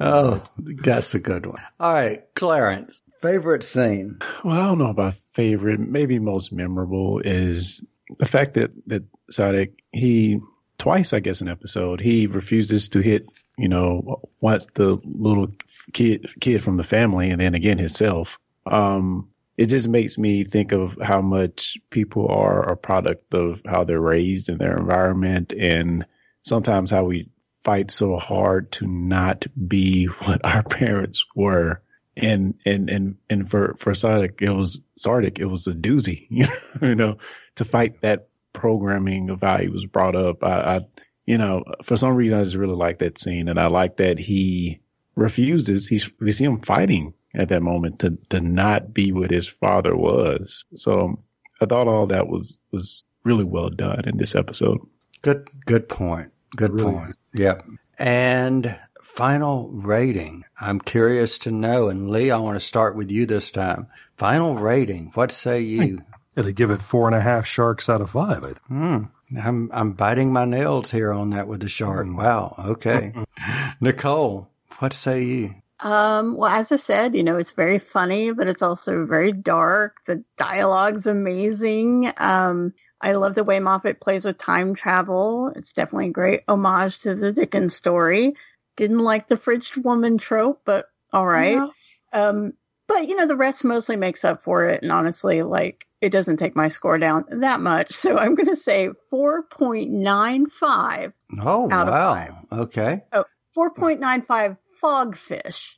oh, 0.00 0.42
that's 0.58 1.14
a 1.14 1.18
good 1.18 1.46
one. 1.46 1.62
All 1.80 1.92
right, 1.92 2.22
Clarence, 2.34 3.02
favorite 3.20 3.64
scene. 3.64 4.18
Well, 4.44 4.60
I 4.60 4.66
don't 4.66 4.78
know 4.78 4.90
about 4.90 5.14
favorite. 5.32 5.80
Maybe 5.80 6.18
most 6.18 6.52
memorable 6.52 7.20
is 7.24 7.82
the 8.18 8.26
fact 8.26 8.54
that 8.54 8.70
that 8.86 9.04
Sardick 9.32 9.72
he 9.92 10.40
twice, 10.78 11.12
I 11.12 11.20
guess, 11.20 11.40
an 11.40 11.48
episode, 11.48 12.00
he 12.00 12.26
refuses 12.26 12.90
to 12.90 13.00
hit, 13.00 13.26
you 13.56 13.68
know, 13.68 14.22
once 14.40 14.66
the 14.74 14.98
little 15.04 15.52
kid 15.92 16.30
kid 16.40 16.62
from 16.62 16.76
the 16.76 16.84
family, 16.84 17.30
and 17.30 17.40
then 17.40 17.54
again 17.54 17.78
himself. 17.78 18.38
Um, 18.64 19.28
it 19.56 19.66
just 19.66 19.88
makes 19.88 20.16
me 20.16 20.44
think 20.44 20.72
of 20.72 20.96
how 21.02 21.20
much 21.20 21.78
people 21.90 22.28
are 22.28 22.70
a 22.70 22.76
product 22.76 23.34
of 23.34 23.60
how 23.66 23.84
they're 23.84 24.00
raised 24.00 24.48
and 24.48 24.58
their 24.58 24.78
environment, 24.78 25.52
and 25.52 26.06
sometimes 26.44 26.90
how 26.90 27.04
we 27.04 27.28
fight 27.64 27.90
so 27.90 28.16
hard 28.16 28.70
to 28.72 28.86
not 28.86 29.46
be 29.68 30.04
what 30.24 30.40
our 30.44 30.62
parents 30.62 31.26
were. 31.34 31.82
And 32.16 32.54
and 32.66 32.90
and 32.90 33.16
and 33.30 33.48
for 33.48 33.76
for 33.78 33.92
Sardick, 33.92 34.42
it 34.42 34.50
was 34.50 34.82
Sardick, 34.98 35.38
it 35.38 35.46
was 35.46 35.68
a 35.68 35.72
doozy, 35.72 36.26
you 36.82 36.94
know, 36.96 37.18
to 37.56 37.64
fight 37.64 38.00
that 38.00 38.27
programming 38.58 39.30
of 39.30 39.40
how 39.40 39.58
he 39.58 39.68
was 39.68 39.86
brought 39.86 40.16
up. 40.16 40.44
I, 40.44 40.76
I, 40.76 40.80
you 41.26 41.38
know, 41.38 41.64
for 41.82 41.96
some 41.96 42.14
reason, 42.14 42.38
I 42.38 42.44
just 42.44 42.56
really 42.56 42.76
like 42.76 42.98
that 42.98 43.18
scene, 43.18 43.48
and 43.48 43.58
I 43.58 43.66
like 43.66 43.98
that 43.98 44.18
he 44.18 44.80
refuses. 45.14 45.86
He's 45.86 46.10
we 46.20 46.32
see 46.32 46.44
him 46.44 46.60
fighting 46.60 47.14
at 47.34 47.48
that 47.48 47.62
moment 47.62 48.00
to 48.00 48.18
to 48.30 48.40
not 48.40 48.92
be 48.92 49.12
what 49.12 49.30
his 49.30 49.48
father 49.48 49.96
was. 49.96 50.64
So 50.74 51.22
I 51.60 51.66
thought 51.66 51.88
all 51.88 52.06
that 52.08 52.28
was 52.28 52.58
was 52.70 53.04
really 53.24 53.44
well 53.44 53.70
done 53.70 54.08
in 54.08 54.16
this 54.16 54.34
episode. 54.34 54.78
Good, 55.22 55.48
good 55.66 55.88
point. 55.88 56.32
Good 56.56 56.72
really 56.72 56.92
point. 56.92 57.16
Yep. 57.34 57.66
And 57.98 58.78
final 59.02 59.68
rating. 59.68 60.44
I'm 60.60 60.80
curious 60.80 61.38
to 61.40 61.50
know, 61.50 61.88
and 61.88 62.10
Lee, 62.10 62.30
I 62.30 62.38
want 62.38 62.58
to 62.58 62.64
start 62.64 62.96
with 62.96 63.10
you 63.10 63.26
this 63.26 63.50
time. 63.50 63.88
Final 64.16 64.54
rating. 64.54 65.10
What 65.14 65.32
say 65.32 65.60
you? 65.60 66.02
It'll 66.38 66.52
give 66.52 66.70
it 66.70 66.80
four 66.80 67.08
and 67.08 67.16
a 67.16 67.20
half 67.20 67.46
sharks 67.46 67.88
out 67.88 68.00
of 68.00 68.10
five. 68.10 68.58
Hmm. 68.68 69.04
I'm 69.36 69.70
I'm 69.72 69.92
biting 69.92 70.32
my 70.32 70.44
nails 70.44 70.90
here 70.90 71.12
on 71.12 71.30
that 71.30 71.48
with 71.48 71.60
the 71.60 71.68
shark. 71.68 72.06
Mm. 72.06 72.16
Wow. 72.16 72.54
Okay. 72.58 73.12
Nicole, 73.80 74.48
what 74.78 74.92
say 74.92 75.24
you? 75.24 75.54
Um, 75.80 76.36
well, 76.36 76.50
as 76.50 76.70
I 76.70 76.76
said, 76.76 77.16
you 77.16 77.24
know, 77.24 77.38
it's 77.38 77.50
very 77.50 77.80
funny, 77.80 78.32
but 78.32 78.48
it's 78.48 78.62
also 78.62 79.04
very 79.04 79.32
dark. 79.32 79.96
The 80.06 80.24
dialogue's 80.36 81.06
amazing. 81.06 82.12
Um, 82.16 82.72
I 83.00 83.12
love 83.12 83.34
the 83.34 83.44
way 83.44 83.58
Moffat 83.58 84.00
plays 84.00 84.24
with 84.24 84.38
time 84.38 84.74
travel. 84.74 85.52
It's 85.54 85.72
definitely 85.72 86.08
a 86.08 86.12
great 86.12 86.42
homage 86.48 87.00
to 87.00 87.14
the 87.14 87.32
Dickens 87.32 87.74
story. 87.74 88.34
Didn't 88.76 88.98
like 88.98 89.28
the 89.28 89.36
fridged 89.36 89.76
woman 89.76 90.18
trope, 90.18 90.62
but 90.64 90.86
all 91.12 91.26
right. 91.26 91.56
Yeah. 91.56 91.68
Um, 92.12 92.54
but 92.88 93.06
you 93.06 93.14
know, 93.14 93.26
the 93.26 93.36
rest 93.36 93.64
mostly 93.64 93.96
makes 93.96 94.24
up 94.24 94.42
for 94.42 94.64
it. 94.64 94.82
And 94.82 94.90
honestly, 94.90 95.42
like, 95.42 95.86
it 96.00 96.10
doesn't 96.10 96.38
take 96.38 96.56
my 96.56 96.68
score 96.68 96.98
down 96.98 97.26
that 97.30 97.60
much. 97.60 97.92
So 97.92 98.16
I'm 98.16 98.34
going 98.34 98.48
to 98.48 98.56
say 98.56 98.88
4.95. 99.12 101.12
Oh, 101.40 101.66
wow. 101.66 102.38
Okay. 102.50 103.02
Oh, 103.12 103.24
4.95 103.56 104.56
fogfish 104.80 105.74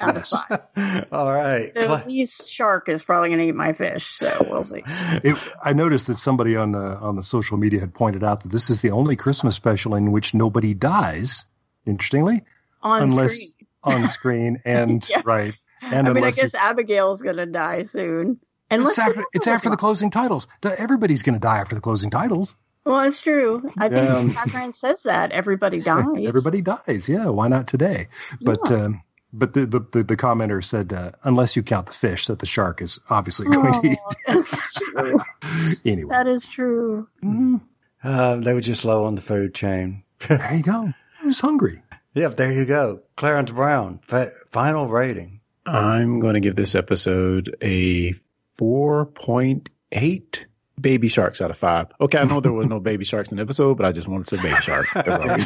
out 0.00 0.16
of 0.16 0.28
five. 0.28 1.06
All 1.12 1.32
right. 1.32 1.72
So 1.74 2.02
least 2.06 2.50
shark 2.50 2.88
is 2.88 3.02
probably 3.02 3.30
going 3.30 3.40
to 3.40 3.46
eat 3.46 3.54
my 3.54 3.72
fish. 3.72 4.12
So 4.12 4.46
we'll 4.48 4.64
see. 4.64 4.82
It, 5.24 5.36
I 5.62 5.72
noticed 5.72 6.08
that 6.08 6.18
somebody 6.18 6.56
on 6.56 6.72
the, 6.72 6.78
on 6.78 7.16
the 7.16 7.22
social 7.22 7.56
media 7.56 7.80
had 7.80 7.94
pointed 7.94 8.22
out 8.22 8.42
that 8.42 8.52
this 8.52 8.68
is 8.68 8.82
the 8.82 8.90
only 8.90 9.16
Christmas 9.16 9.54
special 9.54 9.94
in 9.94 10.12
which 10.12 10.34
nobody 10.34 10.74
dies, 10.74 11.44
interestingly. 11.86 12.42
On 12.82 13.02
unless, 13.02 13.34
screen. 13.34 13.52
On 13.84 14.08
screen 14.08 14.62
and, 14.64 15.08
yeah. 15.08 15.22
right. 15.24 15.54
And 15.92 16.08
I 16.08 16.12
mean, 16.12 16.24
I 16.24 16.30
guess 16.30 16.54
Abigail's 16.54 17.22
going 17.22 17.36
to 17.36 17.46
die 17.46 17.82
soon. 17.84 18.40
Unless 18.70 18.98
it's 18.98 18.98
after, 18.98 19.24
it's 19.32 19.46
after 19.46 19.70
the 19.70 19.76
closing 19.76 20.10
titles. 20.10 20.48
Everybody's 20.62 21.22
going 21.22 21.34
to 21.34 21.40
die 21.40 21.58
after 21.58 21.74
the 21.74 21.80
closing 21.80 22.10
titles. 22.10 22.54
Well, 22.84 23.00
it's 23.00 23.20
true. 23.20 23.70
I 23.78 23.88
think 23.88 24.10
um, 24.10 24.32
Catherine 24.32 24.72
says 24.72 25.04
that 25.04 25.32
everybody 25.32 25.80
dies. 25.82 26.04
Everybody 26.26 26.60
dies. 26.60 27.08
Yeah. 27.08 27.28
Why 27.28 27.48
not 27.48 27.66
today? 27.66 28.08
But 28.40 28.58
yeah. 28.70 28.84
um, 28.84 29.02
but 29.32 29.54
the, 29.54 29.66
the 29.66 29.80
the, 29.92 30.04
the 30.04 30.16
commenter 30.16 30.62
said 30.62 30.92
uh, 30.92 31.12
unless 31.22 31.56
you 31.56 31.62
count 31.62 31.86
the 31.86 31.92
fish 31.92 32.26
that 32.26 32.38
the 32.38 32.46
shark 32.46 32.82
is 32.82 33.00
obviously 33.08 33.46
going 33.46 33.74
oh, 33.74 33.80
to 33.80 33.88
eat. 33.88 33.98
That's 34.26 34.74
true. 34.74 35.18
anyway, 35.84 36.10
that 36.10 36.26
is 36.26 36.46
true. 36.46 37.08
Mm-hmm. 37.22 37.56
Uh, 38.02 38.36
they 38.36 38.52
were 38.52 38.60
just 38.60 38.84
low 38.84 39.04
on 39.04 39.14
the 39.14 39.22
food 39.22 39.54
chain. 39.54 40.02
there 40.28 40.54
you 40.54 40.62
go. 40.62 40.92
I 41.22 41.26
was 41.26 41.40
hungry. 41.40 41.82
Yep, 42.12 42.36
there 42.36 42.52
you 42.52 42.66
go. 42.66 43.00
Clarence 43.16 43.50
Brown, 43.50 43.98
fa- 44.02 44.32
final 44.50 44.86
rating. 44.86 45.40
I'm 45.66 46.20
going 46.20 46.34
to 46.34 46.40
give 46.40 46.56
this 46.56 46.74
episode 46.74 47.56
a 47.62 48.14
4.8 48.58 50.44
baby 50.80 51.08
sharks 51.08 51.40
out 51.40 51.50
of 51.50 51.56
five. 51.56 51.86
Okay, 52.00 52.18
I 52.18 52.24
know 52.24 52.40
there 52.40 52.52
were 52.52 52.66
no 52.66 52.80
baby 52.90 53.04
sharks 53.04 53.30
in 53.30 53.36
the 53.36 53.42
episode, 53.42 53.76
but 53.76 53.86
I 53.86 53.92
just 53.92 54.08
wanted 54.08 54.26
to 54.28 54.36
say 54.36 54.42
baby 54.42 54.60
shark. 54.60 54.86
They, 54.94 55.10
were 55.10 55.36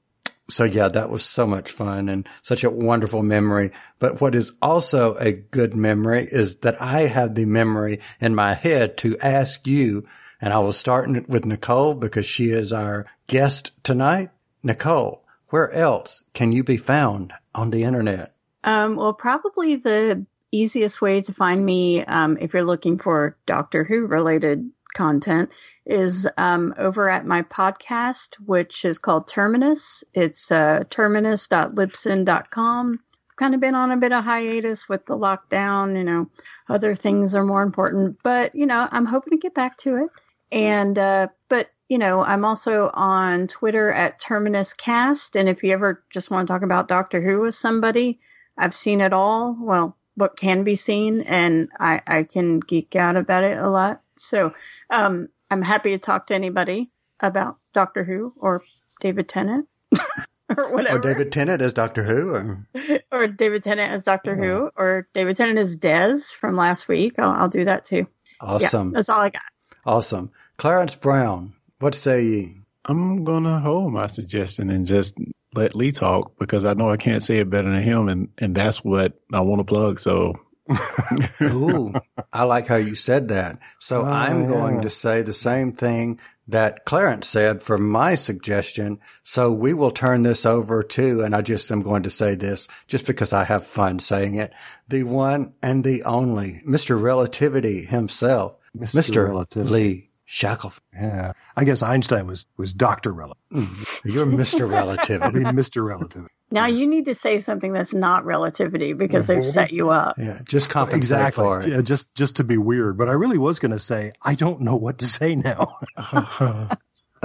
so 0.49 0.63
yeah, 0.63 0.87
that 0.89 1.09
was 1.09 1.25
so 1.25 1.47
much 1.47 1.71
fun 1.71 2.07
and 2.07 2.27
such 2.43 2.63
a 2.63 2.69
wonderful 2.69 3.23
memory. 3.23 3.71
But 3.99 4.21
what 4.21 4.35
is 4.35 4.53
also 4.61 5.15
a 5.15 5.31
good 5.31 5.75
memory 5.75 6.27
is 6.29 6.57
that 6.57 6.81
I 6.81 7.01
had 7.01 7.35
the 7.35 7.45
memory 7.45 8.01
in 8.21 8.35
my 8.35 8.53
head 8.53 8.97
to 8.99 9.17
ask 9.19 9.65
you, 9.67 10.07
and 10.39 10.53
I 10.53 10.59
will 10.59 10.73
start 10.73 11.27
with 11.27 11.45
Nicole 11.45 11.95
because 11.95 12.25
she 12.25 12.51
is 12.51 12.71
our 12.71 13.07
guest 13.27 13.71
tonight. 13.83 14.29
Nicole, 14.61 15.25
where 15.49 15.71
else 15.71 16.23
can 16.33 16.51
you 16.51 16.63
be 16.63 16.77
found 16.77 17.33
on 17.53 17.71
the 17.71 17.83
internet? 17.83 18.35
Um, 18.63 18.95
well, 18.95 19.13
probably 19.13 19.75
the 19.75 20.25
easiest 20.57 21.01
way 21.01 21.21
to 21.21 21.33
find 21.33 21.63
me, 21.63 22.03
um, 22.03 22.37
if 22.39 22.53
you're 22.53 22.63
looking 22.63 22.97
for 22.97 23.37
Doctor 23.45 23.83
Who 23.83 24.05
related 24.05 24.71
content, 24.95 25.51
is 25.85 26.27
um, 26.37 26.73
over 26.77 27.09
at 27.09 27.25
my 27.25 27.41
podcast, 27.43 28.35
which 28.43 28.83
is 28.85 28.97
called 28.97 29.27
Terminus. 29.27 30.03
It's 30.13 30.51
uh, 30.51 30.85
terminus.libsyn.com. 30.89 32.99
Kind 33.37 33.53
of 33.53 33.59
been 33.59 33.75
on 33.75 33.91
a 33.91 33.97
bit 33.97 34.13
of 34.13 34.23
hiatus 34.23 34.87
with 34.87 35.05
the 35.05 35.17
lockdown. 35.17 35.97
You 35.97 36.05
know, 36.05 36.29
other 36.69 36.95
things 36.95 37.35
are 37.35 37.43
more 37.43 37.63
important, 37.63 38.19
but 38.23 38.55
you 38.55 38.65
know, 38.65 38.87
I'm 38.89 39.05
hoping 39.05 39.37
to 39.37 39.41
get 39.41 39.53
back 39.53 39.75
to 39.79 39.97
it. 39.97 40.07
And 40.51 40.97
uh, 40.97 41.27
but 41.49 41.69
you 41.89 41.97
know, 41.97 42.21
I'm 42.21 42.45
also 42.45 42.89
on 42.93 43.47
Twitter 43.47 43.91
at 43.91 44.19
Terminus 44.19 44.71
Cast, 44.73 45.35
and 45.35 45.49
if 45.49 45.63
you 45.63 45.71
ever 45.71 46.01
just 46.09 46.31
want 46.31 46.47
to 46.47 46.53
talk 46.53 46.61
about 46.63 46.87
Doctor 46.87 47.21
Who 47.21 47.41
with 47.41 47.55
somebody, 47.55 48.21
I've 48.57 48.73
seen 48.73 49.01
it 49.01 49.11
all. 49.11 49.57
Well, 49.59 49.97
what 50.15 50.37
can 50.37 50.63
be 50.63 50.75
seen, 50.75 51.21
and 51.21 51.69
I, 51.79 52.01
I 52.07 52.23
can 52.23 52.59
geek 52.59 52.95
out 52.95 53.15
about 53.17 53.43
it 53.43 53.57
a 53.57 53.69
lot. 53.69 54.01
So 54.17 54.53
um, 54.89 55.29
I'm 55.51 55.61
happy 55.61 55.91
to 55.91 55.97
talk 55.97 56.27
to 56.27 56.35
anybody 56.35 56.89
about 57.19 57.57
Doctor 57.73 58.03
Who 58.03 58.33
or 58.37 58.63
David 59.01 59.27
Tennant 59.29 59.67
or 60.57 60.73
whatever, 60.73 60.97
Or 60.97 61.01
David 61.01 61.31
Tennant 61.31 61.61
as 61.61 61.73
Doctor 61.73 62.03
Who? 62.03 62.29
Or, 62.29 62.67
or 63.11 63.27
David 63.27 63.63
Tennant 63.63 63.91
as 63.91 64.03
Doctor 64.03 64.35
Who, 64.35 64.69
or 64.75 65.07
David 65.13 65.37
Tennant 65.37 65.59
as 65.59 65.77
Dez 65.77 66.31
from 66.33 66.55
last 66.55 66.87
week. 66.87 67.19
I'll, 67.19 67.31
I'll 67.31 67.49
do 67.49 67.65
that 67.65 67.85
too. 67.85 68.07
awesome. 68.39 68.89
Yeah, 68.89 68.95
that's 68.95 69.09
all 69.09 69.21
I 69.21 69.29
got. 69.29 69.41
awesome. 69.85 70.31
Clarence 70.57 70.95
Brown, 70.95 71.53
what 71.79 71.95
say 71.95 72.23
ye? 72.23 72.57
I'm 72.85 73.23
going 73.23 73.43
to 73.43 73.59
hold 73.59 73.91
my 73.91 74.07
suggestion 74.07 74.69
and 74.69 74.85
just 74.85 75.17
let 75.55 75.75
Lee 75.75 75.91
talk 75.91 76.37
because 76.39 76.65
I 76.65 76.73
know 76.73 76.89
I 76.89 76.97
can't 76.97 77.23
say 77.23 77.37
it 77.37 77.49
better 77.49 77.71
than 77.71 77.81
him, 77.81 78.09
and, 78.09 78.29
and 78.37 78.55
that's 78.55 78.83
what 78.83 79.13
I 79.33 79.41
want 79.41 79.59
to 79.59 79.65
plug. 79.65 79.99
So 79.99 80.35
Ooh, 81.41 81.93
I 82.33 82.43
like 82.43 82.67
how 82.67 82.75
you 82.77 82.95
said 82.95 83.27
that. 83.29 83.59
So 83.79 84.01
Oh, 84.01 84.05
I'm 84.05 84.47
going 84.47 84.75
yeah. 84.77 84.81
to 84.81 84.89
say 84.89 85.21
the 85.21 85.33
same 85.33 85.71
thing 85.71 86.19
that 86.47 86.85
Clarence 86.85 87.27
said 87.27 87.61
for 87.63 87.77
my 87.77 88.15
suggestion. 88.15 88.99
So 89.23 89.51
we 89.51 89.73
will 89.73 89.91
turn 89.91 90.23
this 90.23 90.45
over 90.45 90.83
to, 90.83 91.21
and 91.21 91.35
I 91.35 91.41
just 91.41 91.71
am 91.71 91.81
going 91.81 92.03
to 92.03 92.09
say 92.09 92.35
this 92.35 92.67
just 92.87 93.05
because 93.05 93.33
I 93.33 93.43
have 93.43 93.65
fun 93.67 93.99
saying 93.99 94.35
it, 94.35 94.53
the 94.87 95.03
one 95.03 95.53
and 95.61 95.83
the 95.83 96.03
only 96.03 96.61
Mr. 96.67 96.99
Relativity 96.99 97.85
himself, 97.85 98.55
Mr. 98.77 98.99
Mr. 99.11 99.27
Relativity. 99.27 99.71
Lee 99.73 100.09
Shackleford. 100.27 100.79
Yeah. 100.93 101.33
I 101.55 101.63
guess 101.63 101.81
Einstein 101.81 102.27
was 102.27 102.45
was 102.57 102.73
Doctor 102.73 103.13
Relative. 103.13 103.41
Mm-hmm. 103.51 104.09
You're 104.09 104.25
Mr. 104.25 104.61
I 104.61 104.73
Relativity. 104.73 105.39
mean, 105.39 105.53
Mr. 105.53 105.85
Relativity. 105.85 106.31
Now 106.51 106.67
you 106.67 106.87
need 106.87 107.05
to 107.05 107.15
say 107.15 107.39
something 107.41 107.73
that's 107.73 107.93
not 107.93 108.25
relativity 108.25 108.93
because 108.93 109.27
they've 109.27 109.39
mm-hmm. 109.39 109.49
set 109.49 109.71
you 109.71 109.89
up. 109.89 110.17
Yeah, 110.17 110.39
just 110.45 110.69
compensate 110.69 110.97
Exactly. 110.97 111.43
for 111.43 111.61
it. 111.61 111.67
Yeah, 111.69 111.81
just 111.81 112.13
just 112.15 112.37
to 112.37 112.43
be 112.43 112.57
weird. 112.57 112.97
But 112.97 113.09
I 113.09 113.13
really 113.13 113.37
was 113.37 113.59
going 113.59 113.71
to 113.71 113.79
say 113.79 114.11
I 114.21 114.35
don't 114.35 114.61
know 114.61 114.75
what 114.75 114.99
to 114.99 115.07
say 115.07 115.35
now. 115.35 115.77
Uh-huh. 115.97 116.67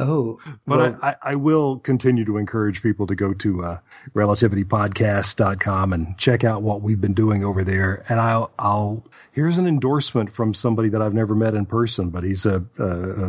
Oh, 0.01 0.39
But 0.67 0.79
well, 0.79 0.99
I, 1.03 1.17
I, 1.23 1.35
will 1.35 1.79
continue 1.79 2.25
to 2.25 2.39
encourage 2.39 2.83
people 2.83 3.07
to 3.09 3.15
go 3.15 3.35
to 3.35 3.65
uh, 3.65 3.79
relativitypodcast.com 4.15 5.93
and 5.93 6.17
check 6.17 6.43
out 6.43 6.63
what 6.63 6.81
we've 6.81 7.01
been 7.01 7.13
doing 7.13 7.45
over 7.45 7.65
there. 7.65 8.03
And 8.09 8.19
I'll, 8.19 8.51
I'll, 8.59 9.05
here's 9.33 9.59
an 9.59 9.67
endorsement 9.67 10.33
from 10.35 10.55
somebody 10.55 10.89
that 10.91 11.03
I've 11.03 11.13
never 11.13 11.35
met 11.35 11.55
in 11.55 11.67
person, 11.67 12.09
but 12.09 12.25
he's 12.25 12.47
a, 12.47 12.65
a, 12.79 12.85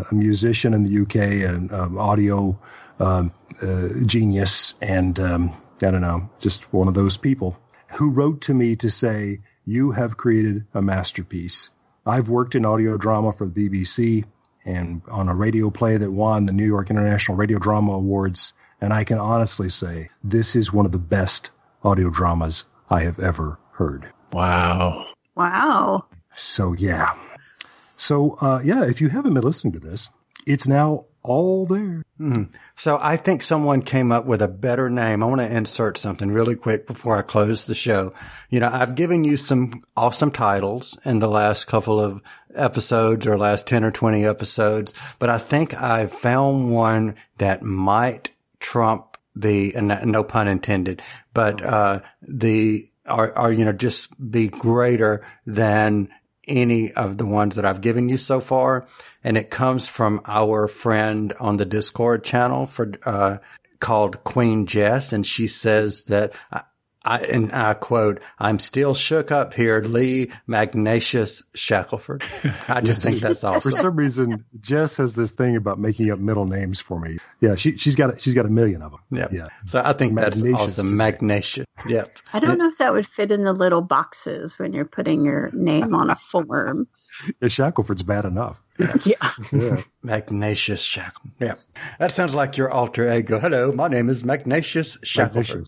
a 0.10 0.14
musician 0.14 0.74
in 0.74 0.84
the 0.84 1.02
UK 1.02 1.16
and 1.50 1.74
um, 1.74 1.98
audio 1.98 2.58
um, 3.02 3.34
uh, 3.62 3.90
genius. 4.06 4.76
And 4.82 5.20
um, 5.20 5.54
I 5.82 5.92
don't 5.92 6.02
know, 6.02 6.30
just 6.40 6.72
one 6.72 6.88
of 6.88 6.94
those 6.94 7.18
people 7.18 7.58
who 7.98 8.12
wrote 8.12 8.44
to 8.44 8.54
me 8.54 8.78
to 8.78 8.90
say, 8.90 9.42
you 9.66 9.92
have 9.92 10.16
created 10.16 10.66
a 10.74 10.82
masterpiece. 10.82 11.70
I've 12.06 12.30
worked 12.30 12.56
in 12.56 12.66
audio 12.66 12.96
drama 12.96 13.34
for 13.34 13.46
the 13.46 13.70
BBC 13.70 14.24
and 14.66 15.02
on 15.10 15.30
a 15.30 15.36
radio 15.36 15.70
play 15.70 15.98
that 15.98 16.12
won 16.12 16.46
the 16.46 16.54
New 16.54 16.66
York 16.66 16.90
International 16.90 17.38
Radio 17.38 17.60
Drama 17.60 17.94
Awards. 17.94 18.54
And 18.80 18.94
I 18.94 19.04
can 19.04 19.18
honestly 19.18 19.70
say 19.70 20.10
this 20.24 20.56
is 20.56 20.74
one 20.74 20.86
of 20.86 20.92
the 20.92 21.00
best 21.00 21.52
audio 21.84 22.10
dramas 22.10 22.66
I 22.90 23.02
have 23.04 23.20
ever 23.20 23.58
heard. 23.74 24.08
wow. 24.32 25.06
Wow. 25.36 26.06
So 26.36 26.74
yeah. 26.74 27.14
So 27.98 28.38
uh, 28.42 28.62
yeah, 28.64 28.86
if 28.86 29.02
you 29.02 29.10
haven't 29.10 29.34
been 29.34 29.44
listening 29.44 29.74
to 29.74 29.80
this, 29.80 30.10
it's 30.46 30.68
now 30.68 31.06
all 31.24 31.66
there. 31.66 32.04
So 32.76 33.00
I 33.02 33.18
think 33.18 33.42
someone 33.42 33.82
came 33.82 34.12
up 34.12 34.26
with 34.26 34.42
a 34.42 34.48
better 34.48 34.90
name. 34.90 35.24
I 35.24 35.26
want 35.26 35.42
to 35.42 35.56
insert 35.56 35.98
something 35.98 36.32
really 36.32 36.56
quick 36.56 36.88
before 36.88 37.18
I 37.18 37.22
close 37.22 37.66
the 37.66 37.76
show. 37.76 38.14
You 38.50 38.60
know, 38.60 38.70
I've 38.72 38.96
given 38.96 39.24
you 39.24 39.38
some 39.38 39.84
awesome 39.96 40.32
titles 40.32 40.98
in 41.06 41.20
the 41.20 41.28
last 41.28 41.68
couple 41.68 42.00
of 42.00 42.22
episodes 42.54 43.26
or 43.26 43.38
last 43.38 43.68
10 43.68 43.84
or 43.84 43.92
20 43.92 44.26
episodes, 44.26 44.94
but 45.20 45.30
I 45.30 45.38
think 45.38 45.74
I 45.74 46.08
found 46.08 46.72
one 46.72 47.16
that 47.38 47.64
might 47.64 48.32
trump 48.60 49.18
the, 49.36 49.74
no 49.80 50.24
pun 50.24 50.48
intended, 50.48 51.02
but, 51.34 51.64
uh, 51.64 52.02
the, 52.22 52.88
are, 53.06 53.34
are, 53.36 53.52
you 53.52 53.66
know, 53.66 53.72
just 53.72 54.10
be 54.32 54.48
greater 54.48 55.26
than 55.46 56.10
any 56.48 56.92
of 56.92 57.18
the 57.18 57.26
ones 57.26 57.56
that 57.56 57.66
I've 57.66 57.82
given 57.82 58.10
you 58.10 58.18
so 58.18 58.40
far. 58.40 58.88
And 59.24 59.38
it 59.38 59.50
comes 59.50 59.88
from 59.88 60.22
our 60.26 60.68
friend 60.68 61.34
on 61.40 61.58
the 61.58 61.66
Discord 61.66 62.24
channel 62.24 62.66
for, 62.66 62.92
uh, 63.04 63.38
called 63.80 64.24
Queen 64.24 64.66
Jess. 64.66 65.14
And 65.14 65.26
she 65.26 65.48
says 65.48 66.06
that 66.06 66.34
I, 66.52 66.64
I, 67.04 67.20
and 67.22 67.52
I 67.52 67.74
quote, 67.74 68.22
I'm 68.38 68.60
still 68.60 68.94
shook 68.94 69.32
up 69.32 69.56
here, 69.56 69.82
Lee 69.82 70.32
Magnatius 70.46 71.42
Shackleford. 71.56 72.24
I 72.70 72.82
just 72.82 73.02
think 73.02 73.16
that's 73.20 73.44
awesome. 73.44 73.72
For 73.72 73.72
some 73.72 73.96
reason, 73.96 74.46
Jess 74.60 74.98
has 74.98 75.16
this 75.16 75.32
thing 75.32 75.56
about 75.56 75.80
making 75.80 76.12
up 76.12 76.20
middle 76.20 76.46
names 76.46 76.80
for 76.80 77.00
me. 77.00 77.18
Yeah, 77.40 77.56
she 77.56 77.78
she's 77.78 77.96
got 77.96 78.22
she's 78.22 78.36
got 78.36 78.46
a 78.46 78.50
million 78.50 78.84
of 78.84 78.92
them. 78.92 79.00
Yep. 79.12 79.34
Yeah. 79.34 79.48
So 79.66 79.82
I 79.84 79.94
think 79.94 80.16
that's 80.16 80.38
Magnatius 80.38 80.62
awesome. 80.62 80.88
today. 80.88 80.96
Magnatius. 80.96 81.68
Yep. 81.88 82.18
I 82.34 82.40
don't 82.40 82.60
know 82.60 82.68
if 82.68 82.78
that 82.78 82.94
would 82.94 83.08
fit 83.08 83.32
in 83.32 83.44
the 83.44 83.54
little 83.54 83.82
boxes 83.82 84.60
when 84.60 84.74
you're 84.74 84.86
putting 84.86 85.26
your 85.26 85.50
name 85.54 85.96
on 85.96 86.10
a 86.10 86.16
form. 86.16 86.88
Yeah, 87.42 87.50
Shackleford's 87.50 88.04
bad 88.04 88.24
enough. 88.26 88.61
Yeah. 88.80 89.32
Yeah. 89.52 89.82
Magnatius 90.04 90.82
Shackle. 90.82 91.32
Yeah. 91.40 91.56
That 92.00 92.12
sounds 92.12 92.34
like 92.34 92.58
your 92.58 92.72
alter 92.72 93.12
ego. 93.12 93.40
Hello, 93.40 93.72
my 93.72 93.88
name 93.88 94.10
is 94.10 94.24
Magnatius 94.24 94.98
Shackleford. 94.98 95.68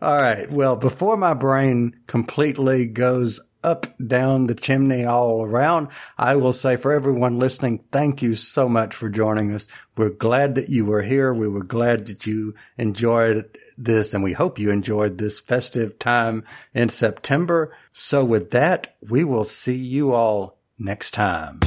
All 0.00 0.16
right. 0.16 0.50
Well, 0.50 0.76
before 0.76 1.16
my 1.16 1.34
brain 1.34 1.96
completely 2.06 2.86
goes 2.86 3.40
up, 3.64 3.86
down 4.04 4.46
the 4.46 4.54
chimney, 4.54 5.04
all 5.04 5.44
around, 5.44 5.88
I 6.18 6.36
will 6.36 6.52
say 6.52 6.76
for 6.76 6.92
everyone 6.92 7.38
listening, 7.38 7.84
thank 7.92 8.22
you 8.22 8.34
so 8.34 8.68
much 8.68 8.94
for 8.94 9.08
joining 9.08 9.52
us. 9.52 9.68
We're 9.96 10.10
glad 10.10 10.56
that 10.56 10.68
you 10.68 10.84
were 10.84 11.02
here. 11.02 11.32
We 11.32 11.48
were 11.48 11.62
glad 11.62 12.06
that 12.06 12.26
you 12.26 12.54
enjoyed 12.76 13.56
this 13.78 14.14
and 14.14 14.22
we 14.22 14.32
hope 14.32 14.58
you 14.58 14.70
enjoyed 14.70 15.18
this 15.18 15.38
festive 15.38 15.98
time 15.98 16.44
in 16.74 16.88
September. 16.88 17.76
So 17.92 18.24
with 18.24 18.50
that, 18.50 18.96
we 19.08 19.22
will 19.24 19.44
see 19.44 19.76
you 19.76 20.12
all 20.12 20.58
next 20.78 21.12
time. 21.12 21.60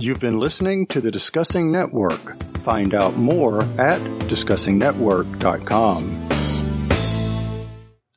You've 0.00 0.18
been 0.18 0.38
listening 0.38 0.86
to 0.86 1.02
the 1.02 1.10
Discussing 1.10 1.70
Network. 1.70 2.42
Find 2.62 2.94
out 2.94 3.16
more 3.16 3.62
at 3.78 4.00
discussingnetwork.com. 4.30 6.28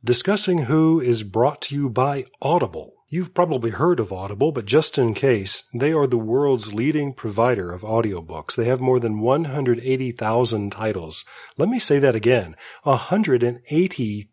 Discussing 0.01 0.60
Who 0.60 1.01
is 1.01 1.23
brought 1.23 1.61
to 1.64 1.76
you 1.76 1.89
by 1.89 2.23
Audible. 2.41 2.93
You've 3.10 3.34
probably 3.34 3.72
heard 3.72 3.99
of 3.99 4.14
Audible, 4.14 4.53
but 4.53 4.64
just 4.64 4.97
in 4.97 5.14
case, 5.14 5.65
they 5.73 5.91
are 5.91 6.07
the 6.07 6.18
world's 6.18 6.73
leading 6.73 7.14
provider 7.14 7.73
of 7.73 7.81
audiobooks. 7.81 8.55
They 8.55 8.64
have 8.64 8.80
more 8.80 9.01
than 9.01 9.19
180,000 9.19 10.72
titles. 10.72 11.26
Let 11.57 11.68
me 11.68 11.80
say 11.80 11.99
that 11.99 12.15
again. 12.15 12.55
180,000 12.84 14.32